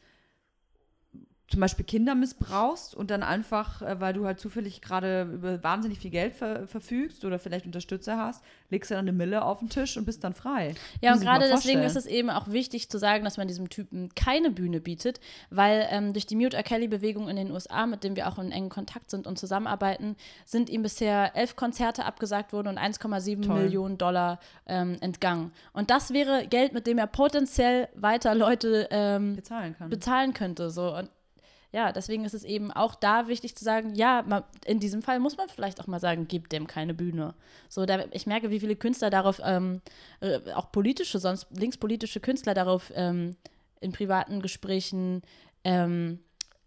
zum 1.49 1.61
Beispiel 1.61 1.84
Kinder 1.84 2.14
missbrauchst 2.14 2.95
und 2.95 3.11
dann 3.11 3.22
einfach, 3.22 3.82
äh, 3.82 4.01
weil 4.01 4.14
du 4.14 4.24
halt 4.24 4.40
zufällig 4.40 4.80
gerade 4.80 5.28
über 5.32 5.62
wahnsinnig 5.62 5.99
viel 5.99 6.11
Geld 6.11 6.34
ver 6.34 6.66
verfügst 6.66 7.24
oder 7.24 7.38
vielleicht 7.38 7.66
Unterstützer 7.66 8.16
hast, 8.16 8.42
legst 8.70 8.90
du 8.90 8.95
dann 8.95 9.05
eine 9.05 9.12
Mille 9.12 9.45
auf 9.45 9.59
den 9.59 9.68
Tisch 9.68 9.97
und 9.97 10.07
bist 10.07 10.24
dann 10.24 10.32
frei. 10.32 10.74
Ja, 11.03 11.12
und 11.12 11.20
gerade 11.20 11.47
deswegen 11.49 11.82
ist 11.82 11.97
es 11.97 12.07
eben 12.07 12.30
auch 12.30 12.49
wichtig 12.49 12.88
zu 12.88 12.99
sagen, 12.99 13.24
dass 13.24 13.36
man 13.36 13.47
diesem 13.47 13.68
Typen 13.68 14.09
keine 14.14 14.51
Bühne 14.51 14.80
bietet, 14.80 15.20
weil 15.51 15.86
ähm, 15.90 16.14
durch 16.14 16.26
die 16.26 16.34
Mute 16.34 16.57
R. 16.57 16.62
Kelly-Bewegung 16.62 17.28
in 17.28 17.36
den 17.36 17.51
USA, 17.51 17.86
mit 17.86 18.05
dem 18.05 18.16
wir 18.16 18.26
auch 18.26 18.38
in 18.38 18.51
engen 18.51 18.70
Kontakt 18.70 19.11
sind 19.11 19.26
und 19.26 19.38
zusammenarbeiten, 19.38 20.16
sind 20.47 20.70
ihm 20.70 20.82
bisher 20.82 21.36
elf 21.36 21.57
Konzerte 21.57 22.07
abgesagt 22.07 22.55
worden 22.55 22.68
und 22.68 22.78
1,7 22.78 23.53
Millionen 23.53 23.99
Dollar 23.99 24.40
ähm, 24.66 24.97
entgangen. 25.01 25.53
Und 25.74 25.90
das 25.90 26.12
wäre 26.12 26.47
Geld, 26.47 26.72
mit 26.72 26.86
dem 26.86 26.97
er 26.97 27.07
potenziell 27.07 27.88
weiter 27.95 28.34
Leute 28.34 28.88
ähm, 28.90 29.36
bezahlen, 29.36 29.76
bezahlen 29.88 30.32
könnte. 30.32 30.70
So. 30.70 30.97
Und 30.97 31.11
ja, 31.74 31.90
deswegen 31.90 32.24
ist 32.24 32.34
es 32.34 32.44
eben 32.44 32.70
auch 32.70 32.94
da 32.94 33.26
wichtig 33.26 33.56
zu 33.56 33.64
sagen, 33.64 33.96
ja, 33.96 34.44
in 34.64 34.78
diesem 34.78 35.02
Fall 35.02 35.18
muss 35.18 35.36
man 35.36 35.48
vielleicht 35.48 35.80
auch 35.80 35.88
mal 35.88 35.98
sagen, 35.98 36.28
gib 36.28 36.48
dem 36.48 36.68
keine 36.68 36.94
Bühne. 36.94 37.34
So, 37.68 37.84
da, 37.84 38.04
ich 38.12 38.26
merke, 38.26 38.50
wie 38.50 38.60
viele 38.60 38.76
Künstler 38.76 39.10
darauf, 39.10 39.40
ähm, 39.44 39.80
äh, 40.20 40.38
auch 40.52 40.70
politische, 40.70 41.18
sonst 41.18 41.48
linkspolitische 41.50 42.20
Künstler 42.20 42.54
darauf 42.54 42.92
ähm, 42.94 43.34
in 43.80 43.90
privaten 43.90 44.40
Gesprächen 44.40 45.22
ähm, 45.64 46.20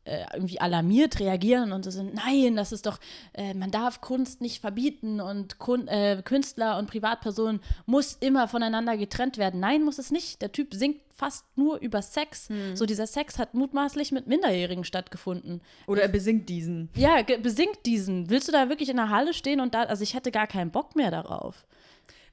äh, 0.08 0.26
irgendwie 0.34 0.60
alarmiert 0.62 1.20
reagieren 1.20 1.72
und 1.72 1.84
so 1.84 1.92
sind, 1.92 2.16
nein, 2.16 2.56
das 2.56 2.72
ist 2.72 2.86
doch, 2.86 3.00
äh, 3.34 3.54
man 3.54 3.72
darf 3.72 4.02
Kunst 4.02 4.42
nicht 4.42 4.62
verbieten 4.62 5.20
und 5.20 5.60
Kun 5.60 5.88
äh, 5.88 6.22
Künstler 6.24 6.78
und 6.78 6.90
Privatpersonen 6.90 7.60
muss 7.86 8.18
immer 8.20 8.48
voneinander 8.48 8.98
getrennt 8.98 9.38
werden. 9.38 9.60
Nein, 9.60 9.84
muss 9.84 10.00
es 10.00 10.12
nicht. 10.12 10.42
Der 10.42 10.52
Typ 10.52 10.74
singt 10.74 11.02
fast 11.14 11.46
nur 11.58 11.80
über 11.80 12.02
Sex. 12.02 12.48
Hm. 12.50 12.76
So 12.76 12.86
dieser 12.86 13.08
Sex 13.08 13.38
hat 13.38 13.54
mutmaßlich 13.54 14.12
mit 14.12 14.28
Minderjährigen 14.28 14.84
stattgefunden. 14.84 15.62
Oder 15.88 16.04
er 16.04 16.08
besingt 16.08 16.48
diesen. 16.48 16.90
Ja, 16.96 17.22
besingt 17.24 17.86
diesen. 17.86 18.30
Willst 18.30 18.48
du 18.48 18.52
da 18.52 18.70
wirklich 18.70 18.90
in 18.90 18.98
der 18.98 19.10
Halle 19.10 19.34
stehen 19.34 19.60
und 19.60 19.74
da, 19.74 19.84
also 19.84 20.04
ich 20.04 20.14
hätte 20.14 20.32
gar 20.32 20.48
keinen 20.48 20.72
Bock 20.72 20.96
mehr 20.96 21.12
darauf. 21.12 21.66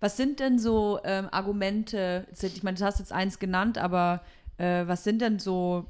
Was 0.00 0.16
sind 0.16 0.38
denn 0.38 0.58
so 0.58 1.00
ähm, 1.02 1.28
Argumente? 1.30 2.26
Ich 2.40 2.62
meine, 2.62 2.76
du 2.76 2.84
hast 2.84 2.98
jetzt 2.98 3.12
eins 3.12 3.38
genannt, 3.38 3.78
aber 3.78 4.22
äh, 4.58 4.86
was 4.86 5.02
sind 5.02 5.22
denn 5.22 5.38
so 5.38 5.86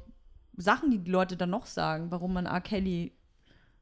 Sachen, 0.57 0.91
die 0.91 0.99
die 0.99 1.11
Leute 1.11 1.37
dann 1.37 1.49
noch 1.49 1.65
sagen, 1.65 2.11
warum 2.11 2.33
man 2.33 2.45
R. 2.45 2.61
Kelly 2.61 3.13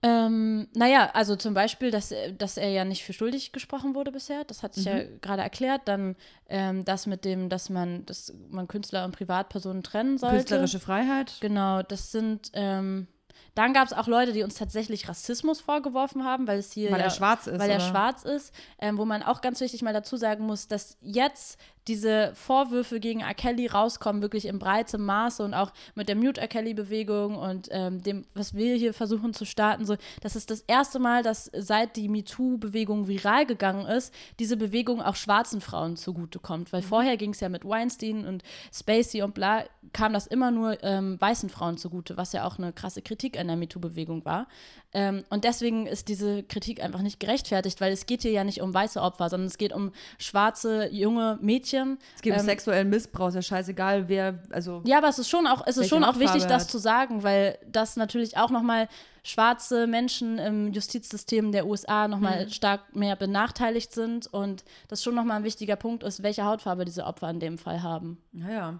ähm, 0.05 0.67
naja, 0.75 1.11
also 1.13 1.37
zum 1.37 1.53
Beispiel, 1.53 1.89
dass, 1.89 2.13
dass 2.37 2.57
er 2.57 2.69
ja 2.69 2.83
nicht 2.83 3.05
für 3.05 3.13
schuldig 3.13 3.53
gesprochen 3.53 3.95
wurde 3.95 4.11
bisher, 4.11 4.43
das 4.43 4.61
hatte 4.61 4.81
ich 4.81 4.85
mhm. 4.85 4.91
ja 4.91 5.03
gerade 5.21 5.41
erklärt. 5.41 5.83
Dann 5.85 6.17
ähm, 6.49 6.83
das 6.83 7.07
mit 7.07 7.23
dem, 7.23 7.47
dass 7.47 7.69
man, 7.69 8.05
dass 8.05 8.33
man 8.49 8.67
Künstler 8.67 9.05
und 9.05 9.15
Privatpersonen 9.15 9.81
trennen 9.81 10.17
sollte. 10.17 10.35
Künstlerische 10.35 10.81
Freiheit. 10.81 11.37
Genau, 11.39 11.83
das 11.83 12.11
sind 12.11 12.51
ähm, 12.53 13.07
dann 13.55 13.73
gab 13.73 13.85
es 13.85 13.93
auch 13.93 14.07
Leute, 14.07 14.33
die 14.33 14.41
uns 14.41 14.55
tatsächlich 14.55 15.07
Rassismus 15.07 15.61
vorgeworfen 15.61 16.23
haben, 16.23 16.47
weil 16.47 16.57
es 16.57 16.71
hier. 16.71 16.91
Weil 16.91 16.99
ja, 16.99 17.05
er 17.05 17.11
schwarz 17.11 17.45
ist. 17.45 17.59
Weil 17.59 17.69
er 17.69 17.79
schwarz 17.79 18.23
ist. 18.23 18.53
Ähm, 18.79 18.97
wo 18.97 19.05
man 19.05 19.21
auch 19.21 19.41
ganz 19.41 19.61
wichtig 19.61 19.83
mal 19.83 19.93
dazu 19.93 20.17
sagen 20.17 20.45
muss, 20.45 20.67
dass 20.67 20.97
jetzt 21.01 21.59
diese 21.87 22.31
Vorwürfe 22.35 22.99
gegen 22.99 23.21
R. 23.21 23.33
Kelly 23.33 23.67
rauskommen, 23.67 24.21
wirklich 24.21 24.45
in 24.45 24.59
breitem 24.59 25.05
Maße 25.05 25.43
und 25.43 25.53
auch 25.53 25.71
mit 25.95 26.07
der 26.07 26.15
Mute 26.15 26.39
R. 26.39 26.47
Kelly-Bewegung 26.47 27.35
und 27.35 27.67
ähm, 27.71 28.01
dem, 28.01 28.25
was 28.33 28.53
wir 28.53 28.75
hier 28.75 28.93
versuchen 28.93 29.33
zu 29.33 29.45
starten. 29.45 29.85
So, 29.85 29.97
das 30.21 30.35
ist 30.35 30.49
das 30.49 30.61
erste 30.61 30.99
Mal, 30.99 31.23
dass 31.23 31.51
seit 31.53 31.95
die 31.95 32.07
MeToo-Bewegung 32.07 33.07
viral 33.07 33.45
gegangen 33.45 33.85
ist, 33.85 34.13
diese 34.39 34.57
Bewegung 34.57 35.01
auch 35.01 35.15
schwarzen 35.15 35.61
Frauen 35.61 35.97
zugutekommt. 35.97 36.71
Weil 36.71 36.81
mhm. 36.81 36.85
vorher 36.85 37.17
ging 37.17 37.31
es 37.31 37.39
ja 37.39 37.49
mit 37.49 37.65
Weinstein 37.65 38.25
und 38.25 38.43
Spacey 38.73 39.21
und 39.21 39.33
bla, 39.33 39.65
kam 39.91 40.13
das 40.13 40.27
immer 40.27 40.51
nur 40.51 40.81
ähm, 40.83 41.19
weißen 41.19 41.49
Frauen 41.49 41.77
zugute, 41.77 42.15
was 42.17 42.33
ja 42.33 42.45
auch 42.45 42.57
eine 42.57 42.71
krasse 42.71 43.01
Kritik 43.01 43.37
an 43.37 43.47
der 43.47 43.57
MeToo-Bewegung 43.57 44.23
war. 44.25 44.47
Ähm, 44.93 45.23
und 45.29 45.43
deswegen 45.43 45.87
ist 45.87 46.07
diese 46.07 46.43
Kritik 46.43 46.81
einfach 46.83 47.01
nicht 47.01 47.19
gerechtfertigt, 47.19 47.81
weil 47.81 47.91
es 47.91 48.05
geht 48.05 48.21
hier 48.21 48.31
ja 48.31 48.43
nicht 48.43 48.61
um 48.61 48.73
weiße 48.73 49.01
Opfer, 49.01 49.29
sondern 49.29 49.47
es 49.47 49.57
geht 49.57 49.73
um 49.73 49.91
schwarze, 50.19 50.89
junge 50.91 51.39
Mädchen. 51.41 51.72
Es 51.73 52.21
geht 52.21 52.33
um 52.33 52.39
ähm, 52.39 52.45
sexuellen 52.45 52.89
Missbrauch, 52.89 53.29
ist 53.29 53.35
ja 53.35 53.41
scheißegal, 53.41 54.07
wer, 54.07 54.39
also. 54.49 54.81
Ja, 54.85 54.97
aber 54.97 55.09
es 55.09 55.19
ist 55.19 55.29
schon 55.29 55.47
auch, 55.47 55.65
es 55.65 55.77
ist 55.77 55.89
schon 55.89 56.03
auch 56.03 56.19
wichtig, 56.19 56.45
das 56.45 56.67
zu 56.67 56.77
sagen, 56.77 57.23
weil 57.23 57.57
das 57.69 57.95
natürlich 57.95 58.37
auch 58.37 58.49
nochmal 58.49 58.87
schwarze 59.23 59.87
Menschen 59.87 60.37
im 60.37 60.73
Justizsystem 60.73 61.51
der 61.51 61.65
USA 61.65 62.07
nochmal 62.07 62.45
mhm. 62.45 62.49
stark 62.49 62.95
mehr 62.95 63.15
benachteiligt 63.15 63.93
sind 63.93 64.27
und 64.27 64.63
das 64.89 65.01
schon 65.01 65.15
nochmal 65.15 65.37
ein 65.37 65.43
wichtiger 65.43 65.77
Punkt 65.77 66.03
ist, 66.03 66.23
welche 66.23 66.45
Hautfarbe 66.45 66.85
diese 66.85 67.05
Opfer 67.05 67.29
in 67.29 67.39
dem 67.39 67.57
Fall 67.57 67.81
haben. 67.81 68.21
Naja. 68.31 68.79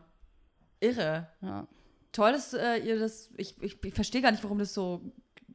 Irre. 0.82 1.28
Ja. 1.42 1.68
Toll, 2.12 2.34
dass 2.34 2.54
äh, 2.54 2.78
ihr 2.78 3.00
das. 3.00 3.32
Ich, 3.38 3.56
ich, 3.62 3.84
ich 3.84 3.94
verstehe 3.94 4.22
gar 4.22 4.32
nicht, 4.32 4.44
warum 4.44 4.60
das 4.60 4.74
so 4.74 5.02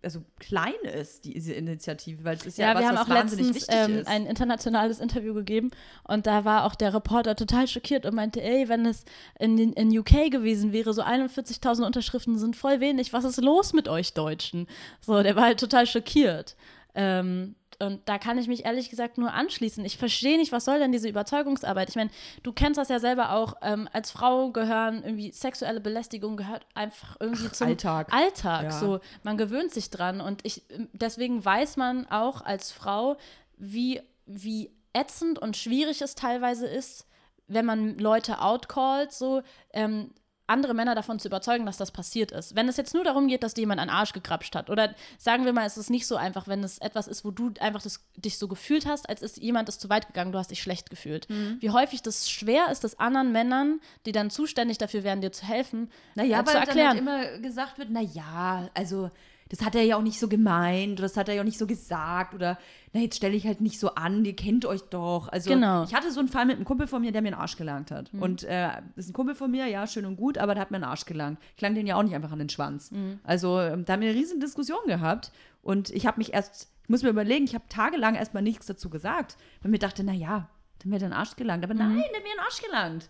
also 0.03 0.23
klein 0.39 0.75
ist, 0.83 1.25
diese 1.25 1.53
Initiative, 1.53 2.25
weil 2.25 2.37
es 2.37 2.47
ist 2.47 2.59
ja, 2.59 2.69
ja 2.69 2.75
was, 2.75 2.83
wir 2.83 2.89
haben 2.89 2.99
auch 2.99 3.09
letztens 3.09 3.67
ähm, 3.69 4.03
ein 4.07 4.27
internationales 4.27 5.01
Interview 5.01 5.35
gegeben 5.35 5.71
und 6.05 6.27
da 6.27 6.45
war 6.45 6.65
auch 6.65 6.75
der 6.75 6.95
Reporter 6.95 7.37
total 7.37 7.67
schockiert 7.67 8.07
und 8.07 8.15
meinte, 8.15 8.43
ey, 8.43 8.69
wenn 8.69 8.87
es 8.87 9.05
in, 9.39 9.59
in 9.59 9.99
UK 9.99 10.31
gewesen 10.31 10.73
wäre, 10.73 10.93
so 10.95 11.03
41.000 11.03 11.85
Unterschriften 11.85 12.39
sind 12.39 12.57
voll 12.57 12.81
wenig, 12.81 13.13
was 13.13 13.25
ist 13.25 13.41
los 13.41 13.73
mit 13.73 13.89
euch 13.89 14.15
Deutschen? 14.15 14.67
So, 15.01 15.23
der 15.23 15.37
war 15.37 15.45
halt 15.45 15.61
total 15.61 15.87
schockiert. 15.87 16.57
Ähm, 16.99 17.55
und 17.81 18.09
da 18.09 18.19
kann 18.19 18.39
ich 18.39 18.49
mich 18.49 18.65
ehrlich 18.65 18.91
gesagt 18.91 19.19
nur 19.19 19.33
anschließen. 19.33 19.85
Ich 19.85 19.99
verstehe 19.99 20.37
nicht, 20.37 20.51
was 20.51 20.65
soll 20.65 20.81
denn 20.81 20.91
diese 20.91 21.09
Überzeugungsarbeit? 21.09 21.89
Ich 21.89 21.95
meine, 21.95 22.11
du 22.43 22.53
kennst 22.53 22.77
das 22.77 22.89
ja 22.89 22.99
selber 22.99 23.31
auch. 23.33 23.55
Ähm, 23.63 23.89
als 23.93 24.11
Frau 24.11 24.51
gehören 24.51 25.05
irgendwie 25.05 25.31
sexuelle 25.31 25.81
Belästigung 25.81 26.37
gehört 26.37 26.67
einfach 26.75 27.17
irgendwie 27.21 27.47
Ach, 27.47 27.53
zum 27.53 27.69
Alltag. 27.69 28.13
Alltag. 28.13 28.65
Ja. 28.65 28.71
So, 28.73 28.99
man 29.23 29.39
gewöhnt 29.39 29.73
sich 29.73 29.91
dran. 29.91 30.21
Und 30.21 30.45
ich, 30.45 30.65
deswegen 30.93 31.45
weiß 31.45 31.77
man 31.77 32.07
auch 32.11 32.41
als 32.41 32.73
Frau, 32.73 33.17
wie, 33.57 34.01
wie 34.27 34.73
ätzend 34.93 35.39
und 35.39 35.57
schwierig 35.57 36.03
es 36.03 36.17
teilweise 36.17 36.67
ist, 36.67 37.07
wenn 37.47 37.65
man 37.65 37.97
Leute 37.97 38.43
outcallt, 38.43 39.13
so, 39.13 39.43
ähm, 39.73 40.11
andere 40.49 40.75
Männer 40.75 40.95
davon 40.95 41.19
zu 41.19 41.29
überzeugen, 41.29 41.67
dass 41.67 41.77
das 41.77 41.91
passiert 41.91 42.33
ist. 42.33 42.57
Wenn 42.57 42.69
es 42.69 42.77
jetzt 42.77 42.95
nur 42.95 43.05
darum 43.05 43.29
geht, 43.29 43.43
dass 43.43 43.55
dir 43.55 43.63
jemand 43.63 43.81
einen 43.81 43.91
Arsch 43.91 44.13
gekrapscht 44.13 44.55
hat, 44.55 44.71
oder 44.71 44.95
sagen 45.19 45.45
wir 45.45 45.53
mal, 45.53 45.67
es 45.67 45.77
ist 45.77 45.91
nicht 45.91 46.07
so 46.07 46.17
einfach, 46.17 46.49
wenn 46.49 46.65
es 46.65 46.79
etwas 46.79 47.07
ist, 47.09 47.25
wo 47.25 47.31
du 47.31 47.53
einfach 47.61 47.83
das, 47.83 48.05
dich 48.17 48.39
so 48.39 48.49
gefühlt 48.49 48.87
hast, 48.87 49.09
als 49.09 49.23
ist 49.23 49.39
jemand 49.39 49.69
ist 49.69 49.81
zu 49.81 49.89
weit 49.89 50.07
gegangen, 50.07 50.33
du 50.33 50.39
hast 50.39 50.51
dich 50.51 50.63
schlecht 50.63 50.91
gefühlt. 50.91 51.29
Mhm. 51.29 51.59
Wie 51.61 51.71
häufig 51.71 52.03
das 52.03 52.31
schwer 52.31 52.71
ist, 52.71 52.85
das 52.85 52.99
anderen 52.99 53.33
Männern, 53.33 53.81
die 54.07 54.13
dann 54.13 54.31
zuständig 54.31 54.79
dafür 54.79 55.05
wären, 55.05 55.21
dir 55.21 55.33
zu 55.33 55.47
helfen, 55.47 55.91
naja, 56.15 56.41
äh, 56.41 56.45
zu 56.45 56.57
erklären. 56.57 57.05
Dann 57.05 57.09
halt 57.09 57.31
immer 57.33 57.39
gesagt 57.39 57.79
wird, 57.79 57.91
naja, 57.91 58.71
also 58.75 59.11
das 59.49 59.65
hat 59.65 59.75
er 59.75 59.83
ja 59.83 59.97
auch 59.97 60.03
nicht 60.03 60.19
so 60.19 60.29
gemeint, 60.29 60.95
oder 60.95 61.03
das 61.03 61.17
hat 61.17 61.29
er 61.29 61.35
ja 61.35 61.41
auch 61.41 61.47
nicht 61.47 61.59
so 61.59 61.67
gesagt, 61.67 62.35
oder 62.35 62.59
na, 62.93 63.01
jetzt 63.01 63.17
stelle 63.17 63.35
ich 63.35 63.47
halt 63.47 63.61
nicht 63.61 63.79
so 63.79 63.95
an, 63.95 64.25
ihr 64.25 64.37
kennt 64.37 64.65
euch 64.65 64.83
doch. 64.83 65.29
Also 65.29 65.51
genau. 65.51 65.85
ich 65.85 65.95
hatte 65.95 66.11
so 66.11 66.21
einen 66.21 66.29
Fall 66.29 66.47
mit 66.47 66.57
einem 66.57 66.65
Kumpel 66.65 66.87
von 66.87 67.03
mir, 67.03 67.13
der 67.13 67.23
mir 67.23 67.29
einen 67.29 67.41
Arsch 67.41 67.57
gelangt 67.57 67.91
hat. 67.91 68.13
Mhm. 68.13 68.23
Und 68.23 68.45
äh, 68.45 68.69
das 68.97 69.07
ist 69.07 69.11
ein 69.11 69.13
Kumpel 69.15 69.35
von 69.35 69.51
mir, 69.51 69.67
ja, 69.67 69.87
schön 69.87 70.07
und 70.07 70.17
gut, 70.17 70.39
aber 70.39 70.55
der 70.55 70.63
hat 70.63 70.71
mir 70.71 70.77
einen 70.77 70.85
Arsch 70.85 71.05
gelangt. 71.05 71.39
Ich 71.57 71.63
lang 71.63 71.75
den 71.75 71.87
ja 71.87 71.97
auch 71.97 72.03
nicht 72.03 72.15
einfach 72.15 72.33
an 72.33 72.39
den 72.39 72.49
Schwanz. 72.49 72.91
Mhm. 72.91 73.21
Also 73.25 73.61
ähm, 73.61 73.85
da 73.85 73.95
haben 73.95 74.01
wir 74.01 74.11
eine 74.11 74.19
riesen 74.19 74.41
Diskussion 74.41 74.87
gehabt. 74.87 75.33
Und 75.63 75.91
ich 75.91 76.07
habe 76.07 76.19
mich 76.19 76.33
erst, 76.33 76.69
ich 76.85 76.89
muss 76.89 77.03
mir 77.03 77.11
überlegen, 77.11 77.45
ich 77.45 77.55
habe 77.55 77.65
tagelang 77.69 78.15
erstmal 78.15 78.43
nichts 78.43 78.67
dazu 78.67 78.89
gesagt, 78.91 79.37
weil 79.63 79.71
mir 79.71 79.79
dachte, 79.79 80.05
na 80.05 80.13
ja, 80.13 80.49
der 80.83 80.91
mir 80.91 80.99
den 80.99 81.13
Arsch 81.13 81.37
gelangt. 81.37 81.65
Aber 81.65 81.75
mhm. 81.75 81.81
nein, 81.81 82.05
der 82.11 82.21
hat 82.21 82.25
mir 82.25 82.31
einen 82.31 82.41
Arsch 82.41 82.63
gelangt. 82.63 83.09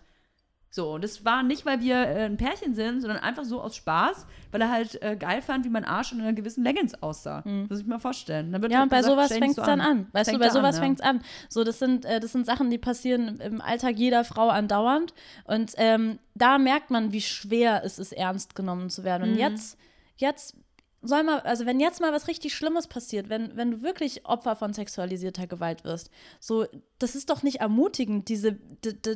So, 0.71 0.93
und 0.93 1.03
das 1.03 1.25
war 1.25 1.41
nicht, 1.41 1.65
weil 1.65 1.81
wir 1.81 1.95
äh, 1.95 2.25
ein 2.25 2.37
Pärchen 2.37 2.75
sind, 2.75 3.01
sondern 3.01 3.17
einfach 3.19 3.43
so 3.43 3.59
aus 3.59 3.75
Spaß, 3.75 4.27
weil 4.51 4.61
er 4.61 4.69
halt 4.69 5.01
äh, 5.01 5.15
geil 5.15 5.41
fand, 5.41 5.65
wie 5.65 5.69
mein 5.69 5.83
Arsch 5.83 6.11
in 6.11 6.21
einer 6.21 6.33
gewissen 6.33 6.63
Leggings 6.63 6.93
aussah. 7.01 7.41
Mhm. 7.43 7.65
Muss 7.69 7.79
ich 7.79 7.87
mir 7.87 7.99
vorstellen. 7.99 8.51
Dann 8.51 8.61
ja, 8.69 8.77
halt 8.77 8.83
und 8.83 8.89
bei 8.89 8.97
gesagt, 8.97 9.11
sowas 9.11 9.33
fängt 9.33 9.49
es 9.49 9.55
so 9.55 9.63
dann 9.63 9.81
an. 9.81 10.07
Weißt 10.11 10.29
fängt 10.29 10.41
du, 10.41 10.47
bei 10.47 10.51
sowas 10.53 10.75
ja. 10.75 10.81
fängt 10.81 10.99
es 10.99 11.05
an. 11.05 11.21
So, 11.49 11.63
das 11.63 11.79
sind, 11.79 12.05
äh, 12.05 12.19
das 12.19 12.33
sind 12.33 12.45
Sachen, 12.45 12.69
die 12.69 12.77
passieren 12.77 13.39
im 13.39 13.61
Alltag 13.61 13.97
jeder 13.97 14.23
Frau 14.23 14.49
andauernd. 14.49 15.13
Und 15.45 15.73
ähm, 15.77 16.19
da 16.35 16.59
merkt 16.59 16.91
man, 16.91 17.11
wie 17.11 17.21
schwer 17.21 17.81
es 17.83 17.97
ist, 17.97 18.11
ernst 18.11 18.53
genommen 18.53 18.91
zu 18.91 19.03
werden. 19.03 19.23
Und 19.23 19.31
mhm. 19.33 19.39
jetzt, 19.39 19.77
jetzt 20.17 20.55
soll 21.01 21.23
mal, 21.23 21.39
also 21.39 21.65
wenn 21.65 21.79
jetzt 21.79 22.01
mal 22.01 22.11
was 22.11 22.27
richtig 22.27 22.53
Schlimmes 22.53 22.87
passiert, 22.87 23.29
wenn, 23.29 23.55
wenn 23.55 23.71
du 23.71 23.81
wirklich 23.81 24.25
Opfer 24.25 24.55
von 24.55 24.73
sexualisierter 24.73 25.47
Gewalt 25.47 25.83
wirst, 25.83 26.09
so, 26.39 26.65
das 26.97 27.15
ist 27.15 27.29
doch 27.29 27.41
nicht 27.41 27.61
ermutigend, 27.61 28.27
diese, 28.27 28.57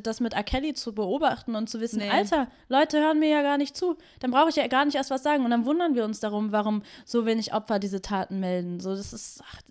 das 0.01 0.19
mit 0.19 0.34
R. 0.34 0.43
Kelly 0.43 0.73
zu 0.73 0.95
beobachten 0.95 1.55
und 1.55 1.69
zu 1.69 1.81
wissen, 1.81 1.99
nee. 1.99 2.09
Alter, 2.09 2.47
Leute 2.69 2.99
hören 2.99 3.19
mir 3.19 3.29
ja 3.29 3.41
gar 3.41 3.57
nicht 3.57 3.75
zu, 3.75 3.97
dann 4.19 4.31
brauche 4.31 4.49
ich 4.49 4.55
ja 4.55 4.67
gar 4.67 4.86
nicht 4.86 4.95
erst 4.95 5.11
was 5.11 5.23
sagen. 5.23 5.43
Und 5.43 5.51
dann 5.51 5.65
wundern 5.65 5.95
wir 5.95 6.05
uns 6.05 6.19
darum, 6.19 6.51
warum 6.51 6.84
so 7.05 7.25
wenig 7.25 7.53
Opfer 7.53 7.79
diese 7.79 8.01
Taten 8.01 8.39
melden. 8.39 8.79
So, 8.79 8.95
das 8.95 9.11
ist, 9.11 9.41
ach, 9.43 9.61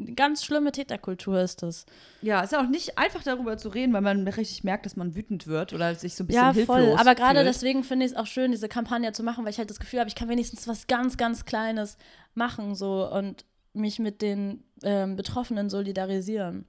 eine 0.00 0.14
ganz 0.14 0.44
schlimme 0.44 0.72
Täterkultur 0.72 1.40
ist 1.40 1.62
das. 1.62 1.86
Ja, 2.22 2.40
ist 2.40 2.52
ja 2.52 2.60
auch 2.62 2.68
nicht 2.68 2.98
einfach 2.98 3.22
darüber 3.22 3.56
zu 3.56 3.68
reden, 3.68 3.92
weil 3.92 4.00
man 4.00 4.26
richtig 4.26 4.64
merkt, 4.64 4.86
dass 4.86 4.96
man 4.96 5.14
wütend 5.14 5.46
wird 5.46 5.72
oder 5.72 5.94
sich 5.94 6.14
so 6.14 6.24
ein 6.24 6.28
bisschen 6.28 6.42
ja, 6.42 6.52
hilflos 6.52 6.76
voll. 6.76 6.96
Aber 6.98 7.14
gerade 7.14 7.44
deswegen 7.44 7.84
finde 7.84 8.06
ich 8.06 8.12
es 8.12 8.16
auch 8.16 8.26
schön, 8.26 8.50
diese 8.52 8.68
Kampagne 8.68 9.12
zu 9.12 9.22
machen, 9.22 9.44
weil 9.44 9.52
ich 9.52 9.58
halt 9.58 9.70
das 9.70 9.80
Gefühl 9.80 10.00
habe, 10.00 10.08
ich 10.08 10.14
kann 10.14 10.28
wenigstens 10.28 10.66
was 10.66 10.86
ganz, 10.86 11.16
ganz 11.16 11.44
Kleines 11.44 11.96
machen 12.34 12.74
so 12.74 13.10
und 13.10 13.44
mich 13.72 13.98
mit 13.98 14.22
den 14.22 14.64
ähm, 14.82 15.16
Betroffenen 15.16 15.70
solidarisieren. 15.70 16.66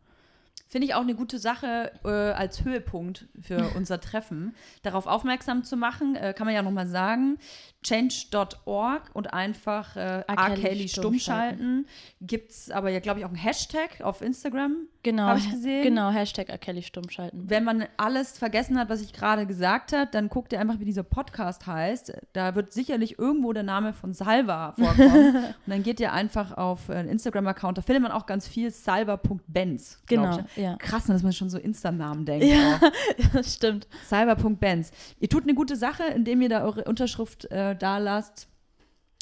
Finde 0.71 0.87
ich 0.87 0.93
auch 0.93 1.01
eine 1.01 1.15
gute 1.15 1.37
Sache 1.37 1.91
äh, 2.05 2.09
als 2.09 2.63
Höhepunkt 2.63 3.27
für 3.41 3.71
unser 3.75 3.99
Treffen, 3.99 4.55
darauf 4.83 5.05
aufmerksam 5.05 5.65
zu 5.65 5.75
machen. 5.75 6.15
Äh, 6.15 6.33
kann 6.33 6.45
man 6.45 6.55
ja 6.55 6.61
nochmal 6.61 6.87
sagen. 6.87 7.37
Change.org 7.83 9.09
und 9.13 9.33
einfach 9.33 9.95
äh, 9.97 10.23
R. 10.27 10.55
Kelly 10.55 10.87
stumm 10.87 11.19
schalten. 11.19 11.87
Gibt 12.21 12.51
es 12.51 12.71
aber 12.71 12.89
ja, 12.89 12.99
glaube 12.99 13.19
ich, 13.19 13.25
auch 13.25 13.29
einen 13.29 13.37
Hashtag 13.37 14.01
auf 14.01 14.21
Instagram. 14.21 14.87
Genau. 15.03 15.23
Habe 15.23 15.39
ich 15.39 15.49
gesehen. 15.49 15.83
Genau, 15.83 16.11
Hashtag 16.11 16.49
R. 16.49 16.59
Kelly 16.59 16.83
stumm 16.83 17.09
schalten. 17.09 17.49
Wenn 17.49 17.63
man 17.63 17.85
alles 17.97 18.37
vergessen 18.37 18.77
hat, 18.79 18.89
was 18.89 19.01
ich 19.01 19.13
gerade 19.13 19.47
gesagt 19.47 19.93
habe, 19.93 20.09
dann 20.11 20.29
guckt 20.29 20.53
ihr 20.53 20.59
einfach, 20.59 20.79
wie 20.79 20.85
dieser 20.85 21.03
Podcast 21.03 21.65
heißt. 21.65 22.13
Da 22.33 22.53
wird 22.55 22.71
sicherlich 22.71 23.17
irgendwo 23.17 23.51
der 23.51 23.63
Name 23.63 23.93
von 23.93 24.13
Salva 24.13 24.75
vorkommen. 24.79 25.35
und 25.37 25.53
dann 25.65 25.83
geht 25.83 25.99
ihr 25.99 26.13
einfach 26.13 26.55
auf 26.55 26.89
einen 26.89 27.09
Instagram-Account. 27.09 27.79
Da 27.79 27.81
findet 27.81 28.03
man 28.03 28.11
auch 28.11 28.27
ganz 28.27 28.47
viel 28.47 28.69
salva.benz. 28.69 30.03
Genau. 30.05 30.39
Ja. 30.61 30.75
Krass, 30.77 31.05
dass 31.05 31.23
man 31.23 31.33
schon 31.33 31.49
so 31.49 31.57
Insta-Namen 31.57 32.25
denkt. 32.25 32.45
Ja, 32.45 32.79
das 33.33 33.55
stimmt. 33.55 33.87
Salva.benz. 34.07 34.91
Ihr 35.19 35.29
tut 35.29 35.43
eine 35.43 35.53
gute 35.53 35.75
Sache, 35.75 36.03
indem 36.03 36.41
ihr 36.41 36.49
da 36.49 36.63
eure 36.63 36.83
Unterschrift 36.83 37.45
äh, 37.51 37.75
da 37.75 37.97
lasst 37.97 38.47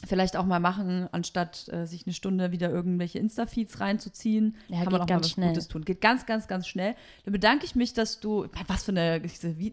vielleicht 0.07 0.37
auch 0.37 0.45
mal 0.45 0.59
machen, 0.59 1.09
anstatt 1.11 1.67
äh, 1.69 1.85
sich 1.85 2.05
eine 2.05 2.13
Stunde 2.13 2.51
wieder 2.51 2.69
irgendwelche 2.69 3.19
Insta-Feeds 3.19 3.79
reinzuziehen. 3.79 4.55
Ja, 4.69 4.83
kann 4.83 4.93
man 4.93 5.01
auch 5.01 5.09
mal 5.09 5.19
was 5.19 5.31
schnell. 5.31 5.49
Gutes 5.49 5.67
tun. 5.67 5.83
Geht 5.83 6.01
ganz, 6.01 6.25
ganz, 6.25 6.47
ganz 6.47 6.67
schnell. 6.67 6.95
Dann 7.25 7.33
bedanke 7.33 7.65
ich 7.65 7.75
mich, 7.75 7.93
dass 7.93 8.19
du, 8.19 8.47
was 8.67 8.83
für 8.83 8.91
eine, 8.91 9.21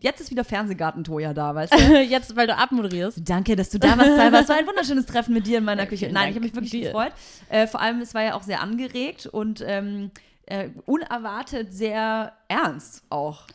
jetzt 0.00 0.20
ist 0.20 0.30
wieder 0.30 0.44
Fernsehgarten-Toja 0.44 1.32
da, 1.32 1.54
weißt 1.54 1.72
du? 1.72 2.02
jetzt, 2.02 2.34
weil 2.34 2.46
du 2.46 2.56
abmoderierst. 2.56 3.20
Danke, 3.24 3.54
dass 3.54 3.70
du 3.70 3.78
da 3.78 3.96
warst, 3.96 4.16
Salva. 4.16 4.40
Es 4.40 4.48
war 4.48 4.56
ein 4.56 4.66
wunderschönes 4.66 5.06
Treffen 5.06 5.32
mit 5.32 5.46
dir 5.46 5.58
in 5.58 5.64
meiner 5.64 5.86
Küche. 5.86 6.10
Nein, 6.10 6.30
ich 6.30 6.34
habe 6.34 6.44
mich 6.44 6.54
wirklich 6.54 6.72
dir. 6.72 6.84
gefreut. 6.86 7.12
Äh, 7.48 7.66
vor 7.66 7.80
allem, 7.80 8.00
es 8.00 8.14
war 8.14 8.22
ja 8.22 8.34
auch 8.34 8.42
sehr 8.42 8.60
angeregt 8.60 9.26
und 9.26 9.62
ähm, 9.64 10.10
äh, 10.46 10.70
unerwartet 10.86 11.72
sehr 11.72 12.32
ernst 12.48 13.02
auch. 13.10 13.46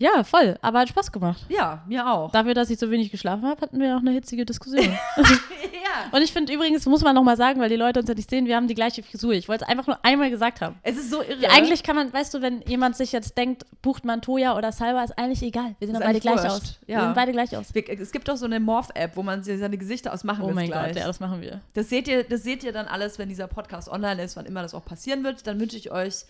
Ja, 0.00 0.22
voll. 0.22 0.56
Aber 0.62 0.78
hat 0.78 0.88
Spaß 0.88 1.10
gemacht. 1.10 1.44
Ja, 1.48 1.82
mir 1.88 2.06
auch. 2.06 2.30
Dafür, 2.30 2.54
dass 2.54 2.70
ich 2.70 2.78
so 2.78 2.88
wenig 2.88 3.10
geschlafen 3.10 3.44
habe, 3.44 3.60
hatten 3.60 3.80
wir 3.80 3.96
auch 3.96 4.00
eine 4.00 4.12
hitzige 4.12 4.46
Diskussion. 4.46 4.84
ja. 5.16 6.08
Und 6.12 6.22
ich 6.22 6.32
finde 6.32 6.52
übrigens, 6.52 6.86
muss 6.86 7.02
man 7.02 7.16
nochmal 7.16 7.36
sagen, 7.36 7.60
weil 7.60 7.68
die 7.68 7.76
Leute 7.76 7.98
uns 7.98 8.08
ja 8.08 8.14
nicht 8.14 8.30
sehen, 8.30 8.46
wir 8.46 8.54
haben 8.54 8.68
die 8.68 8.76
gleiche 8.76 9.02
Frisur. 9.02 9.32
Ich 9.32 9.48
wollte 9.48 9.64
es 9.64 9.70
einfach 9.70 9.88
nur 9.88 9.98
einmal 10.04 10.30
gesagt 10.30 10.60
haben. 10.60 10.76
Es 10.84 10.96
ist 10.96 11.10
so 11.10 11.20
irre. 11.20 11.42
Ja, 11.42 11.50
eigentlich 11.50 11.82
kann 11.82 11.96
man, 11.96 12.12
weißt 12.12 12.32
du, 12.32 12.40
wenn 12.40 12.62
jemand 12.62 12.96
sich 12.96 13.10
jetzt 13.10 13.36
denkt, 13.36 13.66
bucht 13.82 14.04
man 14.04 14.22
Toya 14.22 14.56
oder 14.56 14.70
Salva, 14.70 15.02
ist 15.02 15.18
eigentlich 15.18 15.42
egal. 15.42 15.74
Wir 15.80 15.88
sehen 15.88 15.94
doch 15.94 16.02
beide 16.02 16.20
gleich 16.20 16.48
aus. 16.48 16.78
Ja. 16.86 16.98
Wir 16.98 17.04
sehen 17.06 17.14
beide 17.14 17.32
gleich 17.32 17.56
aus. 17.56 17.66
Es 17.74 18.12
gibt 18.12 18.30
auch 18.30 18.36
so 18.36 18.46
eine 18.46 18.60
Morph-App, 18.60 19.16
wo 19.16 19.24
man 19.24 19.42
seine 19.42 19.78
Gesichter 19.78 20.12
ausmachen 20.12 20.44
Oh 20.44 20.52
mein 20.52 20.68
gleich. 20.68 20.92
Gott, 20.92 20.96
ja, 20.96 21.06
das 21.08 21.18
machen 21.18 21.40
wir. 21.40 21.60
Das 21.74 21.88
seht, 21.88 22.06
ihr, 22.06 22.22
das 22.22 22.44
seht 22.44 22.62
ihr 22.62 22.72
dann 22.72 22.86
alles, 22.86 23.18
wenn 23.18 23.28
dieser 23.28 23.48
Podcast 23.48 23.88
online 23.88 24.22
ist, 24.22 24.36
wann 24.36 24.46
immer 24.46 24.62
das 24.62 24.74
auch 24.74 24.84
passieren 24.84 25.24
wird. 25.24 25.44
Dann 25.48 25.58
wünsche 25.58 25.76
ich 25.76 25.90
euch 25.90 26.24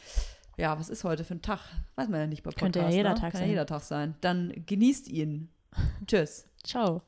ja, 0.58 0.78
was 0.78 0.88
ist 0.88 1.04
heute 1.04 1.24
für 1.24 1.36
ein 1.36 1.42
Tag? 1.42 1.60
Weiß 1.94 2.08
man 2.08 2.20
ja 2.20 2.26
nicht 2.26 2.42
bei 2.42 2.50
Podcast. 2.50 2.60
Könnte 2.74 2.80
ja 2.80 2.90
jeder 2.90 3.10
ne? 3.10 3.14
Tag 3.14 3.32
Kann 3.32 3.40
sein. 3.40 3.42
ja 3.42 3.48
jeder 3.48 3.66
Tag 3.66 3.82
sein. 3.82 4.14
Dann 4.20 4.52
genießt 4.66 5.08
ihn. 5.08 5.48
Tschüss. 6.06 6.46
Ciao. 6.64 7.02